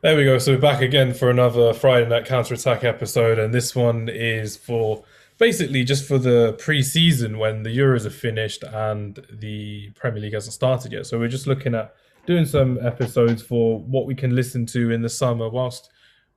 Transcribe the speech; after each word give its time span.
There 0.00 0.16
we 0.16 0.22
go. 0.22 0.38
So 0.38 0.52
we're 0.52 0.60
back 0.60 0.80
again 0.80 1.12
for 1.12 1.28
another 1.28 1.74
Friday 1.74 2.08
Night 2.08 2.24
Counter 2.24 2.54
Attack 2.54 2.84
episode, 2.84 3.36
and 3.36 3.52
this 3.52 3.74
one 3.74 4.08
is 4.08 4.56
for 4.56 5.02
basically 5.38 5.82
just 5.82 6.06
for 6.06 6.18
the 6.18 6.52
pre-season 6.60 7.36
when 7.36 7.64
the 7.64 7.76
Euros 7.76 8.06
are 8.06 8.10
finished 8.10 8.62
and 8.62 9.18
the 9.28 9.90
Premier 9.96 10.20
League 10.20 10.34
hasn't 10.34 10.54
started 10.54 10.92
yet. 10.92 11.06
So 11.06 11.18
we're 11.18 11.26
just 11.26 11.48
looking 11.48 11.74
at 11.74 11.96
doing 12.26 12.44
some 12.44 12.78
episodes 12.80 13.42
for 13.42 13.80
what 13.80 14.06
we 14.06 14.14
can 14.14 14.36
listen 14.36 14.66
to 14.66 14.92
in 14.92 15.02
the 15.02 15.08
summer 15.08 15.48
whilst 15.48 15.90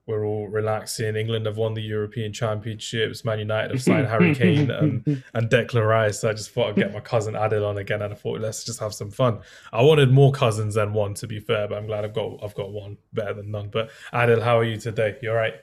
we're 0.07 0.25
all 0.25 0.47
relaxing. 0.47 1.15
England 1.15 1.45
have 1.45 1.57
won 1.57 1.73
the 1.73 1.81
European 1.81 2.33
Championships. 2.33 3.23
Man 3.23 3.39
United 3.39 3.71
have 3.71 3.81
signed 3.83 4.07
Harry 4.07 4.33
Kane 4.41 4.69
and, 4.71 5.23
and 5.33 5.49
Declan 5.49 5.87
Rice. 5.87 6.19
So 6.21 6.29
I 6.29 6.33
just 6.33 6.51
thought 6.51 6.69
I'd 6.69 6.75
get 6.75 6.91
my 6.93 6.99
cousin 6.99 7.35
Adil 7.35 7.67
on 7.67 7.77
again, 7.77 8.01
and 8.01 8.11
I 8.11 8.15
thought 8.15 8.41
let's 8.41 8.63
just 8.63 8.79
have 8.79 8.93
some 8.93 9.11
fun. 9.11 9.39
I 9.71 9.81
wanted 9.81 10.11
more 10.11 10.31
cousins 10.31 10.75
than 10.75 10.93
one, 10.93 11.13
to 11.15 11.27
be 11.27 11.39
fair, 11.39 11.67
but 11.67 11.77
I'm 11.77 11.87
glad 11.87 12.03
I've 12.03 12.13
got 12.13 12.43
I've 12.43 12.55
got 12.55 12.71
one 12.71 12.97
better 13.13 13.33
than 13.35 13.51
none. 13.51 13.69
But 13.69 13.89
Adil, 14.13 14.41
how 14.41 14.57
are 14.57 14.63
you 14.63 14.77
today? 14.77 15.17
You're 15.21 15.35
right. 15.35 15.55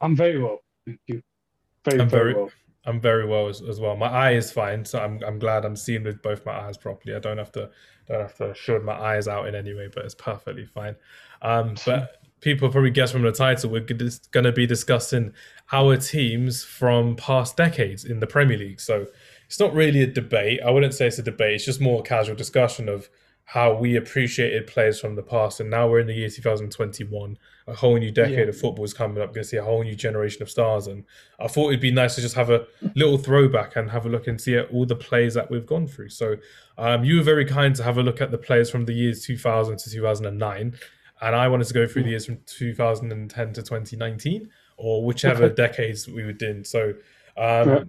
I'm 0.00 0.16
very 0.16 0.42
well, 0.42 0.58
thank 0.86 1.00
you. 1.06 1.22
Very, 1.84 2.00
I'm 2.00 2.08
very, 2.08 2.32
very- 2.32 2.34
well. 2.34 2.50
I'm 2.84 3.00
very 3.00 3.24
well 3.24 3.46
as, 3.48 3.62
as 3.62 3.78
well. 3.78 3.94
My 3.96 4.08
eye 4.08 4.32
is 4.32 4.50
fine, 4.50 4.84
so 4.84 4.98
I'm 4.98 5.20
I'm 5.24 5.38
glad 5.38 5.64
I'm 5.64 5.76
seeing 5.76 6.02
with 6.02 6.20
both 6.22 6.44
my 6.44 6.52
eyes 6.52 6.76
properly. 6.76 7.14
I 7.14 7.20
don't 7.20 7.38
have 7.38 7.52
to 7.52 7.70
don't 8.08 8.20
have 8.20 8.34
to 8.38 8.52
shut 8.54 8.82
my 8.82 8.94
eyes 8.94 9.28
out 9.28 9.46
in 9.46 9.54
any 9.54 9.72
way, 9.74 9.88
but 9.94 10.04
it's 10.04 10.16
perfectly 10.16 10.64
fine. 10.64 10.96
Um, 11.42 11.76
but 11.86 12.21
people 12.42 12.68
probably 12.68 12.90
guess 12.90 13.10
from 13.12 13.22
the 13.22 13.32
title, 13.32 13.70
we're 13.70 13.80
going 13.80 14.44
to 14.44 14.52
be 14.52 14.66
discussing 14.66 15.32
our 15.72 15.96
teams 15.96 16.62
from 16.62 17.16
past 17.16 17.56
decades 17.56 18.04
in 18.04 18.20
the 18.20 18.26
Premier 18.26 18.58
League. 18.58 18.80
So 18.80 19.06
it's 19.46 19.58
not 19.60 19.72
really 19.72 20.02
a 20.02 20.06
debate. 20.06 20.60
I 20.64 20.70
wouldn't 20.70 20.92
say 20.92 21.06
it's 21.06 21.18
a 21.18 21.22
debate. 21.22 21.54
It's 21.54 21.64
just 21.64 21.80
more 21.80 22.00
a 22.00 22.02
casual 22.02 22.36
discussion 22.36 22.88
of 22.88 23.08
how 23.44 23.74
we 23.74 23.96
appreciated 23.96 24.66
players 24.66 25.00
from 25.00 25.14
the 25.14 25.22
past. 25.22 25.60
And 25.60 25.68
now 25.70 25.88
we're 25.88 26.00
in 26.00 26.06
the 26.06 26.14
year 26.14 26.28
2021. 26.30 27.36
A 27.68 27.74
whole 27.74 27.96
new 27.98 28.10
decade 28.10 28.38
Yeah. 28.38 28.44
of 28.44 28.56
football 28.58 28.84
is 28.84 28.94
coming 28.94 29.18
up. 29.22 29.28
We're 29.30 29.34
going 29.34 29.42
to 29.44 29.48
see 29.48 29.56
a 29.58 29.62
whole 29.64 29.82
new 29.82 29.94
generation 29.94 30.42
of 30.42 30.50
stars. 30.50 30.86
And 30.86 31.04
I 31.38 31.48
thought 31.48 31.68
it'd 31.68 31.80
be 31.80 31.90
nice 31.92 32.14
to 32.16 32.20
just 32.20 32.34
have 32.34 32.50
a 32.50 32.66
little 32.94 33.18
throwback 33.18 33.76
and 33.76 33.90
have 33.90 34.06
a 34.06 34.08
look 34.08 34.26
and 34.26 34.40
see 34.40 34.56
at 34.56 34.70
all 34.70 34.86
the 34.86 34.96
players 34.96 35.34
that 35.34 35.50
we've 35.50 35.66
gone 35.66 35.86
through. 35.86 36.08
So 36.10 36.36
um, 36.78 37.04
you 37.04 37.16
were 37.18 37.22
very 37.22 37.44
kind 37.44 37.74
to 37.76 37.82
have 37.84 37.98
a 37.98 38.02
look 38.02 38.20
at 38.20 38.30
the 38.30 38.38
players 38.38 38.70
from 38.70 38.86
the 38.86 38.94
years 38.94 39.24
2000 39.24 39.76
to 39.78 39.90
2009. 39.90 40.74
And 41.22 41.36
I 41.36 41.46
wanted 41.48 41.68
to 41.68 41.74
go 41.74 41.86
through 41.86 42.02
the 42.02 42.10
years 42.10 42.26
from 42.26 42.38
2010 42.46 43.52
to 43.54 43.62
2019 43.62 44.50
or 44.76 45.04
whichever 45.04 45.44
Okay. 45.44 45.54
decades 45.54 46.08
we 46.08 46.24
were 46.24 46.32
doing. 46.32 46.64
So 46.64 46.94
um, 47.36 47.68
Right. 47.68 47.86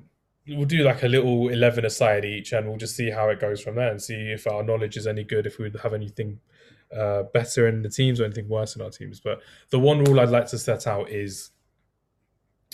we'll 0.48 0.66
do 0.66 0.84
like 0.84 1.02
a 1.04 1.08
little 1.08 1.50
11 1.50 1.84
aside 1.84 2.26
each 2.26 2.54
and 2.54 2.68
we'll 2.68 2.78
just 2.78 2.96
see 2.96 3.10
how 3.10 3.30
it 3.30 3.40
goes 3.40 3.60
from 3.62 3.76
there 3.76 3.90
and 3.90 4.02
see 4.02 4.32
if 4.32 4.46
our 4.46 4.62
knowledge 4.64 4.98
is 4.98 5.08
any 5.08 5.24
good, 5.24 5.48
if 5.48 5.58
we 5.58 5.64
would 5.64 5.80
have 5.82 5.94
anything 5.94 6.40
uh, 6.96 7.24
better 7.34 7.68
in 7.68 7.82
the 7.82 7.90
teams 7.90 8.22
or 8.22 8.26
anything 8.26 8.48
worse 8.48 8.76
in 8.76 8.82
our 8.84 8.92
teams. 8.92 9.20
But 9.20 9.42
the 9.72 9.80
one 9.80 10.04
rule 10.04 10.20
I'd 10.20 10.30
like 10.30 10.48
to 10.50 10.60
set 10.60 10.86
out 10.86 11.10
is 11.10 11.50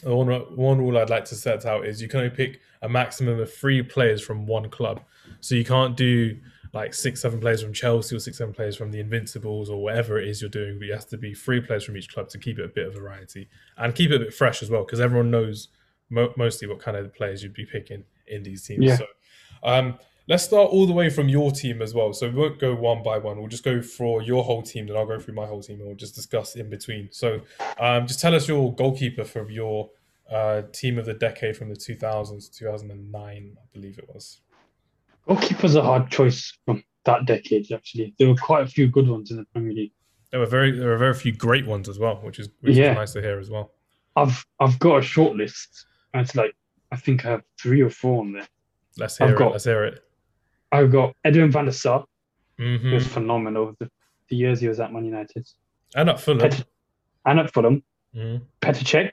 the 0.03 0.13
one, 0.15 0.27
one 0.55 0.77
rule 0.79 0.97
I'd 0.97 1.09
like 1.09 1.25
to 1.25 1.35
set 1.35 1.65
out 1.65 1.85
is 1.85 2.01
you 2.01 2.07
can 2.09 2.19
only 2.21 2.29
pick 2.35 2.59
a 2.81 2.89
maximum 2.89 3.39
of 3.39 3.53
three 3.53 3.81
players 3.81 4.21
from 4.21 4.45
one 4.45 4.69
club. 4.69 5.01
So 5.41 5.55
you 5.55 5.63
can't 5.65 5.95
do 5.95 6.37
like 6.73 6.93
six, 6.93 7.21
seven 7.21 7.39
players 7.39 7.63
from 7.63 7.73
Chelsea 7.73 8.15
or 8.15 8.19
six, 8.19 8.37
seven 8.37 8.53
players 8.53 8.75
from 8.75 8.91
the 8.91 8.99
Invincibles 8.99 9.69
or 9.69 9.81
whatever 9.81 10.19
it 10.19 10.27
is 10.27 10.41
you're 10.41 10.49
doing. 10.49 10.77
But 10.77 10.87
you 10.87 10.93
have 10.93 11.07
to 11.07 11.17
be 11.17 11.33
three 11.33 11.61
players 11.61 11.83
from 11.83 11.97
each 11.97 12.13
club 12.13 12.29
to 12.29 12.37
keep 12.37 12.59
it 12.59 12.65
a 12.65 12.69
bit 12.69 12.87
of 12.87 12.93
variety 12.93 13.49
and 13.77 13.95
keep 13.95 14.11
it 14.11 14.15
a 14.15 14.19
bit 14.19 14.33
fresh 14.33 14.61
as 14.61 14.69
well 14.69 14.83
because 14.83 14.99
everyone 14.99 15.31
knows 15.31 15.69
mo- 16.09 16.33
mostly 16.37 16.67
what 16.67 16.79
kind 16.79 16.97
of 16.97 17.13
players 17.13 17.41
you'd 17.41 17.53
be 17.53 17.65
picking 17.65 18.03
in 18.27 18.43
these 18.43 18.65
teams. 18.65 18.85
Yeah. 18.85 18.97
So 18.97 19.05
um, 19.63 19.99
let's 20.27 20.43
start 20.43 20.69
all 20.69 20.85
the 20.85 20.93
way 20.93 21.09
from 21.09 21.27
your 21.27 21.51
team 21.51 21.81
as 21.81 21.93
well. 21.93 22.13
So 22.13 22.29
we 22.29 22.35
won't 22.35 22.59
go 22.59 22.75
one 22.75 23.03
by 23.03 23.17
one. 23.17 23.39
We'll 23.39 23.47
just 23.47 23.63
go 23.63 23.81
for 23.81 24.21
your 24.21 24.43
whole 24.43 24.61
team, 24.61 24.87
then 24.87 24.95
I'll 24.95 25.07
go 25.07 25.19
through 25.19 25.33
my 25.33 25.47
whole 25.47 25.61
team, 25.61 25.77
and 25.77 25.87
we'll 25.87 25.95
just 25.95 26.15
discuss 26.15 26.55
in 26.55 26.69
between. 26.69 27.09
So 27.11 27.41
um, 27.79 28.07
just 28.07 28.19
tell 28.19 28.35
us 28.35 28.47
your 28.47 28.73
goalkeeper 28.73 29.25
from 29.25 29.49
your 29.49 29.89
uh, 30.31 30.61
team 30.71 30.99
of 30.99 31.05
the 31.05 31.13
decade 31.15 31.57
from 31.57 31.69
the 31.69 31.75
2000s, 31.75 32.55
2009, 32.55 33.57
I 33.57 33.65
believe 33.73 33.97
it 33.97 34.07
was. 34.13 34.39
Goalkeeper's 35.27 35.75
are 35.75 35.79
a 35.79 35.85
hard 35.85 36.09
choice 36.11 36.57
from 36.65 36.83
that 37.05 37.25
decade, 37.25 37.71
actually. 37.71 38.13
There 38.17 38.27
were 38.27 38.35
quite 38.35 38.63
a 38.63 38.67
few 38.67 38.87
good 38.87 39.07
ones 39.07 39.31
in 39.31 39.37
the 39.37 39.45
Premier 39.53 39.73
League. 39.73 39.91
There 40.31 40.39
were 40.39 40.45
very 40.45 40.71
there 40.77 40.89
were 40.89 40.97
very 40.97 41.13
few 41.13 41.31
great 41.33 41.65
ones 41.65 41.89
as 41.89 41.97
well, 41.99 42.15
which 42.23 42.39
is 42.39 42.49
which 42.61 42.75
Yeah. 42.77 42.91
is 42.91 42.95
nice 42.97 43.13
to 43.13 43.21
hear 43.21 43.39
as 43.39 43.49
well. 43.49 43.71
I've 44.15 44.45
I've 44.59 44.77
got 44.79 44.99
a 44.99 45.01
short 45.01 45.35
list. 45.35 45.85
And 46.13 46.21
it's 46.25 46.35
like 46.35 46.55
I 46.91 46.95
think 46.97 47.25
I 47.25 47.29
have 47.31 47.43
three 47.61 47.81
or 47.81 47.89
four 47.89 48.21
on 48.21 48.33
there. 48.33 48.47
Let's 48.97 49.17
hear 49.17 49.27
I've 49.27 49.33
it. 49.33 49.37
got- 49.37 49.51
Let's 49.53 49.63
hear 49.65 49.83
it. 49.85 50.03
I've 50.71 50.91
got 50.91 51.15
Edwin 51.23 51.51
van 51.51 51.65
der 51.65 51.71
Sar, 51.71 52.05
who 52.57 52.77
hmm 52.77 52.93
was 52.93 53.07
phenomenal 53.07 53.75
the, 53.79 53.89
the 54.29 54.35
years 54.35 54.59
he 54.61 54.67
was 54.67 54.79
at 54.79 54.93
Man 54.93 55.05
United. 55.05 55.47
And 55.95 56.09
at 56.09 56.19
Fulham, 56.19 56.39
Pet- 56.49 56.65
and 57.25 57.39
at 57.39 57.51
Fulham. 57.51 57.83
Petr 58.15 58.43
Cech, 58.61 59.11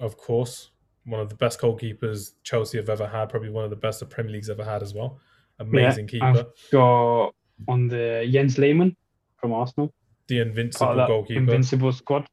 of 0.00 0.16
course, 0.16 0.70
one 1.04 1.20
of 1.20 1.28
the 1.28 1.34
best 1.34 1.60
goalkeepers 1.60 2.32
Chelsea 2.42 2.78
have 2.78 2.88
ever 2.88 3.06
had, 3.06 3.28
probably 3.28 3.50
one 3.50 3.64
of 3.64 3.70
the 3.70 3.76
best 3.76 4.00
the 4.00 4.06
Premier 4.06 4.32
League's 4.32 4.48
ever 4.50 4.64
had 4.64 4.82
as 4.82 4.94
well. 4.94 5.18
Amazing 5.58 6.06
keeper. 6.06 6.24
I've 6.24 6.46
got 6.70 7.34
on 7.66 7.88
the 7.88 8.28
Jens 8.30 8.58
Lehmann 8.58 8.94
from 9.36 9.52
Arsenal, 9.52 9.92
the 10.28 10.40
invincible 10.40 10.94
goalkeeper. 11.06 11.40
invincible 11.40 11.92
squad. 11.92 12.26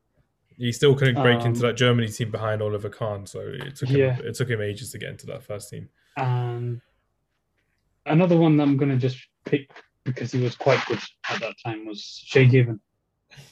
he 0.58 0.72
still 0.72 0.96
couldn't 0.96 1.16
break 1.22 1.40
into 1.44 1.59
Um, 1.59 1.68
that 1.68 1.74
Germany 1.75 2.08
team 2.08 2.31
behind 2.31 2.62
Oliver 2.62 2.90
Kahn, 2.90 3.25
so 3.25 3.40
it 3.41 3.75
took 3.75 3.90
him 3.90 3.97
Yeah. 4.00 4.18
it 4.24 4.35
took 4.35 4.50
him 4.50 4.62
ages 4.62 4.91
to 4.91 4.97
get 4.97 5.09
into 5.09 5.25
that 5.28 5.44
first 5.44 5.69
team. 5.69 5.90
And 6.18 6.80
another 8.06 8.38
one 8.38 8.58
that 8.58 8.64
I'm 8.64 8.78
going 8.78 8.91
to 8.91 8.97
just 8.97 9.18
pick 9.46 9.69
because 10.03 10.31
he 10.31 10.41
was 10.41 10.56
quite 10.56 10.80
good 10.88 11.00
at 11.30 11.40
that 11.41 11.56
time 11.64 11.85
was 11.85 12.02
Shay 12.25 12.46
Given. 12.46 12.80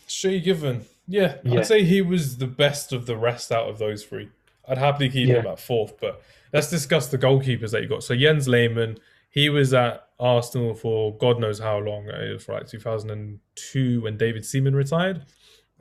Shay 0.07 0.39
Given, 0.39 0.85
yeah, 1.07 1.37
Yeah. 1.43 1.59
I'd 1.59 1.65
say 1.65 1.83
he 1.83 2.01
was 2.01 2.37
the 2.37 2.47
best 2.47 2.93
of 2.93 3.05
the 3.05 3.17
rest 3.17 3.51
out 3.51 3.67
of 3.67 3.79
those 3.79 4.05
three. 4.05 4.29
I'd 4.67 4.77
happily 4.77 5.09
keep 5.09 5.27
him 5.27 5.45
at 5.45 5.59
fourth, 5.59 5.99
but 5.99 6.21
let's 6.53 6.69
discuss 6.69 7.07
the 7.07 7.17
goalkeepers 7.17 7.71
that 7.71 7.81
you 7.81 7.89
got. 7.89 8.03
So 8.03 8.15
Jens 8.15 8.47
Lehmann, 8.47 8.97
he 9.33 9.49
was 9.49 9.73
at 9.73 10.07
Arsenal 10.19 10.75
for 10.75 11.17
God 11.17 11.39
knows 11.39 11.59
how 11.59 11.79
long. 11.79 12.07
It 12.07 12.33
was 12.33 12.47
like 12.47 12.67
2002 12.67 14.01
when 14.01 14.15
David 14.17 14.45
Seaman 14.45 14.75
retired. 14.75 15.25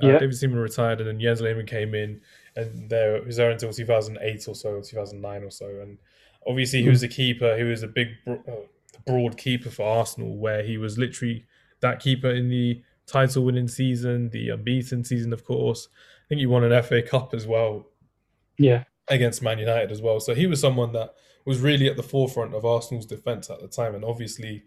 Uh, 0.02 0.08
Yeah. 0.08 0.18
David 0.18 0.34
Seaman 0.36 0.58
retired, 0.58 1.00
and 1.00 1.08
then 1.08 1.20
Jens 1.20 1.40
Lehmann 1.42 1.66
came 1.66 1.94
in, 1.94 2.20
and 2.56 2.88
there 2.88 3.18
he 3.20 3.26
was 3.26 3.36
there 3.36 3.50
until 3.50 3.72
2008 3.72 4.48
or 4.48 4.54
so, 4.54 4.80
2009 4.80 5.44
or 5.44 5.50
so. 5.50 5.66
And 5.80 5.98
obviously, 6.46 6.82
he 6.82 6.88
was 6.88 7.02
a 7.02 7.08
keeper. 7.08 7.56
He 7.56 7.62
was 7.62 7.82
a 7.82 7.88
big, 7.88 8.08
bro- 8.24 8.42
uh, 8.48 9.00
broad 9.06 9.36
keeper 9.36 9.70
for 9.70 9.84
Arsenal, 9.86 10.36
where 10.38 10.62
he 10.62 10.78
was 10.78 10.96
literally 10.98 11.44
that 11.80 12.00
keeper 12.00 12.30
in 12.30 12.48
the 12.48 12.82
title-winning 13.06 13.68
season, 13.68 14.30
the 14.30 14.48
unbeaten 14.48 15.04
season, 15.04 15.32
of 15.32 15.44
course. 15.44 15.88
I 16.24 16.28
think 16.28 16.38
he 16.38 16.46
won 16.46 16.64
an 16.64 16.82
FA 16.82 17.02
Cup 17.02 17.34
as 17.34 17.46
well 17.46 17.86
Yeah, 18.56 18.84
against 19.08 19.42
Man 19.42 19.58
United 19.58 19.90
as 19.90 20.00
well. 20.00 20.20
So 20.20 20.34
he 20.34 20.46
was 20.46 20.60
someone 20.60 20.92
that 20.92 21.14
was 21.44 21.60
really 21.60 21.88
at 21.88 21.96
the 21.96 22.02
forefront 22.02 22.54
of 22.54 22.64
Arsenal's 22.64 23.06
defense 23.06 23.50
at 23.50 23.60
the 23.60 23.68
time, 23.68 23.94
and 23.94 24.04
obviously 24.04 24.62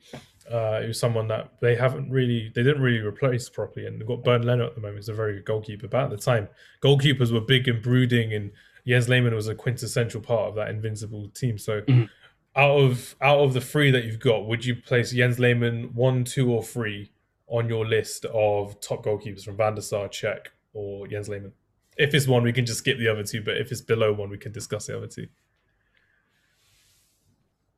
uh, 0.52 0.81
he 0.81 0.88
was 0.88 1.00
someone 1.00 1.28
that 1.30 1.52
they 1.62 1.75
haven't 1.75 2.09
really, 2.09 2.52
they 2.53 2.63
didn't 2.63 2.81
really 2.81 3.00
replace 3.06 3.50
properly. 3.50 3.86
And 3.86 4.00
they've 4.00 4.08
got 4.08 4.24
Bernd 4.24 4.46
Leno 4.46 4.66
at 4.68 4.75
the 4.75 4.81
moment, 4.81 4.97
who's 4.97 5.09
a 5.09 5.14
very 5.14 5.34
good 5.35 5.46
goalkeeper. 5.46 5.88
But 5.88 6.06
at 6.06 6.09
the 6.12 6.18
time, 6.18 6.47
goalkeepers 6.81 7.31
were 7.31 7.41
big 7.41 7.68
and 7.68 7.81
brooding, 7.81 8.34
and 8.34 8.52
Jens 8.88 9.09
Lehmann 9.09 9.34
was 9.34 9.47
a 9.47 9.56
quintessential 9.56 10.22
part 10.22 10.50
of 10.50 10.56
that 10.56 10.69
invincible 10.69 11.30
team. 11.30 11.58
So. 11.58 11.81
Mhm. 11.81 12.09
Out 12.58 12.78
of 12.80 13.18
out 13.19 13.40
of 13.40 13.53
the 13.53 13.59
three 13.59 13.91
that 13.91 14.06
you've 14.06 14.22
got, 14.22 14.47
would 14.47 14.64
you 14.64 14.78
place 14.78 15.12
Jens 15.12 15.40
Lehmann 15.40 15.94
one, 15.94 16.24
two, 16.24 16.50
or 16.50 16.64
three 16.64 17.12
on 17.47 17.68
your 17.68 17.85
list 17.85 18.24
of 18.24 18.80
top 18.80 19.03
goalkeepers 19.03 19.44
from 19.44 19.58
Van 19.58 19.75
der 19.75 19.81
Sar, 19.81 20.08
Cech, 20.08 20.46
or 20.74 21.06
Jens 21.06 21.28
Lehmann? 21.28 21.52
If 21.97 22.14
it's 22.14 22.30
one, 22.30 22.44
we 22.44 22.53
can 22.53 22.66
just 22.66 22.80
skip 22.80 22.97
the 22.97 23.09
other 23.09 23.24
two. 23.24 23.41
But 23.41 23.58
if 23.58 23.74
it's 23.74 23.81
below 23.81 24.14
one, 24.14 24.30
we 24.30 24.38
can 24.38 24.53
discuss 24.53 24.85
the 24.85 24.96
other 24.96 25.08
two. 25.08 25.28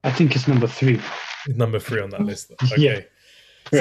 I 0.08 0.12
think 0.12 0.36
it's 0.36 0.48
number 0.48 0.68
three. 0.68 1.00
Number 1.48 1.80
three 1.80 2.02
on 2.02 2.10
that 2.12 2.22
list. 2.22 2.52
Okay. 2.64 2.82
Yeah. 2.82 3.02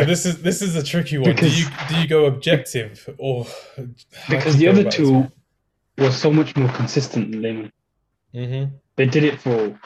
So 0.01 0.05
this 0.05 0.27
is 0.27 0.43
this 0.43 0.63
is 0.63 0.75
a 0.75 0.83
tricky 0.83 1.17
one. 1.19 1.31
Because- 1.35 1.55
do 1.55 1.61
you 1.63 1.67
do 1.89 1.95
you 2.03 2.09
go 2.09 2.25
objective 2.27 3.09
or 3.19 3.47
Because 4.29 4.57
the 4.57 4.67
other 4.69 4.85
two 4.91 5.31
were 5.97 6.11
so 6.11 6.31
much 6.33 6.57
more 6.57 6.69
consistent 6.71 7.31
than 7.31 7.43
Lehmann. 7.43 7.73
Mhm. 8.35 8.73
They 8.97 9.07
did 9.07 9.23
it 9.25 9.41
for 9.41 9.79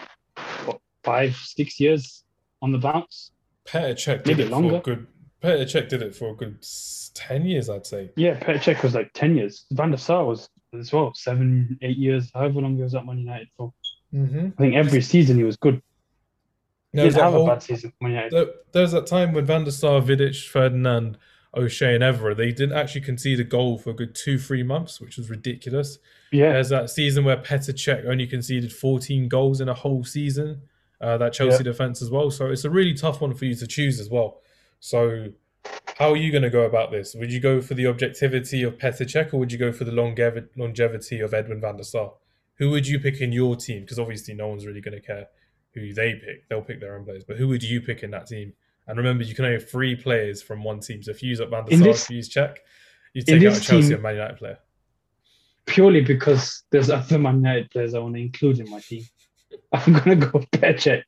what, 0.64 0.81
five, 1.04 1.37
six 1.37 1.78
years 1.78 2.25
on 2.62 2.72
the 2.72 2.78
bounce. 2.78 3.32
Petr 3.66 3.93
Cech 3.94 4.25
did 4.25 4.26
Maybe 4.28 4.43
it 4.44 4.46
for 4.46 4.52
longer. 4.52 4.76
a 4.76 4.81
good. 4.81 5.06
Petr 5.43 5.64
Cech 5.72 5.88
did 5.90 6.02
it 6.02 6.14
for 6.16 6.31
a 6.31 6.34
good 6.34 6.56
ten 7.14 7.44
years, 7.44 7.69
I'd 7.69 7.86
say. 7.86 8.10
Yeah, 8.16 8.38
Petr 8.40 8.58
Cech 8.66 8.82
was 8.82 8.94
like 8.94 9.10
10 9.14 9.36
years. 9.36 9.66
Van 9.72 9.90
der 9.90 9.98
Sar 9.98 10.25
was 10.25 10.48
as 10.78 10.93
well, 10.93 11.12
seven, 11.14 11.78
eight 11.82 11.98
years, 11.98 12.31
however 12.32 12.60
long 12.62 12.76
he 12.76 12.82
was 12.82 12.94
at 12.94 13.04
Man 13.04 13.19
United 13.19 13.48
for. 13.56 13.72
Mm-hmm. 14.14 14.46
I 14.58 14.62
think 14.62 14.75
every 14.76 15.02
season 15.02 15.36
he 15.36 15.44
was 15.44 15.56
good. 15.56 15.81
No, 16.92 17.08
that 17.08 17.22
have 17.22 17.34
a 17.34 17.44
bad 17.44 17.62
season 17.62 17.92
United. 18.00 18.32
there, 18.72 18.82
was 18.82 18.92
that 18.92 19.06
time 19.06 19.32
when 19.32 19.44
Van 19.44 19.64
der 19.64 19.70
Sar, 19.70 20.00
Vidic, 20.00 20.48
Ferdinand, 20.48 21.19
O'Shea, 21.56 21.94
and 21.94 22.02
Evra, 22.02 22.37
they 22.37 22.50
didn't 22.50 22.76
actually 22.76 23.02
concede 23.02 23.38
a 23.40 23.44
goal 23.44 23.78
for 23.78 23.90
a 23.90 23.94
good 23.94 24.14
two, 24.14 24.38
three 24.38 24.62
months, 24.62 25.00
which 25.00 25.16
was 25.16 25.31
ridiculous. 25.31 25.98
Yeah, 26.32 26.52
There's 26.52 26.69
that 26.70 26.90
season 26.90 27.25
where 27.25 27.37
Petr 27.37 27.75
Cech 27.75 28.06
only 28.06 28.26
conceded 28.26 28.72
14 28.72 29.28
goals 29.28 29.60
in 29.60 29.69
a 29.69 29.75
whole 29.75 30.04
season. 30.04 30.62
Uh, 31.00 31.16
that 31.16 31.32
Chelsea 31.32 31.64
defense 31.64 32.02
as 32.02 32.10
well. 32.10 32.31
So 32.31 32.50
it's 32.50 32.64
a 32.66 32.70
really 32.70 32.93
tough 32.93 33.22
one 33.22 33.32
for 33.32 33.46
you 33.46 33.54
to 33.54 33.66
choose 33.66 33.98
as 34.00 34.10
well. 34.10 34.43
So 34.81 35.28
how 35.96 36.10
are 36.12 36.16
you 36.16 36.31
going 36.31 36.43
to 36.43 36.50
go 36.50 36.64
about 36.64 36.90
this? 36.90 37.14
Would 37.14 37.32
you 37.32 37.40
go 37.40 37.62
for 37.62 37.72
the 37.72 37.86
objectivity 37.86 38.62
of 38.62 38.76
Petr 38.76 39.06
Cech 39.06 39.32
or 39.32 39.38
would 39.38 39.50
you 39.50 39.56
go 39.56 39.72
for 39.72 39.84
the 39.84 39.93
longevi- 39.93 40.48
longevity 40.58 41.20
of 41.20 41.32
Edwin 41.32 41.58
van 41.58 41.78
der 41.78 41.84
Sar? 41.84 42.12
Who 42.56 42.69
would 42.69 42.86
you 42.86 43.00
pick 43.00 43.22
in 43.22 43.32
your 43.32 43.56
team? 43.56 43.81
Because 43.81 43.98
obviously 43.98 44.34
no 44.34 44.48
one's 44.48 44.66
really 44.66 44.82
going 44.82 45.00
to 45.00 45.00
care 45.00 45.28
who 45.75 45.93
they 45.93 46.14
pick. 46.14 46.49
They'll 46.49 46.62
pick 46.62 46.81
their 46.81 46.96
own 46.96 47.05
players. 47.05 47.25
But 47.25 47.37
who 47.37 47.49
would 47.49 47.62
you 47.62 47.81
pick 47.81 48.02
in 48.02 48.11
that 48.12 48.26
team? 48.26 48.52
And 48.87 48.99
remember, 48.99 49.22
you 49.25 49.34
can 49.34 49.44
only 49.44 49.58
have 49.58 49.70
three 49.70 49.94
players 49.94 50.43
from 50.43 50.64
one 50.64 50.81
team. 50.81 51.02
So 51.02 51.11
if 51.12 51.22
you 51.22 51.28
use 51.28 51.40
up 51.40 51.50
Van 51.50 51.64
der 51.64 51.76
Sar, 51.76 51.84
this- 51.84 52.05
if 52.05 52.11
you 52.11 52.17
use 52.17 52.28
Cech, 52.28 52.56
you 53.14 53.22
take 53.22 53.37
out 53.44 53.56
a 53.56 53.61
Chelsea 53.61 53.88
team- 53.90 53.99
or 53.99 54.00
Man 54.00 54.14
United 54.17 54.37
player. 54.37 54.58
Purely 55.67 56.00
because 56.00 56.64
there's 56.70 56.90
other 56.90 57.19
Man 57.19 57.37
United 57.37 57.70
players 57.70 57.94
I 57.94 57.99
want 58.00 58.14
to 58.17 58.20
include 58.20 58.58
in 58.58 58.69
my 58.70 58.81
team. 58.81 59.05
I'm 59.72 59.93
gonna 59.93 60.17
go 60.17 60.31
with 60.34 60.50
Petr 60.50 61.02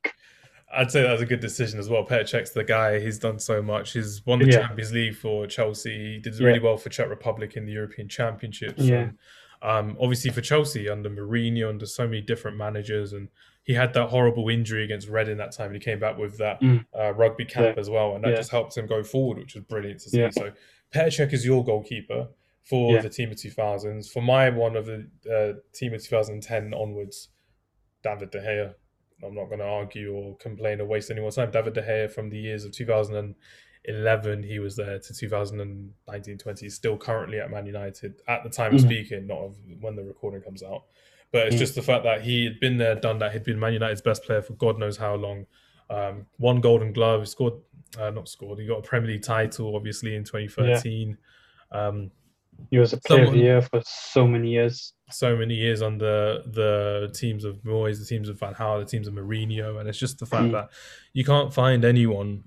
I'd 0.75 0.89
say 0.89 1.03
that 1.03 1.11
was 1.11 1.21
a 1.21 1.25
good 1.25 1.39
decision 1.39 1.79
as 1.79 1.87
well. 1.87 2.03
Petr 2.05 2.51
the 2.53 2.63
guy. 2.63 2.99
He's 2.99 3.19
done 3.19 3.37
so 3.39 3.61
much. 3.61 3.93
He's 3.93 4.25
won 4.25 4.39
the 4.39 4.45
Yeah. 4.47 4.61
Champions 4.65 4.91
League 4.91 5.15
for 5.15 5.45
Chelsea. 5.45 6.13
He 6.15 6.19
did 6.19 6.33
Yeah. 6.39 6.47
really 6.47 6.59
well 6.59 6.77
for 6.77 6.89
Czech 6.89 7.09
Republic 7.09 7.55
in 7.55 7.65
the 7.65 7.71
European 7.73 8.07
Championships. 8.09 8.81
Yeah. 8.81 9.09
And, 9.09 9.17
um, 9.61 9.97
obviously 10.01 10.31
for 10.31 10.41
Chelsea 10.41 10.89
under 10.89 11.09
Mourinho, 11.11 11.69
under 11.69 11.85
so 11.85 12.07
many 12.07 12.21
different 12.21 12.57
managers, 12.57 13.13
and 13.13 13.27
he 13.63 13.73
had 13.73 13.93
that 13.93 14.09
horrible 14.09 14.49
injury 14.49 14.83
against 14.83 15.07
Reading 15.07 15.37
that 15.37 15.51
time. 15.53 15.67
And 15.67 15.75
he 15.75 15.79
came 15.81 15.99
back 15.99 16.17
with 16.17 16.37
that 16.37 16.59
Mm. 16.61 16.85
uh, 16.97 17.13
rugby 17.13 17.45
cap 17.45 17.75
Yeah. 17.75 17.79
as 17.81 17.89
well, 17.89 18.15
and 18.15 18.23
that 18.23 18.31
Yeah. 18.31 18.35
just 18.37 18.51
helped 18.51 18.77
him 18.77 18.85
go 18.87 19.03
forward, 19.03 19.37
which 19.37 19.55
was 19.55 19.63
brilliant 19.63 20.01
to 20.01 20.09
see. 20.09 20.19
Yeah. 20.19 20.29
So 20.31 20.51
Petr 20.93 21.31
is 21.31 21.45
your 21.45 21.63
goalkeeper 21.63 22.27
for 22.63 23.01
the 23.01 23.09
team 23.09 23.31
of 23.31 23.37
2000s. 23.37 24.09
For 24.11 24.21
my 24.21 24.49
one 24.49 24.75
of 24.75 24.85
the 24.85 25.07
uh, 25.29 25.59
team 25.73 25.93
of 25.93 26.03
2010 26.03 26.73
onwards, 26.73 27.29
David 28.03 28.31
De 28.31 28.39
Gea. 28.39 28.75
I'm 29.25 29.33
not 29.35 29.45
going 29.45 29.59
to 29.59 29.65
argue 29.65 30.13
or 30.13 30.35
complain 30.37 30.81
or 30.81 30.85
waste 30.85 31.09
any 31.09 31.21
more 31.21 31.31
time. 31.31 31.49
David 31.51 31.73
De 31.73 31.81
Gea 31.81 32.11
from 32.11 32.29
the 32.29 32.37
years 32.37 32.65
of 32.65 32.73
2011, 32.73 34.43
he 34.43 34.59
was 34.59 34.75
there 34.75 34.99
to 34.99 35.13
2019 35.13 36.37
20, 36.37 36.69
still 36.69 36.97
currently 36.97 37.39
at 37.39 37.49
Man 37.49 37.65
United 37.65 38.21
at 38.27 38.43
the 38.43 38.49
time 38.49 38.75
of 38.75 38.81
Mhm. 38.81 38.85
speaking, 38.85 39.27
not 39.27 39.39
of 39.39 39.55
when 39.81 39.95
the 39.95 40.03
recording 40.03 40.41
comes 40.41 40.61
out. 40.63 40.83
But 41.33 41.47
it's 41.47 41.55
Mm. 41.57 41.59
just 41.59 41.75
the 41.75 41.81
fact 41.81 42.03
that 42.05 42.21
he 42.21 42.45
had 42.45 42.59
been 42.61 42.77
there, 42.77 42.95
done 42.95 43.17
that. 43.19 43.33
He'd 43.33 43.43
been 43.43 43.59
Man 43.59 43.73
United's 43.73 44.01
best 44.01 44.23
player 44.23 44.41
for 44.41 44.53
God 44.53 44.79
knows 44.79 44.95
how 44.97 45.15
long. 45.15 45.45
Um, 45.89 46.27
one 46.37 46.61
Golden 46.61 46.93
Glove, 46.93 47.21
he 47.21 47.25
scored, 47.25 47.55
uh, 47.99 48.11
not 48.11 48.29
scored, 48.29 48.59
he 48.59 48.65
got 48.67 48.79
a 48.79 48.81
Premier 48.81 49.09
League 49.11 49.23
title, 49.23 49.75
obviously, 49.75 50.15
in 50.15 50.23
2013. 50.23 51.17
Um, 51.71 52.11
He 52.69 52.77
was 52.77 52.93
a 52.93 52.97
player 52.97 53.25
of 53.25 53.31
the 53.33 53.39
year 53.39 53.61
for 53.63 53.81
so 53.83 54.27
many 54.27 54.51
years. 54.51 54.93
so 55.09 55.35
many 55.35 55.53
years 55.55 55.81
under 55.81 56.41
the 56.45 57.11
teams 57.13 57.43
of 57.45 57.57
Moyes, 57.63 57.99
the 57.99 58.05
teams 58.05 58.29
of 58.29 58.39
Van 58.39 58.53
Gaal, 58.53 58.79
the 58.79 58.85
teams 58.89 59.07
of 59.07 59.13
Mourinho, 59.13 59.79
and 59.79 59.89
it's 59.89 59.97
just 59.99 60.17
the 60.19 60.25
fact 60.25 60.45
Mm. 60.45 60.51
that 60.53 60.69
you 61.13 61.23
can't 61.23 61.53
find 61.53 61.83
anyone 61.83 62.43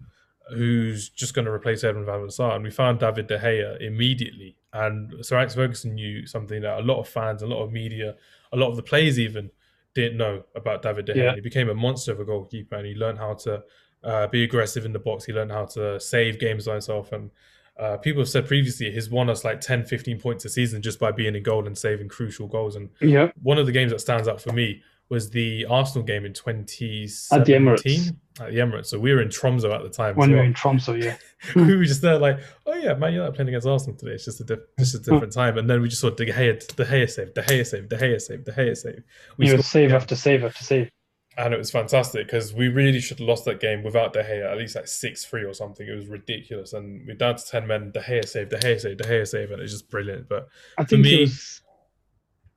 who's 0.51 1.09
just 1.09 1.35
going 1.35 1.45
to 1.45 1.51
replace 1.51 1.83
Edwin 1.85 2.05
van 2.05 2.23
der 2.23 2.29
Sar. 2.29 2.55
And 2.55 2.65
we 2.65 2.71
found 2.71 3.01
David 3.01 3.27
De 3.27 3.39
Gea 3.39 3.81
immediately. 3.81 4.57
And 4.73 5.13
Sir 5.25 5.39
Alex 5.39 5.55
Ferguson 5.55 5.95
knew 5.95 6.27
something 6.27 6.63
that 6.63 6.79
a 6.79 6.83
lot 6.83 7.01
of 7.01 7.09
fans, 7.09 7.43
a 7.43 7.47
lot 7.47 7.63
of 7.63 7.73
media, 7.73 8.15
a 8.53 8.57
lot 8.57 8.69
of 8.69 8.77
the 8.77 8.83
players 8.83 9.19
even 9.19 9.51
didn't 9.95 10.19
know 10.19 10.45
about 10.55 10.83
David 10.83 11.07
De 11.07 11.15
Gea. 11.15 11.17
Yeah. 11.17 11.35
He 11.35 11.41
became 11.41 11.69
a 11.69 11.75
monster 11.75 12.13
of 12.13 12.21
a 12.21 12.25
goalkeeper, 12.25 12.77
and 12.77 12.87
he 12.87 12.95
learned 12.95 13.19
how 13.19 13.35
to 13.35 13.63
uh, 14.05 14.27
be 14.29 14.45
aggressive 14.45 14.85
in 14.85 14.93
the 14.93 14.99
box. 14.99 15.25
He 15.25 15.33
learned 15.33 15.51
how 15.51 15.65
to 15.67 15.99
save 15.99 16.39
games 16.39 16.67
by 16.67 16.73
himself. 16.73 17.13
And 17.13 17.31
uh, 17.79 17.97
people 17.97 18.21
have 18.21 18.29
said 18.29 18.47
previously 18.47 18.91
he's 18.91 19.11
won 19.11 19.29
us 19.29 19.45
like 19.45 19.61
10, 19.61 19.85
15 19.85 20.21
points 20.21 20.45
a 20.45 20.49
season 20.49 20.81
just 20.81 20.99
by 20.99 21.11
being 21.11 21.35
in 21.35 21.43
goal 21.43 21.67
and 21.67 21.77
saving 21.77 22.09
crucial 22.09 22.47
goals. 22.47 22.77
And 22.77 22.91
Yeah, 23.01 23.31
one 23.43 23.59
of 23.59 23.67
the 23.67 23.73
games 23.73 23.93
that 23.93 24.01
stands 24.01 24.29
out 24.29 24.41
for 24.41 24.53
me 24.53 24.83
was 25.09 25.31
the 25.31 25.67
Arsenal 25.67 26.05
game 26.05 26.25
in 26.25 26.33
2017 26.33 27.41
At 27.41 27.47
the 27.47 27.53
Emirates. 27.53 28.17
At 28.39 28.51
the 28.53 28.59
Emirates. 28.59 28.87
So 28.87 28.99
we 28.99 29.13
were 29.15 29.23
in 29.23 29.31
Tromso 29.31 29.73
at 29.73 29.83
the 29.83 29.89
time. 29.89 30.15
when 30.17 30.29
as 30.31 30.33
we 30.33 30.39
were 30.39 30.45
in 30.45 30.53
Tromso, 30.55 30.93
yeah. 30.95 31.17
we 31.57 31.75
were 31.77 31.85
just 31.85 32.03
there 32.03 32.19
like, 32.19 32.39
oh 32.67 32.75
yeah, 32.75 32.95
man, 32.95 33.15
you're 33.15 33.25
not 33.25 33.35
playing 33.35 33.49
against 33.49 33.67
Arsenal 33.67 33.97
today. 33.97 34.13
It's 34.13 34.27
just 34.27 34.41
a 34.41 34.45
diff- 34.45 34.59
just 34.79 34.95
a 34.95 34.99
different 34.99 35.33
time. 35.33 35.57
And 35.59 35.69
then 35.71 35.81
we 35.81 35.89
just 35.89 36.03
saw 36.03 36.11
De 36.11 36.27
Gea, 36.27 36.59
De 36.77 36.85
Gea 36.85 37.09
save, 37.11 37.33
De 37.35 37.43
Gea 37.43 37.65
save, 37.67 37.89
De 37.89 37.97
Gea 37.97 38.21
save, 38.21 38.45
De 38.45 38.53
Gea 38.53 38.77
save. 38.77 39.03
We 39.39 39.47
scored- 39.49 39.65
save 39.65 39.93
after 39.95 40.15
save 40.17 40.45
after 40.45 40.63
save. 40.65 40.91
and 41.39 41.53
it 41.55 41.59
was 41.59 41.71
fantastic 41.71 42.27
because 42.27 42.53
we 42.55 42.69
really 42.69 43.01
should 43.01 43.19
have 43.19 43.29
lost 43.29 43.45
that 43.47 43.61
game 43.61 43.83
without 43.83 44.13
De 44.13 44.23
Gea, 44.23 44.51
at 44.51 44.59
least 44.59 44.75
like 44.75 44.87
six 44.87 45.25
three 45.25 45.45
or 45.45 45.55
something. 45.55 45.87
It 45.89 45.95
was 45.95 46.07
ridiculous, 46.09 46.73
and 46.75 47.07
we're 47.07 47.15
down 47.17 47.37
to 47.37 47.45
ten 47.47 47.67
men. 47.67 47.91
De 47.93 48.01
Gea 48.01 48.27
save, 48.29 48.49
De 48.51 48.59
Gea 48.59 48.79
save, 48.81 48.99
De 48.99 49.05
Gea 49.05 49.27
save, 49.27 49.51
and 49.51 49.63
it's 49.63 49.73
just 49.73 49.89
brilliant. 49.91 50.29
But 50.29 50.49
I 50.79 50.85
think 50.85 51.03
me- 51.05 51.21
was. 51.23 51.63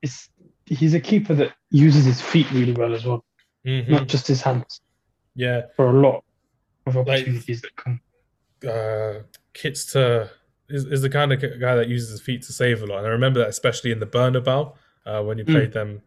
It's, 0.02 0.28
he's 0.66 0.94
a 0.94 1.00
keeper 1.00 1.34
that 1.34 1.52
uses 1.70 2.04
his 2.06 2.20
feet 2.22 2.50
really 2.52 2.72
well 2.72 2.94
as 2.94 3.04
well, 3.04 3.24
Mhm. 3.66 3.88
not 3.88 4.08
just 4.08 4.26
his 4.26 4.40
hands, 4.40 4.80
yeah, 5.34 5.62
for 5.76 5.90
a 5.90 6.00
lot 6.00 6.24
of 6.86 6.96
opportunities 6.96 7.62
that 7.62 7.74
come. 7.76 8.00
uh, 8.68 9.20
Kits 9.52 9.92
to 9.92 10.30
is, 10.68 10.84
is 10.84 11.02
the 11.02 11.10
kind 11.10 11.32
of 11.32 11.40
guy 11.60 11.74
that 11.74 11.88
uses 11.88 12.10
his 12.10 12.20
feet 12.20 12.42
to 12.42 12.52
save 12.52 12.82
a 12.82 12.86
lot, 12.86 12.98
and 12.98 13.06
I 13.06 13.10
remember 13.10 13.40
that 13.40 13.48
especially 13.48 13.90
in 13.90 14.00
the 14.00 14.06
Bernabeu 14.06 14.74
uh, 15.06 15.22
when 15.22 15.38
he 15.38 15.44
Mm. 15.44 15.52
played 15.52 15.72
them 15.72 16.02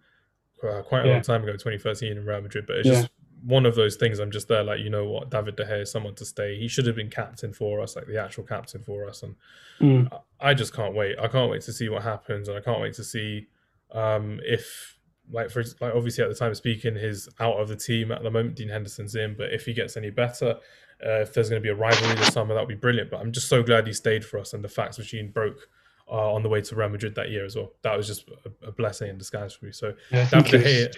uh, 0.64 0.82
quite 0.82 1.02
a 1.04 1.08
Yeah. 1.08 1.14
long 1.16 1.22
time 1.22 1.44
ago, 1.44 1.52
2013 1.58 2.14
in 2.18 2.26
Real 2.26 2.40
Madrid. 2.40 2.66
But 2.66 2.78
it's 2.78 2.88
Yeah. 2.88 2.94
just 3.02 3.10
one 3.44 3.66
of 3.66 3.76
those 3.76 3.98
things. 3.98 4.20
I'm 4.20 4.32
just 4.32 4.48
there, 4.48 4.64
like 4.64 4.80
you 4.80 4.90
know 4.90 5.04
what, 5.10 5.30
David 5.30 5.58
De 5.58 5.66
Gea 5.66 5.82
is 5.82 5.92
someone 5.92 6.16
to 6.16 6.24
stay. 6.26 6.58
He 6.58 6.70
should 6.70 6.86
have 6.86 6.96
been 6.96 7.10
captain 7.10 7.52
for 7.52 7.82
us, 7.82 7.98
like 7.98 8.08
the 8.08 8.18
actual 8.18 8.46
captain 8.46 8.82
for 8.82 9.08
us, 9.10 9.24
and 9.24 9.36
Mm. 9.82 10.10
I 10.40 10.54
just 10.54 10.74
can't 10.74 10.94
wait. 10.96 11.18
I 11.20 11.28
can't 11.28 11.52
wait 11.52 11.64
to 11.64 11.74
see 11.74 11.90
what 11.90 12.04
happens, 12.04 12.48
and 12.48 12.58
I 12.58 12.62
can't 12.62 12.80
wait 12.80 12.94
to 12.94 13.04
see 13.04 13.48
um, 13.92 14.40
if, 14.46 14.98
like, 15.32 15.50
for 15.50 15.64
like 15.80 15.94
obviously 15.96 16.24
at 16.24 16.30
the 16.30 16.36
time 16.36 16.52
of 16.52 16.58
speaking, 16.58 16.96
he's 16.96 17.30
out 17.40 17.56
of 17.60 17.68
the 17.68 17.76
team 17.76 18.12
at 18.12 18.24
the 18.24 18.32
moment. 18.32 18.56
Dean 18.56 18.70
Henderson's 18.70 19.16
in, 19.16 19.36
but 19.36 19.54
if 19.54 19.66
he 19.66 19.74
gets 19.74 19.98
any 19.98 20.10
better, 20.10 20.58
uh, 21.06 21.22
if 21.22 21.34
there's 21.34 21.50
going 21.50 21.62
to 21.62 21.64
be 21.64 21.70
a 21.70 21.76
rivalry 21.76 22.16
this 22.16 22.34
summer, 22.34 22.54
that 22.54 22.62
would 22.62 22.70
be 22.70 22.76
brilliant. 22.76 23.10
But 23.10 23.20
I'm 23.20 23.32
just 23.32 23.48
so 23.48 23.64
glad 23.64 23.88
he 23.88 23.94
stayed 23.94 24.24
for 24.26 24.40
us, 24.40 24.54
and 24.54 24.64
the 24.64 24.70
fax 24.70 24.98
machine 24.98 25.32
broke 25.32 25.68
uh, 26.10 26.34
on 26.34 26.44
the 26.44 26.50
way 26.50 26.62
to 26.62 26.76
Real 26.76 26.90
Madrid 26.90 27.16
that 27.16 27.30
year 27.30 27.46
as 27.46 27.56
well. 27.56 27.72
That 27.82 27.98
was 27.98 28.08
just 28.08 28.30
a, 28.30 28.68
a 28.68 28.72
blessing 28.72 29.10
in 29.10 29.18
disguise 29.18 29.54
for 29.54 29.66
me. 29.66 29.72
So 29.72 29.94
Yeah, 30.12 30.22
I 30.22 30.26
think 30.26 30.54
it 30.54 30.64
was, 30.64 30.98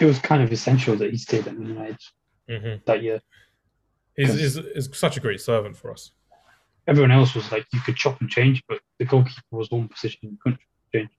it 0.00 0.04
was 0.04 0.18
kind 0.18 0.42
of 0.42 0.52
essential 0.52 0.96
that 0.96 1.10
he 1.10 1.16
stayed 1.16 1.46
at 1.46 1.58
United 1.58 1.98
mhm. 2.48 2.84
that 2.84 3.02
year. 3.02 3.20
He's, 4.16 4.34
is 4.34 4.56
is 4.58 4.90
such 4.92 5.16
a 5.16 5.20
great 5.20 5.40
servant 5.40 5.76
for 5.76 5.90
us. 5.90 6.10
Everyone 6.86 7.12
else 7.12 7.34
was 7.34 7.50
like 7.50 7.66
you 7.72 7.80
could 7.80 7.96
chop 7.96 8.20
and 8.20 8.28
change, 8.28 8.62
but 8.68 8.80
the 8.98 9.04
goalkeeper 9.04 9.42
was 9.52 9.70
one 9.70 9.88
position 9.88 10.18
you 10.22 10.38
couldn't 10.42 10.60
change. 10.92 11.10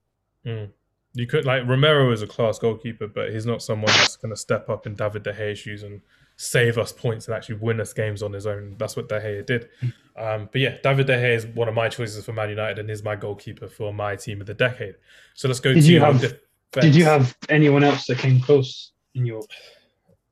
Mm. 0.45 0.69
You 1.15 1.27
could 1.27 1.45
like 1.45 1.67
Romero 1.67 2.11
is 2.11 2.21
a 2.23 2.27
class 2.27 2.57
goalkeeper, 2.57 3.07
but 3.07 3.31
he's 3.31 3.45
not 3.45 3.61
someone 3.61 3.91
that's 3.97 4.15
going 4.17 4.33
to 4.33 4.39
step 4.39 4.69
up 4.69 4.87
in 4.87 4.95
David 4.95 5.23
De 5.23 5.31
Gea's 5.33 5.59
shoes 5.59 5.83
and 5.83 6.01
save 6.37 6.79
us 6.79 6.91
points 6.91 7.27
and 7.27 7.35
actually 7.35 7.55
win 7.55 7.79
us 7.79 7.93
games 7.93 8.23
on 8.23 8.33
his 8.33 8.47
own. 8.47 8.75
That's 8.79 8.95
what 8.95 9.07
De 9.09 9.19
Gea 9.19 9.45
did. 9.45 9.69
Um, 10.17 10.49
but 10.51 10.61
yeah, 10.61 10.77
David 10.83 11.05
De 11.05 11.13
Gea 11.15 11.35
is 11.35 11.45
one 11.45 11.67
of 11.67 11.75
my 11.75 11.87
choices 11.89 12.25
for 12.25 12.33
Man 12.33 12.49
United 12.49 12.79
and 12.79 12.89
is 12.89 13.03
my 13.03 13.15
goalkeeper 13.15 13.67
for 13.67 13.93
my 13.93 14.15
team 14.15 14.41
of 14.41 14.47
the 14.47 14.55
decade. 14.55 14.95
So 15.35 15.47
let's 15.47 15.59
go 15.59 15.73
Did 15.73 15.83
to 15.83 15.91
you 15.91 15.99
have- 15.99 16.19
defense. 16.19 16.39
Did 16.71 16.95
you 16.95 17.03
have 17.03 17.37
anyone 17.49 17.83
else 17.83 18.07
that 18.07 18.17
came 18.17 18.39
close 18.41 18.93
in 19.13 19.27
your 19.27 19.43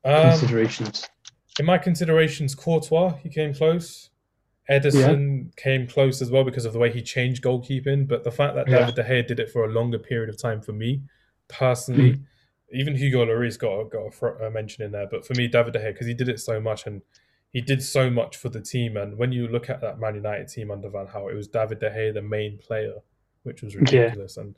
um, 0.04 0.30
considerations? 0.30 1.08
in 1.60 1.66
my 1.66 1.78
considerations? 1.78 2.56
Courtois, 2.56 3.14
he 3.22 3.28
came 3.28 3.54
close. 3.54 4.10
Ederson 4.70 5.54
came 5.56 5.86
close 5.86 6.22
as 6.22 6.30
well 6.30 6.44
because 6.44 6.64
of 6.64 6.72
the 6.72 6.78
way 6.78 6.90
he 6.92 7.02
changed 7.02 7.42
goalkeeping. 7.42 8.06
But 8.06 8.24
the 8.24 8.30
fact 8.30 8.54
that 8.54 8.68
Yeah. 8.68 8.78
David 8.80 8.94
De 8.94 9.02
Gea 9.02 9.26
did 9.26 9.40
it 9.40 9.50
for 9.50 9.64
a 9.64 9.68
longer 9.68 9.98
period 9.98 10.28
of 10.28 10.40
time 10.40 10.60
for 10.60 10.72
me, 10.72 11.02
personally, 11.48 12.20
even 12.72 12.94
Hugo 12.94 13.24
Lloris 13.26 13.58
got 13.58 13.80
a, 13.80 13.84
got 13.84 14.06
a, 14.06 14.10
fr- 14.10 14.28
a 14.28 14.50
mention 14.50 14.84
in 14.84 14.92
there. 14.92 15.06
But 15.10 15.26
for 15.26 15.34
me, 15.34 15.48
David 15.48 15.72
De 15.72 15.78
Gea, 15.80 15.92
because 15.92 16.06
he 16.06 16.14
did 16.14 16.28
it 16.28 16.40
so 16.40 16.60
much 16.60 16.86
and 16.86 17.02
he 17.52 17.60
did 17.60 17.82
so 17.82 18.08
much 18.08 18.36
for 18.36 18.48
the 18.48 18.60
team. 18.60 18.96
And 18.96 19.18
when 19.18 19.32
you 19.32 19.46
look 19.48 19.68
at 19.68 19.80
that 19.82 19.98
Man 19.98 20.14
United 20.14 20.48
team 20.48 20.70
under 20.70 20.88
Van 20.88 21.06
Gaal, 21.06 21.30
it 21.30 21.34
was 21.34 21.48
David 21.48 21.80
De 21.80 21.90
Gea 21.90 22.14
the 22.14 22.22
main 22.22 22.58
player, 22.58 22.94
which 23.42 23.62
was 23.62 23.76
ridiculous. 23.76 24.36
And 24.36 24.56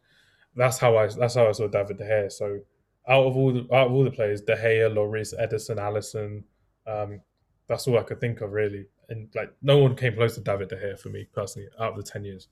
that's 0.55 0.79
how 0.79 0.97
I 0.97 1.09
that's 1.09 1.35
how 1.35 1.49
I 1.49 1.53
saw 1.53 1.67
David 1.67 1.99
De 1.99 2.05
Gea. 2.05 2.31
So 2.31 2.61
out 3.09 3.27
of 3.27 3.37
all 3.37 3.53
the 3.53 3.63
out 3.75 3.89
of 3.89 3.93
all 3.93 4.05
the 4.05 4.11
players, 4.11 4.43
De 4.43 4.55
Gea, 4.55 4.95
Lloris, 4.95 5.35
Ederson, 5.41 5.79
Alisson, 5.79 6.45
um, 6.87 7.21
that's 7.67 7.89
all 7.89 7.99
I 7.99 8.03
could 8.03 8.21
think 8.21 8.41
of 8.43 8.53
really. 8.53 8.87
And 9.09 9.29
like 9.35 9.53
no 9.63 9.79
one 9.79 9.97
came 9.97 10.15
close 10.15 10.35
to 10.37 10.41
David 10.41 10.69
De 10.69 10.77
Gea 10.77 10.99
for 10.99 11.09
me 11.11 11.27
personally 11.33 11.69
out 11.81 11.93
of 11.93 11.97
the 11.97 12.03
ten 12.03 12.25
years. 12.25 12.49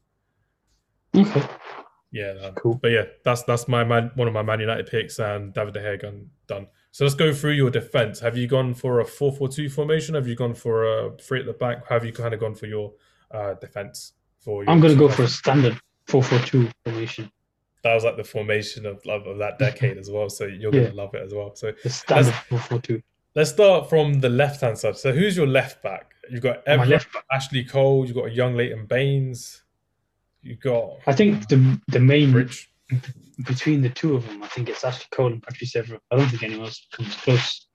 Okay, 1.17 1.43
Yeah, 2.11 2.33
no. 2.35 2.53
cool. 2.53 2.75
but 2.81 2.91
yeah, 2.91 3.05
that's 3.25 3.43
that's 3.43 3.69
my 3.69 3.85
man, 3.85 4.11
one 4.15 4.29
of 4.29 4.35
my 4.35 4.43
Man 4.43 4.61
United 4.61 4.87
picks 4.87 5.19
and 5.19 5.53
David 5.53 5.75
De 5.75 5.81
Gea 5.81 6.01
gone 6.01 6.31
done. 6.47 6.67
So 6.91 7.05
let's 7.05 7.15
go 7.15 7.33
through 7.33 7.53
your 7.53 7.71
defense. 7.71 8.21
Have 8.21 8.37
you 8.37 8.47
gone 8.47 8.75
for 8.75 9.01
a 9.01 9.05
4-4-2 9.05 9.71
formation? 9.73 10.15
Have 10.15 10.27
you 10.29 10.35
gone 10.35 10.55
for 10.55 10.85
a 10.85 11.17
three 11.19 11.41
at 11.41 11.47
the 11.47 11.53
back? 11.55 11.87
Have 11.89 12.05
you 12.05 12.13
kind 12.13 12.35
of 12.35 12.41
gone 12.41 12.55
for 12.55 12.67
your 12.67 12.93
uh, 13.31 13.55
defense? 13.55 14.13
For 14.41 14.63
your 14.65 14.71
I'm 14.73 14.81
going 14.81 14.93
to 14.93 14.99
go 14.99 15.09
for 15.09 15.23
a 15.23 15.29
standard 15.29 15.79
4-4-2 16.09 16.71
formation. 16.85 17.31
that 17.83 17.95
was 17.95 18.05
like 18.05 18.17
the 18.17 18.25
formation 18.25 18.85
of 18.87 19.05
love 19.07 19.27
of 19.27 19.39
that 19.39 19.59
decade 19.59 19.97
as 19.99 20.11
well. 20.11 20.29
So 20.29 20.45
you're 20.47 20.75
Yeah. 20.75 20.83
gonna 20.85 20.95
love 20.95 21.15
it 21.15 21.23
as 21.23 21.33
well. 21.35 21.55
So 21.55 21.73
The 21.83 21.91
standard 21.91 22.35
4-4-2. 22.51 23.03
let's 23.35 23.51
start 23.51 23.89
from 23.89 24.21
the 24.21 24.29
left 24.29 24.61
hand 24.63 24.77
side. 24.79 24.97
So 24.97 25.13
who's 25.13 25.37
your 25.37 25.47
left 25.47 25.83
back? 25.83 26.12
You've 26.31 26.43
got 26.43 26.65
Evra. 26.67 27.05
Ashley 27.31 27.65
Cole. 27.65 28.07
You've 28.07 28.17
got 28.17 28.27
a 28.27 28.33
young 28.33 28.55
Leighton 28.55 28.87
Baines. 28.87 29.63
You've 30.43 30.61
got 30.61 30.99
I 31.07 31.13
think 31.13 31.49
the 31.49 31.81
the 31.89 32.01
main 32.01 32.33
Rich. 32.33 32.71
between 33.47 33.81
the 33.81 33.89
two 33.89 34.15
of 34.15 34.27
them, 34.27 34.43
I 34.43 34.49
think 34.49 34.69
it's 34.69 34.85
Ashley 34.85 35.07
Cole 35.11 35.33
and 35.33 35.43
Patrice 35.43 35.75
Evra. 35.75 35.99
I 36.11 36.17
don't 36.17 36.29
think 36.29 36.43
anyone 36.43 36.67
else 36.67 36.87
comes 36.93 37.15
close. 37.17 37.67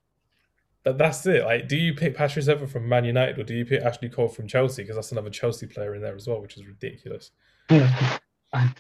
But 0.84 0.98
that's 0.98 1.26
it. 1.26 1.44
Like, 1.44 1.68
do 1.68 1.76
you 1.76 1.94
pick 1.94 2.16
Patrice 2.16 2.48
Evra 2.48 2.70
from 2.70 2.88
Man 2.88 3.04
United 3.04 3.38
or 3.40 3.44
do 3.44 3.54
you 3.54 3.66
pick 3.66 3.82
Ashley 3.82 4.10
Cole 4.10 4.30
from 4.30 4.48
Chelsea? 4.48 4.84
Because 4.84 4.96
that's 4.96 5.12
another 5.12 5.30
Chelsea 5.30 5.68
player 5.68 5.96
in 5.96 6.02
there 6.02 6.16
as 6.16 6.28
well, 6.28 6.42
which 6.42 6.58
is 6.58 6.66
ridiculous. 6.66 7.32
Yeah. 7.70 8.20
I 8.54 8.72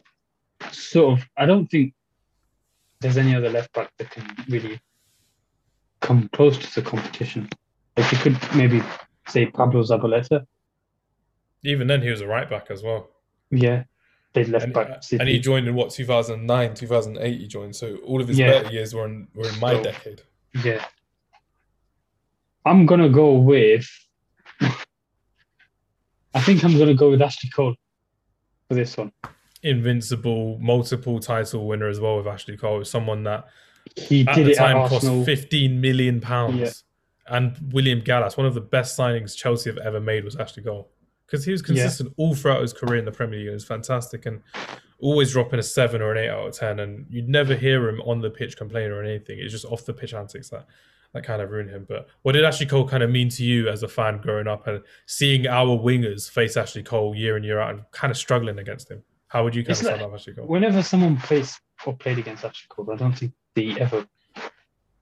sort 0.72 1.20
of. 1.20 1.28
I 1.36 1.46
don't 1.46 1.68
think 1.68 1.94
there's 3.02 3.18
any 3.18 3.36
other 3.36 3.50
left 3.50 3.74
back 3.74 3.92
that 3.98 4.12
can 4.12 4.26
really 4.48 4.80
come 6.02 6.30
close 6.34 6.58
to 6.58 6.76
the 6.76 6.90
competition. 6.90 7.50
Like 7.98 8.12
you 8.12 8.18
could 8.20 8.38
maybe 8.56 8.82
say 9.28 9.46
Pablo 9.48 9.84
Zabaleta. 9.84 10.46
Even 11.64 11.88
then, 11.88 12.02
he 12.02 12.10
was 12.10 12.22
a 12.22 12.28
right 12.28 12.50
back 12.50 12.68
as 12.70 12.84
well. 12.84 13.10
Yeah, 13.52 13.84
they 14.34 14.44
left 14.46 14.66
And, 14.66 14.74
back. 14.74 14.90
uh, 14.90 15.00
City. 15.02 15.20
and 15.22 15.30
he 15.30 15.40
joined 15.40 15.68
in 15.68 15.76
what 15.76 15.90
2009, 15.92 16.74
2008. 16.76 17.40
He 17.40 17.48
joined, 17.48 17.76
so 17.76 17.96
all 18.06 18.22
of 18.22 18.28
his 18.28 18.38
Yeah. 18.38 18.52
better 18.64 18.74
years 18.74 18.94
were 18.94 19.06
in 19.06 19.28
were 19.34 19.48
in 19.50 19.60
my 19.60 19.74
So- 19.74 19.84
decade. 19.84 20.22
Yeah. 20.64 20.86
I'm 22.66 22.86
gonna 22.86 23.10
go 23.10 23.34
with. 23.38 23.88
I 26.34 26.42
think 26.42 26.64
I'm 26.64 26.78
gonna 26.78 26.94
go 26.94 27.10
with 27.12 27.22
Ashley 27.22 27.50
Cole 27.50 27.76
for 28.68 28.76
this 28.76 28.98
one. 28.98 29.12
Invincible, 29.64 30.58
multiple 30.60 31.20
title 31.20 31.68
winner 31.68 31.88
as 31.88 32.00
well 32.00 32.18
with 32.18 32.28
Ashley 32.28 32.58
Cole. 32.58 32.84
Someone 32.86 33.24
that 33.24 33.46
He 33.96 34.26
at 34.28 34.36
did 34.36 34.48
the 34.48 34.52
it 34.52 34.58
time 34.58 34.78
at 34.78 34.90
cost. 34.90 35.06
15 35.26 35.82
million 35.82 36.22
pounds. 36.22 36.58
Yeah. 36.60 36.70
And 37.30 37.58
William 37.74 38.00
Gallas, 38.02 38.38
one 38.38 38.46
of 38.46 38.54
the 38.54 38.62
best 38.62 38.98
signings 38.98 39.36
Chelsea 39.36 39.70
have 39.70 39.78
ever 39.80 40.00
made 40.00 40.24
was 40.24 40.36
Ashley 40.36 40.64
Cole. 40.64 40.90
Because 41.26 41.44
he 41.44 41.52
was 41.52 41.62
consistent 41.62 42.14
all 42.16 42.34
throughout 42.34 42.62
his 42.62 42.72
career 42.72 43.00
in 43.00 43.06
the 43.06 43.12
Premier 43.12 43.38
League. 43.40 43.50
It 43.50 43.54
was 43.54 43.66
fantastic 43.66 44.26
and 44.26 44.42
always 45.00 45.34
dropping 45.34 45.60
a 45.60 45.64
seven 45.64 46.02
or 46.02 46.14
an 46.14 46.18
eight 46.18 46.30
out 46.30 46.48
of 46.48 46.54
ten. 46.56 46.80
And 46.80 47.06
you'd 47.10 47.28
never 47.28 47.54
hear 47.54 47.90
him 47.90 48.00
on 48.02 48.22
the 48.22 48.30
pitch 48.30 48.56
complain 48.56 48.92
or 48.92 49.04
anything. 49.04 49.38
It's 49.40 49.52
just 49.52 49.66
off 49.66 49.86
the 49.86 49.94
pitch 49.94 50.14
antics 50.14 50.50
that 50.50 50.66
that 51.14 51.24
kind 51.26 51.42
of 51.42 51.50
ruined 51.52 51.70
him. 51.70 51.86
But 51.88 52.08
what 52.22 52.34
did 52.34 52.46
Ashley 52.46 52.66
Cole 52.66 52.88
kind 52.88 53.04
of 53.04 53.10
mean 53.10 53.28
to 53.30 53.44
you 53.44 53.68
as 53.70 53.84
a 53.84 53.88
fan 53.88 54.18
growing 54.22 54.48
up 54.48 54.68
and 54.68 54.82
seeing 55.06 55.48
our 55.48 55.78
wingers 55.78 56.30
face 56.30 56.56
Ashley 56.58 56.84
Cole 56.84 57.14
year 57.16 57.36
in, 57.38 57.44
year 57.44 57.60
out 57.60 57.72
and 57.72 57.82
kind 57.92 58.12
of 58.12 58.18
struggling 58.18 58.60
against 58.60 58.90
him? 58.90 59.04
How 59.28 59.44
would 59.44 59.54
you 59.56 59.64
kind 59.64 59.72
It's 59.72 59.82
of 59.82 59.86
sum 59.88 59.94
like- 59.96 60.04
up 60.04 60.14
Ashley 60.14 60.34
Cole? 60.34 60.48
Whenever 60.48 60.82
someone 60.82 61.18
plays 61.18 61.60
or 61.86 61.94
played 61.96 62.20
against 62.20 62.46
Ashley 62.46 62.68
Cole, 62.70 62.90
I 62.92 62.96
don't 62.96 63.12
think 63.18 63.34
they 63.54 63.72
ever 63.80 64.06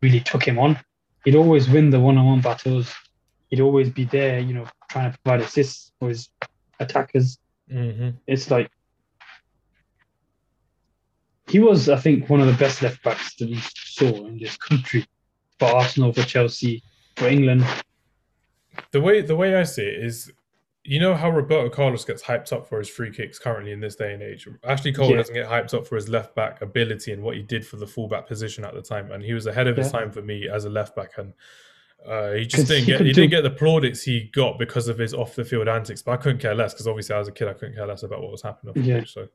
really 0.01 0.19
took 0.21 0.43
him 0.47 0.57
on. 0.59 0.79
He'd 1.25 1.35
always 1.35 1.67
win 1.67 1.89
the 1.89 1.99
one-on-one 1.99 2.41
battles. 2.41 2.93
He'd 3.49 3.59
always 3.59 3.89
be 3.89 4.05
there, 4.05 4.39
you 4.39 4.53
know, 4.53 4.67
trying 4.89 5.11
to 5.11 5.17
provide 5.19 5.41
assists 5.41 5.91
for 5.99 6.09
his 6.09 6.29
attackers. 6.79 7.39
hmm 7.69 8.09
It's 8.27 8.49
like 8.51 8.69
he 11.47 11.59
was, 11.59 11.89
I 11.89 11.97
think, 11.97 12.29
one 12.29 12.41
of 12.41 12.47
the 12.47 12.53
best 12.53 12.81
left 12.81 13.03
backs 13.03 13.35
that 13.35 13.49
we 13.49 13.59
saw 13.75 14.25
in 14.27 14.37
this 14.37 14.57
country 14.57 15.05
for 15.59 15.67
Arsenal, 15.67 16.13
for 16.13 16.23
Chelsea, 16.23 16.83
for 17.15 17.27
England. 17.27 17.65
The 18.91 19.01
way 19.01 19.21
the 19.21 19.35
way 19.35 19.55
I 19.55 19.63
see 19.63 19.83
it 19.83 20.03
is, 20.05 20.31
you 20.87 20.99
know 20.99 21.15
how 21.15 21.29
Roberto 21.31 21.69
Carlos 21.69 22.05
gets 22.05 22.21
hyped 22.23 22.53
up 22.53 22.67
for 22.69 22.77
his 22.79 22.87
free 22.87 23.11
kicks 23.11 23.39
currently 23.39 23.71
in 23.71 23.79
this 23.79 23.95
day 23.95 24.13
and 24.13 24.21
age. 24.21 24.47
Ashley 24.63 24.93
Cole 24.93 25.09
Yeah. 25.09 25.17
doesn't 25.17 25.33
get 25.33 25.47
hyped 25.49 25.73
up 25.73 25.87
for 25.87 25.95
his 25.95 26.07
left 26.07 26.35
back 26.35 26.61
ability 26.61 27.11
and 27.11 27.23
what 27.23 27.35
he 27.35 27.41
did 27.41 27.65
for 27.65 27.77
the 27.77 27.87
fullback 27.87 28.27
position 28.27 28.63
at 28.63 28.73
the 28.75 28.81
time, 28.81 29.11
and 29.11 29.23
he 29.23 29.33
was 29.33 29.47
ahead 29.47 29.67
of 29.67 29.75
his 29.77 29.91
time 29.91 30.11
for 30.11 30.21
me 30.21 30.47
as 30.47 30.65
a 30.65 30.69
left 30.69 30.95
back, 30.95 31.17
and 31.17 31.33
uh, 32.07 32.33
he 32.33 32.45
just 32.45 32.67
didn't 32.67 32.83
he 32.85 32.91
get 32.91 33.01
he 33.01 33.11
didn't 33.13 33.31
get 33.31 33.41
the 33.41 33.49
plaudits 33.49 34.03
he 34.03 34.29
got 34.33 34.59
because 34.59 34.87
of 34.87 34.97
his 34.99 35.13
off 35.13 35.33
the 35.35 35.43
field 35.43 35.67
antics. 35.67 36.03
But 36.03 36.11
I 36.11 36.17
couldn't 36.17 36.37
care 36.39 36.53
less 36.53 36.73
because 36.73 36.87
obviously 36.87 37.15
as 37.15 37.27
a 37.27 37.31
kid 37.31 37.47
I 37.47 37.53
couldn't 37.53 37.73
care 37.75 37.87
less 37.87 38.03
about 38.03 38.21
what 38.21 38.31
was 38.31 38.43
happening 38.43 38.69
off 38.69 38.75
the 38.75 38.81
Yeah. 38.81 38.99
pitch. 38.99 39.11
So 39.13 39.27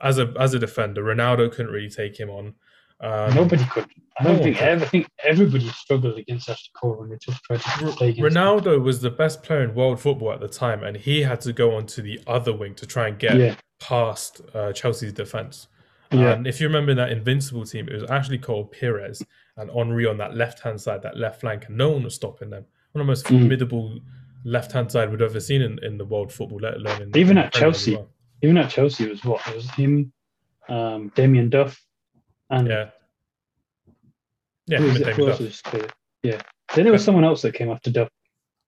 as 0.00 0.18
a 0.18 0.32
as 0.40 0.54
a 0.54 0.58
defender, 0.58 1.02
Ronaldo 1.04 1.52
couldn't 1.52 1.70
really 1.72 1.90
take 1.90 2.18
him 2.18 2.30
on. 2.30 2.54
Um, 3.00 3.34
Nobody 3.34 3.64
could. 3.66 3.86
I 4.18 4.24
don't 4.24 4.34
one 4.34 4.42
think 4.44 4.58
could. 4.58 4.68
ever 4.68 4.86
think 4.86 5.08
everybody 5.24 5.68
struggled 5.70 6.16
against 6.18 6.48
Ashley 6.48 6.70
Cole 6.80 6.96
when 7.00 7.10
they 7.10 7.16
just 7.16 7.42
tried 7.42 7.60
to 7.60 7.70
play 7.92 8.10
against 8.10 8.18
him. 8.18 8.24
Ronaldo 8.24 8.80
was 8.82 9.00
the 9.00 9.10
best 9.10 9.42
player 9.42 9.62
in 9.62 9.74
world 9.74 10.00
football 10.00 10.32
at 10.32 10.40
the 10.40 10.48
time, 10.48 10.84
and 10.84 10.96
he 10.96 11.22
had 11.22 11.40
to 11.42 11.52
go 11.52 11.74
onto 11.74 12.00
the 12.02 12.20
other 12.26 12.52
wing 12.54 12.74
to 12.76 12.86
try 12.86 13.08
and 13.08 13.18
get 13.18 13.36
Yeah, 13.36 13.54
past 13.80 14.40
uh, 14.54 14.72
Chelsea's 14.72 15.12
defense. 15.12 15.66
yeah, 16.12 16.32
And 16.32 16.46
if 16.46 16.60
you 16.60 16.68
remember 16.68 16.92
in 16.92 16.96
that 16.98 17.10
Invincible 17.10 17.64
team, 17.64 17.88
it 17.88 17.94
was 18.00 18.08
Ashley 18.10 18.38
Cole, 18.38 18.64
Pires, 18.66 19.20
and 19.56 19.68
Henry 19.70 20.06
on 20.06 20.16
that 20.18 20.36
left 20.36 20.60
hand 20.60 20.80
side, 20.80 21.02
that 21.02 21.16
left 21.16 21.40
flank, 21.40 21.66
and 21.66 21.76
no 21.76 21.90
one 21.90 22.04
was 22.04 22.14
stopping 22.14 22.50
them. 22.50 22.64
One 22.92 23.00
of 23.00 23.06
the 23.06 23.10
most 23.10 23.24
Mm. 23.26 23.40
formidable 23.40 23.98
left 24.44 24.70
hand 24.70 24.92
side 24.92 25.10
we've 25.10 25.20
ever 25.20 25.40
seen 25.40 25.60
in, 25.62 25.82
in 25.82 25.98
the 25.98 26.04
world 26.04 26.32
football, 26.32 26.60
let 26.60 26.74
alone 26.74 27.02
in 27.02 27.16
Even 27.16 27.36
in 27.36 27.44
at 27.44 27.52
the 27.52 27.58
Premier 27.58 27.70
as 27.70 27.76
Chelsea. 27.84 27.94
well. 27.96 28.08
even 28.42 28.58
at 28.58 28.70
Chelsea 28.70 29.04
it 29.04 29.10
was 29.10 29.24
what 29.24 29.40
it 29.48 29.56
was 29.56 29.68
him, 29.70 30.12
um, 30.68 31.10
Damien 31.16 31.48
Duff, 31.50 31.80
and 32.50 32.68
Yeah. 32.68 32.90
Yeah, 34.66 34.78
who, 34.78 34.84
was 34.86 35.00
it, 35.00 35.08
who 35.08 35.26
David 35.26 35.40
was 35.46 35.60
clear? 35.60 35.86
Yeah, 36.22 36.40
then 36.74 36.84
there 36.84 36.92
was 36.92 37.04
someone 37.04 37.24
else 37.24 37.42
that 37.42 37.52
came 37.54 37.70
after 37.70 37.90
Duff. 37.90 38.08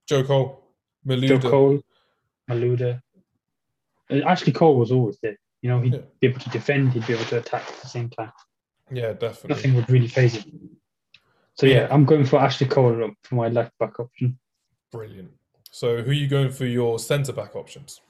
Joe 0.07 0.23
Cole, 0.25 0.63
Joe 1.07 1.15
Malouda. 1.17 1.51
Cole, 1.51 1.81
Malouda. 2.51 3.01
Ashley 4.11 4.53
Cole 4.53 4.77
was 4.77 4.93
always 4.93 5.19
there. 5.23 5.37
You 5.63 5.71
know, 5.71 5.81
he'd 5.81 5.95
Yeah. 5.95 6.01
be 6.21 6.27
able 6.29 6.41
to 6.41 6.51
defend, 6.51 6.93
he'd 6.93 7.07
be 7.07 7.15
able 7.15 7.25
to 7.25 7.39
attack 7.39 7.67
at 7.67 7.77
the 7.81 7.89
same 7.89 8.11
time. 8.11 8.31
Yeah, 8.93 9.15
definitely. 9.15 9.49
Nothing 9.49 9.75
would 9.75 9.91
really 9.91 10.07
phase 10.07 10.35
him. 10.35 10.77
So 11.55 11.65
yeah, 11.67 11.75
Yeah. 11.83 11.89
I'm 11.91 12.05
going 12.05 12.27
for 12.27 12.39
Ashley 12.41 12.67
Cole 12.69 13.11
for 13.23 13.35
my 13.35 13.49
left 13.49 13.73
back 13.79 13.99
option. 13.99 14.39
Brilliant. 14.93 15.31
So, 15.73 16.03
who 16.03 16.11
are 16.11 16.15
you 16.15 16.29
going 16.29 16.51
for 16.53 16.67
your 16.67 16.99
centre 16.99 17.33
back 17.33 17.57
options? 17.57 18.01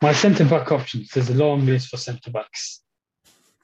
My 0.00 0.12
centre 0.12 0.44
back 0.44 0.70
options. 0.72 1.10
There's 1.10 1.30
a 1.30 1.34
long 1.34 1.66
list 1.66 1.88
for 1.88 1.96
centre 1.96 2.30
backs. 2.30 2.82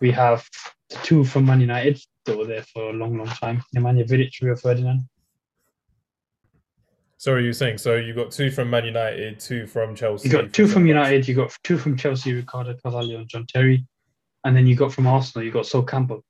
We 0.01 0.11
have 0.13 0.49
the 0.91 0.97
two 0.97 1.25
from 1.25 1.47
Man 1.47 1.61
United 1.61 2.01
that 2.25 2.39
were 2.39 2.47
there 2.47 2.63
for 2.63 2.91
a 2.91 2.93
long, 2.93 3.19
long 3.19 3.27
time. 3.27 3.63
Nemanja 3.75 4.09
Vidic, 4.09 4.41
Rio 4.41 4.57
Ferdinand. 4.57 5.09
Sorry, 7.17 7.43
you 7.43 7.49
were 7.49 7.55
saying 7.55 7.79
so 7.79 7.97
you 7.97 8.15
got 8.15 8.31
two 8.31 8.51
from 8.51 8.71
Man 8.71 8.85
United, 8.85 9.41
two 9.41 9.67
from 9.67 9.97
Chelsea. 9.97 10.29
You 10.29 10.33
got 10.33 10.53
two 10.53 10.69
from. 10.69 10.87
United. 10.87 11.27
You 11.27 11.35
got 11.35 11.57
two 11.65 11.77
from 11.77 11.97
Chelsea, 11.97 12.33
Ricardo 12.33 12.75
Carvalho 12.81 13.19
and 13.19 13.29
John 13.29 13.45
Terry, 13.45 13.85
and 14.45 14.57
then 14.57 14.69
you 14.69 14.77
got 14.77 14.93
from 14.93 15.09
Arsenal. 15.09 15.45
You 15.45 15.51
got 15.51 15.67
Sol 15.67 15.83
Campbell. 15.83 16.25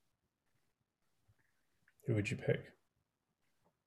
Who 2.07 2.15
would 2.15 2.31
you 2.31 2.39
pick? 2.39 2.65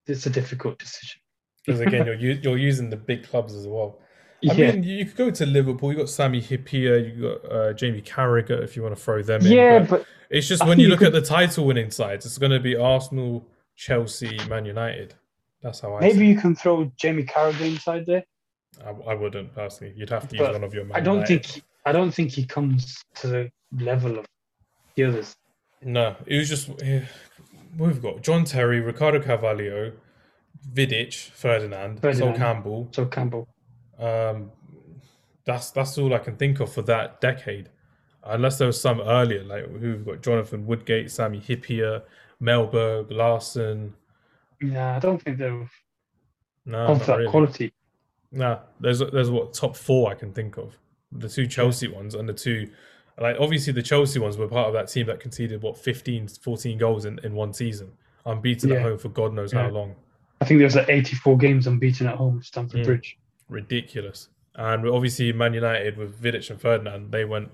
It's 0.06 0.28
a 0.28 0.30
difficult 0.30 0.78
decision. 0.78 1.22
Because 1.66 1.82
again, 1.82 2.06
you're 2.20 2.36
you're 2.36 2.58
using 2.58 2.92
the 2.92 2.98
big 2.98 3.28
clubs 3.28 3.56
as 3.56 3.68
well. 3.68 4.00
I 4.50 4.53
yeah, 4.53 4.71
mean, 4.71 4.83
you 4.83 5.05
could 5.05 5.15
go 5.15 5.29
to 5.31 5.45
Liverpool. 5.45 5.91
You 5.91 6.00
got 6.00 6.10
Sami 6.10 6.41
Hyypia. 6.41 7.15
You 7.15 7.21
got 7.21 7.51
uh, 7.51 7.74
Jamie 7.74 8.01
Carragher 8.01 8.62
if 8.63 8.75
you 8.75 8.81
want 8.83 8.95
to 8.95 9.01
throw 9.01 9.21
them 9.21 9.45
in. 9.45 9.51
yeah, 9.51 9.79
but 9.79 9.89
but 9.89 10.05
it's 10.29 10.48
just 10.48 10.63
I 10.63 10.67
when 10.67 10.79
you 10.79 10.86
you 10.86 10.89
look 10.89 11.00
could- 11.00 11.07
at 11.07 11.13
the 11.13 11.21
title-winning 11.21 11.91
sides, 11.91 12.25
it's 12.25 12.38
going 12.38 12.51
to 12.51 12.60
be 12.60 12.75
Arsenal, 12.75 13.45
Chelsea, 13.75 14.39
Man 14.50 14.65
United. 14.65 15.13
That's 15.62 15.79
how 15.81 15.95
I. 15.95 16.00
maybe 16.00 16.25
you 16.25 16.39
can 16.39 16.55
throw 16.55 16.91
Jamie 16.98 17.24
Carragher 17.24 17.62
inside 17.67 18.05
there. 18.07 18.24
I, 18.83 18.89
I 19.12 19.13
wouldn't 19.13 19.53
personally. 19.53 19.93
You'd 19.95 20.10
have 20.10 20.27
to 20.29 20.38
use 20.38 20.50
one 20.50 20.63
of 20.63 20.74
your. 20.74 20.86
Man 20.86 20.95
I 20.98 21.01
don't 21.01 21.15
United. 21.17 21.45
think 21.45 21.65
I 21.86 21.91
don't 21.91 22.12
think 22.12 22.31
he 22.31 22.45
comes 22.45 23.03
to 23.15 23.27
the 23.27 23.51
level 23.77 24.17
of 24.17 24.25
the 24.95 25.03
others. 25.03 25.36
No, 25.83 26.15
it 26.25 26.38
was 26.38 26.50
just 26.50 26.69
eh, 26.81 27.01
we've 27.77 28.01
got 28.01 28.21
John 28.24 28.43
Terry, 28.45 28.79
Ricardo 28.79 29.19
Carvalho, 29.21 29.91
Vidic, 30.74 31.13
Ferdinand, 31.13 32.00
Sol 32.15 32.33
Campbell. 32.33 32.88
So 32.91 33.05
Campbell. 33.05 33.48
Um, 34.01 34.51
that's 35.46 35.72
that's 35.72 35.98
all 35.98 36.13
I 36.13 36.17
can 36.20 36.36
think 36.36 36.60
of 36.60 36.72
for 36.72 36.81
that 36.84 37.22
decade, 37.22 37.70
unless 38.24 38.58
there 38.58 38.67
was 38.67 38.79
some 38.81 39.00
earlier, 39.01 39.43
like 39.43 39.65
we've 39.72 40.05
got 40.05 40.22
Jonathan 40.22 40.65
Woodgate, 40.65 41.10
Sami 41.12 41.39
Hyypia, 41.39 42.03
Mellberg, 42.41 43.12
Larson. 43.12 43.93
Yeah, 44.62 44.96
I 44.96 45.00
don't 45.00 45.22
think 45.22 45.38
they're 45.38 45.70
No, 46.65 46.77
of 46.88 47.05
that 47.05 47.17
really. 47.17 47.29
quality. 47.31 47.74
No, 48.31 48.60
there's 48.79 49.00
there's 49.00 49.29
what 49.29 49.53
top 49.53 49.75
four 49.75 50.12
I 50.12 50.15
can 50.15 50.31
think 50.34 50.58
of. 50.58 50.77
The 51.12 51.27
two 51.29 51.48
Chelsea 51.48 51.88
ones 51.88 52.15
and 52.15 52.27
the 52.29 52.34
two, 52.34 52.70
like 53.20 53.36
obviously 53.39 53.74
the 53.74 53.81
Chelsea 53.84 54.20
ones 54.20 54.38
were 54.38 54.48
part 54.48 54.67
of 54.67 54.74
that 54.74 54.88
team 54.88 55.08
that 55.08 55.20
conceded 55.20 55.62
what 55.62 55.77
15, 55.77 56.27
14 56.27 56.77
goals 56.77 57.05
in, 57.05 57.20
in 57.24 57.34
one 57.34 57.51
season, 57.53 57.91
unbeaten 58.25 58.72
at 58.72 58.81
home 58.81 58.98
for 58.98 59.10
God 59.10 59.34
knows 59.34 59.51
how 59.51 59.67
long. 59.70 59.96
I 60.39 60.46
think 60.46 60.60
there 60.60 60.65
was 60.65 60.75
like 60.75 60.88
84 60.89 61.38
games 61.38 61.67
unbeaten 61.67 62.08
at 62.08 62.15
home 62.15 62.38
at 62.39 62.46
Stamford 62.46 62.81
Mm. 62.81 62.86
Bridge. 62.86 63.17
Ridiculous. 63.51 64.29
And 64.55 64.88
obviously 64.88 65.31
Man 65.34 65.53
United 65.53 65.98
with 65.98 66.20
Vidic 66.22 66.50
and 66.50 66.60
Ferdinand, 66.60 67.12
they 67.12 67.25
went 67.25 67.50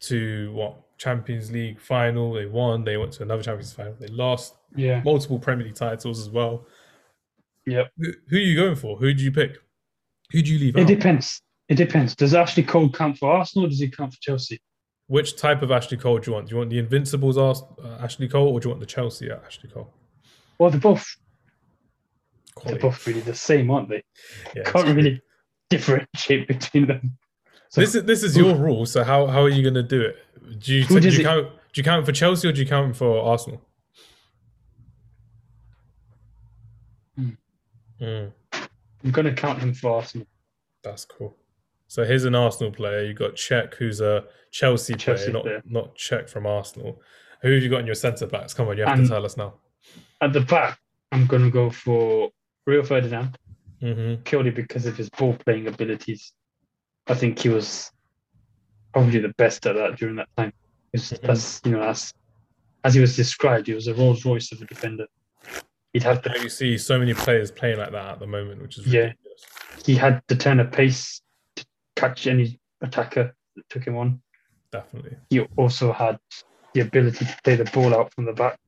to 0.00 0.50
what 0.52 0.96
Champions 0.98 1.50
League 1.50 1.80
final. 1.80 2.32
They 2.32 2.46
won. 2.46 2.84
They 2.84 2.96
went 2.96 3.12
to 3.14 3.22
another 3.22 3.42
Champions 3.42 3.70
League 3.76 3.76
final. 3.86 3.96
They 4.00 4.06
lost 4.08 4.54
Yeah. 4.74 5.02
multiple 5.04 5.38
Premier 5.38 5.66
League 5.66 5.74
titles 5.76 6.18
as 6.18 6.30
well. 6.30 6.66
Yep. 7.66 7.90
Who, 7.98 8.12
who 8.28 8.36
are 8.36 8.40
you 8.40 8.56
going 8.56 8.76
for? 8.76 8.96
Who 8.96 9.12
do 9.12 9.22
you 9.22 9.30
pick? 9.32 9.58
Who 10.32 10.42
do 10.42 10.52
you 10.52 10.58
leave 10.58 10.76
It 10.76 10.82
out? 10.82 10.86
depends. 10.88 11.42
It 11.68 11.74
depends. 11.76 12.14
Does 12.16 12.34
Ashley 12.34 12.62
Cole 12.62 12.88
count 12.90 13.18
for 13.18 13.30
Arsenal 13.32 13.66
or 13.66 13.68
does 13.68 13.78
he 13.80 13.88
count 13.90 14.12
for 14.14 14.18
Chelsea? 14.20 14.60
Which 15.06 15.36
type 15.36 15.62
of 15.62 15.70
Ashley 15.70 15.96
Cole 15.98 16.18
do 16.18 16.30
you 16.30 16.34
want? 16.34 16.46
Do 16.48 16.52
you 16.54 16.58
want 16.58 16.70
the 16.70 16.78
Invincibles 16.78 17.36
Ars- 17.36 17.62
uh, 17.82 17.98
Ashley 18.00 18.28
Cole 18.28 18.48
or 18.48 18.60
do 18.60 18.66
you 18.66 18.70
want 18.70 18.80
the 18.80 18.86
Chelsea 18.86 19.30
Ashley 19.30 19.68
Cole? 19.70 19.92
Well, 20.58 20.70
they're 20.70 20.80
both 20.80 21.04
they're 22.64 22.78
both 22.78 23.06
really 23.06 23.20
the 23.20 23.34
same, 23.34 23.70
aren't 23.70 23.88
they? 23.88 24.02
Yeah, 24.54 24.64
Can't 24.64 24.94
really 24.94 25.20
differentiate 25.70 26.46
between 26.48 26.86
them. 26.86 27.16
So 27.70 27.80
This 27.80 27.94
is 27.94 28.04
this 28.04 28.22
is 28.22 28.36
your 28.36 28.54
rule. 28.56 28.84
So 28.84 29.02
how, 29.04 29.26
how 29.28 29.42
are 29.42 29.48
you 29.48 29.62
going 29.62 29.74
to 29.74 29.82
do 29.82 30.00
it? 30.02 30.16
Do 30.60 30.74
you, 30.74 30.84
do 30.84 31.08
you 31.08 31.24
count 31.24 31.46
do 31.72 31.78
you 31.80 31.84
count 31.84 32.04
for 32.04 32.12
Chelsea 32.12 32.48
or 32.48 32.52
do 32.52 32.60
you 32.60 32.66
count 32.66 32.96
for 32.96 33.22
Arsenal? 33.24 33.62
Mm, 38.00 38.32
I'm 39.04 39.10
going 39.10 39.26
to 39.26 39.32
count 39.34 39.58
him 39.60 39.74
for 39.74 39.92
Arsenal. 39.96 40.26
that's 40.82 41.04
cool. 41.04 41.36
So 41.86 42.04
here's 42.04 42.24
an 42.24 42.34
Arsenal 42.34 42.72
player. 42.72 43.04
You've 43.04 43.18
got 43.18 43.34
Cech, 43.34 43.74
who's 43.74 44.00
a 44.00 44.24
Chelsea, 44.52 44.94
Chelsea 44.94 45.24
player, 45.30 45.32
not 45.34 45.42
player. 45.42 45.62
not 45.66 45.96
Cech 45.98 46.30
from 46.30 46.46
Arsenal. 46.46 47.00
Who 47.42 47.52
have 47.52 47.62
you 47.62 47.68
got 47.68 47.80
in 47.80 47.86
your 47.86 47.94
centre 47.94 48.26
backs? 48.26 48.54
Come 48.54 48.68
on, 48.68 48.76
you 48.78 48.84
have 48.84 48.98
And- 48.98 49.06
to 49.06 49.12
tell 49.12 49.24
us 49.24 49.36
now. 49.36 49.54
At 50.20 50.32
the 50.32 50.40
back, 50.40 50.78
I'm 51.12 51.26
going 51.26 51.42
to 51.42 51.50
go 51.50 51.70
for 51.70 52.30
Rio 52.66 52.82
Ferdinand 52.82 53.36
hmm 53.80 54.14
purely 54.24 54.50
because 54.50 54.86
of 54.86 54.96
his 54.96 55.08
ball 55.10 55.34
playing 55.44 55.66
abilities. 55.66 56.32
I 57.06 57.14
think 57.14 57.38
he 57.38 57.48
was 57.48 57.90
probably 58.92 59.20
the 59.20 59.34
best 59.38 59.66
at 59.66 59.74
that 59.76 59.96
during 59.96 60.16
that 60.16 60.28
time. 60.36 60.52
It's- 60.92 61.12
Mhm. 61.12 61.28
As 61.28 61.60
you 61.64 61.72
know, 61.72 61.82
as 61.82 62.12
as 62.82 62.94
he 62.94 63.00
was 63.00 63.14
described, 63.14 63.66
he 63.66 63.74
was 63.74 63.86
a 63.88 63.94
Rolls 63.94 64.24
Royce 64.24 64.52
of 64.52 64.62
a 64.62 64.64
defender. 64.64 65.06
He'd 65.92 66.02
have 66.02 66.22
the 66.22 66.30
You 66.40 66.48
see 66.48 66.78
so 66.78 66.98
many 66.98 67.12
players 67.12 67.50
playing 67.50 67.78
like 67.78 67.90
that 67.92 68.12
at 68.12 68.18
the 68.20 68.26
moment, 68.26 68.62
which 68.62 68.78
is 68.78 68.86
Yeah. 68.86 69.12
he 69.84 69.94
had 69.96 70.22
the 70.28 70.36
turn 70.36 70.60
of 70.60 70.72
pace 70.72 71.20
to 71.56 71.66
catch 71.96 72.26
any 72.26 72.58
attacker 72.80 73.34
that 73.56 73.68
took 73.68 73.86
him 73.86 73.96
on. 73.96 74.22
Definitely. 74.72 75.16
He 75.28 75.40
also 75.56 75.92
had 75.92 76.18
the 76.74 76.80
ability 76.80 77.24
to 77.26 77.36
play 77.44 77.56
the 77.56 77.64
ball 77.64 77.94
out 77.94 78.14
from 78.14 78.24
the 78.24 78.32
back 78.32 78.58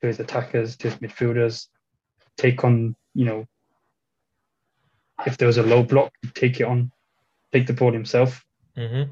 to 0.00 0.06
his 0.06 0.20
attackers, 0.20 0.76
to 0.78 0.90
his 0.90 0.98
midfielders, 1.00 1.68
take 2.36 2.64
on, 2.64 2.94
you 3.14 3.24
know, 3.26 3.46
if 5.26 5.36
there 5.38 5.46
was 5.46 5.58
a 5.58 5.62
low 5.62 5.82
block, 5.82 6.12
he'd 6.22 6.34
take 6.34 6.60
it 6.60 6.64
on, 6.64 6.90
take 7.52 7.66
the 7.66 7.72
ball 7.72 7.92
himself. 7.92 8.44
hmm 8.76 9.02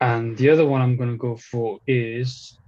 And 0.00 0.36
the 0.36 0.50
other 0.50 0.66
one 0.66 0.80
I'm 0.82 0.96
going 0.96 1.10
to 1.10 1.16
go 1.16 1.36
for 1.36 1.78
is, 1.86 2.58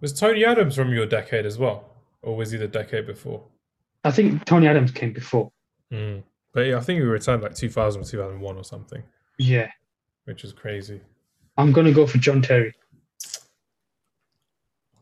Was 0.00 0.12
Tony 0.18 0.44
Adams 0.44 0.74
from 0.76 0.92
your 0.92 1.06
decade 1.06 1.44
as 1.46 1.58
well, 1.58 1.84
or 2.22 2.36
was 2.36 2.50
he 2.50 2.58
the 2.58 2.68
decade 2.68 3.06
before? 3.06 3.42
I 4.04 4.10
think 4.10 4.44
Tony 4.44 4.66
Adams 4.68 4.90
came 4.92 5.12
before. 5.12 5.50
Mm. 5.92 6.22
But 6.52 6.62
yeah, 6.62 6.76
I 6.78 6.80
think 6.80 7.00
he 7.00 7.04
returned 7.06 7.42
like 7.42 7.54
2000 7.54 8.00
or 8.02 8.04
2001 8.04 8.56
or 8.56 8.64
something, 8.64 9.02
Yeah. 9.38 9.70
which 10.24 10.44
is 10.44 10.52
crazy. 10.52 11.00
I'm 11.56 11.72
going 11.72 11.86
to 11.86 11.92
go 11.92 12.06
for 12.06 12.18
John 12.18 12.40
Terry. 12.40 12.72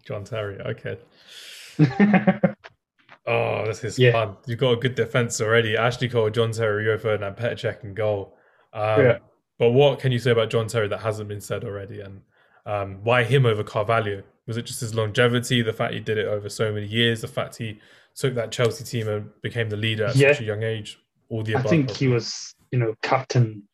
John 0.06 0.24
Terry. 0.24 0.58
Okay. 0.60 0.98
Oh, 3.26 3.64
this 3.66 3.82
is 3.82 3.98
Yeah. 3.98 4.12
fun. 4.12 4.36
You've 4.46 4.58
got 4.60 4.72
a 4.72 4.76
good 4.76 4.94
defense 4.94 5.40
already. 5.40 5.76
Ashley 5.76 6.08
Cole, 6.08 6.30
John 6.30 6.52
Terry, 6.52 6.84
Rio 6.84 6.96
Ferdinand, 6.98 7.36
Petr 7.36 7.54
Cech 7.54 7.82
in 7.84 7.94
goal. 7.94 8.36
Um, 8.72 9.00
Yeah. 9.04 9.18
But 9.58 9.70
what 9.70 9.98
can 10.00 10.12
you 10.12 10.18
say 10.18 10.30
about 10.32 10.50
John 10.50 10.68
Terry 10.68 10.86
that 10.88 11.00
hasn't 11.00 11.28
been 11.28 11.40
said 11.40 11.64
already? 11.64 12.00
And 12.00 12.20
um, 12.66 13.02
why 13.02 13.24
him 13.24 13.46
over 13.46 13.64
Carvalho? 13.64 14.22
Was 14.46 14.56
it 14.58 14.62
just 14.66 14.80
his 14.80 14.94
longevity, 14.94 15.62
the 15.62 15.72
fact 15.72 15.94
he 15.94 16.00
did 16.00 16.18
it 16.18 16.26
over 16.26 16.48
so 16.48 16.70
many 16.72 16.86
years, 16.86 17.22
the 17.22 17.28
fact 17.28 17.56
he 17.56 17.80
took 18.14 18.34
that 18.34 18.52
Chelsea 18.52 18.84
team 18.84 19.08
and 19.08 19.30
became 19.42 19.68
the 19.70 19.76
leader 19.76 20.04
at 20.04 20.14
Yeah. 20.16 20.32
such 20.32 20.42
a 20.42 20.44
young 20.44 20.62
age? 20.62 20.98
All 21.30 21.42
the 21.42 21.56
I 21.56 21.60
above. 21.60 21.70
think 21.70 21.90
he 21.90 22.06
was, 22.06 22.54
you 22.70 22.78
know, 22.78 22.94
captain. 23.02 23.66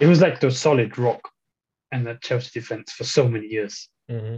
It 0.00 0.06
was 0.06 0.20
like 0.20 0.40
the 0.40 0.50
solid 0.50 0.96
rock 0.96 1.28
in 1.92 2.04
the 2.04 2.18
Chelsea 2.22 2.58
defense 2.60 2.92
for 2.92 3.04
so 3.04 3.28
many 3.28 3.46
years. 3.48 3.88
hmm 4.08 4.36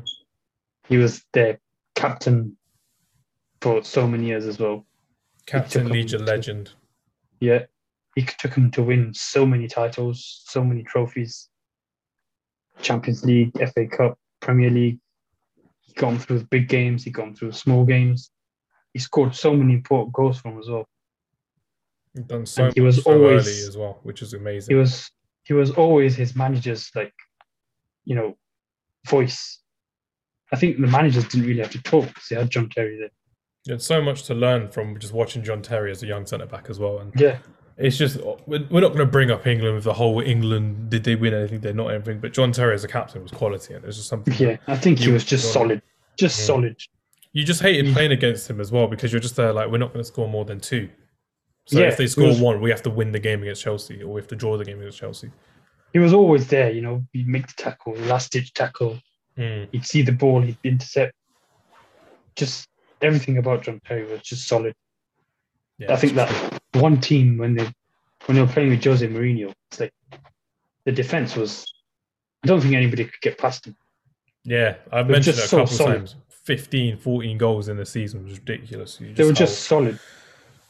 He 0.89 0.97
was 0.99 1.25
their 1.33 1.61
captain 1.95 2.57
for 3.65 3.83
so 3.83 4.07
many 4.07 4.27
years 4.27 4.45
as 4.47 4.59
well. 4.59 4.85
Captain 5.47 5.89
Legion 5.89 6.19
to- 6.21 6.25
legend. 6.27 6.73
Yeah, 7.41 7.65
he 8.15 8.23
took 8.39 8.53
him 8.55 8.71
to 8.73 8.83
win 8.83 9.13
so 9.15 9.47
many 9.47 9.67
titles, 9.69 10.43
so 10.47 10.63
many 10.63 10.83
trophies. 10.83 11.49
Champions 12.83 13.25
League, 13.25 13.53
FA 13.73 13.87
Cup, 13.87 14.19
Premier 14.41 14.69
League. 14.71 14.99
He 15.81 15.95
got 15.95 16.13
him 16.13 16.19
through 16.19 16.45
big 16.51 16.69
games. 16.69 17.05
He 17.05 17.11
got 17.11 17.29
him 17.29 17.35
through 17.35 17.53
small 17.53 17.85
games. 17.87 18.31
He 18.93 18.99
scored 18.99 19.35
so 19.35 19.55
many 19.55 19.73
important 19.75 20.13
goals 20.13 20.41
for 20.41 20.49
him 20.51 20.59
as 20.59 20.69
well. 20.69 20.87
He's 22.13 22.25
done 22.25 22.45
so 22.47 22.67
And 22.67 22.75
he 22.75 22.81
was 22.83 23.03
so 23.03 23.13
always- 23.13 23.47
early 23.49 23.69
as 23.69 23.77
well, 23.79 23.99
which 24.03 24.21
is 24.23 24.33
He 24.33 24.37
amazing. 24.39 24.77
was 24.77 25.11
he 25.45 25.53
was 25.55 25.71
always 25.73 26.17
his 26.17 26.35
manager's 26.37 26.91
like, 26.95 27.15
you 28.05 28.15
know, 28.15 28.37
voice. 29.07 29.61
I 30.53 30.57
think 30.57 30.81
the 30.81 30.87
managers 30.87 31.27
didn't 31.29 31.47
really 31.47 31.61
have 31.61 31.73
to 31.73 31.83
talk 31.83 32.07
because 32.09 32.29
they 32.29 32.37
had 32.37 32.51
John 32.51 32.69
Terry 32.71 32.99
there. 32.99 33.11
Had 33.69 33.81
so 33.81 34.03
much 34.03 34.25
to 34.25 34.35
learn 34.35 34.69
from 34.69 34.99
just 34.99 35.15
watching 35.15 35.43
John 35.43 35.63
Terry 35.63 35.91
as 35.91 36.03
a 36.03 36.07
young 36.07 36.27
centre 36.27 36.45
back 36.47 36.67
as 36.69 36.79
well. 36.79 36.99
And 36.99 37.19
Yeah, 37.19 37.39
it's 37.79 37.97
just 37.97 38.19
we're 38.47 38.59
not 38.69 38.89
going 38.93 38.99
to 38.99 39.07
bring 39.07 39.31
up 39.31 39.47
England 39.47 39.75
with 39.77 39.85
the 39.85 39.95
whole 39.95 40.21
England 40.21 40.91
did 40.91 41.05
they 41.05 41.15
win 41.17 41.33
anything? 41.33 41.61
They're 41.61 41.73
not 41.73 41.89
anything. 41.89 42.21
But 42.21 42.35
John 42.35 42.53
Terry 42.53 42.75
as 42.75 42.85
a 42.85 42.89
captain 42.89 43.23
was 43.23 43.33
quality, 43.33 43.73
and 43.73 43.83
it 43.83 43.87
was 43.87 43.97
just 43.97 44.09
something. 44.09 44.35
yeah. 44.39 44.57
I 44.67 44.77
think 44.77 44.99
he 44.99 45.11
was 45.11 45.25
just 45.25 45.51
solid, 45.53 45.81
just 46.19 46.39
Yeah. 46.41 46.45
solid. 46.47 46.77
You 47.33 47.43
just 47.45 47.63
hated 47.63 47.87
Yeah. 47.87 47.95
playing 47.95 48.13
against 48.13 48.49
him 48.51 48.61
as 48.61 48.71
well 48.71 48.87
because 48.87 49.13
you're 49.13 49.21
just 49.21 49.37
there 49.37 49.53
like 49.53 49.71
we're 49.71 49.79
not 49.79 49.93
going 49.95 50.03
to 50.05 50.09
score 50.09 50.29
more 50.29 50.45
than 50.45 50.61
two. 50.61 50.91
So 51.67 51.81
Yeah, 51.81 51.87
if 51.87 51.97
they 51.97 52.07
score 52.07 52.29
was- 52.29 52.41
one, 52.41 52.61
we 52.61 52.69
have 52.69 52.83
to 52.83 52.91
win 52.91 53.13
the 53.13 53.19
game 53.19 53.41
against 53.43 53.63
Chelsea, 53.63 54.03
or 54.03 54.13
we 54.13 54.21
have 54.21 54.29
to 54.29 54.37
draw 54.37 54.59
the 54.59 54.65
game 54.67 54.79
against 54.81 54.99
Chelsea. 54.99 55.31
He 55.95 55.99
was 56.01 56.13
always 56.13 56.49
there, 56.49 56.71
you 56.71 56.83
know. 56.83 57.03
He'd 57.15 57.27
make 57.29 57.47
the 57.47 57.55
tackle, 57.57 57.95
last 57.97 58.31
ditch 58.33 58.53
tackle. 58.53 59.01
Mm. 59.39 59.69
He'd 59.73 59.87
see 59.87 60.03
the 60.03 60.13
ball, 60.13 60.43
he'd 60.43 60.59
intercept. 60.65 61.15
Just 62.37 62.69
everything 63.05 63.39
about 63.39 63.63
John 63.63 63.81
Terry 63.87 64.05
was 64.11 64.21
just 64.23 64.49
solid. 64.49 64.75
Yeah, 65.79 65.93
I 65.93 65.97
think 65.97 66.15
that 66.15 66.61
one 66.75 67.01
team 67.01 67.39
when 67.39 67.55
they 67.55 67.65
when 68.27 68.37
they 68.37 68.41
were 68.43 68.49
playing 68.49 68.71
with 68.71 68.83
Jose 68.85 69.07
Mourinho, 69.07 69.53
it's 69.71 69.81
like 69.81 69.93
the 70.85 70.93
defense 70.93 71.37
was. 71.37 71.73
I 72.43 72.47
don't 72.47 72.61
think 72.61 72.75
anybody 72.75 73.05
could 73.05 73.21
get 73.23 73.39
past 73.39 73.67
him. 73.67 73.77
Yeah, 74.45 74.77
I've 74.93 75.09
mentioned 75.09 75.39
it 75.39 75.45
a 75.45 75.49
so 75.49 75.59
couple 75.59 75.77
solid. 75.77 75.97
times. 75.99 76.17
15, 76.29 76.99
14 76.99 77.39
goals 77.39 77.69
in 77.69 77.79
the 77.79 77.87
season 77.87 78.23
was 78.25 78.35
ridiculous. 78.39 79.01
They 79.01 79.25
were 79.25 79.33
just 79.33 79.63
solid. 79.63 79.99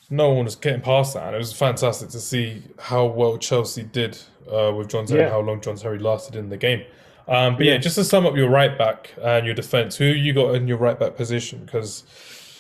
no 0.09 0.31
one 0.31 0.45
was 0.45 0.55
getting 0.55 0.81
past 0.83 1.15
that. 1.15 1.27
And 1.27 1.35
it 1.35 1.39
was 1.39 1.53
fantastic 1.53 2.11
to 2.11 2.21
see 2.21 2.63
how 2.79 3.07
well 3.07 3.37
Chelsea 3.39 3.83
did 3.83 4.17
uh, 4.49 4.73
with 4.73 4.89
John 4.89 5.05
Terry, 5.05 5.19
Yeah. 5.21 5.27
and 5.27 5.33
how 5.35 5.41
long 5.41 5.61
John 5.61 5.75
Terry 5.75 5.99
lasted 5.99 6.37
in 6.37 6.49
the 6.49 6.57
game. 6.57 6.85
Um, 7.27 7.57
but 7.57 7.65
yeah. 7.67 7.73
Yeah. 7.73 7.79
just 7.79 7.95
to 7.97 8.05
sum 8.05 8.27
up 8.27 8.37
your 8.37 8.49
right 8.51 8.77
back 8.77 9.13
and 9.23 9.47
your 9.47 9.55
defense, 9.55 9.97
who 9.97 10.05
you 10.05 10.33
got 10.33 10.55
in 10.55 10.69
your 10.69 10.77
right 10.79 10.99
back 10.99 11.17
position? 11.17 11.65
Because 11.65 12.05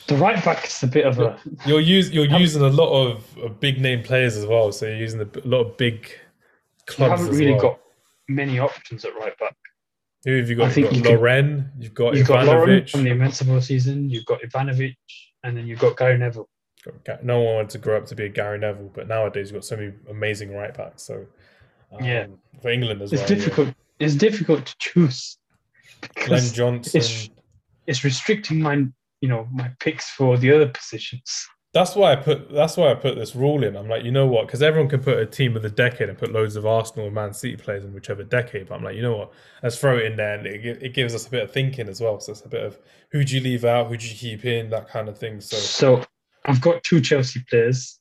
The 0.06 0.16
right 0.16 0.42
back 0.44 0.66
is 0.66 0.82
a 0.82 0.86
bit 0.86 1.06
of 1.06 1.18
a 1.18 1.38
you're 1.66 1.80
use, 1.80 2.10
you're 2.10 2.32
Um, 2.34 2.40
using 2.40 2.62
a 2.62 2.68
lot 2.68 2.90
of, 2.92 3.60
big 3.60 3.80
name 3.80 4.02
players 4.02 4.36
as 4.36 4.46
well. 4.46 4.72
So 4.72 4.86
you're 4.86 4.96
using 4.96 5.20
a 5.20 5.28
lot 5.46 5.60
of 5.60 5.76
big 5.76 6.10
clubs. 6.86 7.10
you 7.20 7.24
haven't 7.26 7.38
really 7.38 7.52
well. 7.52 7.60
got 7.60 7.80
many 8.28 8.58
options 8.58 9.04
at 9.04 9.14
right 9.16 9.36
back. 9.38 9.56
Who 10.24 10.36
have 10.38 10.48
you 10.48 10.56
got? 10.56 10.68
I 10.68 10.72
think 10.72 10.92
you've 10.92 11.02
got 11.04 11.10
could- 11.10 11.18
Lauren. 11.20 11.70
You've 11.78 11.94
got 11.94 12.14
You've 12.16 12.26
got 12.28 12.46
Lauren 12.46 12.86
from 12.86 13.04
the 13.04 13.10
Invincible 13.10 13.60
season. 13.60 14.08
You've 14.08 14.24
got 14.24 14.40
Ivanovic, 14.40 14.94
and 15.42 15.54
then 15.56 15.66
you've 15.66 15.78
got 15.78 15.96
Gary 15.98 16.16
Neville. 16.16 16.48
No 17.22 17.40
one 17.40 17.54
wanted 17.56 17.70
to 17.70 17.78
grow 17.78 17.96
up 17.98 18.06
to 18.06 18.14
be 18.14 18.24
a 18.24 18.28
Gary 18.30 18.58
Neville, 18.58 18.90
but 18.94 19.08
nowadays 19.08 19.50
you've 19.50 19.56
got 19.60 19.64
so 19.66 19.76
many 19.76 19.92
amazing 20.10 20.54
right 20.54 20.74
backs. 20.74 21.02
So 21.02 21.26
um, 21.92 22.04
Yeah. 22.04 22.26
for 22.62 22.70
England 22.70 23.00
as 23.02 23.12
It's 23.12 23.22
well. 23.22 23.30
yeah. 23.30 23.36
difficult. 23.36 23.68
It's 24.04 24.14
difficult 24.14 24.66
to 24.66 24.74
choose. 24.78 25.38
Glenn 26.26 26.52
Johnson. 26.52 27.00
It's, 27.00 27.30
it's 27.86 28.04
restricting 28.04 28.60
my, 28.60 28.86
you 29.20 29.28
know, 29.28 29.48
my 29.52 29.70
picks 29.80 30.10
for 30.10 30.36
the 30.36 30.52
other 30.52 30.68
positions. 30.68 31.46
That's 31.72 31.96
why 31.96 32.12
I 32.12 32.16
put. 32.16 32.52
That's 32.52 32.76
why 32.76 32.92
I 32.92 32.94
put 32.94 33.16
this 33.16 33.34
rule 33.34 33.64
in. 33.64 33.76
I'm 33.76 33.88
like, 33.88 34.04
you 34.04 34.12
know 34.12 34.28
what? 34.28 34.46
Because 34.46 34.62
everyone 34.62 34.88
can 34.88 35.02
put 35.02 35.18
a 35.18 35.26
team 35.26 35.56
of 35.56 35.62
the 35.62 35.70
decade 35.70 36.08
and 36.08 36.16
put 36.16 36.30
loads 36.30 36.54
of 36.54 36.64
Arsenal 36.64 37.06
and 37.06 37.14
Man 37.14 37.34
City 37.34 37.56
players 37.56 37.84
in 37.84 37.92
whichever 37.92 38.22
decade. 38.22 38.68
But 38.68 38.76
I'm 38.76 38.84
like, 38.84 38.94
you 38.94 39.02
know 39.02 39.16
what? 39.16 39.32
Let's 39.60 39.76
throw 39.76 39.96
it 39.98 40.04
in 40.04 40.14
there, 40.14 40.38
and 40.38 40.46
it, 40.46 40.64
it 40.80 40.94
gives 40.94 41.16
us 41.16 41.26
a 41.26 41.30
bit 41.30 41.42
of 41.42 41.50
thinking 41.50 41.88
as 41.88 42.00
well. 42.00 42.20
So 42.20 42.30
it's 42.30 42.42
a 42.42 42.48
bit 42.48 42.62
of 42.62 42.78
who 43.10 43.24
do 43.24 43.34
you 43.34 43.40
leave 43.40 43.64
out, 43.64 43.88
who 43.88 43.96
do 43.96 44.06
you 44.06 44.14
keep 44.14 44.44
in, 44.44 44.70
that 44.70 44.88
kind 44.88 45.08
of 45.08 45.18
thing. 45.18 45.40
So 45.40 45.56
So 45.56 46.04
I've 46.44 46.60
got 46.60 46.84
two 46.84 47.00
Chelsea 47.00 47.44
players. 47.50 47.98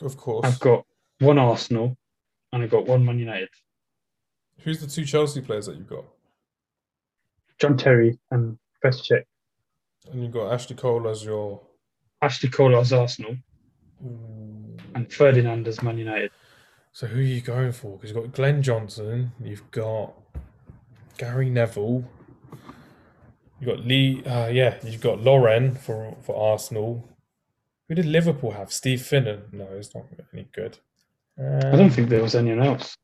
of 0.00 0.16
course, 0.16 0.46
I've 0.46 0.60
got 0.60 0.84
one 1.18 1.38
Arsenal, 1.38 1.96
and 2.52 2.62
I've 2.62 2.70
got 2.70 2.86
one 2.86 3.04
Man 3.04 3.18
United. 3.18 3.48
Who's 4.60 4.80
the 4.80 4.86
two 4.86 5.04
Chelsea 5.04 5.40
players 5.40 5.66
that 5.66 5.76
you've 5.76 5.88
got? 5.88 6.04
John 7.58 7.76
Terry 7.76 8.18
and 8.30 8.58
Petr 8.84 9.22
And 10.12 10.22
you've 10.22 10.32
got 10.32 10.52
Ashley 10.52 10.76
Cole 10.76 11.08
as 11.08 11.24
your. 11.24 11.60
Ashley 12.22 12.48
Cole 12.48 12.76
as 12.76 12.92
Arsenal, 12.92 13.36
and 14.00 15.12
Ferdinand 15.12 15.68
as 15.68 15.82
Man 15.82 15.98
United. 15.98 16.30
So 16.92 17.06
who 17.06 17.18
are 17.18 17.22
you 17.22 17.42
going 17.42 17.72
for? 17.72 17.96
Because 17.96 18.10
you've 18.14 18.24
got 18.24 18.32
Glenn 18.32 18.62
Johnson, 18.62 19.32
you've 19.38 19.70
got 19.70 20.14
Gary 21.18 21.50
Neville, 21.50 22.04
you've 23.60 23.68
got 23.68 23.84
Lee. 23.86 24.24
Uh, 24.24 24.46
yeah, 24.48 24.76
you've 24.82 25.02
got 25.02 25.20
Lauren 25.20 25.74
for 25.74 26.16
for 26.22 26.34
Arsenal. 26.52 27.06
Who 27.88 27.94
did 27.94 28.06
Liverpool 28.06 28.52
have? 28.52 28.72
Steve 28.72 29.00
Finnan? 29.00 29.52
No, 29.52 29.66
it's 29.72 29.94
not 29.94 30.06
any 30.32 30.48
good. 30.52 30.78
I 31.38 31.42
Um, 31.68 31.78
don't 31.78 31.90
think 31.90 32.08
there 32.08 32.22
was 32.22 32.34
anyone 32.34 32.66
else. 32.66 32.96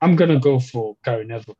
I'm 0.00 0.16
gonna 0.16 0.38
go 0.40 0.58
for 0.60 0.96
Gary 1.04 1.24
Neville 1.26 1.56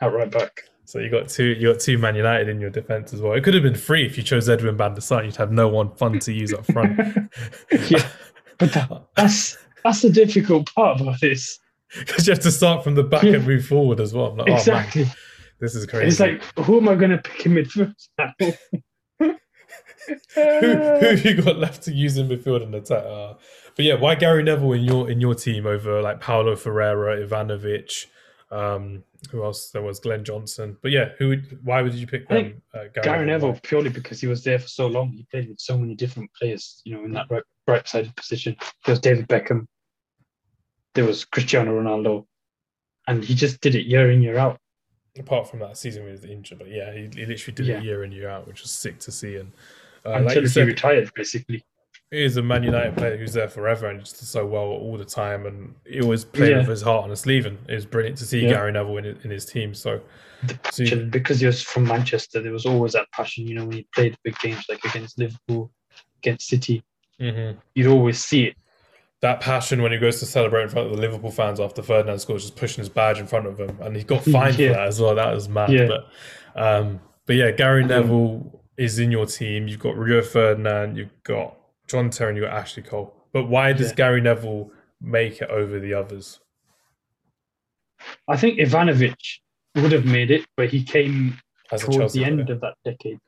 at 0.00 0.12
right 0.12 0.30
back. 0.30 0.62
So 0.84 0.98
you 0.98 1.10
got 1.10 1.28
two. 1.28 1.44
You 1.44 1.72
got 1.72 1.80
two 1.80 1.96
Man 1.96 2.14
United 2.16 2.48
in 2.48 2.60
your 2.60 2.70
defense 2.70 3.12
as 3.14 3.20
well. 3.20 3.32
It 3.34 3.44
could 3.44 3.54
have 3.54 3.62
been 3.62 3.74
free 3.74 4.04
if 4.04 4.16
you 4.16 4.22
chose 4.22 4.48
Edwin 4.48 4.76
van 4.76 4.94
der 4.94 5.00
Sar. 5.00 5.24
You'd 5.24 5.36
have 5.36 5.52
no 5.52 5.68
one 5.68 5.90
fun 5.96 6.18
to 6.18 6.32
use 6.32 6.52
up 6.52 6.66
front. 6.66 6.98
Yeah, 7.88 8.06
but 8.58 8.72
that, 8.74 8.90
that's 9.16 9.56
that's 9.84 10.02
the 10.02 10.10
difficult 10.10 10.72
part 10.74 11.00
about 11.00 11.20
this. 11.20 11.58
Because 11.98 12.26
you 12.26 12.32
have 12.32 12.42
to 12.42 12.50
start 12.50 12.82
from 12.82 12.94
the 12.94 13.02
back 13.02 13.22
Yeah. 13.22 13.34
and 13.34 13.46
move 13.46 13.66
forward 13.66 14.00
as 14.00 14.14
well. 14.14 14.30
Like, 14.34 14.46
oh 14.48 14.50
man, 14.50 14.56
exactly. 14.58 15.04
This 15.60 15.74
is 15.74 15.84
crazy. 15.84 16.06
It's 16.08 16.20
like, 16.20 16.42
who 16.64 16.78
am 16.78 16.88
I 16.88 16.94
going 16.94 17.10
to 17.10 17.18
pick 17.18 17.44
in 17.44 17.52
midfield 17.52 17.94
now? 18.18 18.32
who, 20.06 20.14
who 20.34 21.06
have 21.06 21.24
you 21.24 21.42
got 21.42 21.58
left 21.58 21.82
to 21.84 21.92
use 21.92 22.16
in 22.16 22.28
midfield 22.28 22.62
and 22.62 22.74
attack? 22.74 23.04
Uh, 23.04 23.34
but 23.76 23.84
yeah, 23.84 23.94
why 23.94 24.14
Gary 24.14 24.42
Neville 24.42 24.72
in 24.72 24.82
your 24.82 25.10
in 25.10 25.20
your 25.20 25.34
team 25.34 25.66
over 25.66 26.02
like 26.02 26.20
Paulo 26.20 26.56
Ferreira, 26.56 27.26
Ivanovic? 27.26 28.06
Um, 28.50 29.02
who 29.30 29.44
else? 29.44 29.70
There 29.70 29.80
was 29.82 29.98
Glenn 30.00 30.24
Johnson. 30.24 30.76
But 30.82 30.90
yeah, 30.90 31.10
who? 31.18 31.28
Would, 31.28 31.64
why 31.64 31.80
would 31.80 31.94
you 31.94 32.06
pick 32.06 32.28
them? 32.28 32.60
Uh, 32.74 32.84
Gary 33.02 33.26
Neville 33.26 33.52
why? 33.52 33.60
purely 33.62 33.88
because 33.88 34.20
he 34.20 34.26
was 34.26 34.44
there 34.44 34.58
for 34.58 34.68
so 34.68 34.86
long. 34.86 35.10
He 35.12 35.26
played 35.30 35.48
with 35.48 35.60
so 35.60 35.78
many 35.78 35.94
different 35.94 36.30
players, 36.34 36.82
you 36.84 36.94
know, 36.94 37.04
in 37.04 37.12
that 37.12 37.26
right, 37.30 37.42
right 37.66 37.86
sided 37.88 38.14
position. 38.16 38.56
There 38.84 38.92
was 38.92 39.00
David 39.00 39.26
Beckham, 39.28 39.66
there 40.94 41.04
was 41.04 41.24
Cristiano 41.24 41.80
Ronaldo, 41.80 42.26
and 43.06 43.24
he 43.24 43.34
just 43.34 43.60
did 43.60 43.74
it 43.74 43.86
year 43.86 44.10
in, 44.10 44.22
year 44.22 44.38
out. 44.38 44.58
Apart 45.18 45.48
from 45.48 45.60
that 45.60 45.76
season 45.76 46.04
with 46.04 46.22
he 46.22 46.28
was 46.28 46.36
injured, 46.36 46.58
but 46.58 46.68
yeah, 46.68 46.92
he, 46.92 47.08
he 47.14 47.26
literally 47.26 47.54
did 47.54 47.66
Yeah. 47.66 47.78
it 47.78 47.84
year 47.84 48.04
in 48.04 48.12
year 48.12 48.28
out, 48.28 48.46
which 48.46 48.62
was 48.62 48.70
sick 48.70 48.98
to 49.00 49.12
see. 49.12 49.36
And 49.36 49.52
uh, 50.06 50.10
until 50.12 50.26
like 50.26 50.38
he 50.38 50.46
said, 50.46 50.66
retired, 50.66 51.10
basically. 51.14 51.64
he 52.10 52.22
is 52.24 52.36
a 52.36 52.42
Man 52.42 52.62
United 52.62 52.96
player 52.96 53.16
who's 53.16 53.32
there 53.32 53.48
forever 53.48 53.86
and 53.88 54.00
just 54.00 54.16
so 54.26 54.44
well 54.46 54.64
all 54.64 54.96
the 54.98 55.04
time, 55.04 55.46
and 55.46 55.74
he 55.86 56.00
always 56.00 56.24
played 56.24 56.50
Yeah. 56.50 56.58
with 56.58 56.68
his 56.68 56.82
heart 56.82 57.04
on 57.04 57.10
his 57.10 57.20
sleeve. 57.20 57.46
And 57.46 57.58
it 57.68 57.74
was 57.74 57.86
brilliant 57.86 58.18
to 58.18 58.24
see 58.24 58.40
Yeah. 58.42 58.50
Gary 58.50 58.72
Neville 58.72 58.98
in, 58.98 59.06
in 59.24 59.30
his 59.30 59.46
team. 59.46 59.74
So, 59.74 60.00
The 60.44 60.58
so 60.72 60.82
you- 60.82 61.04
because 61.06 61.40
he 61.40 61.46
was 61.46 61.62
from 61.62 61.84
Manchester, 61.84 62.40
there 62.42 62.52
was 62.52 62.66
always 62.66 62.92
that 62.92 63.06
passion, 63.12 63.46
you 63.46 63.54
know, 63.54 63.64
when 63.64 63.76
he 63.78 63.86
played 63.94 64.16
big 64.24 64.36
games 64.40 64.64
like 64.68 64.84
against 64.84 65.18
Liverpool, 65.18 65.70
against 66.18 66.48
City, 66.48 66.82
Mhm. 67.20 67.56
you'd 67.74 67.86
always 67.86 68.22
see 68.22 68.44
it. 68.46 68.56
that 69.20 69.40
passion 69.40 69.80
when 69.82 69.92
he 69.92 69.98
goes 69.98 70.18
to 70.18 70.26
celebrate 70.26 70.64
in 70.64 70.68
front 70.68 70.90
of 70.90 70.96
the 70.96 71.00
Liverpool 71.00 71.30
fans 71.30 71.60
after 71.60 71.80
Ferdinand 71.80 72.18
scores, 72.18 72.42
just 72.42 72.56
pushing 72.56 72.82
his 72.82 72.88
badge 72.88 73.20
in 73.20 73.26
front 73.28 73.46
of 73.46 73.56
him, 73.56 73.78
and 73.80 73.94
he 73.94 74.02
got 74.02 74.24
fined 74.24 74.58
Yeah. 74.58 74.70
for 74.70 74.74
that 74.74 74.88
as 74.88 75.00
well. 75.00 75.14
That 75.14 75.32
was 75.32 75.48
mad. 75.48 75.70
Yeah. 75.70 75.86
But, 75.86 76.08
um, 76.60 77.00
but 77.26 77.36
yeah, 77.36 77.52
Gary. 77.52 77.84
Neville 77.84 78.60
is 78.76 78.98
in 78.98 79.10
your 79.10 79.26
team. 79.26 79.68
You've 79.68 79.80
got 79.80 79.96
Rio 79.96 80.22
Ferdinand, 80.22 80.96
you've 80.96 81.22
got 81.24 81.56
John 81.88 82.10
Terry, 82.10 82.30
and 82.30 82.38
you've 82.38 82.48
got 82.48 82.56
Ashley 82.56 82.82
Cole. 82.82 83.14
But 83.32 83.44
why 83.48 83.72
does 83.72 83.88
Yeah. 83.90 83.94
Gary 83.96 84.20
Neville 84.20 84.70
make 85.00 85.40
it 85.42 85.50
over 85.50 85.78
the 85.78 85.94
others? 85.94 86.40
I 88.28 88.36
think 88.36 88.58
Ivanovic 88.58 89.14
would 89.76 89.92
have 89.92 90.04
made 90.04 90.30
it, 90.30 90.44
but 90.56 90.68
he 90.70 90.82
came 90.82 91.38
As 91.70 91.82
towards 91.82 92.12
the 92.14 92.24
end 92.24 92.44
player? 92.46 92.54
of 92.56 92.60
that 92.60 92.74
decade 92.84 93.18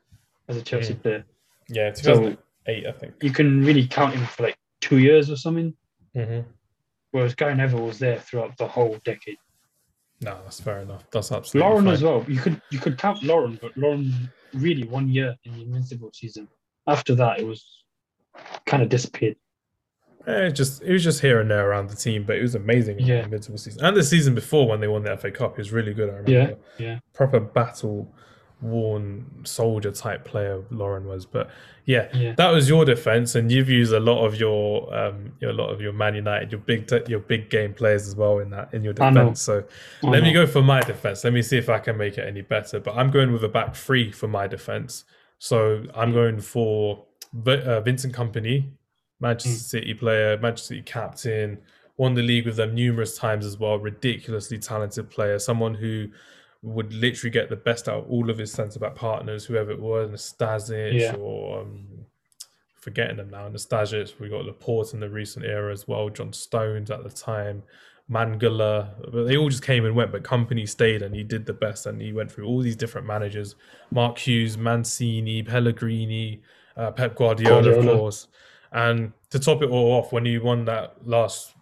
as 0.47 0.57
a 0.57 0.61
Chelsea 0.61 0.93
Mm. 0.93 1.01
player. 1.01 1.25
yeah, 1.69 1.93
So 1.93 2.13
2008, 2.13 2.87
I 2.87 2.91
think. 2.91 3.13
you 3.23 3.31
can 3.31 3.63
really 3.65 3.87
count 3.87 4.13
him 4.13 4.25
for 4.25 4.43
like 4.43 4.57
two 4.81 4.99
years 4.99 5.29
or 5.31 5.35
something, 5.37 5.75
hmm 6.13 6.41
whereas 7.11 7.33
Gary 7.33 7.55
Neville 7.55 7.85
was 7.85 7.97
there 7.97 8.19
throughout 8.19 8.57
the 8.57 8.67
whole 8.67 8.97
decade. 9.05 9.37
No, 10.21 10.37
that's 10.43 10.59
fair 10.59 10.79
enough. 10.81 11.09
That's 11.11 11.31
absolutely 11.31 11.67
Lauren 11.69 11.85
fine. 11.85 11.93
as 11.93 12.03
well. 12.03 12.25
You 12.27 12.39
could 12.39 12.61
you 12.71 12.79
could 12.79 12.97
count 12.97 13.23
Lauren, 13.23 13.57
but 13.61 13.75
Lauren 13.77 14.13
really 14.55 14.83
one 14.87 15.09
year 15.09 15.35
in 15.43 15.53
the 15.53 15.61
Invincible 15.61 16.11
season. 16.13 16.47
After 16.87 17.15
that, 17.15 17.39
it 17.39 17.45
was 17.45 17.83
kind 18.65 18.83
of 18.83 18.89
disappeared. 18.89 19.35
Eh, 20.27 20.49
just 20.49 20.81
it 20.81 20.91
was 20.91 21.03
just 21.03 21.21
here 21.21 21.39
and 21.39 21.49
there 21.51 21.69
around 21.69 21.89
the 21.89 21.95
team, 21.95 22.23
but 22.23 22.35
it 22.37 22.41
was 22.41 22.55
amazing 22.55 22.99
in 22.99 23.05
Yeah. 23.05 23.17
the 23.19 23.23
Invincible 23.25 23.57
season 23.59 23.85
and 23.85 23.95
the 23.95 24.03
season 24.03 24.33
before 24.33 24.67
when 24.67 24.79
they 24.79 24.87
won 24.87 25.03
the 25.03 25.11
FA 25.17 25.29
Cup. 25.31 25.51
It 25.51 25.57
was 25.59 25.71
really 25.71 25.93
good. 25.93 26.09
I 26.09 26.13
remember. 26.13 26.31
Yeah, 26.31 26.53
yeah. 26.79 26.99
Proper 27.13 27.39
battle 27.39 28.11
worn 28.61 29.25
soldier 29.43 29.91
type 29.91 30.25
player 30.25 30.63
Lauren 30.71 31.05
was, 31.05 31.25
but 31.25 31.49
yeah, 31.85 32.07
Yeah. 32.13 32.33
that 32.35 32.49
was 32.49 32.67
your 32.67 32.83
defense, 32.85 33.35
and 33.35 33.51
you've 33.51 33.69
used 33.69 33.93
a 33.93 33.99
lot 33.99 34.25
of 34.25 34.39
your 34.39 34.93
um 34.95 35.33
your, 35.39 35.51
a 35.51 35.53
lot 35.53 35.69
of 35.71 35.81
your 35.81 35.93
Man 35.93 36.15
United, 36.15 36.51
your 36.51 36.61
big 36.61 36.87
te- 36.87 37.03
your 37.07 37.19
big 37.19 37.49
game 37.49 37.73
players 37.73 38.07
as 38.07 38.15
well 38.15 38.39
in 38.39 38.49
that 38.51 38.73
in 38.73 38.83
your 38.83 38.93
defense. 38.93 39.41
So 39.41 39.63
I 40.03 40.07
let 40.07 40.23
me 40.23 40.33
go 40.33 40.47
for 40.47 40.61
my 40.63 40.81
defense. 40.81 41.23
Let 41.23 41.33
me 41.33 41.41
see 41.41 41.57
if 41.57 41.69
I 41.69 41.79
can 41.79 41.97
make 41.97 42.17
it 42.17 42.27
any 42.27 42.41
better. 42.41 42.79
But 42.79 42.95
I'm 42.95 43.11
going 43.11 43.31
with 43.31 43.43
a 43.43 43.49
back 43.49 43.75
three 43.75 44.11
for 44.11 44.27
my 44.27 44.47
defense. 44.47 45.03
So 45.37 45.83
I'm 45.93 46.11
going 46.11 46.39
for 46.39 47.05
uh, 47.45 47.81
Vincent 47.81 48.15
Kompany, 48.15 48.69
Manchester 49.19 49.49
Mm. 49.49 49.69
City 49.69 49.93
player, 49.93 50.37
Manchester 50.39 50.67
City 50.75 50.81
captain, 50.81 51.59
won 51.97 52.13
the 52.15 52.21
league 52.23 52.45
with 52.45 52.55
them 52.55 52.73
numerous 52.73 53.17
times 53.17 53.45
as 53.45 53.59
well. 53.59 53.77
Ridiculously 53.77 54.57
talented 54.57 55.09
player, 55.09 55.37
someone 55.37 55.75
who 55.75 56.07
would 56.65 56.91
literally 56.93 57.29
get 57.31 57.49
the 57.49 57.55
best 57.55 57.87
out 57.87 57.99
of 57.99 58.09
all 58.11 58.29
of 58.29 58.37
his 58.37 58.51
centre 58.51 58.79
back 58.79 58.95
partners, 58.95 59.45
whoever 59.45 59.71
it 59.71 59.79
was, 59.79 60.09
Nastasic 60.09 60.93
Yeah. 60.99 61.15
or 61.15 61.61
um, 61.61 61.85
forgetting 62.75 63.17
them 63.17 63.29
now. 63.29 63.47
Nastasic, 63.49 64.19
we 64.19 64.29
got 64.29 64.45
Laporte 64.45 64.93
in 64.93 64.99
the 64.99 65.09
recent 65.09 65.45
era 65.45 65.71
as 65.71 65.87
well, 65.87 66.09
John 66.09 66.33
Stones 66.33 66.89
at 66.91 67.03
the 67.03 67.09
time. 67.09 67.63
Mangala, 68.09 68.89
but 69.11 69.23
they 69.25 69.35
all 69.35 69.49
just 69.49 69.63
came 69.63 69.83
and 69.85 69.95
went, 69.95 70.11
but 70.11 70.23
Kompany 70.23 70.67
stayed 70.69 71.01
and 71.01 71.15
he 71.15 71.23
did 71.23 71.45
the 71.47 71.53
best 71.53 71.87
and 71.87 71.99
he 71.99 72.13
went 72.13 72.31
through 72.31 72.45
all 72.45 72.61
these 72.61 72.75
different 72.75 73.07
managers 73.07 73.55
Mark 73.91 74.17
Hughes, 74.19 74.57
Mancini, 74.59 75.41
Pellegrini, 75.41 76.41
uh, 76.77 76.91
Pep 76.91 77.15
Guardiola, 77.15 77.71
of 77.71 77.85
course. 77.85 78.27
And 78.71 79.11
to 79.31 79.39
top 79.39 79.63
it 79.63 79.69
all 79.69 79.93
off, 79.93 80.11
when 80.11 80.25
he 80.25 80.37
won 80.37 80.65
that 80.65 80.95
last 81.07 81.53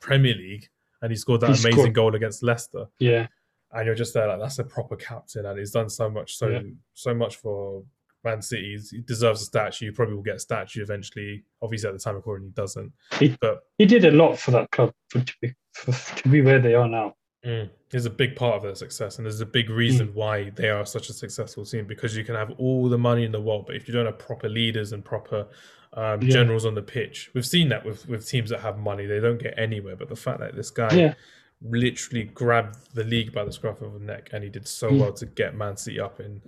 Premier 0.00 0.34
League 0.34 0.68
and 1.00 1.10
he 1.10 1.16
scored 1.16 1.40
that 1.40 1.46
He 1.48 1.52
amazing 1.54 1.72
scored- 1.72 1.94
goal 1.94 2.14
against 2.14 2.42
Leicester, 2.44 2.86
Yeah, 3.00 3.26
and 3.72 3.86
you're 3.86 3.94
just 3.94 4.14
there 4.14 4.28
like 4.28 4.38
that's 4.40 4.58
a 4.58 4.64
proper 4.64 4.96
captain 4.96 5.46
and 5.46 5.58
he's 5.58 5.70
done 5.70 5.88
so 5.88 6.08
much 6.10 6.36
so 6.36 6.48
Yeah. 6.48 6.60
so 6.94 7.14
much 7.14 7.36
for 7.36 7.82
Man 8.24 8.40
City. 8.40 8.78
He 8.88 9.00
deserves 9.00 9.42
a 9.42 9.44
statue. 9.46 9.86
He 9.86 9.90
probably 9.90 10.14
will 10.14 10.22
get 10.22 10.36
a 10.36 10.38
statue 10.38 10.80
eventually. 10.80 11.42
Obviously, 11.60 11.88
at 11.88 11.94
the 11.94 11.98
time 11.98 12.12
of 12.14 12.18
recording, 12.18 12.46
he 12.46 12.52
doesn't. 12.52 12.92
He- 13.18 13.36
but 13.40 13.62
he 13.78 13.84
did 13.84 14.04
a 14.04 14.12
lot 14.12 14.38
for 14.38 14.52
that 14.52 14.70
club 14.70 14.92
for 15.08 15.20
to 15.22 15.34
be 15.42 15.52
for, 15.72 15.90
to 16.20 16.28
be 16.28 16.40
where 16.40 16.60
they 16.60 16.74
are 16.74 16.86
now. 16.88 17.16
Mm. 17.44 17.68
There's 17.90 18.06
a 18.06 18.10
big 18.10 18.36
part 18.36 18.54
of 18.54 18.62
their 18.62 18.76
success, 18.76 19.16
and 19.16 19.26
there's 19.26 19.40
a 19.40 19.46
big 19.46 19.68
reason 19.68 20.14
why 20.14 20.50
they 20.50 20.70
are 20.70 20.86
such 20.86 21.08
a 21.08 21.12
successful 21.12 21.64
team 21.64 21.84
because 21.88 22.16
you 22.16 22.22
can 22.22 22.36
have 22.36 22.52
all 22.58 22.88
the 22.88 22.96
money 22.96 23.24
in 23.24 23.32
the 23.32 23.40
world, 23.40 23.66
but 23.66 23.74
if 23.74 23.88
you 23.88 23.92
don't 23.94 24.06
have 24.06 24.20
proper 24.20 24.48
leaders 24.48 24.92
and 24.92 25.04
proper 25.04 25.48
um, 25.94 26.22
Yeah. 26.22 26.28
generals 26.30 26.64
on 26.64 26.76
the 26.76 26.82
pitch, 26.82 27.30
we've 27.34 27.44
seen 27.44 27.68
that 27.70 27.84
with, 27.84 28.08
with 28.08 28.24
teams 28.28 28.50
that 28.50 28.60
have 28.60 28.78
money, 28.78 29.04
they 29.06 29.18
don't 29.18 29.42
get 29.42 29.54
anywhere. 29.58 29.96
But 29.96 30.08
the 30.08 30.14
fact 30.16 30.38
that 30.38 30.54
this 30.54 30.70
guy 30.70 30.94
Yeah, 30.94 31.14
literally 31.64 32.24
grabbed 32.24 32.94
the 32.94 33.04
league 33.04 33.32
by 33.32 33.44
the 33.44 33.52
scruff 33.52 33.80
of 33.82 33.92
the 33.94 33.98
neck, 34.00 34.30
and 34.32 34.42
he 34.44 34.50
did 34.50 34.66
so 34.66 34.90
Mm. 34.90 35.00
well 35.00 35.12
to 35.14 35.26
get 35.26 35.54
Man 35.54 35.76
City 35.76 36.00
up 36.00 36.20
in 36.20 36.42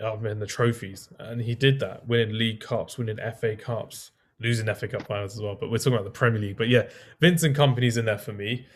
up 0.00 0.22
in 0.26 0.38
the 0.40 0.46
trophies, 0.46 1.08
and 1.18 1.40
he 1.40 1.54
did 1.54 1.80
that, 1.80 2.06
winning 2.06 2.36
league 2.36 2.60
cups, 2.60 2.98
winning 2.98 3.18
FA 3.18 3.56
cups, 3.56 4.10
losing 4.38 4.66
FA 4.68 4.86
Cup 4.86 5.06
finals 5.06 5.34
as 5.34 5.40
well. 5.40 5.54
But 5.58 5.70
we're 5.70 5.78
talking 5.78 5.94
about 5.94 6.04
the 6.04 6.10
Premier 6.10 6.38
League. 6.38 6.58
But 6.58 6.68
yeah, 6.68 6.90
Vincent 7.18 7.56
Kompany's 7.56 7.96
in 7.96 8.04
there 8.04 8.18
for 8.18 8.34
me. 8.34 8.66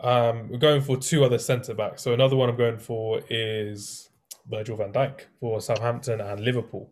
Um, 0.00 0.48
we're 0.48 0.56
going 0.56 0.80
for 0.80 0.96
two 0.96 1.22
other 1.22 1.38
centre 1.38 1.74
backs. 1.74 2.00
So 2.00 2.14
another 2.14 2.34
one 2.34 2.48
I'm 2.48 2.56
going 2.56 2.78
for 2.78 3.20
is 3.28 4.08
Virgil 4.48 4.78
van 4.78 4.90
Dijk 4.94 5.26
for 5.38 5.60
Southampton 5.60 6.22
and 6.22 6.40
Liverpool. 6.40 6.90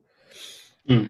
Mm. 0.87 1.09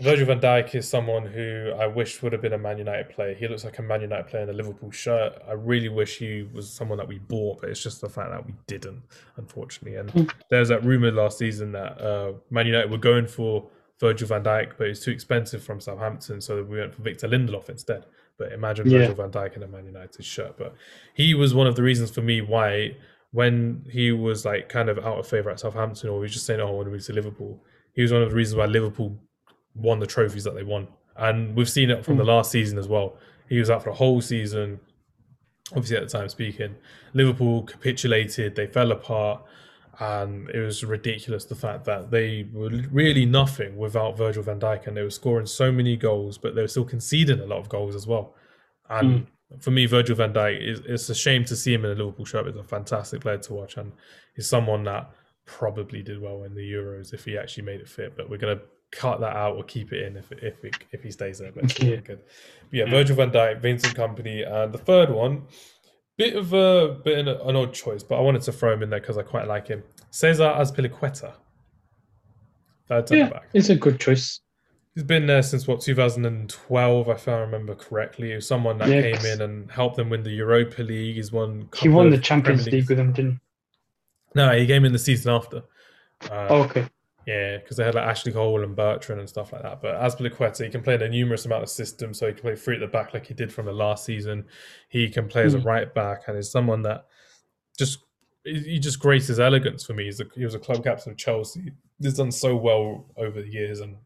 Virgil 0.00 0.26
van 0.26 0.38
Dijk 0.40 0.74
is 0.76 0.88
someone 0.88 1.26
who 1.26 1.72
I 1.76 1.86
wish 1.88 2.22
would 2.22 2.32
have 2.32 2.40
been 2.40 2.52
a 2.52 2.58
Man 2.58 2.78
United 2.78 3.08
player. 3.10 3.34
He 3.34 3.48
looks 3.48 3.64
like 3.64 3.78
a 3.80 3.82
Man 3.82 4.00
United 4.00 4.28
player 4.28 4.44
in 4.44 4.48
a 4.48 4.52
Liverpool 4.52 4.92
shirt. 4.92 5.32
I 5.48 5.52
really 5.52 5.88
wish 5.88 6.18
he 6.18 6.46
was 6.52 6.70
someone 6.70 6.98
that 6.98 7.08
we 7.08 7.18
bought, 7.18 7.60
but 7.60 7.70
it's 7.70 7.82
just 7.82 8.00
the 8.00 8.08
fact 8.08 8.30
that 8.30 8.46
we 8.46 8.54
didn't, 8.68 9.02
unfortunately. 9.36 9.98
And 9.98 10.10
Mm. 10.12 10.30
there's 10.50 10.68
that 10.68 10.84
rumor 10.84 11.10
last 11.10 11.38
season 11.38 11.72
that 11.72 12.00
uh, 12.00 12.34
Man 12.50 12.66
United 12.66 12.90
were 12.92 12.98
going 12.98 13.26
for 13.26 13.68
Virgil 13.98 14.28
van 14.28 14.44
Dijk, 14.44 14.74
but 14.78 14.86
it's 14.86 15.00
too 15.00 15.10
expensive 15.10 15.64
from 15.64 15.80
Southampton, 15.80 16.40
so 16.40 16.62
we 16.62 16.78
went 16.78 16.94
for 16.94 17.02
Victor 17.02 17.26
Lindelof 17.26 17.68
instead. 17.68 18.06
But 18.38 18.52
imagine 18.52 18.88
Yeah. 18.88 18.98
Virgil 18.98 19.16
van 19.16 19.32
Dijk 19.32 19.56
in 19.56 19.64
a 19.64 19.66
Man 19.66 19.84
United 19.86 20.24
shirt. 20.24 20.56
But 20.56 20.74
he 21.14 21.34
was 21.34 21.54
one 21.54 21.66
of 21.66 21.74
the 21.74 21.82
reasons 21.82 22.12
for 22.12 22.22
me 22.22 22.40
why, 22.40 22.94
when 23.32 23.84
he 23.90 24.12
was 24.12 24.44
like 24.44 24.68
kind 24.68 24.88
of 24.88 24.98
out 25.00 25.18
of 25.18 25.26
favour 25.26 25.50
at 25.50 25.58
Southampton, 25.58 26.08
or 26.08 26.18
he 26.18 26.22
was 26.22 26.32
just 26.34 26.46
saying, 26.46 26.60
"Oh, 26.60 26.68
I 26.68 26.70
want 26.70 26.86
to 26.86 26.92
move 26.92 27.04
to 27.06 27.12
Liverpool," 27.12 27.60
he 27.94 28.02
was 28.02 28.12
one 28.12 28.22
of 28.22 28.30
the 28.30 28.36
reasons 28.36 28.56
why 28.56 28.66
Liverpool 28.66 29.18
won 29.74 30.00
the 30.00 30.06
trophies 30.06 30.44
that 30.44 30.54
they 30.54 30.62
won. 30.62 30.88
And 31.16 31.56
we've 31.56 31.68
seen 31.68 31.90
it 31.90 32.04
from 32.04 32.16
the 32.16 32.22
hmm. 32.22 32.30
last 32.30 32.50
season 32.50 32.78
as 32.78 32.88
well. 32.88 33.16
He 33.48 33.58
was 33.58 33.70
out 33.70 33.82
for 33.82 33.90
the 33.90 33.96
whole 33.96 34.20
season, 34.20 34.80
obviously 35.70 35.96
at 35.96 36.02
the 36.04 36.18
time 36.18 36.28
speaking. 36.28 36.76
Liverpool 37.14 37.62
capitulated, 37.62 38.54
they 38.54 38.66
fell 38.66 38.92
apart, 38.92 39.42
and 40.00 40.48
it 40.50 40.60
was 40.60 40.84
ridiculous 40.84 41.44
the 41.44 41.56
fact 41.56 41.84
that 41.86 42.10
they 42.10 42.46
were 42.52 42.70
really 42.92 43.26
nothing 43.26 43.76
without 43.76 44.16
Virgil 44.16 44.42
van 44.42 44.60
Dijk, 44.60 44.86
and 44.86 44.96
they 44.96 45.02
were 45.02 45.10
scoring 45.10 45.46
so 45.46 45.72
many 45.72 45.96
goals, 45.96 46.38
but 46.38 46.54
they 46.54 46.62
were 46.62 46.68
still 46.68 46.84
conceding 46.84 47.40
a 47.40 47.46
lot 47.46 47.58
of 47.58 47.68
goals 47.68 47.94
as 47.94 48.06
well. 48.06 48.34
And 48.90 49.26
hmm. 49.50 49.58
for 49.58 49.70
me, 49.70 49.86
Virgil 49.86 50.14
van 50.14 50.32
Dijk 50.32 50.60
is 50.62 50.80
it's 50.86 51.08
a 51.08 51.14
shame 51.14 51.44
to 51.46 51.56
see 51.56 51.74
him 51.74 51.84
in 51.84 51.90
a 51.90 51.94
Liverpool 51.94 52.26
shirt. 52.26 52.46
He's 52.46 52.56
a 52.56 52.62
fantastic 52.62 53.22
player 53.22 53.38
to 53.38 53.54
watch, 53.54 53.76
and 53.76 53.92
he's 54.36 54.48
someone 54.48 54.84
that 54.84 55.10
probably 55.46 56.02
did 56.02 56.20
well 56.20 56.44
in 56.44 56.54
the 56.54 56.72
Euros 56.72 57.12
if 57.12 57.24
he 57.24 57.36
actually 57.36 57.64
made 57.64 57.80
it 57.80 57.88
fit. 57.88 58.16
But 58.16 58.30
we're 58.30 58.36
gonna 58.36 58.60
cut 58.90 59.20
that 59.20 59.36
out 59.36 59.56
or 59.56 59.64
keep 59.64 59.92
it 59.92 60.02
in 60.06 60.16
if 60.16 60.30
if 60.32 60.64
it, 60.64 60.74
if 60.92 61.02
he 61.02 61.10
stays 61.10 61.38
there. 61.38 61.52
But 61.52 61.64
it's 61.64 61.78
Yeah. 61.78 61.96
good. 61.96 62.20
But 62.70 62.72
yeah, 62.72 62.84
Virgil 62.90 63.16
van 63.16 63.30
Dijk, 63.30 63.60
Vincent 63.60 63.94
Kompany, 63.96 64.46
and 64.50 64.72
the 64.72 64.78
third 64.78 65.10
one, 65.10 65.42
bit 66.16 66.34
of 66.36 66.52
a 66.52 66.96
bit 67.04 67.26
of 67.26 67.46
an 67.48 67.56
odd 67.56 67.72
choice, 67.74 68.02
but 68.02 68.16
I 68.16 68.20
wanted 68.20 68.42
to 68.42 68.52
throw 68.52 68.72
him 68.72 68.82
in 68.82 68.90
there 68.90 69.00
because 69.00 69.18
I 69.18 69.22
quite 69.22 69.46
like 69.46 69.68
him. 69.68 69.82
Cesar 70.10 70.44
Azpilicueta, 70.44 71.32
third 72.88 73.10
yeah, 73.10 73.28
back. 73.28 73.48
it's 73.54 73.68
a 73.68 73.76
good 73.76 74.00
choice. 74.00 74.40
He's 74.94 75.04
been 75.04 75.26
there 75.26 75.42
since 75.42 75.68
what 75.68 75.80
2012, 75.80 77.08
if 77.08 77.28
I 77.28 77.38
remember 77.38 77.76
correctly. 77.76 78.30
He 78.30 78.34
was 78.34 78.48
someone 78.48 78.78
that 78.78 78.88
Yeah, 78.88 79.02
came 79.02 79.24
in 79.26 79.42
and 79.42 79.70
helped 79.70 79.96
them 79.96 80.10
win 80.10 80.24
the 80.24 80.30
Europa 80.30 80.82
League. 80.82 81.14
He's 81.16 81.30
won. 81.30 81.68
He 81.76 81.88
won 81.88 82.10
the 82.10 82.18
Champions 82.18 82.66
League 82.66 82.88
with 82.88 82.98
them, 82.98 83.12
didn't? 83.12 83.40
No, 84.34 84.50
he 84.58 84.66
came 84.66 84.84
in 84.84 84.92
the 84.92 84.98
season 84.98 85.32
after. 85.32 85.58
Uh, 86.28 86.46
oh, 86.50 86.62
okay. 86.64 86.86
Yeah, 87.28 87.58
because 87.58 87.76
they 87.76 87.84
had 87.84 87.94
like 87.94 88.06
Ashley 88.06 88.32
Cole 88.32 88.64
and 88.64 88.74
Bertrand 88.74 89.20
and 89.20 89.28
stuff 89.28 89.52
like 89.52 89.60
that. 89.60 89.82
But 89.82 90.00
Azpilicueta, 90.00 90.64
he 90.64 90.70
can 90.70 90.80
play 90.80 90.94
in 90.94 91.02
a 91.02 91.10
numerous 91.10 91.44
amount 91.44 91.62
of 91.62 91.68
systems, 91.68 92.18
so 92.18 92.26
he 92.26 92.32
can 92.32 92.40
play 92.40 92.54
free 92.54 92.76
at 92.76 92.80
the 92.80 92.86
back 92.86 93.12
like 93.12 93.26
he 93.26 93.34
did 93.34 93.52
from 93.52 93.66
the 93.66 93.72
last 93.72 94.06
season. 94.06 94.46
He 94.88 95.10
can 95.10 95.28
play 95.28 95.42
mm. 95.42 95.46
as 95.48 95.54
a 95.54 95.60
hmm. 95.60 95.66
right 95.66 95.94
back, 95.94 96.22
and 96.26 96.38
is 96.38 96.50
someone 96.50 96.80
that 96.82 97.04
just 97.78 97.98
he 98.44 98.78
just 98.78 98.98
graces 98.98 99.38
elegance 99.38 99.84
for 99.84 99.92
me. 99.92 100.06
He's 100.06 100.20
a, 100.20 100.24
he 100.34 100.42
was 100.42 100.54
a 100.54 100.58
club 100.58 100.82
captain 100.82 101.12
of 101.12 101.18
Chelsea. 101.18 101.70
He's 102.00 102.14
done 102.14 102.32
so 102.32 102.56
well 102.56 103.04
over 103.18 103.42
the 103.42 103.52
years, 103.52 103.80
and 103.80 103.96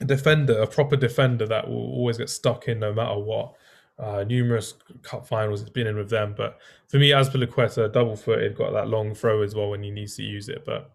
a 0.00 0.06
defender, 0.06 0.62
a 0.62 0.66
proper 0.66 0.96
defender 0.96 1.44
that 1.44 1.68
will 1.68 1.92
always 1.92 2.16
get 2.16 2.30
stuck 2.30 2.68
in 2.68 2.78
no 2.78 2.94
matter 2.94 3.18
what. 3.18 3.52
Uh, 3.98 4.24
numerous 4.24 4.76
cup 5.02 5.28
finals 5.28 5.60
he's 5.60 5.68
been 5.68 5.86
in 5.86 5.96
with 5.96 6.08
them, 6.08 6.32
but 6.34 6.58
for 6.88 6.96
me, 6.96 7.10
Azpilicueta, 7.10 7.92
double-footed, 7.92 8.56
got 8.56 8.72
that 8.72 8.88
long 8.88 9.14
throw 9.14 9.42
as 9.42 9.54
well 9.54 9.68
when 9.68 9.82
he 9.82 9.90
needs 9.90 10.16
to 10.16 10.22
use 10.22 10.48
it. 10.48 10.64
But 10.64 10.90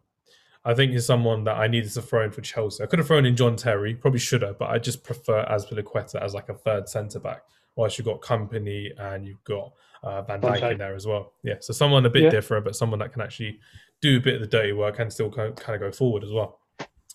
I 0.66 0.74
think 0.74 0.92
he's 0.92 1.06
someone 1.06 1.44
that 1.46 1.56
I 1.56 1.68
needed 1.68 1.92
to 1.94 2.02
throw 2.02 2.24
in 2.24 2.32
for 2.32 2.42
Chelsea. 2.42 2.84
I 2.84 2.88
could 2.88 3.00
have 3.00 3.08
thrown 3.08 3.26
in 3.26 3.36
John 3.36 3.56
Terry, 3.56 3.96
probably 3.96 4.20
should 4.20 4.42
have, 4.42 4.60
but 4.60 4.70
I 4.70 4.80
just 4.80 5.04
prefer 5.04 5.46
Azpilicueta 5.46 6.22
as 6.22 6.34
like 6.34 6.50
a 6.50 6.54
third 6.54 6.90
centre 6.90 7.20
back. 7.20 7.44
Whilst 7.76 7.98
you've 7.98 8.08
got 8.08 8.22
Kompany 8.22 8.90
and 9.00 9.26
you've 9.26 9.44
got 9.44 9.72
uh, 10.04 10.24
Van 10.24 10.42
Dijk 10.42 10.72
in 10.72 10.78
there 10.80 10.96
as 10.96 11.06
well. 11.06 11.34
Yeah, 11.44 11.56
so 11.60 11.74
someone 11.74 12.06
a 12.06 12.10
bit 12.10 12.24
yeah. 12.24 12.30
different, 12.30 12.66
but 12.66 12.76
someone 12.76 13.00
that 13.00 13.14
can 13.14 13.22
actually 13.22 13.60
do 14.02 14.18
a 14.18 14.20
bit 14.20 14.36
of 14.36 14.42
the 14.42 14.48
dirty 14.48 14.74
work 14.74 15.00
and 15.00 15.14
still 15.14 15.30
kind 15.30 15.54
of 15.56 15.80
go 15.80 15.92
forward 15.92 16.24
as 16.24 16.32
well. 16.32 16.60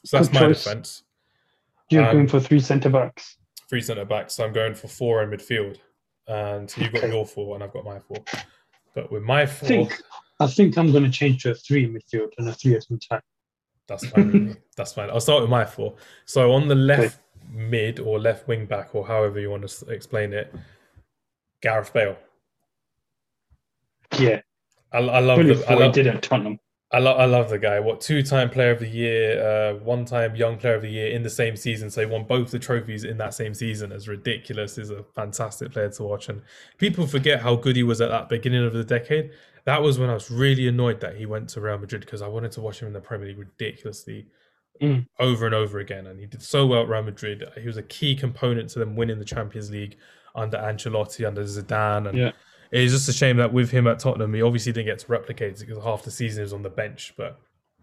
So 0.04 0.16
that's 0.16 0.28
Good 0.28 0.34
my 0.34 0.46
choice. 0.48 0.64
defence. 0.64 1.02
You're 1.90 2.04
um, 2.04 2.12
going 2.12 2.28
for 2.28 2.40
three 2.40 2.60
centre 2.60 2.90
backs. 2.90 3.36
Three 3.68 3.80
centre 3.82 4.04
backs. 4.04 4.34
So 4.34 4.44
I'm 4.44 4.52
going 4.52 4.74
for 4.74 4.88
four 4.88 5.22
in 5.22 5.30
midfield, 5.30 5.78
and 6.28 6.72
you've 6.76 6.92
got 6.92 7.04
okay. 7.04 7.12
your 7.12 7.26
four, 7.26 7.54
and 7.54 7.64
I've 7.64 7.72
got 7.72 7.84
my 7.84 7.98
four. 7.98 8.18
But 8.94 9.10
with 9.10 9.22
my 9.22 9.46
four, 9.46 9.66
I 9.66 9.68
think, 9.68 10.02
I 10.40 10.46
think 10.46 10.78
I'm 10.78 10.92
going 10.92 11.04
to 11.04 11.10
change 11.10 11.42
to 11.42 11.50
a 11.50 11.54
three 11.54 11.84
in 11.84 11.92
midfield 11.92 12.32
and 12.38 12.48
a 12.48 12.52
three 12.52 12.74
at 12.74 12.84
attack. 12.90 13.24
That's 13.92 14.06
fine. 14.06 14.56
That's 14.76 14.92
fine. 14.94 15.10
I'll 15.10 15.20
start 15.20 15.42
with 15.42 15.50
my 15.50 15.64
four. 15.64 15.94
So 16.24 16.52
on 16.52 16.68
the 16.68 16.74
left 16.74 17.20
mid 17.50 18.00
or 18.00 18.18
left 18.18 18.48
wing 18.48 18.64
back 18.64 18.94
or 18.94 19.06
however 19.06 19.38
you 19.38 19.50
want 19.50 19.68
to 19.68 19.86
explain 19.90 20.32
it, 20.32 20.54
Gareth 21.60 21.92
Bale. 21.92 22.16
Yeah, 24.18 24.40
I, 24.92 24.98
I 24.98 25.20
love. 25.20 25.38
the, 25.38 25.64
I 25.68 25.74
love, 25.74 25.92
did 25.92 26.06
at 26.06 26.22
Tottenham. 26.22 26.58
I 26.90 26.98
love. 26.98 27.20
I 27.20 27.24
love 27.26 27.50
the 27.50 27.58
guy. 27.58 27.80
What 27.80 28.00
two-time 28.00 28.50
Player 28.50 28.70
of 28.72 28.80
the 28.80 28.88
Year, 28.88 29.42
uh, 29.42 29.74
one-time 29.84 30.36
Young 30.36 30.58
Player 30.58 30.74
of 30.74 30.82
the 30.82 30.90
Year 30.90 31.08
in 31.08 31.22
the 31.22 31.30
same 31.30 31.56
season. 31.56 31.90
So 31.90 32.00
he 32.00 32.06
won 32.06 32.24
both 32.24 32.50
the 32.50 32.58
trophies 32.58 33.04
in 33.04 33.16
that 33.18 33.34
same 33.34 33.54
season. 33.54 33.92
As 33.92 34.08
ridiculous 34.08 34.76
is 34.76 34.90
a 34.90 35.02
fantastic 35.14 35.72
player 35.72 35.90
to 35.90 36.02
watch, 36.02 36.28
and 36.28 36.42
people 36.78 37.06
forget 37.06 37.40
how 37.40 37.56
good 37.56 37.76
he 37.76 37.82
was 37.82 38.00
at 38.00 38.10
that 38.10 38.28
beginning 38.28 38.64
of 38.64 38.72
the 38.72 38.84
decade 38.84 39.32
that 39.64 39.82
was 39.82 39.98
when 39.98 40.10
I 40.10 40.14
was 40.14 40.30
really 40.30 40.66
annoyed 40.68 41.00
that 41.00 41.16
he 41.16 41.26
went 41.26 41.48
to 41.50 41.60
Real 41.60 41.78
Madrid 41.78 42.00
because 42.00 42.22
I 42.22 42.28
wanted 42.28 42.52
to 42.52 42.60
watch 42.60 42.80
him 42.80 42.88
in 42.88 42.94
the 42.94 43.00
Premier 43.00 43.28
League 43.28 43.38
ridiculously 43.38 44.26
mm. 44.80 45.06
over 45.18 45.46
and 45.46 45.54
over 45.54 45.78
again. 45.78 46.06
And 46.06 46.18
he 46.18 46.26
did 46.26 46.42
so 46.42 46.66
well 46.66 46.82
at 46.82 46.88
Real 46.88 47.02
Madrid. 47.02 47.44
He 47.60 47.66
was 47.66 47.76
a 47.76 47.82
key 47.82 48.16
component 48.16 48.70
to 48.70 48.78
them 48.78 48.96
winning 48.96 49.18
the 49.18 49.24
Champions 49.24 49.70
League 49.70 49.96
under 50.34 50.58
Ancelotti, 50.58 51.26
under 51.26 51.42
Zidane. 51.44 52.08
And 52.08 52.18
yeah. 52.18 52.32
it's 52.70 52.92
just 52.92 53.08
a 53.08 53.12
shame 53.12 53.36
that 53.36 53.52
with 53.52 53.70
him 53.70 53.86
at 53.86 54.00
Tottenham, 54.00 54.34
he 54.34 54.42
obviously 54.42 54.72
didn't 54.72 54.86
get 54.86 54.98
to 55.00 55.06
replicate 55.08 55.54
it 55.54 55.66
because 55.66 55.82
half 55.82 56.02
the 56.02 56.10
season 56.10 56.40
he 56.40 56.42
was 56.42 56.52
on 56.52 56.62
the 56.62 56.70
bench. 56.70 57.14
But 57.16 57.38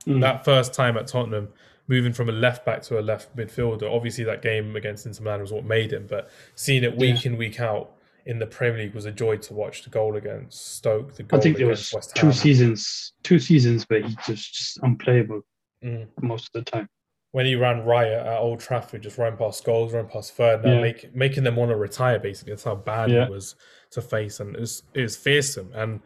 mm. 0.06 0.20
that 0.22 0.44
first 0.44 0.74
time 0.74 0.98
at 0.98 1.08
Tottenham, 1.08 1.50
moving 1.88 2.14
from 2.14 2.30
a 2.30 2.34
left 2.34 2.66
back 2.66 2.82
to 2.84 3.00
a 3.00 3.02
left 3.02 3.36
midfielder, 3.36 3.90
obviously 3.90 4.24
that 4.26 4.42
game 4.42 4.76
against 4.76 5.06
Inter 5.06 5.24
Milan 5.24 5.42
was 5.42 5.54
what 5.54 5.66
made 5.66 5.94
him. 5.94 6.08
But 6.10 6.30
seeing 6.56 6.84
it 6.84 6.98
week 6.98 7.24
yeah. 7.24 7.32
in, 7.32 7.38
week 7.38 7.60
out, 7.60 7.92
in 8.26 8.40
the 8.40 8.48
Premier 8.48 8.84
League 8.84 8.94
was 8.94 9.06
a 9.06 9.12
joy 9.12 9.38
to 9.38 9.54
watch. 9.54 9.84
The 9.84 9.90
goal 9.90 10.16
against 10.16 10.76
Stoke, 10.76 11.16
the 11.16 11.24
goal 11.24 11.40
I 11.40 11.44
think 11.44 11.58
there 11.58 11.68
was 11.68 11.94
two 12.16 12.32
seasons, 12.32 13.14
two 13.24 13.40
seasons 13.40 13.86
where 13.88 14.02
he 14.02 14.16
just 14.26 14.54
just 14.54 14.80
unplayable 14.84 15.42
mm. 15.84 16.08
most 16.22 16.50
of 16.54 16.64
the 16.64 16.72
time. 16.72 16.88
When 17.32 17.46
he 17.46 17.54
ran 17.54 17.86
riot 17.86 18.26
at 18.26 18.40
Old 18.40 18.60
Trafford, 18.60 19.04
just 19.04 19.20
running 19.20 19.38
past 19.38 19.64
goals, 19.64 19.94
running 19.94 20.10
past 20.10 20.34
third, 20.34 20.62
yeah. 20.66 20.82
make, 20.82 21.16
making 21.16 21.44
them 21.44 21.56
want 21.56 21.70
to 21.70 21.76
retire. 21.76 22.18
Basically, 22.18 22.54
that's 22.54 22.64
how 22.64 22.74
bad 22.74 23.12
yeah. 23.12 23.26
he 23.26 23.32
was 23.32 23.56
to 23.92 24.02
face, 24.02 24.40
and 24.40 24.56
it 24.56 24.60
was, 24.60 24.82
it 24.96 25.02
was 25.04 25.16
fearsome. 25.16 25.70
And 25.76 26.00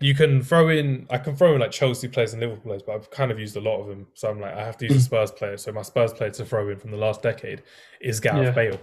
you 0.00 0.14
can 0.14 0.42
throw 0.42 0.70
in, 0.70 1.06
I 1.10 1.18
can 1.18 1.36
throw 1.36 1.54
in 1.54 1.60
like 1.60 1.72
Chelsea 1.72 2.08
players 2.08 2.32
and 2.32 2.40
Liverpool 2.40 2.62
players, 2.62 2.82
but 2.82 2.94
I've 2.94 3.10
kind 3.10 3.30
of 3.30 3.38
used 3.38 3.54
a 3.56 3.60
lot 3.60 3.82
of 3.82 3.86
them. 3.86 4.06
So 4.14 4.30
I'm 4.30 4.40
like, 4.40 4.54
I 4.54 4.64
have 4.64 4.78
to 4.78 4.86
use 4.86 4.94
a 4.94 4.98
mm. 4.98 5.02
Spurs 5.02 5.30
player. 5.30 5.58
So 5.58 5.72
my 5.72 5.82
Spurs 5.82 6.14
player 6.14 6.30
to 6.30 6.44
throw 6.44 6.68
in 6.70 6.78
from 6.78 6.90
the 6.90 6.96
last 6.96 7.20
decade 7.22 7.62
is 8.00 8.18
Gareth 8.18 8.46
yeah. 8.46 8.50
Bale. 8.52 8.80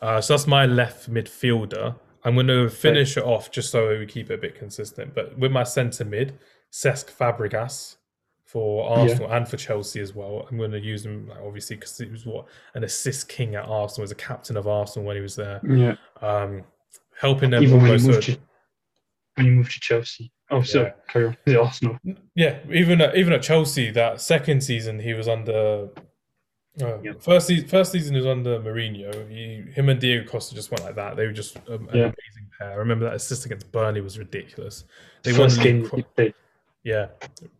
Uh, 0.00 0.20
so 0.20 0.32
that's 0.32 0.46
my 0.46 0.66
left 0.66 1.12
midfielder. 1.12 1.94
I'm 2.26 2.34
going 2.34 2.48
to 2.48 2.68
finish 2.68 3.16
it 3.16 3.22
off 3.22 3.52
just 3.52 3.70
so 3.70 3.96
we 3.96 4.04
keep 4.04 4.30
it 4.30 4.34
a 4.34 4.38
bit 4.38 4.56
consistent. 4.56 5.14
But 5.14 5.38
with 5.38 5.52
my 5.52 5.62
centre 5.62 6.04
mid, 6.04 6.36
Cesc 6.72 7.12
Fabregas 7.16 7.96
for 8.44 8.88
Arsenal 8.90 9.28
yeah. 9.28 9.36
and 9.36 9.48
for 9.48 9.56
Chelsea 9.56 10.00
as 10.00 10.12
well. 10.12 10.44
I'm 10.50 10.58
going 10.58 10.72
to 10.72 10.80
use 10.80 11.06
him 11.06 11.32
obviously 11.44 11.76
because 11.76 11.96
he 11.96 12.06
was 12.06 12.26
what 12.26 12.46
an 12.74 12.82
assist 12.82 13.28
king 13.28 13.54
at 13.54 13.68
Arsenal, 13.68 14.02
was 14.02 14.10
a 14.10 14.16
captain 14.16 14.56
of 14.56 14.66
Arsenal 14.66 15.06
when 15.06 15.14
he 15.14 15.22
was 15.22 15.36
there. 15.36 15.60
Yeah, 15.64 15.94
um, 16.20 16.64
helping 17.20 17.50
them 17.50 17.62
even 17.62 17.80
when 17.80 17.96
he, 17.96 18.06
moved 18.06 18.22
to, 18.24 18.38
when 19.36 19.46
he 19.46 19.52
moved 19.52 19.70
to 19.72 19.80
Chelsea. 19.80 20.32
Oh, 20.50 20.62
so 20.62 20.82
yeah. 20.82 20.90
carry 21.08 21.26
on. 21.26 21.56
Arsenal. 21.56 21.98
Yeah, 22.34 22.58
even 22.72 23.00
at, 23.00 23.16
even 23.16 23.34
at 23.34 23.42
Chelsea, 23.42 23.92
that 23.92 24.20
second 24.20 24.64
season 24.64 24.98
he 24.98 25.14
was 25.14 25.28
under 25.28 25.90
uh, 26.82 26.98
yeah. 27.02 27.12
First 27.20 27.46
season, 27.46 27.68
first 27.68 27.92
season 27.92 28.14
was 28.14 28.26
under 28.26 28.58
Mourinho. 28.60 29.30
He, 29.30 29.70
him 29.72 29.88
and 29.88 30.00
Diego 30.00 30.28
Costa 30.28 30.54
just 30.54 30.70
went 30.70 30.84
like 30.84 30.94
that. 30.96 31.16
They 31.16 31.26
were 31.26 31.32
just 31.32 31.56
um, 31.68 31.88
an 31.88 31.96
yeah. 31.96 32.02
amazing 32.04 32.50
pair. 32.58 32.72
I 32.72 32.74
remember 32.74 33.06
that 33.06 33.14
assist 33.14 33.46
against 33.46 33.70
Burnley 33.72 34.00
was 34.00 34.18
ridiculous. 34.18 34.84
They 35.22 35.32
first 35.32 35.60
game, 35.60 35.82
the 36.16 36.34
yeah, 36.86 37.08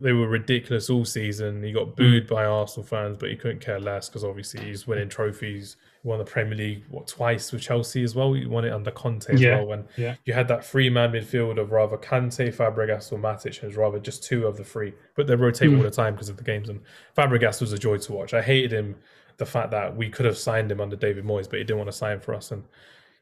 they 0.01 0.13
were 0.13 0.29
ridiculous 0.29 0.89
all 0.89 1.05
season. 1.05 1.61
He 1.61 1.73
got 1.73 1.97
booed 1.97 2.27
mm. 2.27 2.29
by 2.29 2.45
Arsenal 2.45 2.87
fans, 2.87 3.17
but 3.19 3.29
he 3.29 3.35
couldn't 3.35 3.61
care 3.61 3.81
less 3.81 4.09
because 4.09 4.23
obviously 4.23 4.65
he's 4.65 4.87
winning 4.87 5.09
trophies. 5.09 5.77
Won 6.07 6.19
the 6.19 6.25
Premier 6.25 6.55
League 6.55 6.85
what 6.89 7.09
twice 7.09 7.51
with 7.51 7.63
Chelsea 7.63 8.05
as 8.05 8.15
well. 8.15 8.37
You 8.37 8.49
won 8.49 8.65
it 8.65 8.73
under 8.73 8.93
Conte 8.93 9.29
as 9.29 9.41
yeah. 9.41 9.57
well. 9.57 9.67
When 9.67 9.85
yeah. 9.97 10.15
you 10.25 10.33
had 10.33 10.47
that 10.49 10.65
three 10.65 10.89
man 10.89 11.11
midfield 11.11 11.59
of 11.59 11.73
rather 11.73 11.97
Kante, 11.97 12.55
Fabregas, 12.55 13.13
or 13.13 13.19
Matic, 13.19 13.61
and 13.63 13.73
it 13.73 13.77
rather 13.77 13.99
just 13.99 14.23
two 14.23 14.47
of 14.47 14.57
the 14.57 14.63
three, 14.63 14.95
but 15.17 15.27
they 15.27 15.35
rotate 15.35 15.69
mm. 15.69 15.77
all 15.77 15.83
the 15.83 15.91
time 15.91 16.15
because 16.15 16.29
of 16.29 16.37
the 16.37 16.45
games. 16.45 16.69
And 16.69 16.81
Fabregas 17.17 17.61
was 17.61 17.73
a 17.73 17.79
joy 17.79 17.99
to 17.99 18.13
watch. 18.13 18.35
I 18.35 18.41
hated 18.41 18.73
him 18.73 18.95
the 19.39 19.47
fact 19.47 19.73
that 19.73 19.97
we 19.97 20.09
could 20.09 20.27
have 20.27 20.39
signed 20.39 20.71
him 20.71 20.81
under 20.81 20.95
David 20.95 21.25
Moyes, 21.25 21.51
but 21.51 21.59
he 21.59 21.65
didn't 21.65 21.79
want 21.79 21.91
to 21.91 21.97
sign 21.97 22.21
for 22.21 22.35
us. 22.35 22.53
And 22.53 22.63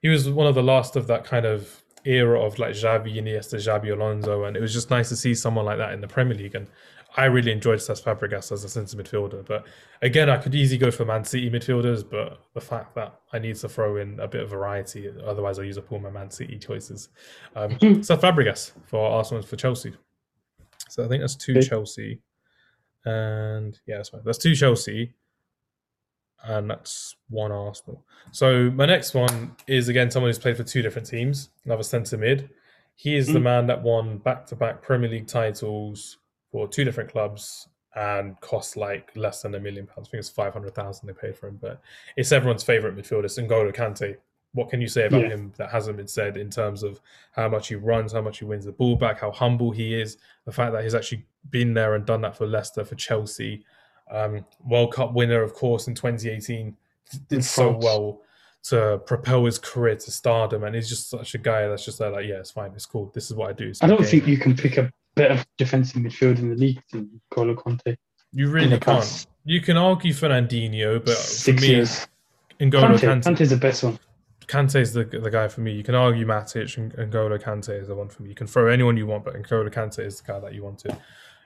he 0.02 0.08
was 0.08 0.28
one 0.28 0.46
of 0.46 0.54
the 0.54 0.62
last 0.62 0.94
of 0.94 1.06
that 1.06 1.24
kind 1.24 1.46
of 1.46 1.82
era 2.04 2.38
of 2.38 2.58
like 2.58 2.74
Xavi, 2.74 3.16
Iniesta, 3.16 3.54
Xabi 3.54 3.92
Alonso, 3.92 4.44
and 4.44 4.58
it 4.58 4.60
was 4.60 4.74
just 4.74 4.90
nice 4.90 5.08
to 5.08 5.16
see 5.16 5.34
someone 5.34 5.64
like 5.64 5.78
that 5.78 5.94
in 5.94 6.02
the 6.02 6.08
Premier 6.08 6.36
League. 6.36 6.54
And 6.54 6.68
I 7.16 7.26
really 7.26 7.52
enjoyed 7.52 7.78
Cesc 7.78 8.02
Fabregas 8.02 8.50
as 8.50 8.64
a 8.64 8.68
centre 8.68 8.96
midfielder. 8.96 9.46
But 9.46 9.66
again, 10.02 10.28
I 10.28 10.36
could 10.36 10.54
easily 10.54 10.78
go 10.78 10.90
for 10.90 11.04
Man 11.04 11.24
City 11.24 11.48
midfielders, 11.48 12.08
but 12.08 12.40
the 12.54 12.60
fact 12.60 12.94
that 12.96 13.20
I 13.32 13.38
need 13.38 13.56
to 13.56 13.68
throw 13.68 13.96
in 13.98 14.18
a 14.18 14.26
bit 14.26 14.42
of 14.42 14.50
variety, 14.50 15.12
otherwise 15.24 15.58
I'll 15.58 15.64
use 15.64 15.78
up 15.78 15.92
all 15.92 16.00
my 16.00 16.10
Man 16.10 16.30
City 16.30 16.58
choices. 16.58 17.10
Um, 17.54 17.70
Cesc 17.78 18.20
Fabregas 18.20 18.72
for 18.86 19.08
Arsenal 19.08 19.40
and 19.40 19.48
for 19.48 19.56
Chelsea. 19.56 19.94
So 20.88 21.04
I 21.04 21.08
think 21.08 21.22
that's 21.22 21.36
two 21.36 21.62
Chelsea. 21.62 22.20
And 23.04 23.78
yeah, 23.86 23.96
that's. 23.98 24.10
That's 24.24 24.38
two 24.38 24.54
Chelsea 24.54 25.14
and 26.44 26.68
that's 26.68 27.16
one 27.28 27.52
Arsenal. 27.52 28.04
So 28.32 28.70
my 28.70 28.86
next 28.86 29.14
one 29.14 29.56
is 29.66 29.88
again 29.88 30.10
someone 30.10 30.28
who's 30.28 30.38
played 30.38 30.56
for 30.56 30.64
two 30.64 30.82
different 30.82 31.08
teams, 31.08 31.50
another 31.64 31.82
centre 31.82 32.18
mid. 32.18 32.50
He 32.96 33.16
is 33.16 33.28
mm. 33.28 33.34
the 33.34 33.40
man 33.40 33.66
that 33.66 33.82
won 33.82 34.18
back-to-back 34.18 34.82
Premier 34.82 35.10
League 35.10 35.26
titles 35.26 36.18
for 36.54 36.68
two 36.68 36.84
different 36.84 37.10
clubs 37.10 37.66
and 37.96 38.40
cost 38.40 38.76
like 38.76 39.10
less 39.16 39.42
than 39.42 39.56
a 39.56 39.58
million 39.58 39.88
pounds. 39.88 40.06
I 40.06 40.10
think 40.12 40.20
it's 40.20 40.28
five 40.28 40.52
hundred 40.52 40.72
thousand 40.72 41.08
they 41.08 41.12
paid 41.12 41.36
for 41.36 41.48
him, 41.48 41.58
but 41.60 41.80
it's 42.16 42.30
everyone's 42.30 42.62
favourite 42.62 42.96
midfielder, 42.96 43.24
it's 43.24 43.36
N'Golo 43.36 43.74
Kante. 43.74 44.16
What 44.52 44.68
can 44.68 44.80
you 44.80 44.86
say 44.86 45.06
about 45.06 45.22
yeah. 45.22 45.30
him 45.30 45.52
that 45.56 45.70
hasn't 45.70 45.96
been 45.96 46.06
said 46.06 46.36
in 46.36 46.48
terms 46.48 46.84
of 46.84 47.00
how 47.32 47.48
much 47.48 47.66
he 47.66 47.74
runs, 47.74 48.12
how 48.12 48.20
much 48.20 48.38
he 48.38 48.44
wins 48.44 48.66
the 48.66 48.70
ball 48.70 48.94
back, 48.94 49.18
how 49.18 49.32
humble 49.32 49.72
he 49.72 50.00
is, 50.00 50.16
the 50.44 50.52
fact 50.52 50.72
that 50.74 50.84
he's 50.84 50.94
actually 50.94 51.26
been 51.50 51.74
there 51.74 51.96
and 51.96 52.06
done 52.06 52.20
that 52.20 52.36
for 52.36 52.46
Leicester, 52.46 52.84
for 52.84 52.94
Chelsea, 52.94 53.64
um, 54.12 54.46
World 54.64 54.92
Cup 54.94 55.12
winner, 55.12 55.42
of 55.42 55.54
course, 55.54 55.88
in 55.88 55.94
2018. 55.96 56.76
Did 57.28 57.44
so 57.44 57.76
well 57.82 58.20
to 58.64 59.02
propel 59.06 59.44
his 59.44 59.58
career 59.58 59.96
to 59.96 60.10
stardom, 60.12 60.62
and 60.62 60.76
he's 60.76 60.88
just 60.88 61.10
such 61.10 61.34
a 61.34 61.38
guy 61.38 61.66
that's 61.66 61.84
just 61.84 61.98
there, 61.98 62.10
like, 62.10 62.26
yeah, 62.26 62.36
it's 62.36 62.52
fine, 62.52 62.70
it's 62.76 62.86
cool. 62.86 63.10
This 63.12 63.28
is 63.28 63.36
what 63.36 63.50
I 63.50 63.54
do. 63.54 63.72
I 63.82 63.88
don't 63.88 64.06
think 64.06 64.28
you 64.28 64.38
can 64.38 64.54
pick 64.54 64.76
a 64.76 64.92
better 65.14 65.44
defensive 65.58 66.00
midfield 66.02 66.38
in 66.38 66.50
the 66.50 66.56
league 66.56 66.82
than 66.92 67.20
Golo 67.32 67.54
Kante. 67.54 67.96
You 68.32 68.50
really 68.50 68.78
can't. 68.78 69.26
You 69.44 69.60
can 69.60 69.76
argue 69.76 70.12
Fernandinho, 70.12 71.04
but 71.04 71.16
six 71.16 71.60
for 71.60 71.62
me, 71.62 71.74
years. 71.74 72.06
N'Golo 72.60 72.98
Kante, 72.98 73.22
Kante 73.22 73.40
is 73.42 73.50
the 73.50 73.56
best 73.56 73.84
one. 73.84 73.98
Kante's 74.46 74.92
the 74.92 75.04
the 75.04 75.30
guy 75.30 75.48
for 75.48 75.60
me. 75.60 75.72
You 75.72 75.82
can 75.82 75.94
argue 75.94 76.26
Matic 76.26 76.76
and 76.76 76.92
N'Golo 76.92 77.40
Kante 77.42 77.80
is 77.80 77.88
the 77.88 77.94
one 77.94 78.08
for 78.08 78.22
me. 78.22 78.30
You 78.30 78.34
can 78.34 78.46
throw 78.46 78.68
anyone 78.68 78.96
you 78.96 79.06
want, 79.06 79.24
but 79.24 79.34
N'Golo 79.34 79.72
Kante 79.72 80.00
is 80.00 80.20
the 80.20 80.32
guy 80.32 80.40
that 80.40 80.54
you 80.54 80.64
wanted 80.64 80.96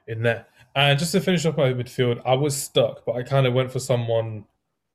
in 0.06 0.22
there. 0.22 0.46
And 0.74 0.98
just 0.98 1.12
to 1.12 1.20
finish 1.20 1.44
off 1.44 1.56
my 1.56 1.72
midfield, 1.72 2.22
I 2.24 2.34
was 2.34 2.56
stuck, 2.56 3.04
but 3.04 3.16
I 3.16 3.22
kind 3.22 3.46
of 3.46 3.54
went 3.54 3.70
for 3.70 3.80
someone 3.80 4.44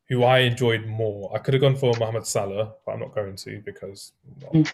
who 0.08 0.24
I 0.24 0.40
enjoyed 0.40 0.86
more. 0.86 1.32
I 1.34 1.40
could 1.40 1.54
have 1.54 1.62
gone 1.62 1.76
for 1.76 1.94
Mohamed 2.00 2.26
Salah, 2.26 2.74
but 2.86 2.94
I'm 2.94 3.00
not 3.00 3.16
going 3.16 3.36
to 3.36 3.62
because 3.66 4.14
well, 4.42 4.64
mm. 4.64 4.74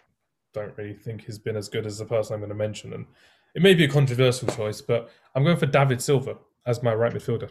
don't 0.52 0.76
really 0.76 0.94
think 0.94 1.24
he's 1.24 1.38
been 1.38 1.56
as 1.56 1.68
good 1.68 1.86
as 1.86 1.98
the 1.98 2.04
person 2.04 2.34
I'm 2.34 2.40
going 2.40 2.50
to 2.50 2.54
mention. 2.54 2.92
And 2.92 3.06
it 3.54 3.62
may 3.62 3.74
be 3.74 3.84
a 3.84 3.88
controversial 3.88 4.48
choice, 4.48 4.80
but 4.80 5.10
I'm 5.34 5.44
going 5.44 5.56
for 5.56 5.66
David 5.66 6.00
Silva 6.00 6.36
as 6.66 6.82
my 6.82 6.94
right 6.94 7.12
midfielder. 7.12 7.50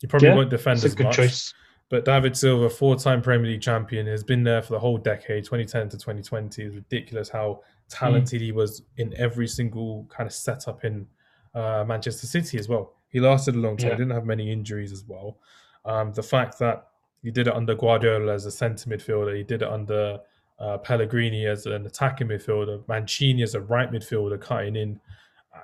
He 0.00 0.06
probably 0.06 0.28
Yeah, 0.28 0.34
won't 0.36 0.50
defend 0.50 0.82
as 0.84 0.98
much, 0.98 1.16
choice. 1.16 1.54
but 1.90 2.04
David 2.04 2.36
Silva, 2.36 2.70
four-time 2.70 3.20
Premier 3.22 3.50
League 3.52 3.60
champion, 3.62 4.06
has 4.06 4.24
been 4.24 4.42
there 4.42 4.62
for 4.62 4.72
the 4.72 4.78
whole 4.78 4.96
decade, 4.98 5.44
2010 5.44 5.88
to 5.90 5.96
2020. 5.98 6.62
It's 6.62 6.74
ridiculous 6.74 7.28
how 7.28 7.62
talented 7.88 8.40
he 8.40 8.52
was 8.52 8.82
in 8.96 9.12
every 9.16 9.46
single 9.48 10.06
kind 10.08 10.26
of 10.26 10.32
setup 10.32 10.84
in 10.84 11.06
uh, 11.54 11.84
Manchester 11.86 12.26
City 12.26 12.58
as 12.58 12.68
well. 12.68 12.94
He 13.08 13.18
lasted 13.20 13.56
a 13.56 13.58
long 13.58 13.76
time, 13.76 13.90
Yeah. 13.90 13.96
didn't 13.96 14.12
have 14.14 14.24
many 14.24 14.50
injuries 14.52 14.92
as 14.92 15.04
well. 15.06 15.38
Um, 15.84 16.12
the 16.12 16.22
fact 16.22 16.58
that 16.60 16.86
he 17.22 17.30
did 17.30 17.48
it 17.48 17.54
under 17.54 17.74
Guardiola 17.74 18.32
as 18.32 18.46
a 18.46 18.50
centre 18.50 18.88
midfielder, 18.88 19.36
he 19.36 19.42
did 19.42 19.62
it 19.62 19.68
under 19.68 20.20
uh, 20.60 20.78
Pellegrini 20.78 21.46
as 21.46 21.66
an 21.66 21.86
attacking 21.86 22.28
midfielder, 22.28 22.86
Mancini 22.86 23.42
as 23.42 23.54
a 23.54 23.60
right 23.62 23.90
midfielder, 23.90 24.40
cutting 24.40 24.76
in. 24.76 25.00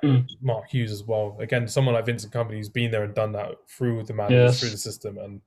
Mm. 0.02 0.26
Mark 0.40 0.68
Hughes 0.70 0.92
as 0.92 1.02
well. 1.04 1.36
Again, 1.40 1.66
someone 1.68 1.94
like 1.94 2.06
Vincent 2.06 2.32
Kompany 2.32 2.56
who's 2.56 2.68
been 2.68 2.90
there 2.90 3.04
and 3.04 3.14
done 3.14 3.32
that 3.32 3.52
through 3.68 4.04
the 4.04 4.14
man, 4.14 4.30
Yes. 4.30 4.60
through 4.60 4.70
the 4.70 4.76
system, 4.78 5.18
and 5.18 5.40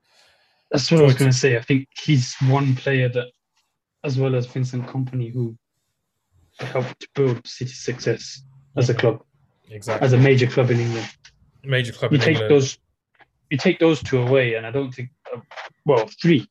That's 0.72 0.92
what 0.92 1.02
I 1.02 1.04
was 1.04 1.16
going 1.16 1.32
to 1.32 1.36
say. 1.38 1.58
I 1.58 1.62
think 1.62 1.88
he's 2.00 2.36
one 2.48 2.76
player 2.76 3.10
that, 3.10 3.28
as 4.04 4.20
well 4.20 4.36
as 4.36 4.46
Vincent 4.46 4.86
Kompany, 4.86 5.34
who 5.34 5.58
helped 6.60 7.08
build 7.16 7.46
City's 7.48 7.80
success 7.80 8.44
as 8.78 8.90
a 8.90 8.94
Mhm. 8.94 9.00
club, 9.00 9.24
exactly 9.72 10.06
as 10.06 10.14
a 10.14 10.18
major 10.18 10.46
club 10.48 10.70
in 10.72 10.80
England. 10.80 11.08
major 11.64 11.92
club 11.92 12.12
You 12.14 12.20
take 12.20 12.36
England. 12.38 12.52
those, 12.52 12.78
you 13.50 13.58
take 13.58 13.80
those 13.80 14.02
two 14.04 14.22
away, 14.22 14.54
and 14.56 14.66
I 14.66 14.72
don't 14.72 14.92
think, 14.94 15.10
uh, 15.34 15.42
well, 15.86 16.08
three. 16.22 16.48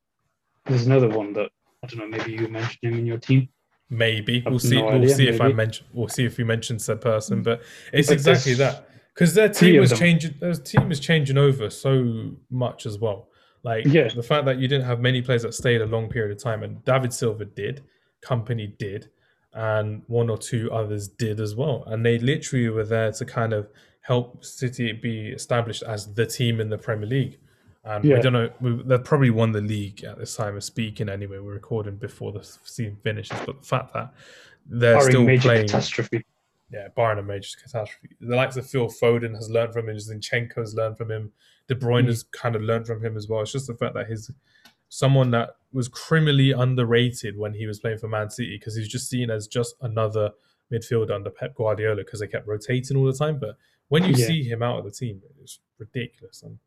There's 0.67 0.87
another 0.87 1.09
one 1.09 1.33
that 1.35 1.51
I 1.83 1.87
don't 1.87 1.99
know. 2.01 2.09
Maybe 2.19 2.33
you 2.33 2.49
mentioned 2.49 2.79
him 2.83 2.99
in 2.99 3.07
your 3.07 3.19
team. 3.19 3.49
Maybe 3.91 4.43
we'll 4.47 4.59
see. 4.59 4.77
no 4.77 4.87
we'll 4.87 4.95
idea, 4.97 5.15
see 5.15 5.29
if 5.29 5.41
I 5.41 5.45
maybe. 5.45 5.57
mention. 5.57 5.87
We'll 5.93 6.09
see 6.09 6.25
if 6.25 6.37
we 6.37 6.45
mention 6.45 6.79
said 6.79 7.01
person. 7.01 7.43
But 7.43 7.63
it's 7.93 8.09
But 8.09 8.15
exactly 8.15 8.55
that 8.55 8.89
because 9.15 9.35
their 9.35 9.49
team 9.49 9.81
was 9.81 9.99
changing. 9.99 10.35
Their 10.41 10.55
team 10.55 10.91
is 10.93 11.01
changing 11.01 11.39
over 11.39 11.71
so 11.71 12.33
much 12.51 12.85
as 12.87 12.99
well. 12.99 13.29
Like 13.63 13.87
Yeah. 13.87 14.09
the 14.09 14.23
fact 14.23 14.45
that 14.45 14.59
you 14.59 14.69
didn't 14.69 14.85
have 14.87 15.01
many 15.01 15.23
players 15.23 15.43
that 15.43 15.55
stayed 15.55 15.81
a 15.81 15.87
long 15.87 16.09
period 16.09 16.37
of 16.37 16.43
time, 16.43 16.63
and 16.63 16.85
David 16.85 17.13
Silva 17.13 17.45
did, 17.47 17.83
Kompany 18.23 18.77
did, 18.79 19.09
and 19.55 20.03
one 20.07 20.29
or 20.31 20.39
two 20.39 20.71
others 20.71 21.09
did 21.09 21.41
as 21.41 21.57
well. 21.57 21.83
And 21.87 22.05
they 22.05 22.19
literally 22.19 22.69
were 22.69 22.85
there 22.85 23.11
to 23.13 23.25
kind 23.25 23.53
of 23.53 23.69
help 24.03 24.45
City 24.45 24.93
be 24.93 25.29
established 25.29 25.83
as 25.83 26.15
the 26.15 26.25
team 26.27 26.61
in 26.61 26.69
the 26.69 26.79
Premier 26.79 27.07
League. 27.09 27.39
And 27.85 28.05
we 28.05 28.11
Yeah. 28.11 28.21
don't 28.21 28.33
know. 28.33 28.51
We, 28.61 28.83
they 28.83 28.99
probably 28.99 29.31
won 29.31 29.53
the 29.53 29.61
league 29.61 30.05
at 30.05 30.19
this 30.19 30.37
time 30.37 30.57
of 30.57 30.65
speaking. 30.65 31.09
Anyway, 31.09 31.39
we're 31.39 31.53
recording 31.55 31.97
before 31.97 32.33
the 32.33 32.43
season 32.65 32.97
finishes. 33.03 33.39
But 33.47 33.61
the 33.61 33.67
fact 33.67 33.93
that 33.95 34.13
they're 34.67 34.95
barring 34.97 35.11
still 35.11 35.25
major 35.25 35.43
playing, 35.49 35.67
catastrophe. 35.69 36.25
yeah, 36.71 36.89
barring 36.95 37.19
a 37.19 37.23
major 37.23 37.57
catastrophe. 37.63 38.15
The 38.21 38.37
likes 38.37 38.57
of 38.57 38.69
Phil 38.69 38.89
Foden 38.89 39.35
has 39.35 39.49
learned 39.49 39.73
from 39.73 39.89
him. 39.89 39.97
Zinchenko 39.97 40.57
has 40.57 40.75
learned 40.75 40.99
from 40.99 41.11
him. 41.11 41.33
De 41.69 41.75
Bruyne 41.75 42.05
Mm. 42.05 42.09
has 42.09 42.23
kind 42.25 42.57
of 42.57 42.63
learned 42.63 42.87
from 42.87 43.03
him 43.05 43.17
as 43.17 43.29
well. 43.29 43.41
It's 43.43 43.53
just 43.53 43.67
the 43.69 43.75
fact 43.75 43.95
that 43.95 44.07
he's 44.09 44.31
someone 44.91 45.31
that 45.31 45.51
was 45.73 45.87
criminally 45.89 46.53
underrated 46.53 47.37
when 47.39 47.53
he 47.55 47.67
was 47.67 47.79
playing 47.79 47.99
for 47.99 48.09
Man 48.09 48.31
City 48.31 48.57
because 48.59 48.75
he's 48.75 48.89
just 48.89 49.09
seen 49.09 49.31
as 49.31 49.47
just 49.47 49.77
another 49.83 50.31
midfielder 50.73 51.11
under 51.15 51.31
Pep 51.31 51.55
Guardiola 51.55 51.97
because 52.05 52.21
they 52.21 52.27
kept 52.27 52.47
rotating 52.47 52.97
all 52.97 53.05
the 53.05 53.13
time. 53.13 53.39
But 53.39 53.57
when 53.89 54.03
you 54.05 54.15
Yeah. 54.17 54.27
see 54.27 54.43
him 54.45 54.63
out 54.63 54.79
of 54.79 54.85
the 54.85 54.91
team, 54.91 55.23
it's 55.43 55.61
ridiculous. 55.79 56.43
And 56.43 56.59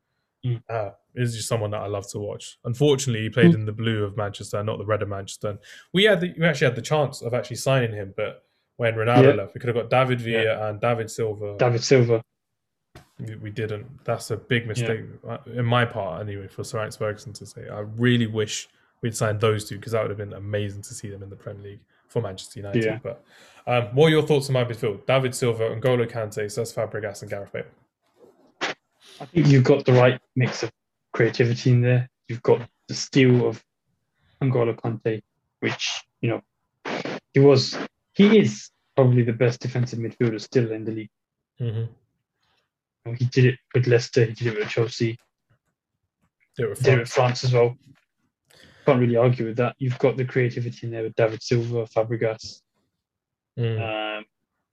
Mm. 0.45 0.61
uh, 0.69 0.89
he's 1.15 1.35
just 1.35 1.47
someone 1.47 1.69
that 1.71 1.81
I 1.81 1.87
love 1.87 2.09
to 2.11 2.19
watch. 2.19 2.57
Unfortunately, 2.63 3.21
he 3.21 3.29
played 3.29 3.51
Mm. 3.51 3.55
in 3.55 3.65
the 3.65 3.71
blue 3.71 4.03
of 4.03 4.17
Manchester, 4.17 4.63
not 4.63 4.79
the 4.79 4.85
red 4.85 5.01
of 5.03 5.09
Manchester. 5.09 5.49
And 5.49 5.59
we 5.93 6.05
had 6.05 6.19
the, 6.21 6.33
we 6.37 6.45
actually 6.45 6.65
had 6.65 6.75
the 6.75 6.81
chance 6.81 7.21
of 7.21 7.33
actually 7.33 7.57
signing 7.57 7.93
him, 7.93 8.13
but 8.17 8.43
when 8.77 8.95
Ronaldo 8.95 9.23
Yeah. 9.27 9.33
left, 9.33 9.53
we 9.53 9.59
could 9.59 9.67
have 9.67 9.75
got 9.75 9.89
David 9.91 10.19
Villa 10.19 10.69
and 10.69 10.81
David 10.81 11.11
Silva. 11.11 11.55
David 11.59 11.83
Silva. 11.83 12.23
We- 13.19 13.35
we 13.35 13.49
didn't. 13.51 14.03
That's 14.03 14.31
a 14.31 14.37
big 14.37 14.67
mistake 14.67 15.01
uh, 15.27 15.37
in 15.45 15.65
my 15.65 15.85
part, 15.85 16.21
anyway, 16.21 16.47
for 16.47 16.63
Sir 16.63 16.79
Alex 16.79 16.95
Ferguson 16.95 17.33
to 17.33 17.45
say. 17.45 17.69
I 17.69 17.79
really 17.79 18.25
wish 18.25 18.67
we'd 19.01 19.15
signed 19.15 19.39
those 19.41 19.69
two 19.69 19.75
because 19.75 19.91
that 19.91 20.01
would 20.01 20.09
have 20.09 20.17
been 20.17 20.33
amazing 20.33 20.81
to 20.83 20.93
see 20.95 21.09
them 21.09 21.21
in 21.21 21.29
the 21.29 21.35
Premier 21.35 21.63
League 21.63 21.79
for 22.07 22.21
Manchester 22.21 22.59
United. 22.61 22.83
Yeah. 22.83 22.99
But 23.03 23.23
um, 23.67 23.95
what 23.95 24.07
are 24.07 24.09
your 24.09 24.23
thoughts 24.23 24.49
on 24.49 24.53
my 24.53 24.63
midfield? 24.63 25.05
David 25.05 25.35
Silva, 25.35 25.69
N'Golo 25.75 26.09
Kante, 26.09 26.45
Cesc 26.45 26.73
Fabregas, 26.73 27.21
and 27.21 27.29
Gareth 27.29 27.51
Bale. 27.53 27.63
I 29.21 29.25
think 29.25 29.47
you've 29.47 29.63
got 29.63 29.85
the 29.85 29.93
right 29.93 30.19
mix 30.35 30.63
of 30.63 30.71
creativity 31.13 31.71
in 31.71 31.81
there. 31.81 32.09
You've 32.27 32.41
got 32.41 32.67
the 32.87 32.95
steel 32.95 33.47
of 33.47 33.63
N'Golo 34.41 34.75
Kante, 34.75 35.21
which, 35.59 36.01
you 36.21 36.29
know, 36.29 36.41
he 37.31 37.39
was, 37.39 37.77
he 38.13 38.39
is 38.39 38.71
probably 38.95 39.21
the 39.21 39.33
best 39.33 39.59
defensive 39.59 39.99
midfielder 39.99 40.41
still 40.41 40.71
in 40.71 40.85
the 40.85 40.91
league. 40.91 41.09
Mm-hmm. 41.61 43.13
He 43.13 43.25
did 43.25 43.45
it 43.45 43.59
with 43.75 43.85
Leicester, 43.85 44.25
he 44.25 44.33
did 44.33 44.47
it 44.47 44.59
with 44.59 44.69
Chelsea, 44.69 45.19
They 46.57 46.65
were 46.65 46.73
he 46.73 46.81
did 46.81 46.93
it 46.95 46.99
with 47.01 47.09
France 47.09 47.43
as 47.43 47.53
well. 47.53 47.75
Can't 48.87 48.99
really 48.99 49.17
argue 49.17 49.45
with 49.45 49.57
that. 49.57 49.75
You've 49.77 49.99
got 49.99 50.17
the 50.17 50.25
creativity 50.25 50.87
in 50.87 50.91
there 50.91 51.03
with 51.03 51.15
David 51.15 51.43
Silva, 51.43 51.85
Fabregas, 51.85 52.61
Mm. 53.59 54.17
um, 54.19 54.25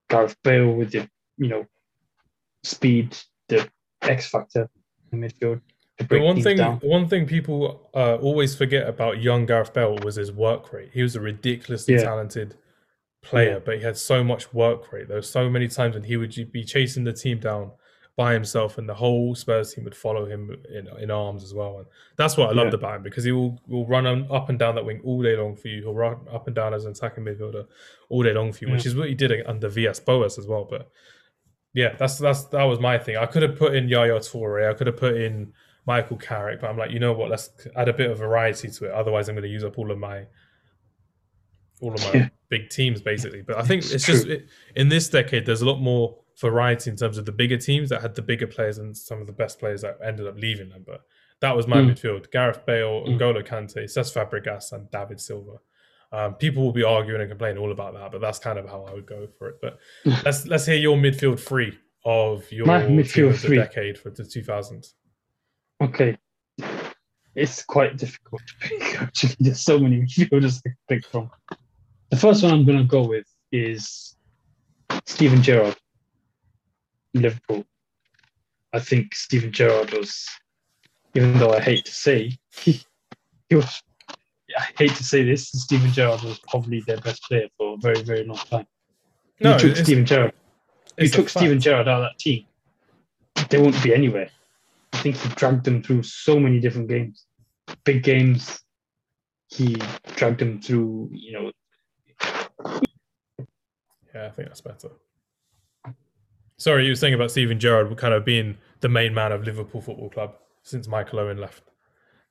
Gareth 0.09 0.37
Bale 0.45 0.73
with 0.73 0.93
the, 0.93 1.09
you 1.37 1.49
know, 1.49 1.67
speed, 2.63 3.17
the 3.49 3.69
X 4.03 4.29
factor 4.31 4.69
in 5.13 5.21
midfield. 5.21 5.61
The 6.09 6.21
one 6.21 6.41
thing, 6.41 6.59
down. 6.59 6.77
one 6.79 7.09
thing 7.09 7.27
people 7.27 7.91
uh, 7.93 8.17
always 8.17 8.55
forget 8.55 8.87
about 8.89 9.21
young 9.21 9.47
Gareth 9.47 9.73
Bale 9.75 9.97
was 10.05 10.15
his 10.15 10.31
work 10.31 10.73
rate. 10.73 10.91
He 10.93 11.03
was 11.03 11.17
a 11.17 11.21
ridiculously 11.21 11.95
Yeah. 11.95 12.03
talented 12.05 12.55
player, 13.21 13.55
Yeah. 13.55 13.59
but 13.59 13.79
he 13.79 13.83
had 13.83 13.97
so 13.97 14.23
much 14.23 14.55
work 14.55 14.93
rate. 14.93 15.09
There 15.09 15.17
were 15.17 15.23
so 15.23 15.51
many 15.51 15.67
times 15.67 15.95
when 15.97 16.05
he 16.05 16.17
would 16.17 16.53
be 16.53 16.63
chasing 16.63 17.03
the 17.03 17.13
team 17.13 17.41
down 17.41 17.73
by 18.15 18.33
himself, 18.33 18.79
and 18.79 18.89
the 18.89 18.95
whole 18.95 19.35
Spurs 19.35 19.75
team 19.75 19.85
would 19.85 19.95
follow 19.95 20.25
him 20.27 20.57
in, 20.73 20.89
in 21.01 21.11
arms 21.11 21.43
as 21.43 21.53
well. 21.53 21.79
And 21.79 21.87
that's 22.17 22.37
what 22.37 22.49
I 22.49 22.53
loved 22.53 22.73
Yeah. 22.73 22.79
about 22.79 22.97
him 22.97 23.03
because 23.03 23.25
he 23.25 23.33
will, 23.33 23.61
will 23.67 23.87
run 23.87 24.07
on, 24.07 24.27
up 24.31 24.49
and 24.51 24.59
down 24.59 24.77
that 24.77 24.85
wing 24.85 25.01
all 25.05 25.21
day 25.23 25.37
long 25.37 25.57
for 25.57 25.67
you. 25.69 25.83
He'll 25.83 25.95
run 25.95 26.19
up 26.33 26.47
and 26.47 26.55
down 26.55 26.75
as 26.75 26.85
an 26.85 26.93
attacking 26.93 27.25
midfielder 27.25 27.67
all 28.09 28.23
day 28.23 28.33
long 28.35 28.53
for 28.53 28.65
you, 28.65 28.73
which 28.73 28.87
is 28.87 28.95
what 28.95 29.09
he 29.09 29.15
did 29.15 29.33
under 29.47 29.69
Villas-Boas 29.69 30.39
as 30.39 30.47
well. 30.47 30.65
But 30.65 30.91
yeah, 31.75 31.95
that's 31.97 32.19
that's 32.19 32.45
that 32.47 32.65
was 32.65 32.81
my 32.81 32.99
thing. 32.99 33.17
I 33.17 33.27
could 33.27 33.43
have 33.43 33.57
put 33.57 33.75
in 33.75 33.89
Yaya 33.89 34.19
Toure, 34.21 34.69
I 34.71 34.75
could 34.75 34.87
have 34.87 34.97
put 34.97 35.17
in 35.17 35.53
Michael 35.87 36.17
Carrick, 36.17 36.61
but 36.61 36.69
I'm 36.69 36.77
like, 36.77 36.91
you 36.91 36.99
know 36.99 37.13
what? 37.13 37.31
Let's 37.31 37.51
add 37.77 37.89
a 37.89 37.93
bit 37.93 38.11
of 38.11 38.19
variety 38.19 38.69
to 38.69 38.85
it. 38.87 38.91
Otherwise, 38.93 39.29
I'm 39.29 39.35
going 39.35 39.43
to 39.45 39.49
use 39.49 39.65
up 39.65 39.79
all 39.79 39.91
of 39.91 39.99
my 39.99 40.27
all 41.81 41.95
of 41.95 42.03
my 42.03 42.13
Yeah. 42.13 42.29
big 42.49 42.71
teams 42.71 43.01
basically. 43.01 43.43
But 43.43 43.57
I 43.59 43.63
think 43.63 43.83
It's 43.85 43.93
it's, 43.95 44.07
just 44.07 44.27
it, 44.27 44.49
in 44.75 44.89
this 44.89 45.09
decade, 45.09 45.47
there's 45.47 45.63
a 45.63 45.67
lot 45.67 45.79
more 45.81 46.19
variety 46.41 46.91
in 46.91 46.97
terms 46.97 47.19
of 47.19 47.25
the 47.25 47.33
bigger 47.33 47.57
teams 47.57 47.89
that 47.91 48.03
had 48.03 48.15
the 48.15 48.23
bigger 48.23 48.47
players 48.47 48.79
and 48.79 48.97
some 48.97 49.21
of 49.21 49.27
the 49.27 49.33
best 49.33 49.59
players 49.59 49.83
that 49.83 49.99
ended 50.05 50.27
up 50.27 50.37
leaving 50.37 50.69
them. 50.71 50.83
But 50.87 51.03
that 51.41 51.55
was 51.55 51.67
my 51.69 51.77
Mm. 51.77 51.91
midfield: 51.93 52.31
Gareth 52.33 52.67
Bale, 52.67 53.05
Mm. 53.07 53.19
N'Golo 53.19 53.47
Kante, 53.47 53.85
Cesc 53.85 54.13
Fabregas, 54.15 54.73
and 54.73 54.91
David 54.91 55.21
Silva. 55.21 55.59
Um, 56.11 56.35
people 56.35 56.63
will 56.65 56.73
be 56.73 56.85
arguing 56.85 57.21
and 57.21 57.31
complaining 57.31 57.63
all 57.63 57.71
about 57.71 57.93
that, 57.95 58.13
but 58.13 58.21
that's 58.21 58.39
kind 58.39 58.59
of 58.59 58.67
how 58.67 58.85
I 58.85 58.95
would 58.95 59.07
go 59.07 59.29
for 59.39 59.49
it. 59.49 59.57
But 59.61 59.79
let's 60.25 60.47
let's 60.47 60.65
hear 60.67 60.77
your 60.77 60.97
midfield 60.97 61.39
three 61.39 61.79
of 62.05 62.51
your 62.51 62.67
My 62.67 62.83
midfield 62.83 63.31
of 63.31 63.41
three. 63.41 63.57
decade 63.57 63.99
for 63.99 64.11
the 64.11 64.23
2000s. 64.23 64.95
Okay. 65.83 66.17
It's 67.35 67.63
quite 67.63 67.97
difficult 67.99 68.43
to 68.47 68.69
pick, 68.69 69.01
actually. 69.03 69.37
There's 69.39 69.61
so 69.61 69.79
many 69.79 70.01
midfielders 70.01 70.63
to 70.63 70.71
pick 70.89 71.05
from. 71.07 71.31
The 72.11 72.17
first 72.17 72.43
one 72.43 72.53
I'm 72.53 72.65
going 72.65 72.79
to 72.79 72.85
go 72.85 73.07
with 73.07 73.27
is 73.53 74.17
Steven 75.07 75.43
Gerrard, 75.43 75.77
Liverpool. 77.15 77.65
I 78.73 78.81
think 78.81 79.15
Steven 79.15 79.53
Gerrard 79.53 79.93
was, 79.93 80.27
even 81.15 81.39
though 81.39 81.53
I 81.53 81.61
hate 81.61 81.85
to 81.85 81.93
say, 81.93 82.39
he, 82.57 82.83
he 83.49 83.55
was, 83.57 83.83
I 84.59 84.67
hate 84.77 84.95
to 84.97 85.05
say 85.05 85.25
this, 85.25 85.49
Steven 85.49 85.93
Gerrard 85.93 86.23
was 86.23 86.41
probably 86.41 86.81
their 86.81 86.99
best 86.99 87.23
player 87.23 87.47
for 87.57 87.75
a 87.75 87.77
very, 87.79 88.03
very 88.03 88.25
long 88.25 88.39
time. 88.39 88.67
No, 89.41 89.53
you 89.53 89.59
took 89.59 89.77
Steven 89.77 90.05
Gerrard. 90.05 90.33
You 90.99 91.09
took 91.09 91.29
Steven 91.29 91.61
Gerrard 91.61 91.87
out 91.87 92.03
of 92.03 92.11
that 92.11 92.19
team, 92.19 92.45
they 93.51 93.59
wouldn't 93.59 93.83
be 93.83 93.95
anywhere. 93.95 94.31
I 94.93 94.99
think 94.99 95.17
he 95.17 95.29
dragged 95.31 95.65
them 95.65 95.83
through 95.83 96.03
so 96.03 96.41
many 96.41 96.59
different 96.59 96.89
games, 96.89 97.27
big 97.85 98.03
games. 98.03 98.61
He 99.49 99.77
dragged 100.17 100.41
them 100.41 100.61
through, 100.61 101.11
you 101.13 101.33
know, 101.33 101.53
Yeah, 104.15 104.27
I 104.27 104.31
think 104.31 104.49
that's 104.49 104.61
better. 104.61 104.89
Sorry, 106.57 106.85
you 106.85 106.91
were 106.91 106.97
saying 106.97 107.15
about 107.15 107.31
Steven 107.31 107.61
Gerrard 107.61 107.97
kind 107.97 108.13
of 108.13 108.25
being 108.25 108.59
the 108.81 108.89
main 108.89 109.15
man 109.15 109.31
of 109.31 109.45
Liverpool 109.45 109.81
Football 109.81 110.11
Club 110.11 110.35
since 110.65 110.89
Michael 110.89 111.21
Owen 111.21 111.39
left, 111.39 111.63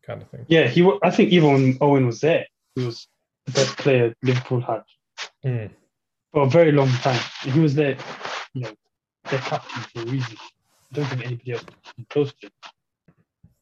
kind 0.07 0.21
of 0.21 0.29
thing. 0.29 0.45
yeah. 0.47 0.67
He, 0.67 0.89
I 1.03 1.11
think 1.11 1.31
even 1.31 1.51
when 1.53 1.77
Owen 1.81 2.05
was 2.07 2.21
there, 2.21 2.45
he 2.75 2.85
was 2.85 3.07
the 3.45 3.51
best 3.51 3.77
player 3.77 4.13
Liverpool 4.23 4.61
had 4.61 4.83
Mm. 5.45 5.69
for 6.31 6.43
a 6.43 6.49
very 6.49 6.71
long 6.71 6.89
time. 6.89 7.19
He 7.43 7.59
was 7.59 7.73
there, 7.75 7.97
you 8.53 8.61
know, 8.61 8.71
their 9.29 9.39
captain 9.39 9.81
for 9.93 10.01
a 10.01 10.05
reason. 10.05 10.37
I 10.91 10.95
don't 10.95 11.05
think 11.05 11.25
anybody 11.25 11.51
else 11.53 11.65
came 11.95 12.05
close 12.09 12.33
to 12.41 12.47
him. 12.47 12.51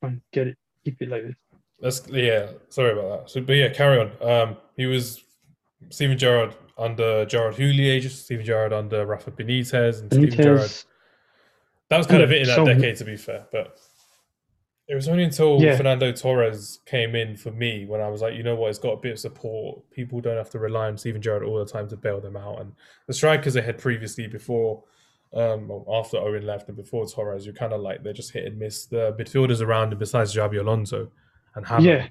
And 0.01 0.21
get 0.33 0.47
it, 0.47 0.57
keep 0.83 1.01
it 1.01 1.09
like 1.09 1.23
this. 1.23 1.35
That's 1.79 2.07
yeah. 2.09 2.49
Sorry 2.69 2.91
about 2.91 3.07
that. 3.23 3.29
So, 3.31 3.41
but 3.41 3.53
yeah, 3.53 3.69
carry 3.69 3.99
on. 3.99 4.11
Um, 4.21 4.57
he 4.77 4.85
was 4.85 5.23
Steven 5.89 6.17
Gerrard 6.17 6.55
under 6.77 7.25
Gerard 7.25 7.55
Houllier, 7.55 7.91
ages, 7.93 8.23
Steven 8.23 8.45
Gerrard 8.45 8.73
under 8.73 9.05
Rafa 9.05 9.31
Benitez, 9.31 10.01
and 10.01 10.11
Steven 10.13 10.31
Gerrard. 10.31 10.71
That 11.89 11.97
was 11.97 12.07
kind 12.07 12.21
of 12.23 12.31
it 12.31 12.41
in 12.41 12.47
that 12.47 12.55
so- 12.55 12.65
decade, 12.65 12.97
to 12.97 13.05
be 13.05 13.15
fair. 13.17 13.45
But 13.51 13.79
it 14.87 14.95
was 14.95 15.07
only 15.07 15.23
until 15.23 15.59
Yeah. 15.61 15.75
Fernando 15.77 16.11
Torres 16.11 16.79
came 16.85 17.15
in 17.15 17.35
for 17.35 17.51
me 17.51 17.85
when 17.85 18.01
I 18.01 18.07
was 18.09 18.21
like, 18.21 18.35
you 18.35 18.43
know 18.43 18.55
what, 18.55 18.69
it's 18.69 18.79
got 18.79 18.91
a 18.93 18.97
bit 18.97 19.13
of 19.13 19.19
support. 19.19 19.81
People 19.91 20.21
don't 20.21 20.37
have 20.37 20.49
to 20.51 20.59
rely 20.59 20.87
on 20.87 20.97
Steven 20.97 21.21
Gerrard 21.21 21.43
all 21.43 21.57
the 21.57 21.65
time 21.65 21.87
to 21.89 21.97
bail 21.97 22.21
them 22.21 22.37
out. 22.37 22.61
And 22.61 22.73
the 23.07 23.13
strikers 23.13 23.55
they 23.55 23.61
had 23.61 23.77
previously 23.79 24.27
before, 24.27 24.83
um, 25.33 25.71
after 25.91 26.17
Owen 26.17 26.45
left 26.45 26.67
and 26.67 26.77
before 26.77 27.07
Torres, 27.07 27.45
you're 27.45 27.55
kind 27.55 27.73
of 27.73 27.81
like 27.81 28.03
they're 28.03 28.13
just 28.13 28.31
hit 28.31 28.45
and 28.45 28.59
miss. 28.59 28.85
The 28.85 29.13
midfielders 29.19 29.61
around 29.61 29.91
him, 29.91 29.99
besides 29.99 30.35
Xabi 30.35 30.59
Alonso 30.59 31.11
and 31.55 31.65
Hamann, 31.65 31.83
Yeah. 31.83 32.07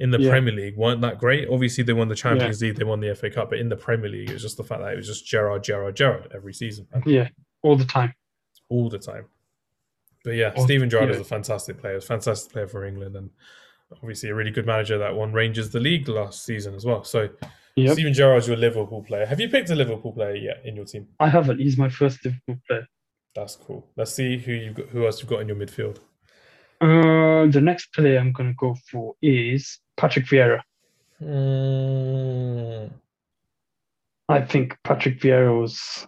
in 0.00 0.10
the 0.10 0.20
Yeah. 0.20 0.30
Premier 0.30 0.52
League 0.52 0.76
weren't 0.76 1.00
that 1.02 1.18
great. 1.18 1.48
Obviously, 1.48 1.84
they 1.84 1.92
won 1.92 2.08
the 2.08 2.14
Champions 2.16 2.60
League, 2.60 2.74
they 2.76 2.84
won 2.84 3.00
the 3.00 3.08
FA 3.14 3.30
Cup, 3.30 3.50
but 3.50 3.58
in 3.60 3.68
the 3.68 3.76
Premier 3.76 4.10
League, 4.10 4.28
it 4.30 4.32
was 4.34 4.42
just 4.42 4.56
the 4.56 4.64
fact 4.64 4.82
that 4.82 4.92
it 4.92 4.96
was 4.96 5.06
just 5.06 5.24
Gerrard, 5.26 5.62
Gerrard, 5.64 5.94
Gerrard 5.96 6.32
every 6.34 6.52
season. 6.52 6.86
And 6.92 7.06
yeah, 7.06 7.28
all 7.62 7.76
the 7.76 7.84
time. 7.86 8.12
all 8.68 8.90
the 8.90 8.98
time. 8.98 9.26
But 10.26 10.34
yeah, 10.34 10.52
Oh, 10.56 10.64
Steven 10.64 10.90
Gerrard 10.90 11.08
yeah. 11.10 11.14
is 11.14 11.20
a 11.20 11.24
fantastic 11.24 11.78
player. 11.78 11.94
He's 11.94 12.02
a 12.02 12.06
fantastic 12.08 12.52
player 12.52 12.66
for 12.66 12.84
England, 12.84 13.14
and 13.14 13.30
obviously 14.02 14.28
a 14.28 14.34
really 14.34 14.50
good 14.50 14.66
manager 14.66 14.98
that 14.98 15.14
won 15.14 15.32
Rangers 15.32 15.70
the 15.70 15.78
league 15.78 16.08
last 16.08 16.44
season 16.44 16.74
as 16.74 16.84
well. 16.84 17.04
So 17.04 17.28
Yep. 17.76 17.92
Steven 17.92 18.12
Gerrard's 18.14 18.48
your 18.48 18.56
Liverpool 18.56 19.04
player. 19.04 19.24
Have 19.26 19.38
you 19.38 19.48
picked 19.50 19.68
a 19.70 19.74
Liverpool 19.76 20.10
player 20.10 20.34
yet 20.34 20.62
in 20.64 20.74
your 20.76 20.86
team? 20.86 21.06
I 21.20 21.28
haven't. 21.28 21.60
He's 21.60 21.76
my 21.78 21.90
first 21.90 22.24
Liverpool 22.24 22.58
player. 22.66 22.88
That's 23.34 23.54
cool. 23.54 23.86
Let's 23.96 24.14
see 24.14 24.38
who 24.38 24.52
you 24.52 24.72
got, 24.72 24.88
who 24.88 25.04
else 25.06 25.20
you've 25.20 25.28
got 25.28 25.40
in 25.42 25.46
your 25.48 25.58
midfield. 25.58 25.98
Uh, 26.80 27.46
the 27.50 27.60
next 27.62 27.92
player 27.92 28.18
I'm 28.18 28.32
going 28.32 28.48
to 28.48 28.56
go 28.56 28.76
for 28.90 29.14
is 29.22 29.78
Patrick 29.96 30.24
Vieira. 30.26 30.62
Mm, 31.22 32.90
I 34.30 34.40
think 34.40 34.76
Patrick 34.82 35.20
Vieira 35.20 35.60
was 35.60 36.06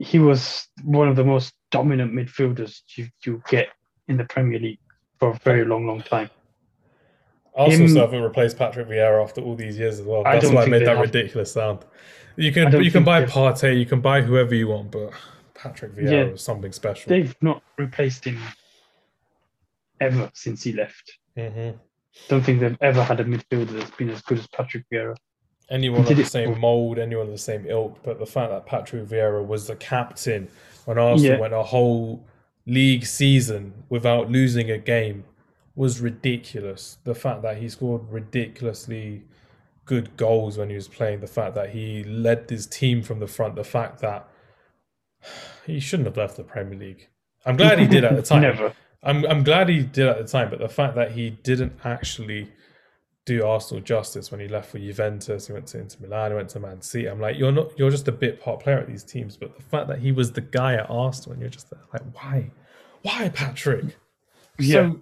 he 0.00 0.18
was 0.18 0.66
one 0.82 1.08
of 1.08 1.14
the 1.16 1.24
most 1.24 1.52
dominant 1.70 2.12
midfielders 2.12 2.80
you, 2.96 3.08
you 3.24 3.42
get 3.48 3.68
in 4.08 4.16
the 4.16 4.24
Premier 4.24 4.58
League 4.58 4.78
for 5.18 5.30
a 5.30 5.34
very 5.44 5.64
long, 5.64 5.86
long 5.86 6.02
time. 6.02 6.30
Arsenal 7.54 7.82
Him- 7.86 7.88
still 7.90 8.02
haven't 8.02 8.22
replaced 8.22 8.56
Patrick 8.58 8.88
Vieira 8.88 9.22
after 9.22 9.40
all 9.40 9.54
these 9.56 9.78
years 9.78 9.98
as 10.00 10.06
well. 10.06 10.22
That's 10.24 10.48
why 10.50 10.62
I 10.62 10.66
made 10.66 10.82
that 10.86 10.96
have. 10.96 11.00
ridiculous 11.00 11.52
sound. 11.52 11.84
You 12.36 12.52
can 12.52 12.82
you 12.82 12.90
can 12.90 13.04
buy 13.04 13.24
Partey, 13.24 13.78
you 13.78 13.86
can 13.86 14.00
buy 14.00 14.22
whoever 14.22 14.54
you 14.54 14.68
want, 14.68 14.92
but 14.92 15.10
Patrick 15.54 15.92
Vieira 15.94 16.10
Yeah. 16.10 16.24
is 16.34 16.42
something 16.42 16.72
special. 16.72 17.08
They've 17.10 17.34
not 17.42 17.62
replaced 17.76 18.24
him 18.24 18.38
ever 20.00 20.30
since 20.34 20.62
he 20.62 20.72
left. 20.72 21.18
hmm 21.36 21.70
Don't 22.28 22.42
think 22.42 22.60
they've 22.60 22.76
ever 22.80 23.02
had 23.02 23.20
a 23.20 23.24
midfielder 23.24 23.68
that's 23.78 23.90
been 23.92 24.10
as 24.10 24.22
good 24.22 24.38
as 24.38 24.46
Patrick 24.48 24.84
Vieira. 24.92 25.16
anyone 25.70 26.00
of 26.00 26.16
the 26.16 26.24
same 26.24 26.58
mold, 26.58 26.98
anyone 26.98 27.26
of 27.26 27.32
the 27.32 27.38
same 27.38 27.64
ilk, 27.66 27.98
but 28.02 28.18
the 28.18 28.26
fact 28.26 28.50
that 28.50 28.66
Patrick 28.66 29.04
Vieira 29.06 29.44
was 29.44 29.66
the 29.66 29.76
captain 29.76 30.48
when 30.86 30.98
Arsenal 30.98 31.34
Yeah. 31.34 31.40
went 31.40 31.54
a 31.54 31.62
whole 31.62 32.24
league 32.66 33.04
season 33.06 33.72
without 33.88 34.30
losing 34.30 34.70
a 34.70 34.78
game 34.78 35.24
was 35.74 36.00
ridiculous. 36.00 36.98
The 37.04 37.14
fact 37.14 37.42
that 37.42 37.56
he 37.58 37.68
scored 37.68 38.02
ridiculously 38.10 39.22
good 39.86 40.16
goals 40.16 40.58
when 40.58 40.68
he 40.68 40.74
was 40.76 40.88
playing, 40.88 41.20
the 41.20 41.26
fact 41.26 41.54
that 41.54 41.70
he 41.70 42.04
led 42.04 42.48
his 42.50 42.66
team 42.66 43.02
from 43.02 43.18
the 43.20 43.26
front, 43.26 43.56
the 43.56 43.64
fact 43.64 44.00
that 44.00 44.28
he 45.66 45.80
shouldn't 45.80 46.06
have 46.06 46.16
left 46.16 46.36
the 46.36 46.44
Premier 46.44 46.78
League. 46.78 47.08
I'm 47.46 47.56
glad 47.56 47.78
he 47.78 47.86
did 47.86 48.04
at 48.04 48.16
the 48.16 48.22
time. 48.30 48.42
Never. 48.42 48.72
I'm 49.02 49.24
I'm 49.26 49.42
glad 49.42 49.68
he 49.68 49.82
did 49.82 50.06
at 50.08 50.18
the 50.18 50.24
time, 50.24 50.50
but 50.50 50.58
the 50.58 50.68
fact 50.68 50.94
that 50.96 51.12
he 51.12 51.30
didn't 51.30 51.72
actually 51.84 52.50
do 53.26 53.44
Arsenal 53.44 53.82
justice 53.82 54.30
when 54.30 54.40
he 54.40 54.48
left 54.48 54.70
for 54.70 54.78
Juventus, 54.78 55.46
he 55.46 55.52
went 55.52 55.66
to 55.68 55.78
Inter 55.78 55.98
Milan, 56.00 56.30
he 56.30 56.36
went 56.36 56.48
to 56.50 56.60
Man 56.60 56.80
City. 56.80 57.06
I'm 57.06 57.20
like, 57.20 57.36
you're 57.36 57.52
not 57.52 57.78
you're 57.78 57.90
just 57.90 58.08
a 58.08 58.12
bit 58.12 58.40
part 58.40 58.60
player 58.60 58.78
at 58.78 58.86
these 58.86 59.04
teams, 59.04 59.36
but 59.36 59.56
the 59.56 59.62
fact 59.62 59.88
that 59.88 59.98
he 59.98 60.12
was 60.12 60.32
the 60.32 60.40
guy 60.40 60.74
at 60.74 60.88
Arsenal 60.88 61.32
and 61.32 61.40
you're 61.40 61.50
just 61.50 61.70
there, 61.70 61.80
like, 61.92 62.02
why? 62.14 62.50
Why 63.02 63.28
Patrick? 63.28 63.96
Yeah. 64.58 64.90
So 64.90 65.00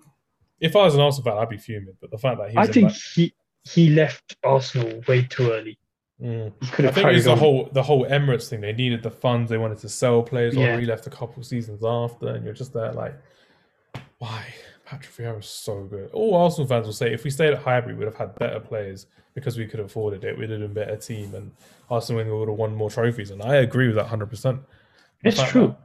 if 0.60 0.74
I 0.74 0.84
was 0.84 0.94
an 0.94 1.00
Arsenal 1.00 1.30
fan, 1.30 1.38
I'd 1.38 1.48
be 1.48 1.56
fuming. 1.56 1.96
But 2.00 2.10
the 2.10 2.18
fact 2.18 2.38
that 2.38 2.50
he 2.50 2.56
I 2.56 2.66
think 2.66 2.92
he 2.92 3.32
he 3.64 3.90
left 3.90 4.36
Arsenal 4.44 5.00
way 5.06 5.22
too 5.22 5.50
early. 5.52 5.78
Mm. 6.20 6.52
He 6.76 6.86
I 6.86 6.90
think 6.90 7.06
it 7.08 7.14
was 7.14 7.24
the 7.24 7.36
whole 7.36 7.68
the 7.72 7.82
whole 7.82 8.04
Emirates 8.06 8.48
thing. 8.48 8.60
They 8.60 8.72
needed 8.72 9.02
the 9.02 9.10
funds. 9.10 9.50
They 9.50 9.58
wanted 9.58 9.78
to 9.78 9.88
sell 9.88 10.22
players. 10.22 10.56
Or 10.56 10.60
Yeah. 10.60 10.78
he 10.78 10.86
left 10.86 11.06
a 11.06 11.10
couple 11.10 11.42
seasons 11.42 11.84
after, 11.84 12.28
and 12.28 12.44
you're 12.44 12.54
just 12.54 12.72
there 12.72 12.92
like, 12.92 13.14
why? 14.18 14.44
Patrick 14.89 15.14
Vieira 15.14 15.39
is 15.39 15.47
so 15.47 15.84
good. 15.84 16.11
All 16.12 16.34
Arsenal 16.34 16.66
fans 16.66 16.86
will 16.86 16.95
say 16.95 17.12
if 17.12 17.22
we 17.22 17.28
stayed 17.28 17.53
at 17.53 17.59
Highbury, 17.59 17.95
we'd 17.95 18.07
have 18.07 18.14
had 18.14 18.34
better 18.36 18.59
players 18.59 19.07
because 19.34 19.59
we 19.59 19.66
could 19.66 19.78
have 19.80 19.89
afforded 19.89 20.24
it. 20.24 20.39
We'd 20.39 20.49
have 20.49 20.61
been 20.61 20.70
a 20.70 20.74
better 20.74 20.97
team, 20.97 21.34
and 21.34 21.53
Arsenal 21.91 22.39
would 22.39 22.49
have 22.49 22.57
won 22.57 22.74
more 22.74 22.89
trophies. 22.89 23.30
And 23.30 23.43
I 23.43 23.57
agree 23.57 23.89
with 23.89 23.97
that 23.97 24.07
hundred 24.07 24.30
percent. 24.30 24.62
It's 25.22 25.43
true. 25.43 25.76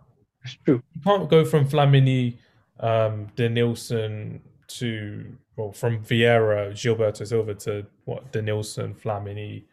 It's 0.45 0.57
true. 0.63 0.81
You 0.93 1.01
can't 1.01 1.29
go 1.29 1.43
from 1.43 1.67
Flamini, 1.67 2.37
um, 2.79 3.27
Denilson 3.35 4.39
to 4.67 5.35
well, 5.57 5.73
from 5.73 5.99
Vieira, 5.99 6.71
Gilberto 6.71 7.27
Silva 7.27 7.55
to 7.55 7.85
what 8.05 8.31
Denilson, 8.31 8.95
Flamini, 8.95 9.63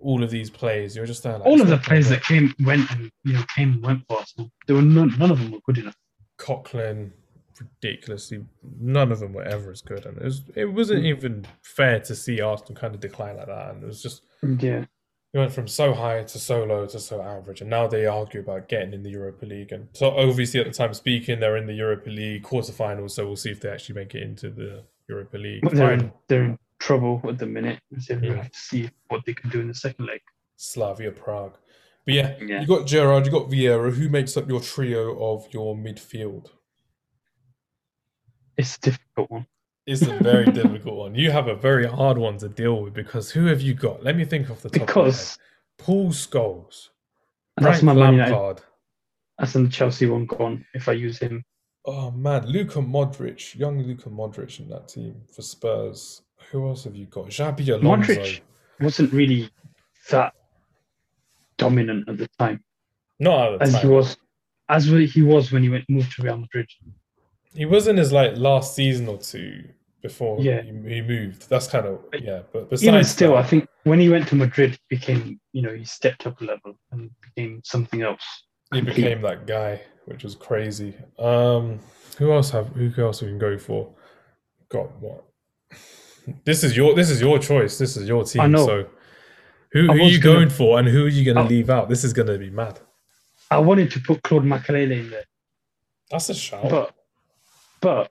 all 0.00 0.22
of 0.24 0.30
these 0.30 0.48
players. 0.48 0.96
You're 0.96 1.04
just 1.04 1.22
there 1.22 1.36
like 1.36 1.46
All 1.46 1.60
of 1.60 1.68
the 1.68 1.76
players 1.76 2.08
that 2.08 2.22
came 2.22 2.54
went 2.60 2.90
and 2.90 3.10
you 3.24 3.34
know 3.34 3.44
came 3.54 3.74
and 3.74 3.82
went 3.82 4.04
for 4.08 4.18
Arsenal. 4.20 4.50
There 4.66 4.76
were 4.76 4.82
none, 4.82 5.14
none 5.18 5.30
of 5.30 5.38
them 5.38 5.50
were 5.50 5.60
good 5.66 5.78
enough. 5.78 5.96
Coquelin, 6.38 7.12
ridiculously, 7.60 8.44
none 8.80 9.12
of 9.12 9.20
them 9.20 9.32
were 9.32 9.44
ever 9.44 9.70
as 9.70 9.80
good, 9.80 10.06
and 10.06 10.16
it 10.18 10.24
was 10.24 10.42
it 10.54 10.64
wasn't 10.66 11.00
hmm. 11.00 11.06
even 11.06 11.46
fair 11.62 12.00
to 12.00 12.14
see 12.14 12.40
Arsenal 12.40 12.74
kind 12.74 12.94
of 12.94 13.00
decline 13.00 13.36
like 13.36 13.46
that, 13.46 13.70
and 13.70 13.82
it 13.82 13.86
was 13.86 14.02
just 14.02 14.22
Yeah. 14.42 14.84
it 15.32 15.38
went 15.38 15.52
from 15.52 15.68
so 15.68 15.94
high 15.94 16.22
to 16.22 16.38
so 16.38 16.64
low 16.64 16.86
to 16.86 16.98
so 16.98 17.22
average, 17.22 17.60
and 17.60 17.70
now 17.70 17.86
they 17.86 18.06
argue 18.06 18.40
about 18.40 18.68
getting 18.68 18.92
in 18.92 19.02
the 19.02 19.10
Europa 19.10 19.46
League, 19.46 19.72
and 19.72 19.88
so 19.92 20.10
obviously 20.10 20.60
at 20.60 20.66
the 20.66 20.72
time 20.72 20.94
speaking, 20.94 21.40
they're 21.40 21.56
in 21.56 21.66
the 21.66 21.74
Europa 21.74 22.10
League 22.10 22.42
quarterfinals, 22.42 23.12
so 23.12 23.26
we'll 23.26 23.36
see 23.36 23.50
if 23.50 23.60
they 23.60 23.70
actually 23.70 23.96
make 23.96 24.14
it 24.14 24.22
into 24.22 24.50
the 24.50 24.84
Europa 25.08 25.36
League. 25.38 25.62
But 25.62 25.74
they're 25.74 25.92
in, 25.92 26.12
they're 26.28 26.44
in 26.44 26.58
trouble 26.78 27.20
at 27.28 27.38
the 27.38 27.46
minute. 27.46 27.80
So 27.98 28.18
we'll 28.20 28.34
have 28.34 28.50
to 28.50 28.58
see 28.58 28.90
what 29.08 29.24
they 29.24 29.34
can 29.34 29.50
do 29.50 29.60
in 29.60 29.68
the 29.68 29.74
second 29.74 30.06
leg. 30.06 30.20
Slavia 30.56 31.10
Prague. 31.10 31.56
But 32.04 32.14
yeah, 32.14 32.36
Yeah. 32.40 32.60
you 32.60 32.66
got 32.66 32.86
Gerrard, 32.86 33.26
you 33.26 33.32
got 33.32 33.50
Vieira. 33.50 33.92
Who 33.92 34.08
makes 34.08 34.36
up 34.36 34.48
your 34.48 34.60
trio 34.60 35.18
of 35.32 35.52
your 35.52 35.74
midfield? 35.74 36.50
It's 38.56 38.76
a 38.76 38.80
difficult 38.80 39.30
one. 39.30 39.46
It's 39.86 40.02
a 40.02 40.14
very 40.22 40.46
difficult 40.50 40.96
one. 40.96 41.14
You 41.14 41.30
have 41.30 41.48
a 41.48 41.54
very 41.54 41.86
hard 41.86 42.16
one 42.16 42.38
to 42.38 42.48
deal 42.48 42.82
with 42.82 42.94
because 42.94 43.30
who 43.30 43.46
have 43.46 43.60
you 43.60 43.74
got? 43.74 44.02
Let 44.02 44.16
me 44.16 44.24
think 44.24 44.50
off 44.50 44.62
the 44.62 44.70
top. 44.70 44.86
Because 44.86 45.32
of 45.34 45.38
my 45.38 45.92
head. 45.92 46.04
Paul 46.04 46.10
Scholes, 46.10 46.88
that's 47.56 47.82
my. 47.82 47.92
Lampard. 47.92 48.62
That's 49.38 49.54
in 49.56 49.64
the 49.64 49.70
Chelsea 49.70 50.06
one 50.06 50.26
gone 50.26 50.64
if 50.74 50.88
I 50.88 50.92
use 50.92 51.18
him. 51.18 51.44
Oh 51.84 52.10
man, 52.12 52.46
Luka 52.46 52.78
Modric, 52.78 53.54
young 53.56 53.82
Luka 53.82 54.08
Modric 54.08 54.58
in 54.60 54.68
that 54.70 54.88
team 54.88 55.20
for 55.34 55.42
Spurs. 55.42 56.22
Who 56.50 56.66
else 56.68 56.84
have 56.84 56.94
you 56.94 57.06
got? 57.06 57.26
Xabi 57.26 57.68
Alonso. 57.68 58.14
Modric 58.14 58.40
wasn't 58.80 59.12
really 59.12 59.50
that 60.10 60.32
dominant 61.56 62.08
at 62.08 62.18
the 62.18 62.28
time 62.38 62.62
Not 63.18 63.54
at 63.54 63.58
the 63.58 63.64
as 63.64 63.72
time. 63.72 63.82
he 63.82 63.88
was 63.88 64.16
as 64.68 64.86
he 64.86 65.22
was 65.22 65.52
when 65.52 65.62
he 65.62 65.68
went 65.68 65.84
moved 65.90 66.12
to 66.16 66.22
Real 66.22 66.38
Madrid. 66.38 66.68
He 67.54 67.64
was 67.64 67.86
in 67.88 67.96
his 67.96 68.12
like 68.12 68.36
last 68.36 68.74
season 68.74 69.08
or 69.08 69.18
two 69.18 69.64
before 70.02 70.38
Yeah. 70.40 70.62
he, 70.62 70.68
he 70.94 71.00
moved. 71.00 71.48
That's 71.48 71.66
kind 71.66 71.86
of 71.86 72.00
yeah. 72.20 72.42
But 72.52 72.68
Even 72.82 73.04
still, 73.04 73.32
that- 73.34 73.44
I 73.44 73.46
think 73.46 73.68
when 73.84 74.00
he 74.00 74.08
went 74.08 74.28
to 74.28 74.34
Madrid, 74.34 74.72
he 74.72 74.96
became 74.96 75.40
you 75.52 75.62
know 75.62 75.74
he 75.74 75.84
stepped 75.84 76.26
up 76.26 76.40
a 76.40 76.44
level 76.44 76.76
and 76.92 77.10
became 77.22 77.60
something 77.64 78.02
else. 78.02 78.22
he 78.72 78.80
became 78.80 79.22
that 79.22 79.46
guy, 79.46 79.80
which 80.06 80.24
was 80.24 80.34
crazy. 80.34 80.94
Um, 81.18 81.78
who 82.18 82.32
else 82.32 82.50
have 82.50 82.68
who 82.68 82.90
else 83.04 83.22
we 83.22 83.28
can 83.28 83.38
go 83.38 83.56
for? 83.58 83.92
Got 84.68 84.90
what? 85.00 85.24
This 86.44 86.64
is 86.64 86.76
your 86.76 86.94
this 86.94 87.10
is 87.10 87.20
your 87.20 87.38
choice. 87.38 87.78
This 87.78 87.96
is 87.96 88.08
your 88.08 88.24
team. 88.24 88.56
So 88.56 88.86
who, 89.72 89.82
who 89.86 89.90
are 89.92 89.96
you 89.96 90.18
gonna- 90.20 90.36
going 90.38 90.50
for, 90.50 90.78
and 90.78 90.88
who 90.88 91.04
are 91.04 91.08
you 91.08 91.24
going 91.24 91.36
to 91.36 91.42
leave 91.52 91.68
out? 91.68 91.88
This 91.88 92.04
is 92.04 92.12
going 92.12 92.28
to 92.28 92.38
be 92.38 92.48
mad. 92.48 92.78
I 93.50 93.58
wanted 93.58 93.90
to 93.90 94.00
put 94.00 94.22
Claude 94.22 94.44
Makelele 94.44 94.92
in 95.00 95.10
there, 95.10 95.24
That's 96.10 96.28
a 96.30 96.34
shout. 96.34 96.70
but 96.70 96.94
but 97.84 98.10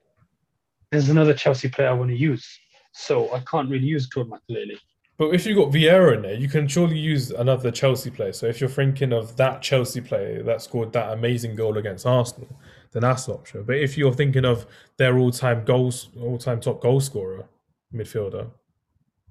there's 0.92 1.10
another 1.10 1.34
Chelsea 1.34 1.68
player 1.68 1.90
I 1.90 1.94
want 1.94 2.12
to 2.12 2.16
use, 2.16 2.48
so 2.92 3.34
I 3.34 3.40
can't 3.40 3.72
really 3.72 3.88
use 3.88 4.06
Claude 4.06 4.30
Makelele. 4.30 4.78
But 5.18 5.34
if 5.34 5.48
you've 5.48 5.58
got 5.58 5.72
Vieira 5.72 6.16
in 6.16 6.22
there, 6.22 6.36
you 6.36 6.48
can 6.48 6.68
surely 6.68 7.00
use 7.00 7.32
another 7.32 7.72
Chelsea 7.72 8.12
player. 8.12 8.34
So 8.34 8.46
if 8.46 8.62
you're 8.62 8.70
thinking 8.70 9.12
of 9.12 9.36
that 9.38 9.64
Chelsea 9.64 10.00
player 10.00 10.44
that 10.44 10.62
scored 10.62 10.94
that 10.94 11.12
amazing 11.12 11.56
goal 11.56 11.80
against 11.80 12.06
Arsenal, 12.06 12.50
then 12.92 13.02
that's 13.02 13.28
an 13.28 13.34
option. 13.34 13.64
But 13.64 13.78
if 13.78 13.98
you're 13.98 14.14
thinking 14.14 14.46
of 14.46 14.68
their 14.98 15.18
all-time 15.18 15.66
goals, 15.66 16.10
all-time 16.22 16.60
top 16.60 16.80
goal 16.80 17.00
scorer, 17.00 17.46
midfielder, 17.92 18.52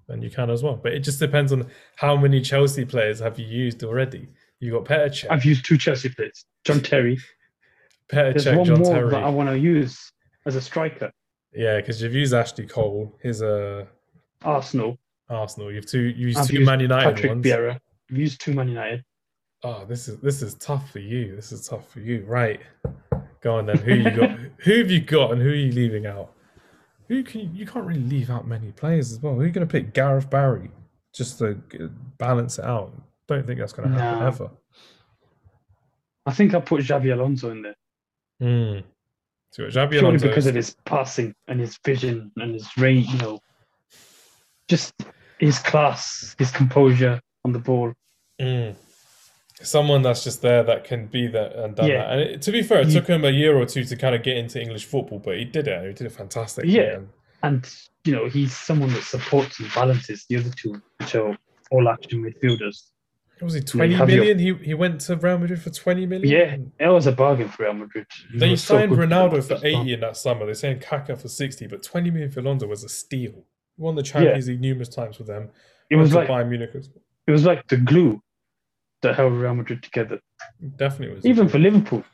then 0.09 0.23
you 0.23 0.31
can 0.31 0.51
as 0.51 0.65
well. 0.65 0.75
But 0.75 0.95
it 0.95 1.01
just 1.01 1.21
depends 1.21 1.53
on 1.53 1.69
how 1.95 2.17
many 2.17 2.41
Chelsea 2.41 2.85
players 2.85 3.21
have 3.21 3.39
you 3.39 3.47
used 3.47 3.85
already. 3.85 4.29
You 4.59 4.73
got 4.73 4.87
Petr 4.87 5.11
Cech, 5.11 5.27
I've 5.31 5.45
used 5.45 5.65
two 5.65 5.79
Chelsea 5.79 6.09
players, 6.09 6.45
John 6.65 6.81
Terry. 6.81 7.19
Petr 8.09 8.33
There's 8.33 8.47
Cech, 8.47 8.57
one 8.57 8.67
John 8.67 8.81
more 8.81 8.95
Terry. 8.95 9.11
that 9.11 9.23
I 9.23 9.29
want 9.29 9.49
to 9.49 9.59
use 9.59 10.13
as 10.47 10.57
a 10.57 10.61
striker. 10.61 11.11
Yeah, 11.55 11.77
because 11.77 12.01
you've 12.01 12.15
used 12.15 12.33
Ashley 12.35 12.67
Cole. 12.67 13.15
His 13.23 13.43
uh 13.43 13.85
Arsenal. 14.43 14.99
Arsenal. 15.29 15.73
You've 15.73 15.87
two. 15.87 16.01
You 16.01 16.29
used 16.29 16.39
I've 16.39 16.49
two 16.49 16.55
used 16.59 16.67
Man 16.67 16.81
United 16.81 17.15
Patrick 17.15 17.31
ones. 17.31 17.45
Vieira. 17.47 17.79
I've 18.11 18.17
used 18.19 18.41
two 18.41 18.55
Man 18.55 18.69
United. 18.69 19.05
Oh, 19.65 19.85
this 19.85 20.09
is 20.09 20.19
this 20.21 20.43
is 20.43 20.55
tough 20.55 20.91
for 20.91 20.99
you. 20.99 21.37
This 21.37 21.53
is 21.53 21.69
tough 21.69 21.89
for 21.91 22.01
you. 22.01 22.25
Right. 22.27 22.61
Go 23.43 23.57
on 23.57 23.67
then. 23.67 23.79
Who 23.79 23.95
you 23.95 24.11
got? 24.11 24.31
who 24.59 24.79
have 24.79 24.91
you 24.91 25.01
got, 25.01 25.33
and 25.33 25.43
who 25.43 25.49
are 25.51 25.55
you 25.55 25.73
leaving 25.73 26.07
out? 26.07 26.33
Who 27.09 27.23
can 27.23 27.55
you, 27.55 27.67
can't 27.67 27.85
really 27.85 28.01
leave 28.01 28.31
out 28.31 28.47
many 28.47 28.73
players 28.73 29.13
as 29.13 29.21
well. 29.21 29.35
Who 29.35 29.41
are 29.41 29.47
you 29.47 29.53
going 29.53 29.67
to 29.67 29.71
pick? 29.71 29.93
Gareth 29.93 30.31
Barry, 30.31 30.71
just 31.13 31.39
to 31.41 31.61
balance 32.17 32.59
it 32.59 32.65
out. 32.65 32.93
Don't 33.27 33.47
think 33.47 33.59
that's 33.59 33.73
going 33.73 33.91
to 33.91 33.99
happen 33.99 34.21
No. 34.21 34.27
ever. 34.27 34.51
I 36.25 36.33
think 36.33 36.55
I 36.55 36.61
put 36.61 36.81
Xabi 36.81 37.13
Alonso 37.13 37.51
in 37.51 37.63
there 37.63 37.75
Hmm. 38.41 38.81
So 39.53 39.65
Xabi 39.65 40.01
Alonso. 40.01 40.27
because 40.29 40.47
of 40.47 40.55
his 40.55 40.77
passing 40.87 41.35
and 41.47 41.61
his 41.61 41.79
vision 41.85 42.33
and 42.37 42.55
his 42.55 42.67
range. 42.77 43.09
You 43.09 43.19
know, 43.19 43.41
just 44.69 44.95
his 45.39 45.59
class, 45.59 46.35
his 46.39 46.51
composure 46.51 47.21
on 47.45 47.53
the 47.53 47.59
ball. 47.59 47.93
Mm. 48.41 48.75
Someone 49.61 50.03
that's 50.03 50.25
just 50.25 50.43
there 50.43 50.63
that 50.65 50.85
can 50.85 51.07
be 51.07 51.27
there 51.29 51.53
and 51.65 51.77
done 51.77 51.87
Yeah. 51.89 51.99
that. 51.99 52.11
And 52.13 52.21
it, 52.23 52.43
to 52.43 52.51
be 52.53 52.63
fair, 52.63 52.81
it 52.81 52.89
He- 52.89 52.95
took 52.95 53.07
him 53.07 53.25
a 53.25 53.31
year 53.31 53.57
or 53.57 53.67
two 53.67 53.85
to 53.85 53.97
kind 53.97 54.15
of 54.15 54.23
get 54.23 54.37
into 54.37 54.61
English 54.61 54.87
football, 54.87 55.19
but 55.21 55.37
he 55.37 55.45
did 55.45 55.69
it. 55.69 55.87
He 55.87 55.93
did 55.93 56.07
it 56.07 56.13
fantastic. 56.13 56.65
Yeah. 56.67 56.95
And 56.97 57.09
And 57.45 57.75
you 58.05 58.15
know, 58.15 58.29
he's 58.29 58.57
someone 58.57 58.93
that 58.95 59.03
supports 59.03 59.61
and 59.61 59.73
balances 59.75 60.25
the 60.29 60.37
other 60.39 60.51
two, 60.51 60.81
which 60.99 61.15
are 61.15 61.37
all 61.71 61.89
action 61.89 62.23
midfielders. 62.25 62.91
What 63.43 63.47
was 63.47 63.55
he 63.55 63.61
twenty 63.61 63.95
have 63.95 64.09
your- 64.09 64.21
million? 64.25 64.39
He 64.39 64.55
he 64.67 64.75
went 64.75 65.01
to 65.03 65.17
Real 65.17 65.37
Madrid 65.39 65.61
for 65.61 65.71
twenty 65.71 66.07
million. 66.07 66.31
Yeah, 66.79 66.87
it 66.87 66.91
was 66.91 67.09
a 67.09 67.13
bargain 67.13 67.49
for 67.49 67.65
Real 67.65 67.73
Madrid. 67.75 68.07
He 68.33 68.39
They 68.39 68.51
was 68.51 68.63
so 68.63 68.77
signed 68.79 68.93
Ronaldo 68.93 69.31
for 69.33 69.39
as 69.39 69.51
well. 69.51 69.61
eighty 69.65 69.93
in 69.95 70.01
that 70.01 70.17
summer. 70.17 70.47
They 70.47 70.55
signed 70.55 70.81
Kaká 70.81 71.21
for 71.21 71.27
sixty, 71.29 71.67
but 71.67 71.83
twenty 71.83 72.11
million 72.13 72.31
for 72.31 72.39
Alonso 72.39 72.69
was 72.69 72.85
a 72.85 72.89
steal. 72.89 73.33
He 73.77 73.83
won 73.83 73.97
the 73.97 74.03
Champions 74.05 74.47
League 74.49 74.61
numerous 74.61 74.89
times 74.89 75.19
with 75.19 75.27
them. 75.27 75.51
It 75.91 75.97
was 75.97 76.15
like 76.15 76.29
Bayern 76.29 76.49
Munich. 76.51 76.71
as- 76.75 76.91
it 77.27 77.33
was 77.33 77.45
like 77.45 77.67
the 77.67 77.77
glue 77.79 78.23
that 79.03 79.17
held 79.17 79.33
Real 79.33 79.55
Madrid 79.57 79.83
together. 79.83 80.21
Definitely 80.77 81.17
was. 81.17 81.27
Even 81.27 81.49
for 81.49 81.59
Liverpool, 81.59 82.05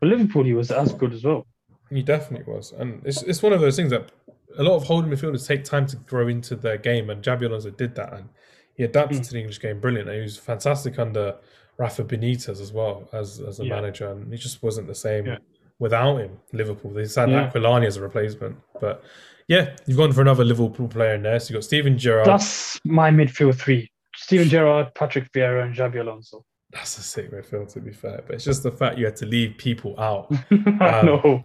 for 0.00 0.06
Liverpool, 0.06 0.42
he 0.44 0.52
was 0.54 0.72
as 0.72 0.92
good 0.92 1.12
as 1.12 1.22
well. 1.22 1.46
He 1.90 2.02
definitely 2.02 2.52
was, 2.52 2.72
and 2.72 3.00
it's 3.06 3.22
it's 3.22 3.40
one 3.40 3.52
of 3.52 3.60
those 3.60 3.76
things 3.76 3.90
that 3.90 4.10
a 4.58 4.64
lot 4.64 4.74
of 4.74 4.82
holding 4.84 5.10
midfielders 5.12 5.46
take 5.46 5.62
time 5.62 5.86
to 5.86 5.96
grow 5.96 6.26
into 6.26 6.56
their 6.56 6.76
game, 6.76 7.08
and 7.10 7.22
Xabi 7.22 7.46
Alonso 7.46 7.70
did 7.70 7.94
that, 7.94 8.12
and 8.12 8.28
he 8.76 8.84
adapted 8.84 9.18
Mm. 9.20 9.24
to 9.26 9.32
the 9.32 9.38
English 9.40 9.60
game 9.60 9.80
brilliant. 9.80 10.08
And 10.08 10.16
he 10.16 10.22
was 10.22 10.36
fantastic 10.38 10.98
under 10.98 11.36
Rafa 11.78 12.04
Benitez 12.04 12.60
as 12.60 12.72
well 12.72 13.08
as 13.12 13.40
as 13.40 13.60
a 13.60 13.64
Yeah. 13.64 13.74
manager, 13.76 14.10
and 14.10 14.32
he 14.32 14.38
just 14.38 14.62
wasn't 14.62 14.86
the 14.86 14.94
same 14.94 15.26
Yeah. 15.26 15.38
without 15.78 16.16
him. 16.18 16.38
Liverpool 16.52 16.90
they 16.92 17.04
signed 17.06 17.32
Yeah. 17.32 17.50
Aquilani 17.50 17.86
as 17.86 17.96
a 17.96 18.02
replacement, 18.02 18.56
but 18.80 19.02
yeah, 19.48 19.76
you've 19.86 19.96
gone 19.98 20.12
for 20.12 20.22
another 20.22 20.44
Liverpool 20.44 20.88
player 20.88 21.14
in 21.14 21.22
there. 21.22 21.38
So 21.38 21.50
you 21.50 21.54
have 21.56 21.62
got 21.62 21.64
Steven 21.66 21.98
Gerrard. 21.98 22.26
That's 22.26 22.80
my 22.84 23.10
midfield 23.10 23.56
three: 23.56 23.90
Steven 24.16 24.48
Gerrard, 24.48 24.94
Patrick 24.94 25.30
Vieira, 25.32 25.62
and 25.64 25.74
Xabi 25.74 26.00
Alonso. 26.00 26.44
That's 26.72 26.98
a 26.98 27.02
sick 27.02 27.30
midfield 27.30 27.72
to 27.74 27.80
be 27.80 27.92
fair, 27.92 28.22
but 28.26 28.34
it's 28.36 28.44
just 28.44 28.62
the 28.62 28.72
fact 28.72 28.98
you 28.98 29.04
had 29.04 29.16
to 29.16 29.26
leave 29.26 29.56
people 29.56 29.98
out. 30.00 30.26
I 30.80 31.00
Um, 31.00 31.06
know. 31.06 31.44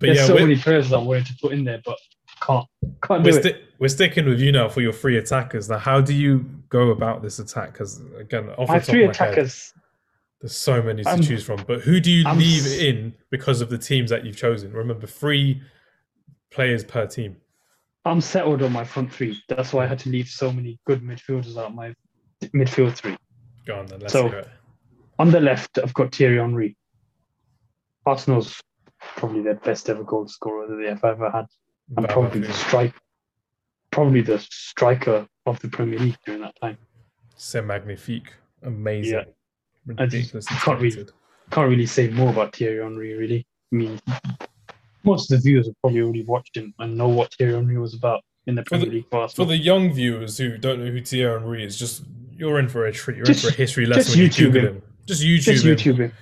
But 0.00 0.06
There's 0.06 0.18
yeah, 0.18 0.24
so 0.26 0.34
we're, 0.34 0.40
many 0.42 0.56
players 0.56 0.90
that 0.90 0.96
I 0.98 1.02
wanted 1.02 1.26
to 1.26 1.34
put 1.42 1.52
in 1.52 1.64
there, 1.64 1.80
but 1.84 1.98
can't. 2.48 2.66
Can't 3.02 3.24
do 3.24 3.30
we're, 3.30 3.38
it. 3.38 3.42
sti- 3.42 3.60
we're 3.78 3.88
sticking 3.88 4.26
with 4.26 4.40
you 4.40 4.52
now 4.52 4.68
for 4.68 4.80
your 4.80 4.92
three 4.92 5.18
attackers. 5.18 5.68
Now, 5.68 5.78
how 5.78 6.00
do 6.00 6.14
you 6.14 6.46
go 6.68 6.90
about 6.90 7.22
this 7.22 7.38
attack? 7.38 7.72
Because 7.72 8.00
again, 8.18 8.50
off 8.50 8.68
my 8.68 8.78
the 8.78 8.86
top 8.86 8.90
three 8.90 9.04
of 9.04 9.08
my 9.18 9.24
head, 9.24 9.32
attackers. 9.32 9.72
there's 10.40 10.56
so 10.56 10.82
many 10.82 11.02
to 11.04 11.10
I'm- 11.10 11.22
choose 11.22 11.44
from. 11.44 11.62
But 11.66 11.80
who 11.82 12.00
do 12.00 12.10
you 12.10 12.24
I'm 12.26 12.38
leave 12.38 12.66
in 12.80 13.14
because 13.30 13.60
of 13.60 13.70
the 13.70 13.78
teams 13.78 14.10
that 14.10 14.24
you've 14.24 14.36
chosen? 14.36 14.72
Remember, 14.72 15.06
three 15.06 15.62
players 16.50 16.84
per 16.84 17.06
team. 17.06 17.36
I'm 18.04 18.20
settled 18.22 18.62
on 18.62 18.72
my 18.72 18.84
front 18.84 19.12
three. 19.12 19.38
That's 19.48 19.72
why 19.72 19.84
I 19.84 19.86
had 19.86 19.98
to 20.00 20.08
leave 20.08 20.28
so 20.28 20.50
many 20.50 20.78
good 20.86 21.02
midfielders 21.02 21.58
out 21.58 21.66
of 21.66 21.74
my 21.74 21.94
midfield 22.42 22.94
three. 22.94 23.16
Go 23.66 23.80
on 23.80 23.86
then, 23.86 24.00
let's 24.00 24.12
So-. 24.12 24.44
On 25.18 25.30
the 25.30 25.40
left, 25.40 25.78
I've 25.78 25.92
got 25.94 26.14
Thierry 26.14 26.38
Henry. 26.38 26.76
Arsenal's 28.06 28.62
probably 29.00 29.42
their 29.42 29.56
best 29.56 29.90
ever 29.90 30.04
goal 30.04 30.28
scorer 30.28 30.68
that 30.68 30.76
they've 30.76 31.04
ever 31.04 31.30
had, 31.30 31.46
and 31.96 32.08
probably 32.08 32.40
the 32.40 32.52
strike, 32.52 32.94
probably 33.90 34.20
the 34.22 34.38
striker 34.50 35.26
of 35.46 35.58
the 35.60 35.68
Premier 35.68 35.98
League 35.98 36.16
during 36.26 36.42
that 36.42 36.54
time. 36.60 36.76
C'est 37.36 37.62
magnifique, 37.64 38.32
amazing, 38.62 39.12
Yeah. 39.86 39.94
I 39.98 40.06
just 40.06 40.32
can't 40.32 40.44
talented. 40.80 41.10
Can't 41.50 41.70
really 41.70 41.86
say 41.86 42.08
more 42.08 42.28
about 42.30 42.54
Thierry 42.54 42.82
Henry, 42.82 43.14
really. 43.16 43.46
I 43.72 43.76
mean, 43.76 44.00
most 45.04 45.30
of 45.32 45.38
the 45.38 45.42
viewers 45.48 45.66
have 45.66 45.74
probably 45.80 46.00
already 46.02 46.24
watched 46.24 46.56
him 46.56 46.74
and 46.78 46.96
know 46.98 47.08
what 47.08 47.32
Thierry 47.34 47.54
Henry 47.54 47.78
was 47.78 47.94
about 47.94 48.22
in 48.46 48.54
the 48.54 48.62
Premier 48.64 48.86
the- 48.86 48.92
League 48.96 49.06
for 49.10 49.28
For 49.28 49.44
the 49.46 49.56
young 49.56 49.92
viewers 49.92 50.36
who 50.38 50.58
don't 50.58 50.80
know 50.84 50.90
who 50.90 51.00
Thierry 51.02 51.40
Henry 51.40 51.64
is, 51.64 51.78
just 51.78 52.02
you're 52.36 52.58
in 52.58 52.68
for 52.68 52.86
a 52.86 52.92
treat. 52.92 53.16
You're 53.16 53.26
Just- 53.26 53.44
in 53.44 53.50
for 53.50 53.54
a 53.54 53.56
history 53.56 53.86
lesson 53.86 54.20
you 54.20 54.28
YouTube 54.28 54.54
him. 54.54 54.64
him. 54.66 54.82
Just 55.06 55.22
YouTube 55.22 55.40
Just 55.42 55.64
him. 55.64 55.76
YouTube 55.76 55.98
him. 55.98 56.12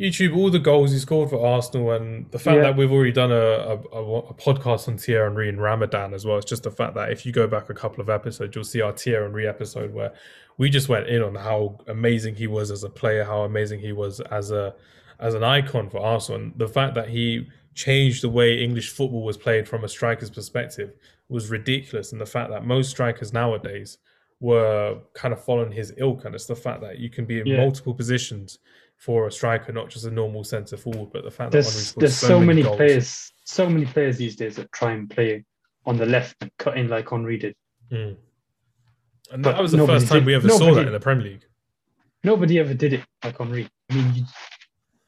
YouTube 0.00 0.34
all 0.34 0.50
the 0.50 0.58
goals 0.58 0.92
he 0.92 0.98
scored 0.98 1.28
for 1.28 1.44
Arsenal 1.46 1.90
and 1.92 2.30
the 2.30 2.38
fact 2.38 2.56
Yeah. 2.56 2.62
that 2.62 2.76
we've 2.76 2.90
already 2.90 3.12
done 3.12 3.30
a, 3.30 3.36
a, 3.36 3.74
a, 3.74 4.34
podcast 4.34 4.88
on 4.88 4.96
Thierry 4.96 5.28
Henry 5.28 5.48
in 5.50 5.60
Ramadan 5.60 6.14
as 6.14 6.24
well. 6.24 6.38
It's 6.38 6.48
just 6.48 6.62
the 6.62 6.70
fact 6.70 6.94
that 6.94 7.12
if 7.12 7.26
you 7.26 7.32
go 7.32 7.46
back 7.46 7.68
a 7.68 7.74
couple 7.74 8.00
of 8.00 8.08
episodes, 8.08 8.54
you'll 8.54 8.64
see 8.64 8.80
our 8.80 8.92
Thierry 8.92 9.24
Henry 9.24 9.46
episode 9.46 9.92
where 9.92 10.12
we 10.56 10.70
just 10.70 10.88
went 10.88 11.06
in 11.08 11.22
on 11.22 11.34
how 11.34 11.78
amazing 11.86 12.34
he 12.36 12.46
was 12.46 12.70
as 12.70 12.82
a 12.82 12.88
player, 12.88 13.24
how 13.24 13.42
amazing 13.42 13.80
he 13.80 13.92
was 13.92 14.20
as 14.20 14.50
a 14.50 14.74
as 15.18 15.34
an 15.34 15.44
icon 15.44 15.90
for 15.90 15.98
Arsenal, 15.98 16.40
and 16.40 16.52
the 16.56 16.66
fact 16.68 16.94
that 16.94 17.10
he 17.10 17.46
changed 17.74 18.22
the 18.22 18.28
way 18.30 18.58
English 18.62 18.90
football 18.90 19.22
was 19.22 19.36
played 19.36 19.68
from 19.68 19.84
a 19.84 19.88
striker's 19.88 20.30
perspective 20.30 20.94
was 21.28 21.50
ridiculous. 21.50 22.12
And 22.12 22.20
the 22.20 22.26
fact 22.26 22.48
that 22.50 22.64
most 22.64 22.88
strikers 22.90 23.30
nowadays 23.34 23.98
were 24.40 24.98
kind 25.12 25.34
of 25.34 25.44
following 25.44 25.72
his 25.72 25.92
ilk, 25.98 26.24
and 26.24 26.34
it's 26.34 26.46
the 26.46 26.56
fact 26.56 26.80
that 26.80 26.98
you 26.98 27.10
can 27.10 27.26
be 27.26 27.38
in 27.40 27.46
Yeah. 27.46 27.58
multiple 27.58 27.92
positions 27.94 28.58
for 29.00 29.26
a 29.26 29.32
striker, 29.32 29.72
not 29.72 29.88
just 29.88 30.04
a 30.04 30.10
normal 30.10 30.44
centre 30.44 30.76
forward, 30.76 31.08
but 31.10 31.24
the 31.24 31.30
fact 31.30 31.50
that 31.50 31.62
There's 31.62 31.86
scored 31.86 32.02
there's 32.02 32.16
so, 32.16 32.38
many 32.38 32.62
goals. 32.62 32.76
players, 32.76 33.32
so 33.44 33.68
many 33.68 33.86
players 33.86 34.18
these 34.18 34.36
days 34.36 34.56
that 34.56 34.70
try 34.72 34.92
and 34.92 35.08
play 35.08 35.42
on 35.86 35.96
the 35.96 36.04
left 36.04 36.36
and 36.42 36.50
cut 36.58 36.76
in 36.76 36.88
like 36.88 37.08
Henry 37.08 37.38
did. 37.38 37.56
Mm. 37.90 38.16
And 39.32 39.42
But 39.42 39.52
that 39.52 39.62
was 39.62 39.72
the 39.72 39.86
first 39.86 40.06
time 40.06 40.18
did- 40.18 40.26
we 40.26 40.34
ever 40.34 40.48
saw 40.50 40.74
that 40.74 40.86
in 40.86 40.92
the 40.92 41.00
Premier 41.00 41.24
League. 41.24 41.44
Nobody 42.22 42.58
ever 42.58 42.74
did 42.74 42.92
it 42.92 43.02
like 43.24 43.38
Henry. 43.38 43.66
I 43.90 43.94
mean, 43.94 44.14
you, 44.14 44.24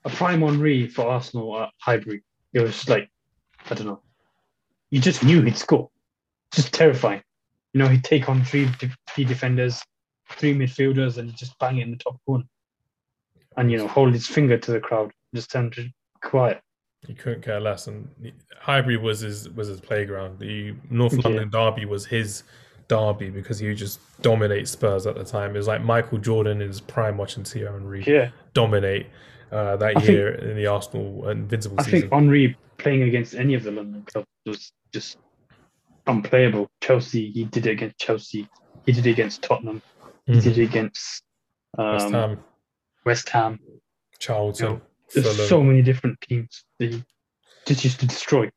a 0.07 0.11
prime 0.11 0.40
Henry 0.40 0.86
for 0.86 1.07
Arsenal 1.07 1.61
at 1.61 1.68
Highbury, 1.78 2.22
it 2.55 2.61
was 2.61 2.88
like, 2.88 3.11
I 3.68 3.74
don't 3.74 3.86
know. 3.86 4.03
You 4.90 5.01
just 5.01 5.22
knew 5.22 5.43
he'd 5.43 5.59
score. 5.59 5.90
Just 6.55 6.72
terrifying. 6.72 7.22
You 7.74 7.80
know, 7.80 7.88
he'd 7.88 8.05
take 8.05 8.30
on 8.30 8.43
three, 8.43 8.70
three 9.11 9.24
defenders, 9.24 9.82
three 10.30 10.55
midfielders, 10.55 11.18
and 11.18 11.28
he'd 11.28 11.36
just 11.36 11.59
bang 11.59 11.76
it 11.76 11.82
in 11.82 11.90
the 11.90 11.99
top 11.99 12.18
corner. 12.24 12.45
And, 13.57 13.70
you 13.70 13.78
know, 13.78 13.86
hold 13.88 14.12
his 14.14 14.26
finger 14.26 14.57
to 14.59 14.70
the 14.70 14.80
crowd, 14.80 15.12
just 15.34 15.50
turn 15.50 15.70
to 15.72 15.88
quiet. 16.22 16.61
He 17.07 17.14
couldn't 17.14 17.42
care 17.42 17.59
less, 17.61 17.88
and 17.88 18.09
Highbury 18.61 18.96
was 18.96 19.20
his 19.20 19.48
was 19.50 19.66
his 19.68 19.80
playground. 19.80 20.38
The 20.38 20.74
North 20.88 21.14
Yeah. 21.14 21.20
London 21.24 21.50
derby 21.50 21.84
was 21.84 22.07
his 22.07 22.44
derby 22.88 23.28
because 23.28 23.59
he 23.59 23.66
would 23.68 23.76
just 23.76 23.98
dominate 24.22 24.68
Spurs 24.68 25.07
at 25.07 25.16
the 25.16 25.24
time. 25.24 25.55
It 25.55 25.59
was 25.59 25.66
like 25.66 25.82
Michael 25.82 26.18
Jordan 26.18 26.61
in 26.62 26.68
his 26.68 26.80
prime 26.80 27.16
watching 27.16 27.42
Thierry 27.42 27.72
Henry 27.72 28.05
Yeah. 28.07 28.30
dominate 28.55 29.07
uh, 29.50 29.76
that 29.76 29.96
I 29.96 30.00
think- 30.00 30.09
year 30.09 30.34
in 30.34 30.57
the 30.57 30.66
Arsenal 30.66 31.28
invincible 31.28 31.76
I 31.80 31.82
season. 31.82 31.96
I 31.98 32.00
think 32.03 32.12
Henry 32.12 32.57
playing 32.78 33.03
against 33.03 33.34
any 33.34 33.55
of 33.55 33.64
the 33.64 33.72
London 33.72 34.03
clubs 34.11 34.26
was 34.46 34.72
just 34.94 35.18
unplayable. 36.07 36.70
Chelsea, 36.80 37.30
he 37.30 37.44
did 37.44 37.66
it 37.66 37.70
against 37.72 37.98
Chelsea. 37.98 38.48
He 38.86 38.92
did 38.92 39.07
it 39.07 39.11
against 39.11 39.42
Tottenham. 39.42 39.82
He 40.26 40.34
Mhm. 40.34 40.42
did 40.42 40.59
it 40.59 40.62
against 40.64 41.22
um, 41.78 41.92
West 41.92 42.11
Ham, 42.11 42.44
West 43.05 43.28
Ham. 43.30 43.59
Charlton, 44.18 44.66
you 44.66 44.72
know, 44.74 44.80
There's 45.14 45.26
Fulham. 45.36 45.48
so 45.48 45.62
many 45.62 45.82
different 45.82 46.20
teams 46.20 46.64
that 46.78 46.92
he 46.92 47.74
just 47.74 48.00
to 48.00 48.07
destroy. 48.07 48.50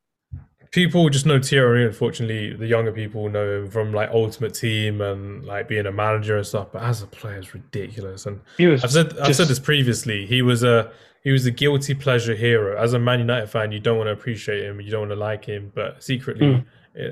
people 0.72 1.10
just 1.10 1.26
know 1.26 1.42
Thierry. 1.42 1.86
Unfortunately, 1.86 2.54
the 2.56 2.68
younger 2.68 2.92
people 2.92 3.30
know 3.30 3.60
him 3.64 3.70
from 3.72 3.94
like 3.94 4.10
Ultimate 4.12 4.54
Team 4.54 5.02
and 5.02 5.44
like 5.46 5.68
being 5.68 5.86
a 5.86 5.92
manager 5.92 6.38
and 6.38 6.46
stuff. 6.46 6.68
But 6.72 6.84
as 6.84 7.02
a 7.02 7.08
player, 7.08 7.38
it's 7.38 7.54
ridiculous. 7.54 8.26
And 8.26 8.42
He 8.58 8.68
was 8.68 8.84
I've 8.84 8.92
said 8.92 9.18
I've 9.18 9.28
just- 9.28 9.38
said 9.38 9.48
this 9.48 9.60
previously. 9.60 10.26
He 10.26 10.42
was 10.42 10.64
a 10.64 10.92
he 11.24 11.32
was 11.32 11.46
a 11.48 11.52
guilty 11.52 11.96
pleasure 11.96 12.36
hero. 12.36 12.80
As 12.80 12.94
a 12.94 13.00
Man 13.00 13.20
United 13.20 13.48
fan, 13.50 13.72
you 13.72 13.80
don't 13.80 13.98
want 13.98 14.08
to 14.08 14.12
appreciate 14.12 14.64
him, 14.64 14.80
you 14.80 14.92
don't 14.92 15.02
want 15.02 15.12
to 15.12 15.16
like 15.16 15.46
him, 15.46 15.72
but 15.74 16.04
secretly, 16.04 16.46
Mm. 16.48 16.66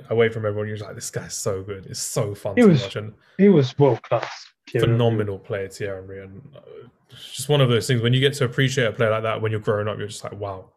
Away 0.10 0.30
from 0.30 0.46
everyone, 0.46 0.68
you're 0.68 0.78
like, 0.78 0.96
this 0.96 1.10
guy's 1.12 1.34
so 1.34 1.62
good. 1.64 1.86
It's 1.88 2.00
so 2.02 2.34
fun 2.36 2.56
He 2.56 2.62
to 2.64 2.68
was 2.70 2.82
watch 2.84 2.96
and 2.96 3.14
he 3.38 3.50
was 3.50 3.78
world 3.78 4.02
class. 4.04 4.46
phenomenal 4.72 5.40
player, 5.40 5.68
Thierry 5.68 6.00
Henry. 6.02 6.24
And 6.24 6.42
uh, 6.56 6.60
just 7.10 7.50
one 7.50 7.62
of 7.62 7.70
those 7.70 7.88
things 7.88 8.02
when 8.02 8.14
you 8.14 8.20
get 8.20 8.34
to 8.36 8.46
appreciate 8.46 8.86
a 8.86 8.92
player 8.92 9.12
like 9.12 9.24
that 9.24 9.42
when 9.42 9.52
you're 9.52 9.60
growing 9.62 9.88
up, 9.88 9.98
you're 9.98 10.08
just 10.08 10.24
like, 10.24 10.34
wow, 10.34 10.70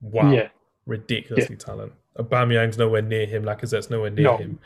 wow, 0.00 0.30
Yeah. 0.32 0.48
ridiculously 0.86 1.56
talent. 1.56 1.92
Aubameyang's 2.18 2.78
nowhere 2.78 3.02
near 3.02 3.26
him. 3.26 3.42
Lacazette's 3.44 3.90
nowhere 3.90 4.10
near 4.10 4.24
No. 4.24 4.36
him. 4.36 4.58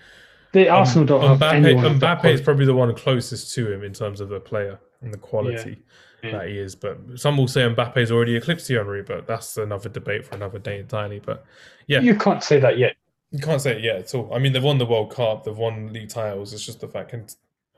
The 0.52 0.68
Arsenal 0.68 1.06
don't 1.06 1.22
have 1.22 1.38
Mbappe, 1.40 1.52
anyone 1.52 1.84
of 1.84 2.00
that 2.00 2.22
Mbappe 2.22 2.32
is 2.32 2.40
probably 2.40 2.66
the 2.66 2.74
one 2.74 2.94
closest 2.94 3.54
to 3.54 3.70
him 3.72 3.82
in 3.84 3.92
terms 3.92 4.20
of 4.20 4.28
the 4.28 4.40
player 4.40 4.78
and 5.02 5.12
the 5.12 5.18
quality 5.18 5.82
Yeah. 6.22 6.32
that 6.38 6.48
he 6.48 6.58
is. 6.58 6.74
But 6.74 6.98
some 7.16 7.36
will 7.36 7.48
say 7.48 7.62
Mbappe's 7.62 8.10
already 8.10 8.34
eclipsed 8.36 8.68
Henry, 8.68 9.02
but 9.02 9.26
that's 9.26 9.56
another 9.58 9.88
debate 9.88 10.24
for 10.24 10.34
another 10.36 10.58
day 10.58 10.78
entirely. 10.78 11.20
But 11.20 11.44
yeah, 11.86 12.00
You 12.00 12.14
can't 12.16 12.42
say 12.42 12.58
that 12.60 12.78
yet. 12.78 12.96
You 13.30 13.40
can't 13.40 13.60
say 13.60 13.72
it 13.76 13.82
yet 13.82 13.96
at 13.96 14.14
all. 14.14 14.32
I 14.32 14.38
mean, 14.38 14.52
they've 14.52 14.62
won 14.62 14.78
the 14.78 14.86
World 14.86 15.12
Cup, 15.14 15.44
they've 15.44 15.56
won 15.56 15.92
league 15.92 16.08
titles. 16.08 16.52
It's 16.52 16.64
just 16.64 16.80
the 16.80 16.88
fact 16.88 17.10
can 17.10 17.26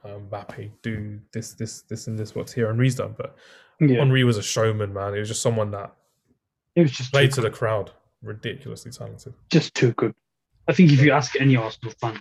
um, 0.04 0.28
Mbappe 0.30 0.70
do 0.82 1.18
this, 1.32 1.54
this, 1.54 1.82
this, 1.82 2.06
and 2.06 2.18
this. 2.18 2.34
What's 2.34 2.52
here 2.52 2.68
Henry's 2.68 2.94
done, 2.94 3.14
but 3.16 3.36
Yeah, 3.80 3.98
Henry 3.98 4.24
was 4.24 4.36
a 4.36 4.42
showman, 4.42 4.92
man. 4.92 5.14
He 5.14 5.18
was 5.18 5.28
just 5.28 5.42
someone 5.42 5.70
that 5.72 5.92
it 6.76 6.82
was 6.82 6.92
just 6.92 7.12
played 7.12 7.32
to 7.32 7.40
good. 7.40 7.52
the 7.52 7.56
crowd. 7.56 7.90
Ridiculously 8.22 8.92
talented. 8.92 9.32
just 9.50 9.74
too 9.74 9.92
good. 9.92 10.14
I 10.68 10.72
think 10.74 10.92
if 10.92 11.00
you 11.00 11.10
ask 11.10 11.40
any 11.40 11.56
Arsenal 11.56 11.94
fan 12.00 12.20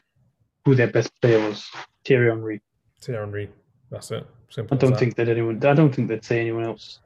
who 0.66 0.74
their 0.74 0.88
best 0.88 1.12
player 1.22 1.46
was, 1.48 1.70
Thierry 2.06 2.30
Henry, 2.30 2.62
Thierry 3.02 3.20
Henry. 3.20 3.50
That's 3.92 4.10
it. 4.12 4.26
Simple 4.50 4.76
I 4.76 4.80
don't 4.80 4.92
that. 4.92 5.00
think 5.00 5.16
that 5.16 5.28
anyone. 5.30 5.64
I 5.66 5.74
don't 5.74 5.94
think 5.94 6.08
they'd 6.08 6.24
say 6.24 6.40
anyone 6.40 6.64
else. 6.64 7.00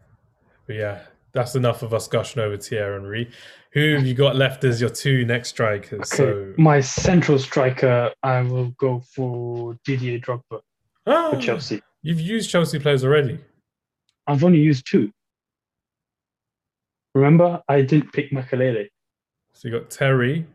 But 0.67 0.75
yeah, 0.75 1.01
that's 1.33 1.55
enough 1.55 1.81
of 1.81 1.93
us 1.93 2.07
gushing 2.07 2.41
over 2.41 2.57
Thierry 2.57 2.99
Henry. 2.99 3.31
Who 3.73 3.95
have 3.95 4.05
you 4.05 4.13
got 4.13 4.35
left 4.35 4.63
as 4.63 4.79
your 4.79 4.91
two 4.91 5.25
next 5.25 5.49
strikers? 5.49 5.99
Okay, 6.13 6.17
So 6.17 6.53
my 6.57 6.79
central 6.79 7.39
striker, 7.39 8.11
I 8.21 8.41
will 8.41 8.67
go 8.77 9.01
for 9.15 9.75
Didier 9.83 10.19
Drogba 10.19 10.61
Ah, 11.07 11.31
for 11.31 11.39
Chelsea. 11.41 11.81
You've 12.03 12.21
used 12.21 12.49
Chelsea 12.49 12.77
players 12.79 13.03
already. 13.03 13.39
I've 14.27 14.43
only 14.43 14.59
used 14.59 14.85
two. 14.89 15.11
Remember, 17.15 17.61
I 17.67 17.81
didn't 17.81 18.13
pick 18.13 18.31
Makelele. 18.31 18.87
So 19.53 19.67
you 19.67 19.79
got 19.79 19.89
Terry, 19.89 20.45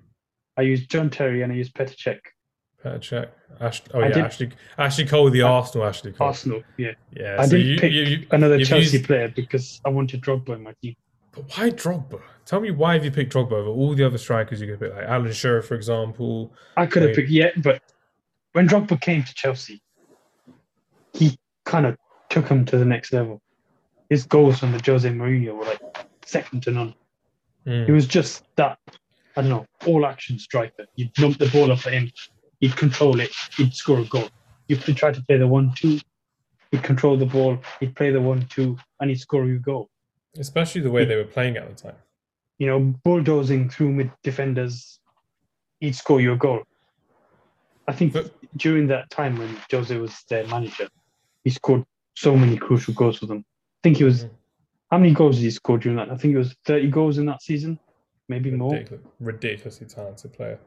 I 0.57 0.63
used 0.63 0.91
John 0.91 1.11
Terry 1.11 1.43
and 1.43 1.53
I 1.53 1.57
used 1.57 1.75
Petr 1.75 1.97
Cech. 1.97 2.19
Cech, 2.85 3.29
Ash, 3.61 3.83
oh 3.93 4.01
I 4.01 4.09
yeah, 4.09 4.15
did- 4.15 4.25
Ashley, 4.25 4.49
Ashley 4.79 5.05
Cole, 5.07 5.31
the 5.31 5.43
I- 5.43 5.49
Arsenal 5.49 5.87
Ashley 5.87 6.13
Cole. 6.13 6.29
Arsenal, 6.29 6.63
yeah. 6.77 6.93
Yeah, 7.13 7.37
I 7.39 7.45
so 7.47 7.57
didn't 7.57 7.67
you, 7.67 7.79
pick 7.79 7.93
you, 7.93 8.03
you, 8.03 8.27
another 8.31 8.65
Chelsea 8.65 8.99
used- 8.99 9.07
player 9.07 9.29
because 9.35 9.81
I 9.85 9.89
wanted 9.89 10.23
Drogba 10.23 10.51
in 10.55 10.63
my 10.63 10.75
team. 10.83 10.95
But 11.33 11.45
why 11.57 11.71
Drogba? 11.71 12.21
Tell 12.47 12.61
me 12.61 12.71
why 12.71 12.95
have 12.95 13.05
you 13.05 13.11
picked 13.11 13.33
Drogba 13.33 13.53
over 13.53 13.69
all 13.69 13.95
the 13.95 14.05
other 14.05 14.19
strikers 14.19 14.61
you 14.61 14.69
could 14.69 14.81
pick, 14.81 14.95
like 14.95 15.05
Alan 15.05 15.33
Shearer, 15.33 15.63
for 15.63 15.75
example. 15.75 16.53
I 16.77 16.87
could 16.87 17.03
have 17.03 17.15
picked 17.15 17.31
yeah, 17.31 17.51
but 17.59 17.83
when 18.53 18.69
Drogba 18.69 19.01
came 19.01 19.23
to 19.25 19.35
Chelsea, 19.35 19.83
he 21.13 21.39
kind 21.65 21.85
of 21.87 21.97
took 22.31 22.49
him 22.49 22.65
to 22.67 22.79
the 22.79 22.85
next 22.85 23.13
level. 23.13 23.43
His 24.09 24.25
goals 24.25 24.59
from 24.61 24.73
the 24.73 24.81
Jose 24.85 25.09
Mourinho 25.09 25.55
were 25.57 25.65
like 25.65 25.81
second 26.25 26.63
to 26.63 26.71
none. 26.71 26.95
Mm. 27.67 27.87
He 27.87 27.93
was 27.93 28.07
just 28.07 28.45
that, 28.57 28.79
I 29.37 29.43
don't 29.43 29.51
know, 29.51 29.67
all 29.87 30.07
action 30.07 30.39
striker. 30.39 30.87
You'd 30.97 31.17
lump 31.19 31.39
the 31.39 31.49
ball 31.51 31.71
up 31.73 31.87
at 31.87 31.93
him, 31.93 32.11
he'd 32.61 32.77
control 32.77 33.21
it, 33.21 33.31
he'd 33.57 33.75
score 33.75 34.01
a 34.01 34.05
goal. 34.05 34.29
You 34.69 34.77
could 34.77 34.97
try 34.97 35.13
to 35.13 35.23
play 35.23 35.39
the 35.39 35.47
one 35.47 35.73
two, 35.75 35.99
he'd 36.71 36.83
control 36.83 37.17
the 37.17 37.27
ball, 37.27 37.59
he'd 37.81 37.95
play 37.97 38.11
the 38.11 38.21
one 38.21 38.47
two, 38.49 38.77
and 39.01 39.11
he'd 39.11 39.21
score 39.21 39.47
you 39.47 39.57
a 39.57 39.59
goal. 39.61 39.89
Especially 40.37 40.81
the 40.81 40.91
way 40.91 41.05
they 41.05 41.17
were 41.17 41.25
playing 41.25 41.57
at 41.57 41.69
the 41.69 41.75
time. 41.75 41.97
You 42.59 42.67
know, 42.67 42.81
bulldozing 43.05 43.71
through 43.71 43.93
mid 43.93 44.11
defenders, 44.23 44.99
he'd 45.81 45.95
score 45.95 46.21
you 46.21 46.33
a 46.33 46.37
goal. 46.37 46.63
I 47.87 47.93
think 47.93 48.13
But- 48.13 48.35
during 48.57 48.87
that 48.89 49.09
time 49.11 49.39
when 49.39 49.57
Jose 49.71 49.97
was 49.97 50.23
their 50.29 50.47
manager, 50.49 50.89
he 51.45 51.51
scored 51.51 51.85
so 52.17 52.37
many 52.37 52.57
crucial 52.57 52.93
goals 52.95 53.19
for 53.19 53.27
them. 53.27 53.39
I 53.39 53.81
think 53.83 53.97
he 53.99 54.05
was 54.05 54.25
Mhm. 54.25 54.31
how 54.91 54.99
many 54.99 55.15
goals 55.15 55.37
did 55.37 55.45
he 55.45 55.51
score 55.51 55.79
during 55.79 55.97
that? 55.97 56.11
I 56.11 56.17
think 56.17 56.35
it 56.35 56.39
was 56.39 56.55
30 56.65 56.89
goals 56.91 57.19
in 57.19 57.27
that 57.27 57.43
season, 57.43 57.79
maybe 58.29 58.51
more. 58.51 58.83
Ridiculously 59.21 59.87
talented 59.87 60.33
player. 60.33 60.59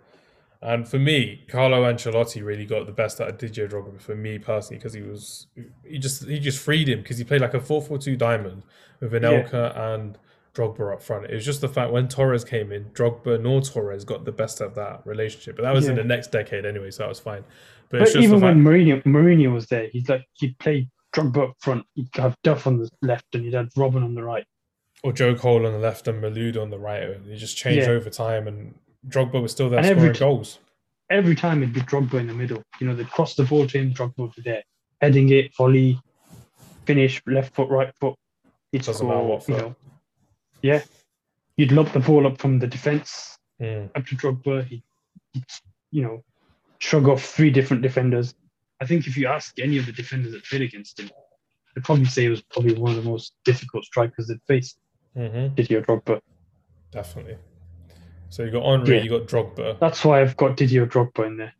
And 0.63 0.87
for 0.87 0.99
me, 0.99 1.43
Carlo 1.47 1.83
Ancelotti 1.83 2.43
really 2.45 2.65
got 2.65 2.85
the 2.85 2.91
best 2.91 3.19
out 3.19 3.29
of 3.29 3.37
Didier 3.39 3.67
Drogba. 3.67 3.99
For 3.99 4.15
me 4.15 4.37
personally, 4.37 4.77
because 4.77 4.93
he 4.93 5.01
was 5.01 5.47
he 5.83 5.97
just 5.97 6.25
he 6.25 6.39
just 6.39 6.59
freed 6.59 6.87
him 6.87 6.99
because 7.01 7.17
he 7.17 7.23
played 7.23 7.41
like 7.41 7.55
a 7.55 7.59
4-4-2 7.59 8.17
diamond 8.17 8.63
with 8.99 9.11
Anelka 9.13 9.75
and 9.75 10.19
Drogba 10.53 10.93
up 10.93 11.01
front. 11.01 11.25
It 11.25 11.33
was 11.33 11.45
just 11.45 11.61
the 11.61 11.67
fact 11.67 11.91
when 11.91 12.07
Torres 12.07 12.43
came 12.43 12.71
in, 12.71 12.85
Drogba 12.91 13.41
nor 13.41 13.61
Torres 13.61 14.03
got 14.05 14.23
the 14.25 14.31
best 14.31 14.61
of 14.61 14.75
that 14.75 15.01
relationship. 15.05 15.55
But 15.55 15.63
that 15.63 15.73
was 15.73 15.87
in 15.87 15.95
the 15.95 16.03
next 16.03 16.31
decade 16.31 16.65
anyway, 16.65 16.91
so 16.91 17.03
that 17.03 17.09
was 17.09 17.19
fine. 17.19 17.43
But, 17.89 17.99
But 17.99 18.01
it's 18.03 18.13
just 18.13 18.23
even 18.23 18.39
fact, 18.39 18.55
when 18.55 18.63
Mourinho, 18.63 19.03
Mourinho 19.03 19.53
was 19.53 19.65
there, 19.67 19.87
he's 19.91 20.07
like 20.09 20.25
he'd 20.33 20.57
play 20.59 20.87
Drogba 21.15 21.49
up 21.49 21.55
front, 21.59 21.85
he'd 21.95 22.09
have 22.15 22.35
Duff 22.43 22.67
on 22.67 22.77
the 22.77 22.89
left, 23.01 23.33
and 23.33 23.43
he'd 23.43 23.53
have 23.55 23.69
Robben 23.75 24.03
on 24.03 24.13
the 24.13 24.23
right. 24.23 24.45
or 25.03 25.11
Joe 25.11 25.33
Cole 25.33 25.65
on 25.65 25.73
the 25.73 25.79
left 25.79 26.07
and 26.07 26.23
Malouda 26.23 26.61
on 26.61 26.69
the 26.69 26.77
right, 26.77 27.01
and 27.01 27.27
it 27.27 27.37
just 27.37 27.57
changed 27.57 27.87
Yeah. 27.87 27.93
over 27.93 28.09
time. 28.11 28.47
And 28.47 28.75
Drogba 29.07 29.41
was 29.41 29.51
still 29.51 29.69
there 29.69 29.79
And 29.79 29.87
every 29.87 30.01
scoring 30.01 30.13
t- 30.13 30.19
goals. 30.19 30.59
Every 31.09 31.35
time 31.35 31.61
it'd 31.61 31.73
be 31.73 31.81
Drogba 31.81 32.15
in 32.19 32.27
the 32.27 32.33
middle. 32.33 32.63
You 32.79 32.87
know, 32.87 32.95
they'd 32.95 33.09
cross 33.09 33.35
the 33.35 33.43
ball 33.43 33.67
to 33.67 33.77
him, 33.77 33.93
Drogba 33.93 34.17
would 34.17 34.35
be 34.35 34.41
there, 34.43 34.63
heading 35.01 35.29
it, 35.29 35.55
volley, 35.57 35.99
finish, 36.85 37.21
left 37.27 37.53
foot, 37.55 37.69
right 37.69 37.93
foot. 37.99 38.15
He'd 38.71 38.83
Doesn't 38.83 39.05
matter 39.07 39.19
score. 39.19 39.27
what 39.37 39.47
You 39.49 39.55
know, 39.57 39.75
yeah, 40.61 40.81
you'd 41.57 41.71
lob 41.71 41.91
the 41.91 41.99
ball 41.99 42.27
up 42.27 42.39
from 42.39 42.59
the 42.59 42.67
defense 42.67 43.37
Mm. 43.61 43.91
up 43.95 44.05
to 44.07 44.15
Drogba. 44.15 44.65
He'd, 44.65 44.83
he'd, 45.33 45.43
you 45.91 46.01
know, 46.01 46.23
shrug 46.79 47.07
off 47.07 47.23
three 47.23 47.51
different 47.51 47.83
defenders. 47.83 48.33
I 48.79 48.85
think 48.87 49.05
if 49.05 49.15
you 49.17 49.27
ask 49.27 49.59
any 49.59 49.77
of 49.77 49.85
the 49.85 49.91
defenders 49.91 50.31
that 50.31 50.43
played 50.45 50.63
against 50.63 50.99
him, 50.99 51.11
they'd 51.75 51.83
probably 51.83 52.05
say 52.05 52.25
it 52.25 52.29
was 52.29 52.41
probably 52.41 52.73
one 52.73 52.97
of 52.97 53.03
the 53.03 53.07
most 53.09 53.33
difficult 53.45 53.83
strikers 53.85 54.27
they'd 54.27 54.41
faced, 54.47 54.77
hmm 55.15 55.47
Didier 55.55 55.81
Drogba. 55.83 56.21
Definitely. 56.91 57.37
So 58.31 58.43
you 58.43 58.51
got 58.51 58.63
Henry, 58.63 58.97
Yeah. 58.97 59.03
you 59.03 59.09
got 59.09 59.27
Drogba. 59.27 59.77
That's 59.79 60.05
why 60.05 60.21
I've 60.21 60.37
got 60.37 60.55
Didier 60.55 60.87
Drogba 60.87 61.27
in 61.27 61.35
there. 61.37 61.53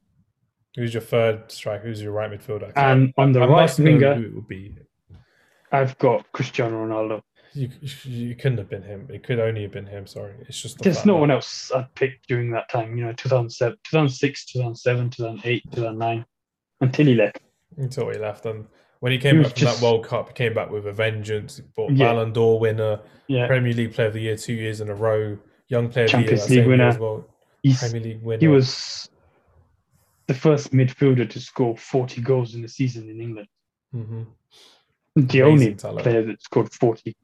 Who's 0.78 0.94
your 0.94 1.02
third 1.02 1.52
striker? 1.52 1.84
Who's 1.86 2.02
your 2.02 2.14
right 2.14 2.32
midfielder? 2.32 2.72
Um, 2.78 3.02
and 3.02 3.14
on 3.18 3.32
the 3.34 3.42
I 3.42 3.46
right 3.46 3.78
winger, 3.80 4.16
who 4.16 4.24
it 4.24 4.34
would 4.36 4.48
be. 4.48 4.76
I've 5.74 5.98
got 5.98 6.32
Cristiano 6.32 6.86
Ronaldo. 6.86 7.24
You, 7.54 7.70
you 8.06 8.36
couldn't 8.36 8.58
have 8.60 8.70
been 8.70 8.84
him. 8.84 9.06
It 9.12 9.24
could 9.24 9.40
only 9.40 9.64
have 9.64 9.74
been 9.74 9.86
him. 9.86 10.08
Sorry, 10.08 10.34
it's 10.48 10.62
just 10.62 10.78
the 10.78 10.86
There's 10.86 11.06
no 11.06 11.18
one 11.18 11.30
else 11.30 11.70
I'd 11.76 11.94
pick 11.96 12.26
during 12.28 12.52
that 12.52 12.70
time, 12.70 12.96
you 12.96 13.04
know, 13.04 13.12
2007, 13.12 13.78
2006, 13.84 14.46
2007, 14.46 15.10
2008, 15.10 15.64
2009, 15.74 16.26
until 16.80 17.06
he 17.06 17.16
left. 17.16 17.40
until 17.78 18.10
he 18.10 18.18
left. 18.18 18.46
And 18.46 18.66
when 19.02 19.12
he 19.12 19.18
came 19.18 19.36
He 19.38 19.44
back 19.44 19.52
from 19.52 19.60
just- 19.60 19.82
that 19.82 19.86
World 19.86 20.06
Cup, 20.08 20.30
he 20.30 20.34
came 20.34 20.54
back 20.54 20.70
with 20.70 20.88
a 20.88 20.94
vengeance. 20.94 21.60
Bought 21.76 21.92
Yeah. 21.92 22.14
Ballon 22.14 22.32
d'Or 22.32 22.58
winner, 22.62 23.02
Yeah, 23.28 23.48
Premier 23.48 23.74
League 23.74 23.94
Player 23.94 24.08
of 24.08 24.14
the 24.14 24.22
Year 24.22 24.38
two 24.38 24.54
years 24.54 24.80
in 24.80 24.88
a 24.90 24.96
row, 24.96 25.38
Young 25.72 25.90
Player 25.90 26.08
Champions 26.08 26.44
of 26.44 26.50
the 26.50 26.56
Year 26.56 26.64
that 26.64 26.70
League 26.70 26.80
winner. 26.80 26.90
as 26.90 27.00
well, 27.00 27.26
Premier 27.80 28.02
League 28.02 28.22
winner. 28.22 28.40
he 28.40 28.48
was 28.48 29.10
the 30.28 30.34
first 30.34 30.72
midfielder 30.74 31.30
to 31.30 31.40
score 31.40 31.76
40 31.78 32.22
goals 32.22 32.56
in 32.56 32.64
a 32.64 32.68
season 32.68 33.10
in 33.10 33.20
England. 33.22 33.48
hmm 33.94 34.24
The 35.16 35.22
Amazing 35.22 35.44
only 35.46 35.74
talent. 35.76 36.04
player 36.04 36.24
that 36.26 36.42
scored 36.42 36.72
40. 36.74 37.16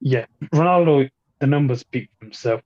Yeah, 0.00 0.26
Ronaldo, 0.54 1.08
the 1.40 1.46
numbers 1.46 1.80
speak 1.80 2.08
for 2.18 2.26
himself. 2.26 2.60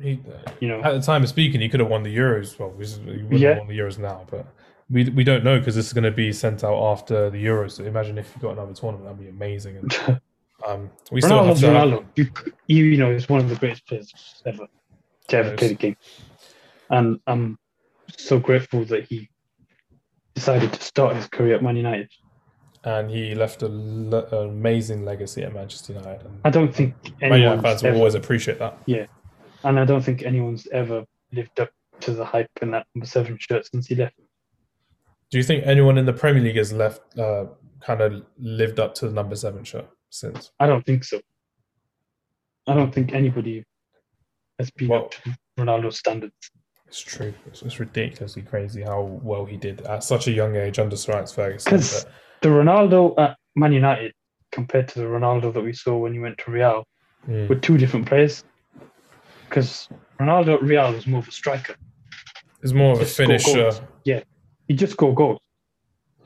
He, 0.00 0.20
You 0.60 0.68
know, 0.68 0.80
at 0.82 0.92
the 0.92 1.00
time 1.02 1.22
of 1.22 1.28
speaking, 1.28 1.60
he 1.60 1.68
could 1.68 1.80
have 1.80 1.88
won 1.90 2.02
the 2.02 2.16
Euros. 2.16 2.58
Well, 2.58 2.70
he 2.78 3.22
wouldn't 3.22 3.32
Yeah. 3.32 3.48
have 3.50 3.58
won 3.58 3.68
the 3.68 3.78
Euros 3.78 3.98
now, 3.98 4.26
but 4.30 4.46
we 4.88 5.08
we 5.10 5.22
don't 5.22 5.44
know 5.44 5.58
because 5.58 5.74
this 5.76 5.86
is 5.86 5.92
going 5.92 6.04
to 6.04 6.10
be 6.10 6.32
sent 6.32 6.64
out 6.64 6.80
after 6.92 7.30
the 7.30 7.44
Euros. 7.44 7.72
So 7.72 7.84
imagine 7.84 8.16
if 8.18 8.32
you 8.34 8.42
got 8.42 8.52
another 8.52 8.72
tournament, 8.74 9.04
that'd 9.06 9.20
be 9.20 9.28
amazing. 9.28 9.76
And, 9.76 10.20
um, 10.66 10.90
we 11.10 11.20
still 11.20 11.44
have. 11.44 11.56
Ronaldo. 11.58 12.04
You, 12.16 12.30
you, 12.66 12.96
know, 12.96 13.12
he's 13.12 13.28
one 13.28 13.40
of 13.40 13.48
the 13.48 13.56
greatest 13.56 13.86
players 13.86 14.12
ever 14.46 14.66
to 15.28 15.36
ever 15.36 15.56
play 15.56 15.68
the 15.68 15.74
game. 15.74 15.96
And 16.90 17.20
I'm 17.26 17.58
so 18.16 18.38
grateful 18.38 18.84
that 18.86 19.04
he 19.04 19.28
decided 20.34 20.72
to 20.72 20.82
start 20.82 21.16
his 21.16 21.26
career 21.28 21.56
at 21.56 21.62
Man 21.62 21.76
United. 21.76 22.10
and 22.84 23.10
he 23.10 23.34
left 23.34 23.62
a 23.62 23.68
le- 23.68 24.26
an 24.26 24.48
amazing 24.48 25.04
legacy 25.04 25.42
at 25.42 25.54
Manchester 25.54 25.92
United. 25.92 26.26
And 26.26 26.40
I 26.44 26.50
don't 26.50 26.74
think 26.74 26.94
Man 27.20 27.32
anyone's 27.32 27.62
fans 27.62 27.82
will 27.82 27.90
ever, 27.90 27.98
always 27.98 28.14
appreciate 28.14 28.58
that. 28.58 28.78
Yeah, 28.86 29.06
and 29.64 29.78
I 29.78 29.84
don't 29.84 30.02
think 30.02 30.22
anyone's 30.22 30.66
ever 30.72 31.04
lived 31.32 31.60
up 31.60 31.70
to 32.00 32.12
the 32.12 32.24
hype 32.24 32.50
in 32.62 32.70
that 32.72 32.86
number 32.94 33.06
seven 33.06 33.38
shirt 33.38 33.66
since 33.70 33.86
he 33.86 33.94
left. 33.94 34.14
Do 35.30 35.38
you 35.38 35.44
think 35.44 35.64
anyone 35.66 35.96
in 35.96 36.06
the 36.06 36.12
Premier 36.12 36.42
League 36.42 36.56
has 36.56 36.72
left, 36.72 37.16
uh, 37.18 37.46
kind 37.80 38.00
of 38.00 38.24
lived 38.38 38.80
up 38.80 38.94
to 38.96 39.06
the 39.06 39.12
number 39.12 39.36
seven 39.36 39.62
shirt 39.62 39.88
since? 40.10 40.50
I 40.60 40.66
don't 40.66 40.84
think 40.84 41.04
so. 41.04 41.20
I 42.66 42.74
don't 42.74 42.92
think 42.94 43.12
anybody 43.14 43.64
has 44.58 44.70
been 44.70 44.88
Well- 44.88 45.04
up 45.06 45.10
to 45.12 45.36
Ronaldo's 45.58 45.98
standards. 45.98 46.34
It's 46.86 47.00
true. 47.00 47.32
It's, 47.46 47.62
it's 47.62 47.78
ridiculously 47.78 48.42
crazy 48.42 48.82
how 48.82 49.02
well 49.22 49.44
he 49.44 49.56
did 49.56 49.82
at 49.82 50.02
such 50.02 50.26
a 50.26 50.32
young 50.32 50.56
age 50.56 50.78
under 50.80 50.96
Sir 50.96 51.12
Alex 51.12 51.32
Ferguson. 51.32 51.70
'Cause- 51.70 52.04
But, 52.04 52.12
The 52.42 52.48
Ronaldo 52.48 53.14
at 53.18 53.36
Man 53.54 53.72
United 53.72 54.12
compared 54.50 54.88
to 54.88 54.98
the 54.98 55.04
Ronaldo 55.04 55.52
that 55.54 55.60
we 55.62 55.72
saw 55.72 55.96
when 55.98 56.12
he 56.12 56.18
went 56.18 56.38
to 56.38 56.50
Real 56.50 56.84
mm, 57.28 57.48
were 57.48 57.54
two 57.54 57.76
different 57.78 58.06
players. 58.06 58.42
Because 59.48 59.88
Ronaldo 60.18 60.54
at 60.54 60.62
Real 60.62 60.92
was 60.92 61.06
more 61.06 61.20
of 61.20 61.28
a 61.28 61.32
striker. 61.32 61.76
it's 62.62 62.72
more 62.72 62.92
of 62.94 63.00
a 63.00 63.04
finisher. 63.06 63.70
Yeah, 64.04 64.22
He 64.68 64.74
just 64.74 64.92
scored 64.94 65.16
goals. 65.16 65.40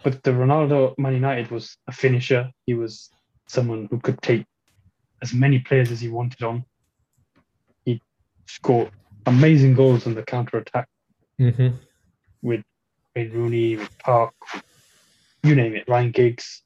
But 0.02 0.22
the 0.22 0.30
Ronaldo 0.32 0.92
at 0.92 0.98
Man 0.98 1.14
United 1.14 1.50
was 1.50 1.76
a 1.88 1.92
finisher. 1.92 2.50
He 2.66 2.74
was 2.74 3.10
someone 3.46 3.88
who 3.90 3.98
could 4.00 4.20
take 4.22 4.46
as 5.22 5.32
many 5.32 5.58
players 5.58 5.90
as 5.90 6.00
he 6.00 6.08
wanted 6.08 6.42
on. 6.42 6.64
He 7.84 8.00
scored 8.46 8.90
amazing 9.26 9.74
goals 9.74 10.06
on 10.06 10.14
the 10.14 10.22
counter 10.22 10.58
attack 10.58 10.88
hmm 11.38 11.68
with 12.42 12.62
Wayne 13.16 13.30
Rooney, 13.32 13.76
with 13.76 13.98
Park, 13.98 14.34
you 15.42 15.54
name 15.54 15.74
it, 15.74 15.84
Ryan 15.88 16.10
Giggs, 16.10 16.62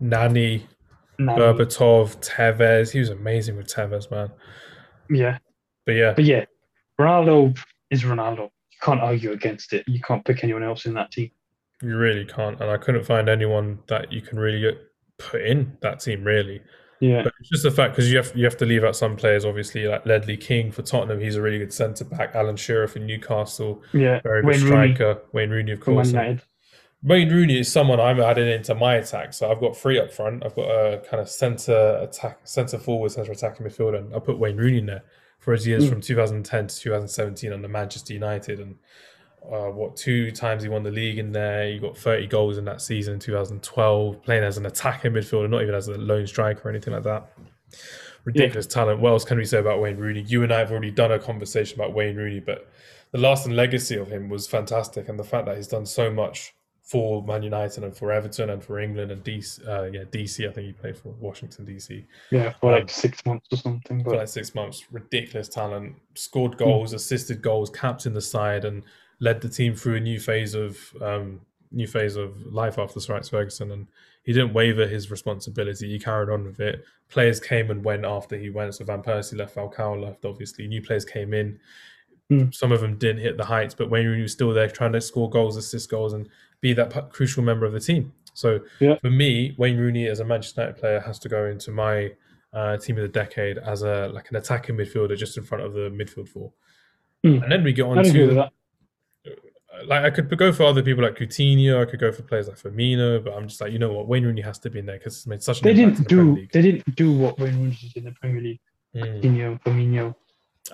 Nani, 0.00 0.66
Nani. 1.18 1.40
Berbatov, 1.40 2.16
Tevez. 2.20 2.90
He 2.90 2.98
was 2.98 3.10
amazing 3.10 3.56
with 3.56 3.66
Tevez, 3.66 4.10
man. 4.10 4.30
Yeah, 5.10 5.38
But 5.86 5.92
yeah, 5.92 6.12
But 6.14 6.24
yeah, 6.24 6.44
Ronaldo 7.00 7.56
is 7.90 8.02
Ronaldo. 8.02 8.50
You 8.70 8.78
can't 8.82 9.00
argue 9.00 9.32
against 9.32 9.72
it. 9.72 9.84
You 9.86 10.00
can't 10.00 10.24
pick 10.24 10.44
anyone 10.44 10.62
else 10.62 10.86
in 10.86 10.94
that 10.94 11.10
team. 11.12 11.30
you 11.82 11.96
really 11.96 12.24
can't. 12.24 12.60
And 12.60 12.70
I 12.70 12.76
couldn't 12.76 13.04
find 13.04 13.28
anyone 13.28 13.78
that 13.88 14.12
you 14.12 14.20
can 14.20 14.38
really 14.38 14.60
get 14.60 14.78
put 15.18 15.42
in 15.42 15.76
that 15.82 16.00
team 16.00 16.24
really. 16.24 16.62
Yeah, 17.00 17.22
But 17.22 17.32
it's 17.38 17.50
just 17.50 17.62
the 17.62 17.70
fact 17.70 17.92
because 17.94 18.10
you 18.10 18.16
have 18.16 18.32
you 18.34 18.44
have 18.44 18.56
to 18.56 18.64
leave 18.66 18.82
out 18.82 18.96
some 18.96 19.14
players. 19.14 19.44
Obviously, 19.44 19.86
like 19.86 20.04
Ledley 20.04 20.36
King 20.36 20.72
for 20.72 20.82
Tottenham, 20.82 21.20
he's 21.20 21.36
a 21.36 21.42
really 21.42 21.58
good 21.58 21.72
centre 21.72 22.04
back. 22.04 22.34
Alan 22.34 22.56
Shearer 22.56 22.88
for 22.88 22.98
Newcastle, 22.98 23.82
yeah. 23.92 24.20
very 24.22 24.42
good 24.42 24.48
Wayne 24.48 24.62
Rooney 24.64 24.94
striker. 24.94 25.22
Wayne 25.32 25.50
Rooney, 25.50 25.72
of 25.72 25.80
course. 25.80 26.12
Wayne 27.04 27.30
Rooney 27.30 27.60
is 27.60 27.70
someone 27.70 28.00
I'm 28.00 28.18
adding 28.20 28.48
into 28.48 28.74
my 28.74 28.96
attack. 28.96 29.32
So 29.32 29.48
I've 29.48 29.60
got 29.60 29.76
three 29.76 30.00
up 30.00 30.10
front. 30.12 30.44
I've 30.44 30.56
got 30.56 30.68
a 30.68 30.98
kind 31.08 31.20
of 31.20 31.28
centre 31.28 32.00
attack, 32.02 32.40
centre 32.42 32.78
forward, 32.78 33.12
centre 33.12 33.30
attacking 33.30 33.64
midfielder, 33.64 33.98
and 33.98 34.12
I 34.12 34.18
put 34.18 34.38
Wayne 34.38 34.56
Rooney 34.56 34.78
in 34.78 34.86
there 34.86 35.04
for 35.38 35.52
his 35.52 35.64
years 35.68 35.84
Mm. 35.84 35.90
from 35.90 36.00
2010 36.00 36.66
to 36.66 36.76
2017 36.80 37.52
under 37.52 37.68
Manchester 37.68 38.12
United, 38.12 38.58
and 38.58 38.74
uh, 39.44 39.70
what 39.70 39.96
two 39.96 40.30
times 40.30 40.62
he 40.62 40.68
won 40.68 40.82
the 40.82 40.90
league 40.90 41.18
in 41.18 41.32
there. 41.32 41.68
He 41.68 41.78
got 41.78 41.96
30 41.96 42.26
goals 42.26 42.58
in 42.58 42.64
that 42.66 42.80
season 42.80 43.14
in 43.14 43.20
2012, 43.20 44.22
playing 44.22 44.44
as 44.44 44.56
an 44.58 44.66
attacking 44.66 45.12
midfielder, 45.12 45.48
not 45.48 45.62
even 45.62 45.74
as 45.74 45.88
a 45.88 45.96
lone 45.98 46.26
striker 46.26 46.68
or 46.68 46.70
anything 46.70 46.92
like 46.94 47.04
that. 47.04 47.30
Ridiculous 48.24 48.66
talent. 48.66 49.00
What 49.00 49.10
else 49.10 49.24
can 49.24 49.38
we 49.38 49.44
say 49.44 49.58
about 49.58 49.80
Wayne 49.80 49.96
Rooney? 49.96 50.22
You 50.22 50.42
and 50.42 50.52
I 50.52 50.58
have 50.58 50.70
already 50.70 50.90
done 50.90 51.12
a 51.12 51.18
conversation 51.18 51.80
about 51.80 51.94
Wayne 51.94 52.16
Rooney, 52.16 52.40
but 52.40 52.68
the 53.12 53.18
lasting 53.18 53.52
legacy 53.52 53.96
of 53.96 54.08
him 54.10 54.28
was 54.28 54.46
fantastic, 54.46 55.08
and 55.08 55.18
the 55.18 55.24
fact 55.24 55.46
that 55.46 55.56
he's 55.56 55.68
done 55.68 55.86
so 55.86 56.10
much 56.10 56.54
for 56.82 57.22
Man 57.22 57.42
United 57.42 57.84
and 57.84 57.94
for 57.96 58.10
Everton 58.12 58.50
and 58.50 58.62
for 58.64 58.78
England 58.80 59.10
and 59.12 59.22
DC, 59.22 59.66
uh, 59.66 59.84
yeah, 59.92 60.04
DC. 60.04 60.48
I 60.48 60.52
think 60.52 60.66
he 60.66 60.72
played 60.72 60.96
for 60.96 61.10
Washington 61.20 61.66
DC 61.66 62.04
Yeah, 62.30 62.52
for 62.60 62.72
Um, 62.72 62.80
like 62.80 62.90
six 62.90 63.24
months 63.26 63.46
or 63.52 63.56
something. 63.56 64.02
for 64.02 64.16
like 64.16 64.28
six 64.28 64.54
months. 64.54 64.84
Ridiculous 64.90 65.48
talent. 65.48 65.96
Scored 66.14 66.56
goals, 66.58 66.92
assisted 66.94 67.40
goals, 67.42 67.70
captained 67.70 68.16
the 68.16 68.22
side, 68.22 68.64
and 68.64 68.82
led 69.20 69.40
the 69.40 69.48
team 69.48 69.74
through 69.74 69.96
a 69.96 70.00
new 70.00 70.20
phase 70.20 70.54
of 70.54 70.78
um, 71.00 71.40
new 71.70 71.86
phase 71.86 72.16
of 72.16 72.40
life 72.46 72.78
after 72.78 73.00
Sir 73.00 73.14
Alex 73.14 73.28
Ferguson. 73.28 73.72
And 73.72 73.86
he 74.24 74.32
didn't 74.32 74.52
waver 74.52 74.86
his 74.86 75.10
responsibility. 75.10 75.88
He 75.88 75.98
carried 75.98 76.30
on 76.30 76.44
with 76.44 76.60
it. 76.60 76.84
Players 77.08 77.40
came 77.40 77.70
and 77.70 77.84
went 77.84 78.04
after 78.04 78.36
he 78.36 78.50
went. 78.50 78.74
So 78.74 78.84
Van 78.84 79.02
Persie 79.02 79.36
left, 79.36 79.54
Falcao 79.54 80.00
left. 80.02 80.24
Obviously, 80.24 80.66
new 80.66 80.82
players 80.82 81.04
came 81.04 81.32
in. 81.34 81.58
Hmm. 82.28 82.50
Some 82.52 82.72
of 82.72 82.80
them 82.80 82.98
didn't 82.98 83.22
hit 83.22 83.38
the 83.38 83.44
heights, 83.44 83.74
but 83.74 83.88
Wayne 83.88 84.06
Rooney 84.06 84.22
was 84.22 84.32
still 84.32 84.52
there, 84.52 84.68
trying 84.68 84.92
to 84.92 85.00
score 85.00 85.30
goals, 85.30 85.56
assist 85.56 85.90
goals, 85.90 86.12
and 86.12 86.28
be 86.60 86.74
that 86.74 87.10
crucial 87.10 87.42
member 87.42 87.64
of 87.64 87.72
the 87.72 87.80
team. 87.80 88.12
So 88.34 88.60
Yeah. 88.80 88.96
for 88.96 89.10
me, 89.10 89.54
Wayne 89.56 89.78
Rooney 89.78 90.06
as 90.06 90.20
a 90.20 90.24
Manchester 90.24 90.60
United 90.60 90.78
player 90.78 91.00
has 91.00 91.18
to 91.20 91.28
go 91.28 91.46
into 91.46 91.70
my 91.70 92.12
uh, 92.52 92.76
team 92.76 92.96
of 92.96 93.02
the 93.02 93.08
decade 93.08 93.58
as 93.58 93.82
a 93.82 94.08
like 94.08 94.30
an 94.30 94.36
attacking 94.36 94.76
midfielder 94.76 95.16
just 95.16 95.36
in 95.36 95.42
front 95.44 95.64
of 95.64 95.72
the 95.74 95.90
midfield 95.90 96.28
four. 96.28 96.52
Hmm. 97.24 97.42
And 97.42 97.52
then 97.52 97.64
we 97.64 97.72
get 97.72 97.84
on 97.84 97.98
I'd 97.98 98.06
agree 98.06 98.22
with 98.22 98.30
to 98.30 98.34
that. 98.36 98.52
Like 99.86 100.04
I 100.04 100.10
could 100.10 100.36
go 100.38 100.52
for 100.52 100.64
other 100.64 100.82
people 100.82 101.02
like 101.04 101.16
Coutinho, 101.16 101.80
I 101.80 101.90
could 101.90 102.00
go 102.00 102.10
for 102.12 102.22
players 102.22 102.48
like 102.48 102.58
Firmino, 102.58 103.22
but 103.22 103.34
I'm 103.34 103.48
just 103.48 103.60
like 103.60 103.72
you 103.72 103.78
know 103.78 103.92
what, 103.92 104.06
Wayne 104.08 104.24
Rooney 104.24 104.40
has 104.42 104.58
to 104.60 104.70
be 104.70 104.78
in 104.78 104.86
there 104.86 104.98
because 104.98 105.16
it's 105.16 105.26
made 105.26 105.42
such 105.42 105.60
They 105.60 105.70
in 105.70 105.76
didn't 105.76 105.96
the 105.98 106.04
do. 106.04 106.46
They 106.52 106.62
didn't 106.62 106.94
do 106.96 107.12
what 107.12 107.38
Wayne 107.38 107.58
Rooney 107.58 107.78
did 107.80 107.96
in 107.96 108.04
the 108.04 108.12
Premier 108.12 108.40
League. 108.42 108.60
Mm. 108.94 109.22
Coutinho, 109.22 109.62
Firmino. 109.62 110.14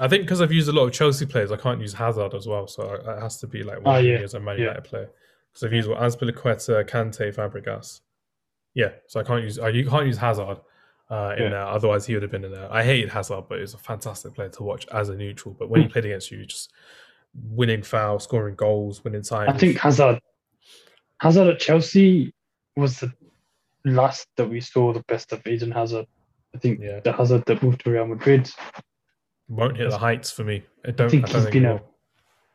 I 0.01 0.09
think 0.09 0.23
because 0.23 0.41
I've 0.41 0.53
used 0.53 0.69
a 0.69 0.73
lot 0.73 0.85
of 0.87 0.93
Chelsea 0.93 1.27
players, 1.27 1.53
I 1.53 1.57
can't 1.57 1.81
use 1.81 1.93
Hazard 1.95 2.35
as 2.35 2.47
well, 2.47 2.67
so 2.67 2.95
it 2.95 3.21
has 3.21 3.39
to 3.39 3.47
be 3.47 3.63
like 3.63 3.85
Wayne 3.85 4.05
yeah. 4.05 4.11
Rooney 4.13 4.25
as 4.25 4.35
a 4.35 4.41
Man 4.41 4.57
Yeah. 4.57 4.63
United 4.65 4.85
player. 4.85 5.11
Because 5.53 5.65
I've 5.65 5.73
used 5.73 5.89
what 5.89 5.99
Azpilicueta, 6.01 6.89
Kante, 6.89 7.33
Fabregas. 7.35 8.01
Yeah, 8.75 8.91
so 9.07 9.21
I 9.21 9.23
can't 9.23 9.45
use 9.45 9.59
uh, 9.59 9.67
you 9.69 9.89
can't 9.89 10.07
use 10.07 10.17
Hazard 10.17 10.59
uh, 11.11 11.35
in 11.37 11.45
Yeah. 11.45 11.49
there. 11.51 11.67
Otherwise, 11.67 12.07
he 12.07 12.15
would 12.15 12.23
have 12.23 12.33
been 12.33 12.45
in 12.45 12.51
there. 12.51 12.69
I 12.73 12.83
hated 12.83 13.11
Hazard, 13.11 13.45
but 13.49 13.57
he 13.57 13.61
was 13.61 13.75
a 13.75 13.79
fantastic 13.79 14.35
player 14.35 14.49
to 14.49 14.63
watch 14.65 14.87
as 14.89 15.11
a 15.11 15.15
neutral. 15.15 15.55
But 15.57 15.69
when 15.71 15.83
Hmm. 15.83 15.87
he 15.87 15.93
played 15.93 16.07
against 16.07 16.33
you, 16.33 16.45
just 16.45 16.73
winning 17.35 17.83
fouls, 17.83 18.25
scoring 18.25 18.55
goals, 18.55 19.03
winning 19.05 19.23
time. 19.23 19.49
I 19.49 19.57
think 19.59 19.79
Hazard. 19.79 20.21
Hazard 21.21 21.49
at 21.49 21.59
Chelsea 21.61 22.33
was 22.77 23.01
the 23.01 23.13
last 23.85 24.27
that 24.37 24.49
we 24.49 24.61
saw 24.61 24.93
the 24.93 25.03
best 25.09 25.33
of 25.33 25.47
Eden 25.47 25.71
Hazard. 25.71 26.07
I 26.55 26.59
think 26.59 26.81
Yeah. 26.81 27.01
the 27.01 27.13
Hazard 27.13 27.45
that 27.47 27.63
moved 27.63 27.85
to 27.85 27.91
Real 27.91 28.07
Madrid. 28.07 28.51
won't 29.49 29.77
hit 29.77 29.91
the 29.91 29.99
heights 29.99 30.31
for 30.31 30.43
me. 30.45 30.65
I 30.87 30.91
don't. 30.91 31.07
I, 31.07 31.11
think 31.11 31.27
don't 31.27 31.35
he's 31.35 31.43
think 31.45 31.53
been 31.53 31.65
a- 31.67 31.83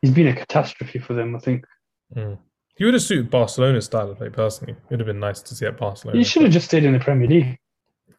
He's 0.01 0.11
been 0.11 0.27
a 0.27 0.35
catastrophe 0.35 0.97
for 0.99 1.13
them. 1.13 1.35
I 1.35 1.39
think 1.39 1.65
Mm. 2.15 2.39
He 2.75 2.85
would 2.85 2.93
have 2.95 3.03
suited 3.03 3.29
Barcelona's 3.29 3.85
style 3.85 4.09
of 4.09 4.17
play 4.17 4.29
personally. 4.29 4.71
It 4.73 4.79
would 4.89 4.99
have 5.01 5.05
been 5.07 5.19
nice 5.19 5.41
to 5.43 5.53
see 5.53 5.65
at 5.65 5.77
Barcelona. 5.77 6.17
he 6.17 6.23
should 6.23 6.41
have 6.43 6.51
just 6.51 6.65
stayed 6.67 6.85
in 6.85 6.93
the 6.93 6.99
Premier 6.99 7.27
League. 7.27 7.57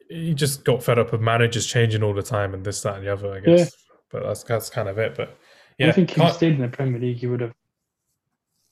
he 0.09 0.35
just 0.35 0.65
got 0.65 0.83
fed 0.83 0.99
up 0.99 1.13
of 1.13 1.21
managers 1.21 1.67
changing 1.67 2.03
all 2.03 2.13
the 2.15 2.23
time 2.23 2.53
and 2.55 2.65
this, 2.65 2.83
that, 2.83 2.97
and 2.97 3.07
the 3.07 3.13
other, 3.13 3.33
I 3.33 3.41
guess. 3.41 3.73
But 4.11 4.23
that's 4.25 4.43
that's 4.45 4.69
kind 4.71 4.89
of 4.89 4.99
it. 4.99 5.17
But 5.17 5.37
yeah, 5.81 5.89
I 5.89 5.93
think 5.93 6.17
if 6.17 6.23
he 6.23 6.31
stayed 6.33 6.55
in 6.55 6.61
the 6.61 6.69
Premier 6.69 7.01
League, 7.01 7.17
he 7.17 7.27
would 7.27 7.41
have. 7.41 7.53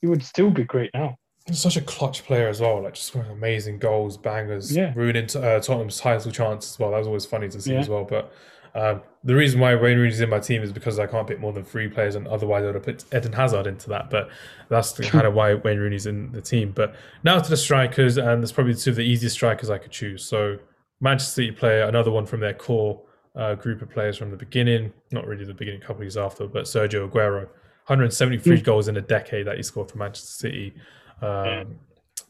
He 0.01 0.07
would 0.07 0.23
still 0.23 0.51
be 0.51 0.63
great 0.65 0.91
now. 0.95 1.17
he's 1.47 1.59
such 1.59 1.77
a 1.77 1.81
clutch 1.81 2.25
player 2.25 2.49
as 2.49 2.61
well. 2.61 2.83
Like 2.83 2.95
just 2.95 3.07
scoring 3.09 3.31
amazing 3.31 3.79
goals, 3.79 4.17
bangers, 4.17 4.75
Yeah. 4.77 4.93
ruining 4.95 5.25
uh, 5.25 5.59
Tottenham's 5.61 5.99
title 5.99 6.31
chance 6.31 6.71
as 6.73 6.79
well. 6.79 6.91
That 6.93 6.99
was 6.99 7.07
always 7.07 7.25
funny 7.27 7.49
to 7.49 7.61
see 7.61 7.73
Yeah. 7.73 7.81
as 7.81 7.89
well. 7.89 8.05
But 8.05 8.33
um, 8.75 9.03
the 9.25 9.35
reason 9.35 9.59
why 9.59 9.75
Wayne 9.75 9.97
Rooney's 9.99 10.21
in 10.21 10.29
my 10.29 10.39
team 10.39 10.63
is 10.63 10.73
because 10.73 10.99
I 11.01 11.07
can't 11.07 11.27
pick 11.27 11.41
more 11.41 11.53
than 11.53 11.65
three 11.65 11.89
players, 11.89 12.15
and 12.15 12.29
otherwise 12.29 12.63
I 12.63 12.67
would 12.67 12.75
have 12.77 12.85
put 12.85 13.05
Eden 13.15 13.33
Hazard 13.33 13.67
into 13.67 13.89
that. 13.89 14.09
But 14.11 14.29
that's 14.69 14.93
the, 14.93 15.03
kind 15.05 15.27
of 15.27 15.35
why 15.35 15.55
Wayne 15.65 15.79
Rooney's 15.79 16.07
in 16.07 16.31
the 16.33 16.43
team. 16.43 16.71
But 16.73 16.95
now 17.25 17.41
to 17.41 17.51
the 17.51 17.57
strikers, 17.57 18.19
and 18.19 18.43
there's 18.43 18.53
probably 18.53 18.75
two 18.75 18.91
of 18.91 18.97
the 18.97 19.03
easiest 19.03 19.35
strikers 19.35 19.71
I 19.71 19.79
could 19.79 19.91
choose. 19.91 20.25
So 20.25 20.59
Manchester 21.01 21.33
City 21.33 21.51
player, 21.53 21.85
another 21.85 22.11
one 22.13 22.27
from 22.27 22.41
their 22.41 22.55
core 22.55 23.01
uh, 23.39 23.55
group 23.55 23.81
of 23.81 23.89
players 23.89 24.19
from 24.19 24.31
the 24.31 24.37
beginning, 24.37 24.93
not 25.13 25.27
really 25.27 25.45
the 25.45 25.55
beginning, 25.55 25.81
a 25.81 25.85
couple 25.85 26.03
of 26.03 26.03
years 26.03 26.17
after, 26.19 26.47
but 26.47 26.65
Sergio 26.65 27.09
Aguero, 27.09 27.47
173 27.87 28.59
Mm. 28.59 28.65
goals 28.65 28.89
in 28.89 28.97
a 28.97 29.01
decade 29.01 29.47
that 29.47 29.57
he 29.57 29.63
scored 29.63 29.91
for 29.91 29.97
Manchester 29.99 30.27
City. 30.49 30.75
Um, 31.23 31.29
Yeah. 31.47 31.65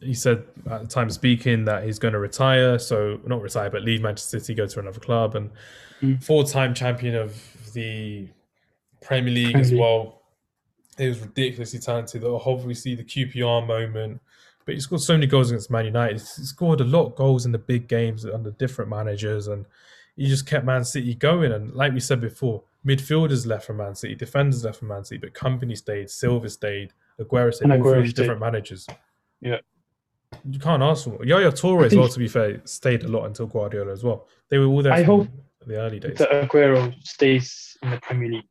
He 0.01 0.15
said 0.15 0.45
at 0.71 0.83
the 0.83 0.87
time 0.87 1.11
speaking 1.11 1.65
that 1.65 1.83
he's 1.83 1.99
going 1.99 2.13
to 2.13 2.21
retire, 2.21 2.79
so 2.79 3.19
not 3.27 3.43
retire, 3.43 3.69
but 3.69 3.83
leave 3.83 4.01
Manchester 4.01 4.39
City, 4.39 4.55
go 4.55 4.67
to 4.67 4.79
another 4.81 5.01
club, 5.01 5.35
and 5.35 5.51
Mm. 6.03 6.23
four-time 6.23 6.73
champion 6.75 7.17
of 7.17 7.35
the 7.73 8.29
Premier 9.01 9.33
League 9.35 9.47
Premier 9.53 9.61
as 9.63 9.73
well. 9.75 10.23
He 10.99 11.09
was 11.09 11.19
ridiculously 11.21 11.81
talented. 11.81 12.23
Obviously, 12.25 12.95
the 12.95 13.03
QPR 13.03 13.67
moment, 13.67 14.21
but 14.65 14.75
he 14.75 14.81
scored 14.81 15.01
so 15.01 15.15
many 15.15 15.27
goals 15.27 15.51
against 15.51 15.71
Man 15.71 15.87
United. 15.87 16.15
He 16.21 16.45
scored 16.45 16.81
a 16.81 16.85
lot 16.85 17.07
of 17.07 17.15
goals 17.17 17.47
in 17.47 17.53
the 17.53 17.59
big 17.59 17.89
games 17.89 18.25
under 18.27 18.51
different 18.53 18.91
managers, 18.91 19.49
and 19.49 19.65
he 20.19 20.27
just 20.27 20.47
kept 20.47 20.67
Man 20.67 20.85
City 20.85 21.15
going. 21.15 21.53
And 21.53 21.73
like 21.75 21.93
we 21.93 22.01
said 22.01 22.21
before, 22.21 22.63
midfielders 22.87 23.47
left 23.47 23.67
from 23.67 23.77
Man 23.79 23.95
City, 23.95 24.15
defenders 24.15 24.65
left 24.65 24.79
from 24.81 24.89
Man 24.89 25.05
City, 25.05 25.19
but 25.19 25.33
Kompany 25.33 25.77
stayed, 25.77 26.11
Silva 26.11 26.49
stayed, 26.51 26.93
Aguero 27.21 27.55
stayed, 27.55 27.71
And 27.71 27.83
Aguero 27.83 28.03
stayed. 28.03 28.15
different 28.17 28.41
managers. 28.41 28.87
Yeah. 29.41 29.59
You 30.51 30.59
can't 30.59 30.83
ask 30.83 31.05
for 31.05 31.11
more. 31.11 31.25
Yaya 31.25 31.51
Toure 31.53 31.85
I 31.85 31.87
as 31.87 31.97
well, 31.97 32.09
to 32.09 32.19
be 32.19 32.29
fair, 32.29 32.61
stayed 32.67 33.05
a 33.05 33.09
lot 33.09 33.25
until 33.25 33.47
Guardiola 33.47 33.93
as 33.93 34.05
well. 34.05 34.27
They 34.51 34.59
were 34.59 34.67
all 34.67 34.83
there 34.83 34.93
I 34.93 35.03
hope 35.03 35.29
the 35.67 35.77
early 35.77 36.01
days. 36.01 36.19
that 36.19 36.31
Aguero 36.31 36.93
stays 37.05 37.77
in 37.83 37.91
the 37.91 37.99
Premier 38.01 38.29
League. 38.31 38.49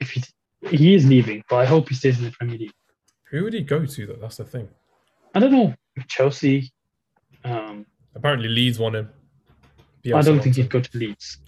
If 0.00 0.10
he 0.10 0.22
he 0.70 0.94
is 0.94 1.06
leaving, 1.08 1.42
but 1.48 1.56
I 1.56 1.64
hope 1.64 1.88
he 1.88 1.94
stays 1.94 2.18
in 2.18 2.24
the 2.26 2.30
Premier 2.32 2.58
League. 2.58 2.72
Who 3.30 3.44
would 3.44 3.52
he 3.52 3.62
go 3.62 3.84
to, 3.86 4.06
though? 4.06 4.18
That's 4.20 4.36
the 4.36 4.44
thing. 4.44 4.68
I 5.34 5.40
don't 5.40 5.52
know 5.52 5.74
Chelsea. 6.08 6.72
Um, 7.44 7.86
Apparently, 8.14 8.48
Leeds 8.48 8.78
want 8.78 8.96
him. 8.96 9.08
I 10.14 10.22
don't 10.22 10.40
think 10.40 10.56
he'd 10.56 10.70
go 10.70 10.80
to 10.80 10.98
Leeds. 10.98 11.38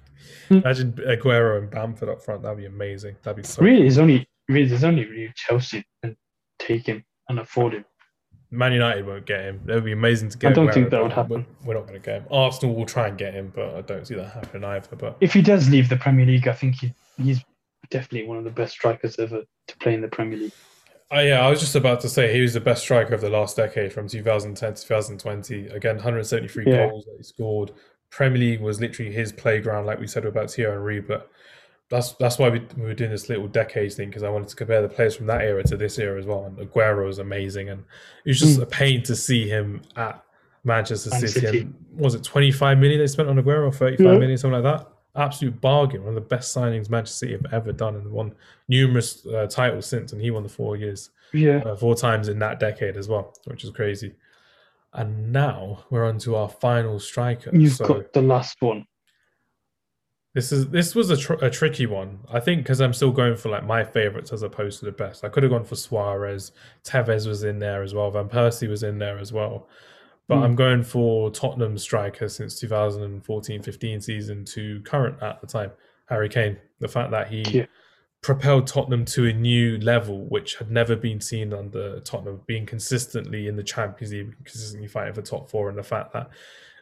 Imagine 0.51 0.92
Aguero 0.92 1.59
and 1.59 1.70
Bamford 1.70 2.09
up 2.09 2.22
front. 2.22 2.42
That'd 2.42 2.59
be 2.59 2.66
amazing. 2.66 3.16
That'd 3.22 3.42
be 3.42 3.46
so. 3.46 3.62
Really, 3.62 3.82
there's 3.82 3.98
only 3.98 4.28
really 4.48 4.68
there's 4.68 4.84
only 4.84 5.05
really 5.05 5.32
Chelsea 5.36 5.84
can 6.03 6.16
take 6.59 6.86
him 6.86 7.05
and 7.28 7.38
afford 7.38 7.74
him. 7.74 7.84
Man 8.53 8.72
United 8.72 9.07
won't 9.07 9.26
get 9.26 9.42
him. 9.42 9.61
It 9.68 9.74
would 9.74 9.84
be 9.84 9.92
amazing 9.92 10.28
to 10.30 10.38
get. 10.38 10.51
I 10.51 10.55
don't 10.55 10.66
Aguero, 10.66 10.74
think 10.74 10.90
that 10.90 11.03
would 11.03 11.12
happen. 11.12 11.46
We're, 11.64 11.74
not 11.74 11.86
going 11.86 12.01
to 12.01 12.05
get 12.05 12.22
him. 12.22 12.24
Arsenal 12.32 12.74
will 12.74 12.86
try 12.86 13.07
and 13.07 13.16
get 13.16 13.32
him, 13.32 13.53
but 13.55 13.76
I 13.76 13.80
don't 13.82 14.05
see 14.07 14.16
that 14.16 14.32
happening 14.32 14.64
either. 14.64 14.96
But 14.96 15.16
If 15.20 15.32
he 15.32 15.40
does 15.40 15.70
leave 15.70 15.88
the 15.88 15.96
Premier 15.96 16.26
League, 16.26 16.48
I 16.48 16.53
think 16.53 16.74
he, 16.76 16.92
he's 17.16 17.44
definitely 17.90 18.26
one 18.26 18.38
of 18.38 18.44
the 18.44 18.51
best 18.51 18.72
strikers 18.72 19.18
ever 19.20 19.42
to 19.68 19.76
play 19.78 19.94
in 19.94 20.01
the 20.01 20.09
Premier 20.09 20.36
League. 20.36 20.53
Oh 21.12 21.20
yeah, 21.20 21.44
I 21.44 21.51
was 21.51 21.61
just 21.61 21.76
about 21.76 22.01
to 22.01 22.09
say 22.09 22.32
he 22.32 22.40
was 22.40 22.55
the 22.55 22.61
best 22.61 22.82
striker 22.82 23.14
of 23.14 23.20
the 23.20 23.30
last 23.30 23.57
decade 23.57 23.92
from 23.92 24.09
2010 24.09 24.74
to 24.74 24.82
2020. 24.82 25.66
Again, 25.68 25.96
173 25.96 26.64
Yeah. 26.66 26.88
goals 26.88 27.05
that 27.05 27.14
he 27.16 27.22
scored. 27.22 27.72
Premier 28.11 28.38
League 28.38 28.61
was 28.61 28.80
literally 28.80 29.12
his 29.12 29.32
playground, 29.32 29.86
like 29.86 30.00
we 30.00 30.06
said 30.06 30.24
about 30.24 30.50
Thierry 30.50 30.72
Henry. 30.72 31.00
But 31.00 31.30
that's 31.88 32.12
that's 32.14 32.38
why 32.38 32.48
we, 32.50 32.61
we 32.76 32.82
were 32.82 32.94
doing 32.94 33.11
this 33.11 33.28
little 33.28 33.48
decades 33.48 33.94
thing 33.94 34.08
because 34.08 34.22
I 34.22 34.28
wanted 34.30 34.48
to 34.48 34.56
compare 34.56 34.82
the 34.82 34.88
players 34.88 35.16
from 35.16 35.26
that 35.26 35.42
era 35.42 35.62
to 35.64 35.76
this 35.76 35.98
era 35.98 36.18
as 36.18 36.26
well. 36.26 36.44
And 36.44 36.56
Aguero 36.58 37.06
was 37.06 37.18
amazing, 37.18 37.68
and 37.70 37.84
it 38.24 38.30
was 38.30 38.38
just 38.40 38.58
Mm. 38.58 38.62
a 38.62 38.66
pain 38.66 39.02
to 39.04 39.16
see 39.16 39.48
him 39.48 39.82
at 39.96 40.22
Manchester 40.64 41.11
Man 41.11 41.20
City. 41.20 41.40
City. 41.40 41.58
And 41.61 41.74
was 41.96 42.14
it 42.14 42.22
25 42.24 42.78
million 42.78 43.00
they 43.00 43.06
spent 43.06 43.28
on 43.28 43.36
Aguero, 43.36 43.74
35 43.74 44.04
Yeah. 44.06 44.18
million, 44.18 44.36
something 44.38 44.62
like 44.62 44.78
that? 44.80 44.88
Absolute 45.16 45.61
bargain. 45.61 46.00
One 46.04 46.11
of 46.11 46.14
the 46.14 46.20
best 46.20 46.54
signings 46.56 46.88
Manchester 46.90 47.26
City 47.26 47.32
have 47.32 47.52
ever 47.52 47.72
done, 47.72 47.94
and 47.96 48.11
won 48.11 48.34
numerous 48.68 49.24
uh, 49.26 49.46
titles 49.46 49.86
since. 49.86 50.12
And 50.12 50.20
he 50.20 50.30
won 50.30 50.42
the 50.42 50.48
four 50.48 50.76
years 50.76 51.11
Yeah, 51.32 51.58
uh, 51.64 51.76
four 51.76 51.94
times 51.96 52.28
in 52.28 52.38
that 52.40 52.61
decade 52.61 52.96
as 52.96 53.08
well, 53.08 53.34
which 53.46 53.64
is 53.64 53.70
crazy. 53.70 54.14
And 54.93 55.32
now 55.32 55.84
we're 55.91 56.05
on 56.05 56.18
to 56.20 56.34
our 56.36 56.49
final 56.49 56.99
striker. 56.99 57.51
you've 57.55 57.74
so 57.74 57.86
got 57.86 58.12
the 58.12 58.22
last 58.22 58.61
one. 58.61 58.86
This 60.34 60.53
is 60.53 60.68
this 60.68 60.95
was 60.95 61.11
a, 61.11 61.16
tr- 61.16 61.43
a 61.45 61.51
tricky 61.51 61.86
one. 61.86 62.20
I 62.32 62.38
think 62.41 62.62
because 62.62 62.80
I'm 62.80 62.93
still 62.93 63.11
going 63.11 63.36
for 63.36 63.49
like 63.49 63.64
my 63.66 63.82
favorites 63.84 64.32
as 64.32 64.43
opposed 64.43 64.78
to 64.80 64.84
the 64.84 64.93
best. 64.93 65.24
I 65.24 65.28
could 65.28 65.43
have 65.43 65.51
gone 65.51 65.64
for 65.64 65.74
Suarez. 65.76 66.53
Tevez 66.84 67.26
was 67.26 67.43
in 67.43 67.59
there 67.59 67.82
as 67.82 67.95
well. 67.95 68.11
Van 68.11 68.28
Persie 68.28 68.68
was 68.68 68.82
in 68.84 68.99
there 68.99 69.18
as 69.18 69.32
well. 69.32 69.68
But 70.28 70.36
Mm. 70.36 70.45
I'm 70.45 70.55
going 70.55 70.82
for 70.84 71.30
Tottenham 71.30 71.76
striker 71.76 72.28
since 72.28 72.61
2014-15 72.62 74.01
season 74.03 74.45
to 74.47 74.80
current 74.82 75.20
at 75.20 75.41
the 75.41 75.47
time, 75.49 75.72
Harry 76.07 76.28
Kane. 76.28 76.57
The 76.78 76.86
fact 76.86 77.11
that 77.11 77.26
he 77.26 77.43
Yeah. 77.43 77.66
Propelled 78.23 78.66
Tottenham 78.66 79.05
to 79.07 79.27
a 79.27 79.33
new 79.33 79.79
level, 79.79 80.27
which 80.27 80.57
had 80.57 80.71
never 80.71 80.95
been 80.95 81.21
seen 81.21 81.55
under 81.55 82.01
Tottenham, 82.01 82.43
being 82.47 82.66
consistently 82.66 83.49
in 83.49 83.57
the 83.57 83.62
Champions 83.62 84.12
League, 84.12 84.35
consistently 84.45 84.89
fighting 84.89 85.14
for 85.14 85.23
top 85.23 85.51
four, 85.51 85.68
and 85.68 85.79
the 85.79 85.83
fact 85.83 86.12
that 86.12 86.29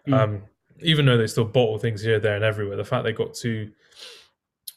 Mm. 0.07 0.15
um, 0.15 0.43
even 0.81 1.05
though 1.07 1.17
they 1.17 1.27
still 1.27 1.45
bottle 1.45 1.77
things 1.79 2.03
here, 2.03 2.19
there, 2.19 2.35
and 2.37 2.45
everywhere, 2.45 2.77
the 2.77 2.85
fact 2.85 3.05
they 3.05 3.13
got 3.13 3.35
to 3.35 3.71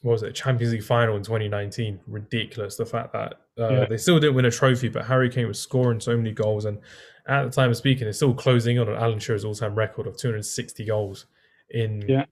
what 0.02 0.12
was 0.12 0.22
it, 0.24 0.34
Champions 0.34 0.72
League 0.72 0.82
final 0.82 1.14
in 1.16 1.22
2019, 1.22 2.00
ridiculous. 2.08 2.74
The 2.76 2.84
fact 2.84 3.12
that 3.12 3.34
uh, 3.56 3.68
Yeah. 3.70 3.84
they 3.84 3.96
still 3.96 4.18
didn't 4.18 4.34
win 4.34 4.44
a 4.46 4.50
trophy, 4.50 4.88
but 4.88 5.04
Harry 5.06 5.28
Kane 5.30 5.46
was 5.46 5.60
scoring 5.60 6.00
so 6.00 6.16
many 6.16 6.32
goals, 6.32 6.64
and 6.64 6.80
at 7.28 7.44
the 7.44 7.50
time 7.50 7.70
of 7.70 7.76
speaking, 7.76 8.08
it's 8.08 8.18
still 8.18 8.34
closing 8.34 8.78
in 8.78 8.88
on 8.88 8.96
Alan 8.96 9.20
Shearer's 9.20 9.44
all-time 9.44 9.76
record 9.76 10.08
of 10.08 10.16
260 10.16 10.84
goals 10.86 11.26
in 11.70 12.02
Yeah. 12.08 12.24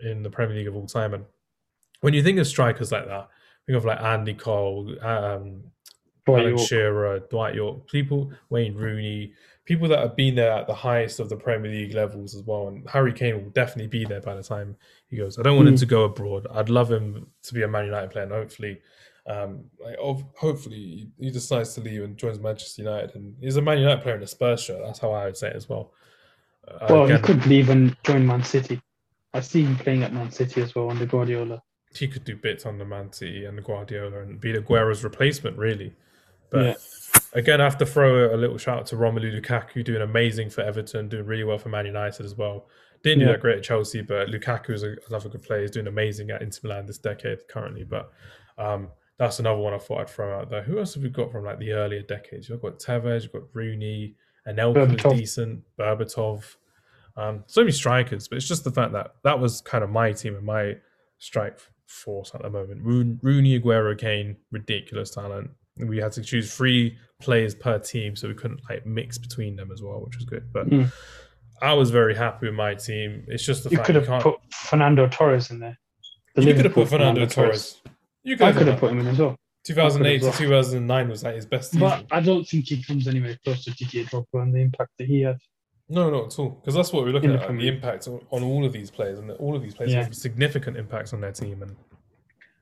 in 0.00 0.24
the 0.24 0.30
Premier 0.30 0.56
League 0.56 0.66
of 0.66 0.74
all 0.74 0.86
time. 0.88 1.14
And 1.14 1.24
when 2.00 2.12
you 2.12 2.24
think 2.24 2.38
of 2.40 2.46
strikers 2.48 2.90
like 2.90 3.06
that, 3.06 3.28
think 3.66 3.76
of 3.76 3.84
like 3.84 4.00
Andy 4.00 4.34
Cole, 4.34 4.94
um, 5.02 5.62
Dwight 6.26 6.40
Alan 6.42 6.56
Yorke. 6.56 6.68
Shearer, 6.68 7.18
Dwight 7.30 7.54
Yorke, 7.54 7.86
people, 7.88 8.32
Wayne 8.50 8.74
Rooney, 8.74 9.32
people 9.64 9.88
that 9.88 9.98
have 10.00 10.16
been 10.16 10.34
there 10.34 10.52
at 10.52 10.66
the 10.66 10.74
highest 10.74 11.20
of 11.20 11.28
the 11.28 11.36
Premier 11.36 11.70
League 11.70 11.94
levels 11.94 12.34
as 12.34 12.42
well. 12.42 12.68
And 12.68 12.88
Harry 12.90 13.12
Kane 13.12 13.42
will 13.42 13.50
definitely 13.50 13.88
be 13.88 14.04
there 14.04 14.20
by 14.20 14.34
the 14.34 14.42
time 14.42 14.76
he 15.08 15.16
goes. 15.16 15.38
I 15.38 15.42
don't 15.42 15.56
want 15.56 15.68
him 15.68 15.74
Mm. 15.74 15.80
to 15.80 15.86
go 15.86 16.04
abroad. 16.04 16.46
I'd 16.52 16.68
love 16.68 16.90
him 16.90 17.26
to 17.42 17.54
be 17.54 17.62
a 17.62 17.68
Man 17.68 17.86
United 17.86 18.10
player, 18.10 18.24
and 18.24 18.32
hopefully, 18.32 18.80
um, 19.26 19.64
like, 19.78 19.96
hopefully 19.98 21.08
he 21.18 21.30
decides 21.30 21.74
to 21.74 21.80
leave 21.80 22.02
and 22.02 22.16
joins 22.16 22.40
Manchester 22.40 22.82
United. 22.82 23.14
And 23.14 23.36
he's 23.40 23.56
a 23.56 23.62
Man 23.62 23.78
United 23.78 24.02
player 24.02 24.16
in 24.16 24.22
a 24.22 24.26
Spurs 24.26 24.62
shirt. 24.62 24.80
That's 24.84 24.98
how 24.98 25.12
I 25.12 25.26
would 25.26 25.36
say 25.36 25.48
it 25.48 25.56
as 25.56 25.68
well. 25.68 25.92
Uh, 26.66 26.86
Well, 26.88 27.04
again, 27.04 27.16
he 27.18 27.22
could 27.22 27.46
leave 27.46 27.68
and 27.70 27.96
join 28.04 28.26
Man 28.26 28.42
City. 28.44 28.80
I 29.34 29.40
see 29.40 29.62
him 29.62 29.76
playing 29.76 30.02
at 30.02 30.12
Man 30.12 30.30
City 30.30 30.60
as 30.60 30.74
well 30.74 30.90
under 30.90 31.06
Guardiola. 31.06 31.62
He 31.96 32.08
could 32.08 32.24
do 32.24 32.36
bits 32.36 32.64
on 32.66 32.78
the 32.78 32.84
Man 32.84 33.12
City 33.12 33.44
and 33.44 33.56
the 33.58 33.62
Guardiola 33.62 34.20
and 34.22 34.40
be 34.40 34.52
the 34.52 34.58
Aguero's 34.60 35.04
replacement, 35.04 35.56
really. 35.58 35.92
But 36.50 36.64
Yeah. 36.64 36.74
again, 37.32 37.60
I 37.60 37.64
have 37.64 37.78
to 37.78 37.86
throw 37.86 38.34
a 38.34 38.36
little 38.36 38.58
shout 38.58 38.78
out 38.80 38.86
to 38.86 38.96
Romelu 38.96 39.40
Lukaku, 39.40 39.82
doing 39.84 40.02
amazing 40.02 40.50
for 40.50 40.60
Everton, 40.62 41.08
doing 41.08 41.26
really 41.26 41.44
well 41.44 41.58
for 41.58 41.68
Man 41.70 41.86
United 41.86 42.24
as 42.26 42.34
well. 42.36 42.68
Didn't 43.02 43.20
do 43.20 43.26
that 43.26 43.40
great 43.40 43.58
at 43.58 43.64
Chelsea, 43.64 44.00
but 44.00 44.28
Lukaku 44.28 44.70
is 44.70 44.82
a, 44.84 44.94
another 45.08 45.28
good 45.28 45.42
player. 45.42 45.62
He's 45.62 45.72
doing 45.72 45.88
amazing 45.88 46.30
at 46.30 46.40
Inter 46.40 46.60
Milan 46.68 46.86
this 46.86 46.98
decade 46.98 47.48
currently. 47.48 47.82
But 47.84 48.12
um, 48.58 48.90
that's 49.18 49.38
another 49.40 49.58
one 49.60 49.74
I 49.74 49.78
thought 49.78 50.00
I'd 50.02 50.08
throw 50.10 50.38
out 50.38 50.50
there. 50.50 50.62
Who 50.62 50.78
else 50.78 50.94
have 50.94 51.02
we 51.02 51.08
got 51.08 51.32
from 51.32 51.44
like 51.44 51.58
the 51.58 51.72
earlier 51.72 52.02
decades? 52.02 52.48
You've 52.48 52.62
got 52.62 52.78
Tevez, 52.78 53.22
you've 53.24 53.32
got 53.32 53.42
Rooney, 53.54 54.14
Anelka 54.46 54.88
was 54.88 54.88
Berbatov. 55.00 55.16
decent, 55.18 55.62
Berbatov. 55.78 56.56
Um, 57.16 57.44
so 57.46 57.60
many 57.62 57.72
strikers, 57.72 58.28
but 58.28 58.36
it's 58.36 58.48
just 58.48 58.64
the 58.64 58.70
fact 58.70 58.92
that 58.92 59.14
that 59.24 59.38
was 59.38 59.60
kind 59.62 59.82
of 59.84 59.90
my 59.90 60.12
team 60.12 60.34
and 60.36 60.44
my 60.46 60.76
strike 61.18 61.58
force 61.92 62.32
at 62.34 62.42
the 62.42 62.50
moment. 62.50 62.82
Roon- 62.82 63.20
Rooney, 63.22 63.58
Aguero, 63.60 63.96
Kane, 63.96 64.36
ridiculous 64.50 65.10
talent. 65.10 65.50
We 65.76 65.98
had 65.98 66.12
to 66.12 66.22
choose 66.22 66.54
three 66.54 66.96
players 67.20 67.54
per 67.54 67.78
team, 67.78 68.16
so 68.16 68.28
we 68.28 68.34
couldn't 68.34 68.60
like 68.68 68.84
mix 68.86 69.18
between 69.18 69.56
them 69.56 69.70
as 69.72 69.82
well, 69.82 70.00
which 70.04 70.16
was 70.16 70.24
good. 70.24 70.52
But 70.52 70.68
Mm. 70.68 70.92
I 71.62 71.72
was 71.74 71.90
very 71.90 72.14
happy 72.14 72.46
with 72.46 72.54
my 72.56 72.74
team. 72.74 73.24
It's 73.28 73.44
just 73.44 73.64
the 73.64 73.70
You 73.70 73.76
fact 73.76 73.86
could 73.86 73.94
you 73.94 74.00
have 74.00 74.08
can't. 74.08 74.22
put 74.22 74.34
Fernando 74.52 75.08
Torres 75.08 75.50
in 75.50 75.60
there. 75.60 75.78
The 76.34 76.42
you 76.44 76.54
could 76.54 76.64
have 76.64 76.74
put 76.74 76.88
Fernando 76.88 77.24
Torres. 77.26 77.80
You 78.24 78.36
could 78.36 78.48
I 78.48 78.52
could 78.52 78.66
have 78.66 78.80
put 78.80 78.90
him 78.90 78.98
in 79.00 79.06
as 79.06 79.18
well. 79.18 79.36
2008 79.64 80.22
well. 80.22 80.32
to 80.32 80.38
2009 80.38 81.08
was 81.08 81.22
like 81.22 81.36
his 81.36 81.46
best 81.46 81.70
season. 81.70 81.88
But 81.88 82.06
I 82.10 82.20
don't 82.20 82.44
think 82.44 82.66
he 82.66 82.82
comes 82.82 83.06
anywhere 83.06 83.38
close 83.44 83.64
to 83.64 83.70
Didier 83.72 84.04
Drogba 84.04 84.42
and 84.42 84.52
the 84.54 84.58
impact 84.60 84.90
that 84.98 85.06
he 85.06 85.20
had. 85.22 85.38
No, 85.92 86.10
not 86.10 86.26
at 86.32 86.38
all. 86.38 86.50
Because 86.50 86.74
that's 86.74 86.92
what 86.92 87.04
we're 87.04 87.10
looking 87.12 87.32
at, 87.32 87.46
the 87.48 87.68
impact 87.68 88.08
on, 88.08 88.20
on 88.30 88.42
all 88.42 88.64
of 88.64 88.72
these 88.72 88.90
players, 88.90 89.18
and 89.18 89.30
all 89.32 89.54
of 89.54 89.62
these 89.62 89.74
players 89.74 89.92
Yeah. 89.92 90.04
have 90.04 90.14
significant 90.14 90.76
impacts 90.76 91.12
on 91.12 91.20
their 91.20 91.32
team. 91.32 91.62
And 91.62 91.76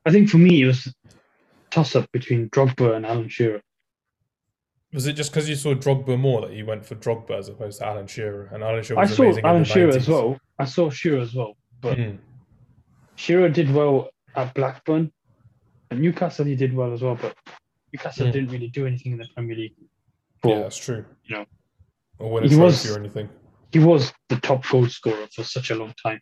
I 0.05 0.11
think 0.11 0.28
for 0.28 0.39
me, 0.39 0.62
it 0.62 0.66
was 0.66 0.93
toss 1.70 1.95
up 1.95 2.11
between 2.12 2.49
Drogba 2.51 2.97
and 2.97 3.07
Alan 3.07 3.28
Shearer. 3.28 3.62
was 4.93 5.07
it 5.07 5.12
just 5.12 5.31
because 5.31 5.49
you 5.49 5.55
saw 5.55 5.72
Drogba 5.72 6.18
more 6.18 6.41
that 6.41 6.53
you 6.53 6.66
went 6.66 6.85
for 6.85 6.97
Drogba 6.97 7.39
as 7.39 7.49
opposed 7.49 7.78
to 7.78 7.87
Alan 7.87 8.09
Shearer? 8.09 8.49
And 8.53 8.64
Alan 8.64 8.83
Shearer 8.83 8.99
I 8.99 9.07
saw 9.07 9.22
amazing. 9.22 9.45
Alan 9.45 9.57
in 9.59 9.62
the 9.62 9.68
Shearer 9.68 9.93
90s. 9.93 9.97
as 9.97 10.09
well. 10.09 10.41
I 10.59 10.64
saw 10.64 10.91
Shearer 10.91 11.20
as 11.20 11.33
well. 11.33 11.57
But 11.81 11.97
Mm. 11.99 12.18
Shearer 13.14 13.49
did 13.49 13.72
well 13.72 14.11
at 14.35 14.53
Blackburn. 14.55 15.12
And 15.93 16.01
Newcastle, 16.01 16.45
he 16.47 16.57
did 16.57 16.74
well 16.74 16.93
as 16.93 17.03
well. 17.03 17.16
But 17.20 17.37
Newcastle 17.93 18.26
Mm. 18.26 18.33
didn't 18.33 18.51
really 18.51 18.68
do 18.68 18.87
anything 18.87 19.12
in 19.12 19.18
the 19.18 19.28
Premier 19.35 19.55
League. 19.57 19.74
Yeah, 20.45 20.61
that's 20.61 20.76
true. 20.76 21.05
you 21.24 21.37
know, 21.37 21.47
or 22.21 22.31
win 22.31 22.45
a 22.45 22.49
he 22.49 22.55
trophy 22.55 22.64
was- 22.64 22.91
or 22.91 22.99
anything. 22.99 23.29
He 23.73 23.79
was 23.79 24.12
the 24.29 24.37
top 24.37 24.68
goal 24.68 24.87
scorer 24.89 25.27
for 25.35 25.45
such 25.45 25.71
a 25.71 25.77
long 25.77 25.95
time, 26.03 26.21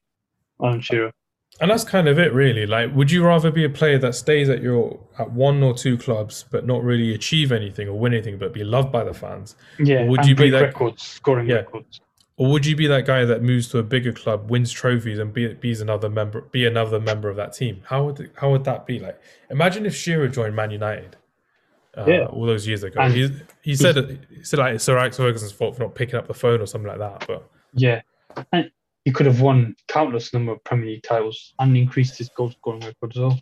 Alan 0.63 0.81
Shearer. 0.83 1.13
And 1.61 1.71
that's 1.71 1.83
kind 1.83 2.07
of 2.07 2.19
it, 2.19 2.33
really. 2.35 2.67
Like, 2.67 2.95
would 2.95 3.11
you 3.11 3.25
rather 3.25 3.51
be 3.51 3.65
a 3.65 3.71
player 3.71 3.99
that 3.99 4.15
stays 4.15 4.49
at 4.51 4.63
your 4.63 5.01
at 5.19 5.33
one 5.33 5.63
or 5.63 5.73
two 5.75 5.97
clubs, 5.97 6.45
but 6.53 6.67
not 6.67 6.85
really 6.85 7.15
achieve 7.15 7.51
anything 7.51 7.89
or 7.89 7.99
win 7.99 8.13
anything, 8.13 8.37
but 8.39 8.53
be 8.53 8.63
loved 8.65 8.93
by 8.93 9.03
the 9.03 9.15
fans, 9.15 9.57
Yeah, 9.79 10.05
Would 10.05 10.21
and 10.21 10.29
you 10.29 10.35
be 10.37 10.51
that- 10.51 10.63
records, 10.63 11.03
scoring 11.03 11.49
Yeah. 11.49 11.57
records. 11.57 12.01
or 12.37 12.53
would 12.53 12.65
you 12.67 12.77
be 12.77 12.87
that 12.87 13.05
guy 13.07 13.25
that 13.25 13.43
moves 13.43 13.67
to 13.69 13.79
a 13.79 13.83
bigger 13.83 14.13
club, 14.13 14.49
wins 14.51 14.71
trophies, 14.71 15.19
and 15.19 15.33
be 15.33 15.53
be's 15.55 15.81
another 15.81 16.09
member, 16.11 16.43
be 16.43 16.65
another 16.67 17.01
member 17.01 17.29
of 17.31 17.35
that 17.37 17.55
team? 17.55 17.81
How 17.87 18.05
would 18.05 18.31
how 18.37 18.51
would 18.53 18.63
that 18.65 18.87
be? 18.87 18.99
Like, 19.01 19.19
imagine 19.51 19.87
if 19.87 19.97
Shearer 19.97 20.29
joined 20.29 20.55
Man 20.55 20.71
United. 20.71 21.17
Uh, 21.99 22.05
Yeah. 22.07 22.25
all 22.27 22.47
those 22.47 22.67
years 22.67 22.83
ago, 22.85 23.01
And 23.01 23.13
he, 23.13 23.29
he 23.63 23.75
said 23.75 24.27
he 24.31 24.45
said 24.45 24.59
like 24.59 24.75
it's 24.77 24.85
Sir 24.85 24.97
Alex 24.99 25.17
Ferguson's 25.17 25.53
fault 25.53 25.77
for 25.77 25.83
not 25.83 25.95
picking 25.95 26.15
up 26.17 26.27
the 26.29 26.35
phone 26.35 26.61
or 26.61 26.67
something 26.67 26.89
like 26.89 26.99
that. 26.99 27.27
But 27.27 27.49
Yeah, 27.73 28.03
and 28.53 28.71
he 29.05 29.13
could 29.13 29.27
have 29.27 29.41
won 29.41 29.75
countless 29.89 30.33
number 30.33 30.53
of 30.53 30.63
Premier 30.65 30.87
League 30.87 31.03
titles 31.03 31.55
and 31.59 31.77
increased 31.77 32.19
his 32.19 32.29
goal 32.31 32.51
scoring 32.51 32.81
record 32.81 33.13
as 33.15 33.19
well. 33.19 33.41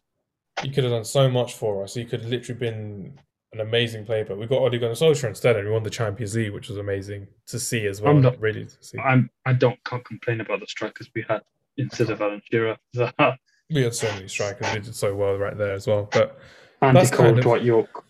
he 0.62 0.70
could 0.70 0.84
have 0.84 0.92
done 0.92 1.04
so 1.04 1.28
much 1.28 1.54
for 1.54 1.82
us. 1.84 1.92
He 1.94 2.04
could 2.04 2.20
have 2.22 2.30
literally 2.30 2.58
been 2.58 3.18
an 3.52 3.60
amazing 3.60 4.06
player. 4.06 4.24
But 4.24 4.38
we 4.38 4.46
got 4.46 4.58
Ole 4.58 4.70
Gunnar 4.70 4.94
Solskjaer 4.94 5.28
instead, 5.28 5.56
and 5.56 5.66
we 5.66 5.72
won 5.72 5.82
the 5.82 5.90
Champions 5.90 6.34
League, 6.34 6.52
which 6.52 6.68
was 6.68 6.78
amazing 6.78 7.26
to 7.48 7.58
see 7.58 7.86
as 7.86 8.00
well. 8.00 8.14
I'm 8.16 8.22
not- 8.22 8.40
really 8.40 8.64
to 8.64 8.76
see. 8.80 8.98
I'm 8.98 9.28
I 9.44 9.52
don't 9.52 9.78
can't 9.84 10.04
complain 10.04 10.40
about 10.40 10.60
the 10.60 10.66
strikers 10.66 11.10
we 11.14 11.24
had 11.28 11.42
instead 11.76 12.08
of 12.10 12.22
Alan 12.22 12.40
Shearer. 12.50 12.76
We 13.68 13.82
had 13.82 13.94
so 13.96 14.06
many 14.14 14.28
strikers. 14.28 14.72
We 14.72 14.78
did 14.78 14.94
so 14.94 15.12
well 15.16 15.36
right 15.36 15.58
there 15.58 15.72
as 15.72 15.88
well. 15.88 16.08
But 16.12 16.38
Andy 16.80 17.00
That's 17.00 17.10
Cole, 17.10 17.26
kind 17.26 17.38
of- 17.38 17.42
Dwight 17.44 17.64
Yorke, 17.64 18.04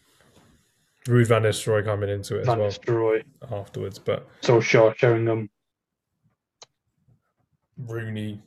Ruud 1.07 1.27
van 1.27 1.43
Nistelrooy 1.43 1.85
coming 1.85 2.09
into 2.09 2.37
it 2.37 2.41
as 2.41 2.47
Van 2.47 2.59
well 2.59 2.69
Nistelrooy, 2.69 3.23
afterwards. 3.53 3.99
But 3.99 4.29
Solskjaer, 4.43 4.95
Sheringham. 4.97 5.49
Rooney, 7.79 8.41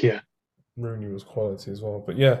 Yeah, 0.00 0.20
Rooney 0.76 1.06
was 1.12 1.24
quality 1.24 1.70
as 1.70 1.80
well. 1.80 2.02
But 2.06 2.18
yeah, 2.18 2.40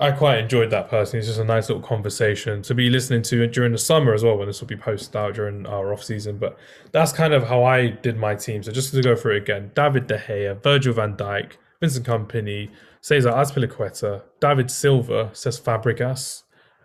I 0.00 0.10
quite 0.10 0.38
enjoyed 0.38 0.70
that 0.70 0.88
personally. 0.88 1.18
It's 1.18 1.28
just 1.28 1.38
a 1.40 1.44
nice 1.44 1.68
little 1.68 1.82
conversation 1.82 2.62
to 2.62 2.74
be 2.74 2.88
listening 2.88 3.22
to 3.22 3.46
during 3.46 3.72
the 3.72 3.78
summer 3.78 4.14
as 4.14 4.24
well, 4.24 4.38
when 4.38 4.46
this 4.46 4.60
will 4.60 4.68
be 4.68 4.76
posted 4.76 5.14
out 5.14 5.34
during 5.34 5.66
our 5.66 5.92
off 5.92 6.02
season. 6.02 6.38
But 6.38 6.58
that's 6.92 7.12
kind 7.12 7.34
of 7.34 7.44
how 7.44 7.64
I 7.64 7.88
did 7.88 8.16
my 8.16 8.34
team. 8.34 8.62
So 8.62 8.72
just 8.72 8.92
to 8.94 9.02
go 9.02 9.14
through 9.14 9.36
it 9.36 9.42
again: 9.42 9.70
David 9.74 10.06
De 10.06 10.18
Gea, 10.18 10.62
Virgil 10.62 10.94
van 10.94 11.16
Dijk, 11.16 11.52
Vincent 11.80 12.06
Kompany, 12.06 12.70
Cesar 13.02 13.30
Azpilicueta, 13.30 14.22
David 14.40 14.70
Silva, 14.70 15.30
Cesc 15.34 15.60
Fabregas, 15.62 16.44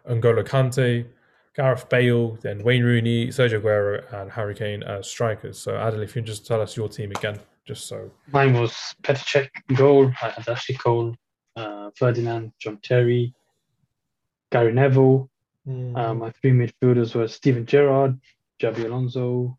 N'Golo 0.10 0.44
Kante, 0.46 1.06
Gareth 1.56 1.90
Bale, 1.90 2.38
then 2.42 2.64
Wayne 2.64 2.84
Rooney, 2.84 3.28
Sergio 3.28 3.62
Aguero, 3.62 4.14
and 4.22 4.32
Harry 4.32 4.56
Kane 4.56 4.84
as 4.84 5.08
strikers. 5.10 5.60
So 5.60 5.76
Adel, 5.76 6.02
if 6.02 6.16
you 6.16 6.22
can 6.22 6.26
just 6.26 6.48
tell 6.48 6.62
us 6.62 6.78
your 6.78 6.88
team 6.88 7.12
again, 7.12 7.40
just 7.66 7.88
so 7.88 8.10
mine 8.32 8.54
was 8.54 8.76
in 9.36 9.76
goal. 9.76 10.12
I 10.22 10.30
had 10.30 10.48
Ashley 10.48 10.76
Cole, 10.76 11.16
uh, 11.56 11.90
Ferdinand, 11.96 12.54
John 12.60 12.80
Terry, 12.82 13.34
Gary 14.52 14.74
Neville. 14.74 15.30
Uh, 15.68 16.14
my 16.14 16.32
three 16.42 16.52
midfielders 16.52 17.14
were 17.14 17.28
Steven 17.28 17.66
Gerrard, 17.66 18.20
Xabi 18.60 18.86
Alonso, 18.86 19.58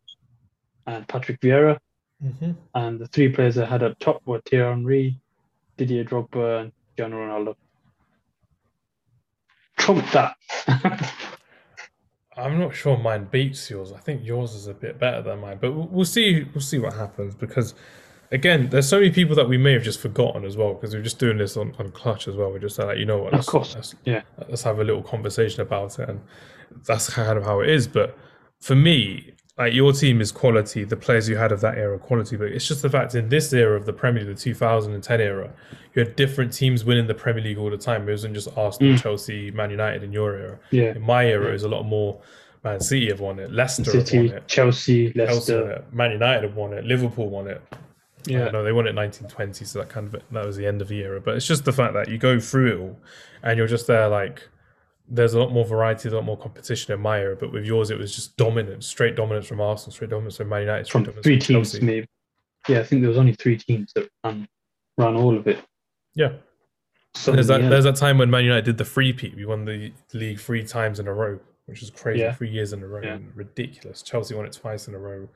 and 0.87 1.07
Patrick 1.07 1.41
Vieira. 1.41 1.79
Mhm. 2.23 2.57
And 2.75 3.01
the 3.01 3.07
three 3.07 3.29
players 3.29 3.57
I 3.57 3.67
had 3.67 3.83
up 3.83 3.99
top 3.99 4.21
were 4.27 4.41
Thierry 4.41 4.69
Henry, 4.71 5.21
Didier 5.77 6.05
Drogba, 6.05 6.63
and 6.63 6.73
Cristiano 6.97 7.17
Ronaldo. 7.17 7.57
Trump 9.79 10.05
that. 10.13 10.37
I'm 12.43 12.59
not 12.59 12.75
sure 12.75 12.97
mine 12.99 13.29
beats 13.31 13.71
yours. 13.71 13.93
I 13.93 13.99
think 13.99 14.25
yours 14.25 14.55
is 14.55 14.67
a 14.67 14.75
bit 14.75 14.99
better 14.99 15.23
than 15.23 15.41
mine, 15.41 15.59
but 15.61 15.73
we'll 15.73 15.89
we'll 15.89 16.05
see. 16.05 16.45
We'll 16.53 16.61
see 16.61 16.79
what 16.79 16.93
happens 16.95 17.35
because, 17.35 17.75
again, 18.31 18.69
there's 18.71 18.89
so 18.89 18.99
many 18.99 19.11
people 19.11 19.35
that 19.37 19.49
we 19.49 19.57
may 19.59 19.73
have 19.73 19.83
just 19.83 20.01
forgotten 20.01 20.45
as 20.45 20.57
well 20.57 20.75
because 20.75 20.95
we're 20.95 21.03
just 21.03 21.19
doing 21.19 21.39
this 21.39 21.57
on, 21.57 21.75
on 21.79 21.91
clutch 21.93 22.29
as 22.29 22.37
well. 22.37 22.51
We're 22.51 22.59
just 22.59 22.79
like, 22.79 22.99
you 22.99 23.05
know 23.07 23.19
what? 23.19 23.35
Of 23.35 23.47
course, 23.47 23.75
let's- 23.75 23.95
yeah. 24.05 24.23
Let's 24.49 24.63
have 24.63 24.79
a 24.79 24.85
little 24.85 25.03
conversation 25.03 25.61
about 25.63 25.99
it, 25.99 26.09
and 26.09 26.21
that's 26.87 27.09
kind 27.11 27.39
of 27.39 27.45
how 27.45 27.61
it 27.61 27.71
is. 27.71 27.87
But 27.87 28.17
for 28.61 28.75
me, 28.75 29.35
like 29.59 29.75
your 29.75 29.93
team 29.93 30.21
is 30.21 30.33
quality. 30.33 30.85
The 30.85 30.97
players 30.97 31.29
you 31.29 31.37
had 31.37 31.53
of 31.53 31.61
that 31.61 31.77
era 31.77 31.99
quality, 31.99 32.37
but 32.37 32.47
it's 32.49 32.67
just 32.67 32.83
the 32.83 32.89
fact 32.91 33.15
in 33.15 33.29
this 33.29 33.53
era 33.53 33.77
of 33.77 33.85
the 33.87 33.93
Premier 33.93 34.25
League, 34.25 34.35
the 34.37 34.41
2010 34.41 35.21
era, 35.21 35.51
you 35.95 36.05
had 36.05 36.17
different 36.17 36.53
teams 36.53 36.85
winning 36.85 37.07
the 37.07 37.15
Premier 37.15 37.43
League 37.45 37.59
all 37.59 37.71
the 37.71 37.77
time. 37.77 38.09
It 38.09 38.13
wasn't 38.13 38.35
just 38.35 38.49
Arsenal, 38.57 38.95
Mm. 38.95 39.03
Chelsea, 39.03 39.51
Man 39.51 39.71
United 39.71 40.03
in 40.03 40.13
your 40.13 40.35
era. 40.37 40.59
Yeah. 40.71 40.95
In 40.95 41.03
my 41.03 41.27
era, 41.27 41.45
Yeah. 41.45 41.51
it 41.51 41.53
was 41.53 41.63
a 41.65 41.69
lot 41.69 41.83
more. 41.85 42.21
Man 42.65 42.81
City 42.81 43.09
have 43.09 43.21
won 43.21 43.39
it. 43.41 43.51
Leicester 43.53 43.83
have 43.85 43.95
won 43.95 44.07
City, 44.07 44.27
it. 44.29 44.47
Chelsea, 44.49 45.13
Chelsea 45.13 45.19
Leicester. 45.19 45.71
it. 45.73 45.85
Man 45.93 46.13
United 46.13 46.45
have 46.45 46.57
won 46.57 46.73
it. 46.73 46.85
Liverpool 46.85 47.29
won 47.29 47.49
it. 47.49 47.61
Yeah. 48.25 48.51
no, 48.51 48.63
they 48.63 48.71
won 48.71 48.87
it 48.87 48.95
1920, 48.95 49.65
so 49.65 49.81
that 49.81 49.89
kind 49.89 50.07
of 50.15 50.23
that 50.31 50.47
was 50.47 50.57
the 50.57 50.65
end 50.67 50.81
of 50.81 50.87
the 50.89 51.01
era. 51.03 51.21
But 51.21 51.35
it's 51.37 51.47
just 51.47 51.65
the 51.65 51.73
fact 51.73 51.93
that 51.95 52.09
you 52.09 52.19
go 52.19 52.39
through 52.39 52.73
it 52.73 52.79
all, 52.81 52.97
and 53.43 53.59
you're 53.59 53.67
just 53.67 53.87
there 53.89 54.09
like. 54.09 54.49
There's 55.09 55.35
a 55.35 55.41
lot 55.41 55.53
more 55.53 55.65
variety, 55.65 56.09
a 56.09 56.13
lot 56.15 56.25
more 56.25 56.39
competition 56.39 56.93
in 56.95 57.01
my 57.01 57.19
era, 57.21 57.37
but 57.37 57.53
with 57.53 57.65
yours, 57.67 57.91
it 57.91 57.99
was 57.99 58.15
just 58.15 58.37
dominance, 58.37 58.87
straight 58.87 59.15
dominance 59.17 59.47
from 59.47 59.61
Arsenal, 59.61 59.93
straight 59.93 60.11
dominance 60.11 60.37
from 60.37 60.49
Man 60.49 60.63
United, 60.63 60.87
straight 60.87 61.05
From 61.05 61.05
dominance 61.05 61.25
three 61.27 61.41
from 61.41 61.55
teams, 61.63 61.83
maybe. 61.83 62.07
Yeah, 62.69 62.81
I 62.81 62.85
think 62.85 63.03
there 63.03 63.09
was 63.09 63.19
only 63.19 63.35
three 63.35 63.57
teams 63.57 63.93
that 63.95 64.09
ran, 64.25 64.49
ran 64.97 65.15
all 65.17 65.37
of 65.37 65.47
it. 65.49 65.59
Yeah, 66.15 66.35
So 67.15 67.33
there's 67.33 67.49
that. 67.49 67.63
yeah, 67.63 67.69
There's 67.69 67.85
that 67.85 67.97
time 67.97 68.19
when 68.19 68.31
Man 68.31 68.45
United 68.45 68.65
did 68.65 68.79
the 68.79 68.85
free 68.85 69.13
peat. 69.13 69.35
We 69.35 69.45
won 69.45 69.65
the 69.65 69.93
league 70.15 70.39
three 70.39 70.63
times 70.65 71.01
in 71.01 71.09
a 71.09 71.13
row, 71.13 71.41
which 71.67 71.81
was 71.81 71.91
crazy. 71.91 72.21
Yeah. 72.21 72.33
Three 72.35 72.51
years 72.51 72.73
in 72.73 72.83
a 72.83 72.87
row, 72.87 73.03
Yeah. 73.03 73.15
and 73.15 73.37
ridiculous. 73.37 74.03
Chelsea 74.03 74.35
won 74.35 74.47
it 74.47 74.53
twice 74.53 74.87
in 74.89 74.95
a 74.95 74.99
row. 74.99 75.29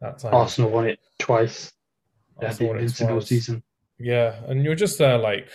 That 0.00 0.18
time, 0.18 0.34
Arsenal 0.34 0.70
won 0.70 0.88
it 0.88 0.98
twice. 1.20 1.72
They 2.40 2.46
had 2.48 2.56
the 2.56 2.64
Arsenal 2.68 2.74
won 2.74 2.84
it 2.84 2.96
twice. 2.96 3.26
season. 3.28 3.62
Yeah, 3.98 4.40
and 4.48 4.64
you're 4.64 4.74
just 4.74 4.98
there 4.98 5.16
like 5.16 5.48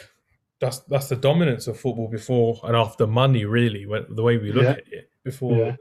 that's 0.60 0.80
that's 0.80 1.08
the 1.10 1.16
dominance 1.16 1.68
of 1.68 1.80
football 1.80 2.08
before 2.08 2.60
and 2.64 2.76
after 2.76 3.06
money, 3.08 3.46
really. 3.46 3.86
When, 3.86 4.06
the 4.10 4.24
way 4.24 4.38
we 4.38 4.52
look 4.52 4.64
Yeah. 4.64 4.72
at 4.72 4.88
it 4.92 5.10
before, 5.24 5.78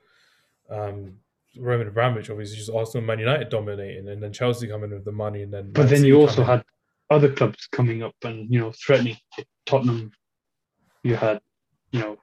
um, 0.71 1.15
Roman 1.59 1.89
Abramovich 1.89 2.29
obviously 2.31 2.57
just 2.59 2.71
Arsenal, 2.71 2.99
and 2.99 3.07
Man 3.07 3.19
United 3.19 3.49
dominating, 3.49 4.09
and 4.09 4.23
then 4.23 4.33
Chelsea 4.33 4.69
coming 4.69 4.91
with 4.91 5.05
the 5.05 5.13
money, 5.13 5.43
and 5.43 5.53
then 5.53 5.73
But 5.73 5.83
Man 5.83 5.89
then 5.89 5.99
City 5.99 6.09
you 6.09 6.21
also 6.21 6.45
had 6.45 6.65
other 7.09 7.33
clubs 7.33 7.67
coming 7.73 8.03
up 8.03 8.15
and 8.25 8.53
you 8.53 8.59
know 8.61 8.73
threatening 8.73 9.17
Tottenham. 9.65 10.13
You 11.03 11.15
had, 11.17 11.41
you 11.93 12.01
know, 12.01 12.19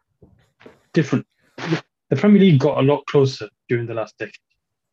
different. 0.93 1.25
The 1.57 2.15
Premier 2.17 2.39
League 2.41 2.59
got 2.59 2.77
a 2.77 2.81
lot 2.81 3.05
closer 3.07 3.49
during 3.69 3.87
the 3.87 3.93
last 3.93 4.17
decade. 4.17 4.35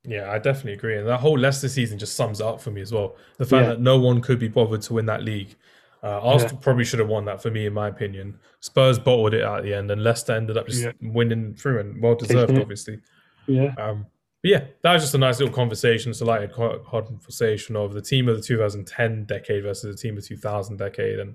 Yeah, 0.04 0.30
I 0.30 0.38
definitely 0.38 0.74
agree, 0.74 0.96
and 0.96 1.06
that 1.08 1.20
whole 1.20 1.38
Leicester 1.38 1.68
season 1.68 1.98
just 1.98 2.16
sums 2.16 2.40
it 2.40 2.46
up 2.46 2.61
for 2.62 2.70
me 2.70 2.80
as 2.80 2.92
well. 2.92 3.16
The 3.36 3.44
fact 3.44 3.64
Yeah. 3.64 3.68
that 3.70 3.80
no 3.80 3.98
one 3.98 4.22
could 4.22 4.38
be 4.38 4.48
bothered 4.48 4.80
to 4.82 4.94
win 4.94 5.04
that 5.06 5.22
league. 5.22 5.56
Uh, 6.03 6.18
Arsenal 6.22 6.57
probably 6.57 6.84
should 6.84 6.98
have 6.98 7.09
won 7.09 7.24
that 7.26 7.42
for 7.42 7.51
me, 7.51 7.66
in 7.66 7.72
my 7.74 7.88
opinion. 7.88 8.38
Spurs 8.61 8.98
bottled 8.98 9.34
it 9.34 9.42
at 9.42 9.62
the 9.62 9.74
end, 9.74 9.90
and 9.90 10.03
Leicester 10.03 10.32
ended 10.32 10.57
up 10.57 10.66
just 10.66 10.82
Yeah. 10.82 10.92
winning 11.03 11.55
through 11.55 11.80
and 11.80 12.03
well 12.03 12.14
deserved, 12.14 12.57
obviously. 12.59 12.98
Yeah, 13.46 13.74
Um, 13.76 14.07
but 14.42 14.51
yeah, 14.51 14.64
that 14.82 14.92
was 14.94 15.03
just 15.03 15.14
a 15.14 15.18
nice 15.18 15.38
little 15.40 15.55
conversation. 15.55 16.11
It's 16.11 16.20
a 16.22 16.24
light 16.24 16.53
co- 16.53 16.78
conversation 16.78 17.76
of 17.76 17.92
the 17.92 18.01
team 18.01 18.28
of 18.28 18.36
the 18.36 18.42
2010 18.42 19.24
decade 19.26 19.62
versus 19.62 19.94
the 19.94 20.01
team 20.01 20.16
of 20.16 20.24
2000 20.24 20.78
decade, 20.78 21.18
and 21.18 21.34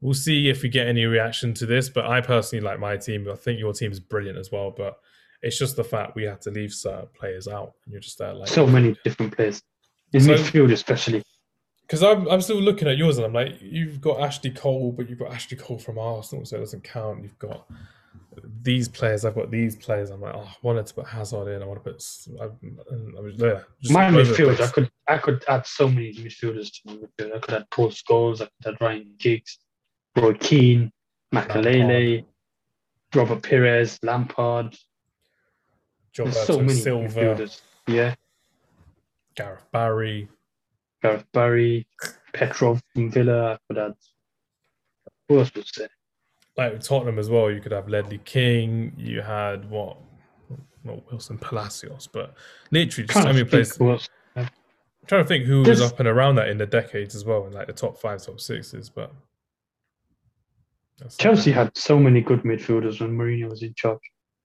we'll 0.00 0.14
see 0.14 0.48
if 0.48 0.62
we 0.62 0.68
get 0.68 0.88
any 0.88 1.04
reaction 1.04 1.54
to 1.54 1.66
this. 1.66 1.88
But 1.88 2.06
I 2.06 2.20
personally 2.20 2.64
like 2.64 2.80
my 2.80 2.96
team. 2.96 3.28
I 3.30 3.36
think 3.36 3.60
your 3.60 3.72
team 3.72 3.92
is 3.92 4.00
brilliant 4.00 4.36
as 4.38 4.50
well. 4.50 4.72
But 4.76 4.98
it's 5.42 5.58
just 5.58 5.76
the 5.76 5.84
fact 5.84 6.16
we 6.16 6.24
had 6.24 6.40
to 6.42 6.50
leave 6.50 6.72
certain 6.72 7.06
players 7.14 7.46
out, 7.46 7.74
and 7.84 7.92
you're 7.92 8.00
just 8.00 8.18
there 8.18 8.32
like 8.34 8.48
so 8.48 8.66
many 8.66 8.96
different 9.04 9.36
players 9.36 9.62
in 10.12 10.20
So- 10.22 10.34
midfield, 10.34 10.72
especially. 10.72 11.22
Because 11.82 12.02
I'm, 12.02 12.28
I'm 12.28 12.40
still 12.40 12.60
looking 12.60 12.88
at 12.88 12.96
yours 12.96 13.18
and 13.18 13.26
I'm 13.26 13.32
like, 13.32 13.60
you've 13.60 14.00
got 14.00 14.20
Ashley 14.20 14.50
Cole, 14.50 14.92
but 14.92 15.08
you've 15.08 15.18
got 15.18 15.32
Ashley 15.32 15.56
Cole 15.56 15.78
from 15.78 15.98
Arsenal, 15.98 16.44
so 16.44 16.56
it 16.56 16.60
doesn't 16.60 16.84
count. 16.84 17.22
You've 17.22 17.38
got 17.38 17.66
these 18.62 18.88
players, 18.88 19.24
I've 19.24 19.34
got 19.34 19.50
these 19.50 19.76
players. 19.76 20.10
I'm 20.10 20.20
like, 20.20 20.34
oh, 20.34 20.48
I 20.48 20.56
wanted 20.62 20.86
to 20.86 20.94
put 20.94 21.06
Hazard 21.06 21.48
in, 21.48 21.62
I 21.62 21.66
want 21.66 21.84
to 21.84 21.90
put. 21.90 22.02
I, 22.40 22.44
I 22.44 23.20
was 23.20 23.36
there. 23.36 23.66
just 23.80 23.92
My 23.92 24.06
all 24.06 24.18
over 24.18 24.24
the 24.24 24.32
midfield, 24.32 24.60
I 24.60 24.68
could 24.68 24.90
I 25.08 25.18
could 25.18 25.44
add 25.48 25.66
so 25.66 25.88
many 25.88 26.14
midfielders 26.14 26.70
to 26.72 26.80
my 26.86 26.92
midfield. 26.94 27.36
I 27.36 27.38
could 27.40 27.54
add 27.54 27.70
Paul 27.70 27.90
Scholes, 27.90 28.40
I 28.40 28.48
could 28.62 28.74
add 28.74 28.80
Ryan 28.80 29.14
Giggs, 29.18 29.58
Roy 30.16 30.34
Keane, 30.34 30.92
Makelele, 31.34 32.24
Robert 33.14 33.42
Pires, 33.42 33.98
Lampard. 34.02 34.76
There's 36.14 36.34
Gilberto 36.34 36.46
so 36.46 36.58
many 36.60 36.74
Silva, 36.74 37.08
midfielders. 37.08 37.60
Yeah, 37.86 38.14
Gareth 39.34 39.64
Barry. 39.72 40.28
Gareth 41.02 41.24
Barry, 41.32 41.86
Petrov 42.32 42.80
from 42.94 43.10
Villa. 43.10 43.54
I 43.54 43.58
could 43.68 43.78
add. 43.78 43.94
Who 45.28 45.38
else 45.38 45.54
was 45.54 45.70
there? 45.76 45.88
Like 46.56 46.72
with 46.74 46.82
Tottenham 46.82 47.18
as 47.18 47.30
well, 47.30 47.50
you 47.50 47.60
could 47.60 47.72
have 47.72 47.88
Ledley 47.88 48.20
King. 48.24 48.92
You 48.96 49.22
had 49.22 49.68
what? 49.68 49.98
Not 50.84 51.10
Wilson 51.10 51.38
Palacios, 51.38 52.08
but 52.12 52.34
literally 52.70 53.06
just 53.06 53.22
so 53.22 53.32
many 53.32 53.44
players. 53.44 53.78
I'm 53.80 54.48
trying 55.06 55.24
to 55.24 55.28
think 55.28 55.44
who 55.44 55.62
was 55.62 55.80
up 55.80 55.98
and 55.98 56.08
around 56.08 56.36
that 56.36 56.48
in 56.48 56.58
the 56.58 56.66
decades 56.66 57.14
as 57.14 57.24
well, 57.24 57.46
in 57.46 57.52
like 57.52 57.66
the 57.66 57.72
top 57.72 57.98
five, 57.98 58.22
top 58.22 58.40
sixes. 58.40 58.88
But 58.90 59.12
Chelsea 61.18 61.50
had 61.50 61.76
so 61.76 61.98
many 61.98 62.20
good 62.20 62.42
midfielders 62.42 63.00
when 63.00 63.16
Mourinho 63.16 63.48
was 63.50 63.62
in 63.62 63.74
charge. 63.74 63.98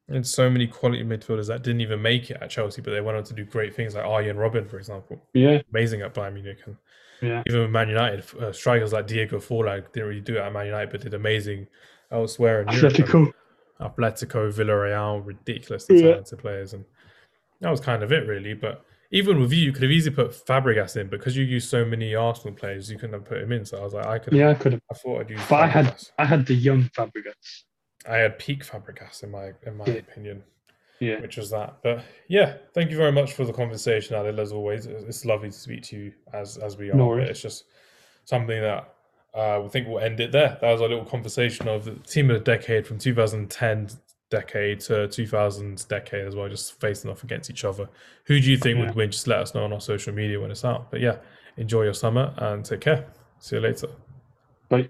And 0.10 0.26
so 0.26 0.50
many 0.50 0.68
quality 0.68 1.04
midfielders 1.04 1.48
that 1.48 1.64
didn't 1.64 1.82
even 1.82 2.02
make 2.02 2.32
it 2.32 2.38
at 2.42 2.50
Chelsea, 2.50 2.82
but 2.82 2.92
they 2.92 3.02
went 3.02 3.18
on 3.18 3.24
to 3.26 3.34
do 3.34 3.44
great 3.44 3.76
things, 3.76 3.94
like 3.94 4.06
Arjen 4.06 4.38
Robben, 4.38 4.70
for 4.70 4.78
example, 4.78 5.22
Yeah, 5.34 5.62
amazing 5.74 6.02
at 6.02 6.14
Bayern 6.14 6.34
Munich, 6.34 6.60
and 6.66 6.78
yeah. 7.22 7.44
even 7.46 7.62
with 7.62 7.72
Man 7.72 7.90
United, 7.90 8.24
uh, 8.40 8.54
strikers 8.54 8.94
like 8.94 9.06
Diego 9.08 9.40
Forlan 9.40 9.84
didn't 9.92 10.08
really 10.08 10.22
do 10.22 10.38
it 10.38 10.40
at 10.40 10.54
Man 10.54 10.66
United, 10.68 10.92
but 10.92 11.02
did 11.02 11.14
amazing 11.14 11.68
elsewhere 12.10 12.62
in 12.62 12.70
Europe. 12.70 12.94
Atletico. 12.94 13.34
Atletico, 13.82 14.52
Villarreal, 14.52 15.26
ridiculously 15.26 15.98
Yeah. 15.98 16.12
talented 16.12 16.40
players, 16.40 16.74
and 16.74 16.86
that 17.60 17.70
was 17.70 17.82
kind 17.82 18.02
of 18.02 18.12
it, 18.14 18.26
really. 18.28 18.54
But 18.54 18.86
even 19.12 19.42
with 19.42 19.52
you, 19.52 19.60
you 19.60 19.72
could 19.74 19.84
have 19.84 19.92
easily 19.92 20.16
put 20.16 20.32
Fabregas 20.32 20.96
in 20.96 21.08
because 21.10 21.36
you 21.36 21.44
used 21.44 21.70
so 21.70 21.84
many 21.84 22.16
Arsenal 22.16 22.54
players, 22.56 22.90
you 22.90 22.98
couldn't 22.98 23.14
have 23.14 23.26
put 23.26 23.42
him 23.42 23.52
in. 23.52 23.66
So 23.66 23.78
I 23.78 23.84
was 23.84 23.94
like, 23.94 24.06
I 24.06 24.20
could. 24.20 24.34
Yeah, 24.34 24.50
I 24.52 24.54
could 24.54 24.72
have. 24.74 24.82
I 24.90 24.96
thought 24.96 25.20
I'd 25.22 25.30
use. 25.30 25.42
But 25.50 25.64
I 25.64 25.68
had 25.68 26.02
I 26.18 26.26
had 26.26 26.46
the 26.46 26.54
young 26.54 26.84
Fabregas. 26.96 27.64
I 28.08 28.18
had 28.18 28.40
peak 28.40 28.64
Fabregas 28.66 29.24
in 29.24 29.32
my 29.32 29.52
in 29.66 29.78
my 29.78 29.86
Yeah. 29.86 29.94
opinion, 29.96 30.44
Yeah. 31.00 31.20
which 31.22 31.38
was 31.38 31.50
that. 31.52 31.78
But 31.84 32.04
yeah, 32.28 32.58
thank 32.74 32.90
you 32.92 32.98
very 32.98 33.12
much 33.12 33.34
for 33.34 33.46
the 33.46 33.54
conversation, 33.54 34.16
Adil. 34.16 34.40
As 34.40 34.52
always, 34.52 34.86
It's- 34.86 35.26
lovely 35.26 35.50
to 35.50 35.58
speak 35.58 35.84
to 35.84 35.96
you 35.98 36.14
as 36.34 36.58
as 36.58 36.78
we 36.78 36.90
are. 36.92 36.96
No 36.96 37.16
it's 37.18 37.42
just 37.42 37.66
something 38.26 38.62
that 38.62 38.94
uh, 39.34 39.60
we 39.62 39.70
think 39.70 39.88
we'll 39.88 40.00
end 40.00 40.20
it 40.20 40.32
there. 40.32 40.58
That 40.62 40.72
was 40.72 40.82
a 40.82 40.88
little 40.88 41.06
conversation 41.06 41.68
of 41.68 41.86
the 41.86 41.92
team 42.14 42.32
of 42.32 42.40
the 42.40 42.44
decade 42.44 42.88
from 42.88 42.98
2010 42.98 43.90
decade 44.30 44.80
to 44.82 45.08
2000s 45.08 45.86
decade 45.88 46.26
as 46.26 46.36
well, 46.36 46.50
just 46.50 46.80
facing 46.82 47.12
off 47.12 47.24
against 47.24 47.50
each 47.50 47.64
other. 47.64 47.88
Who 48.26 48.40
do 48.40 48.50
you 48.50 48.58
think 48.58 48.80
Yeah. 48.80 48.86
would 48.88 48.96
win? 48.96 49.12
Just 49.12 49.28
let 49.28 49.40
us 49.40 49.54
know 49.54 49.64
on 49.64 49.72
our 49.74 49.80
social 49.80 50.12
media 50.14 50.40
when 50.40 50.50
it's 50.50 50.66
out. 50.66 50.90
But 50.90 51.02
yeah, 51.02 51.18
enjoy 51.58 51.84
your 51.84 51.94
summer 51.94 52.34
and 52.38 52.66
take 52.66 52.82
care. 52.82 53.06
See 53.40 53.56
you 53.58 53.62
later. 53.62 53.90
Bye. 54.70 54.90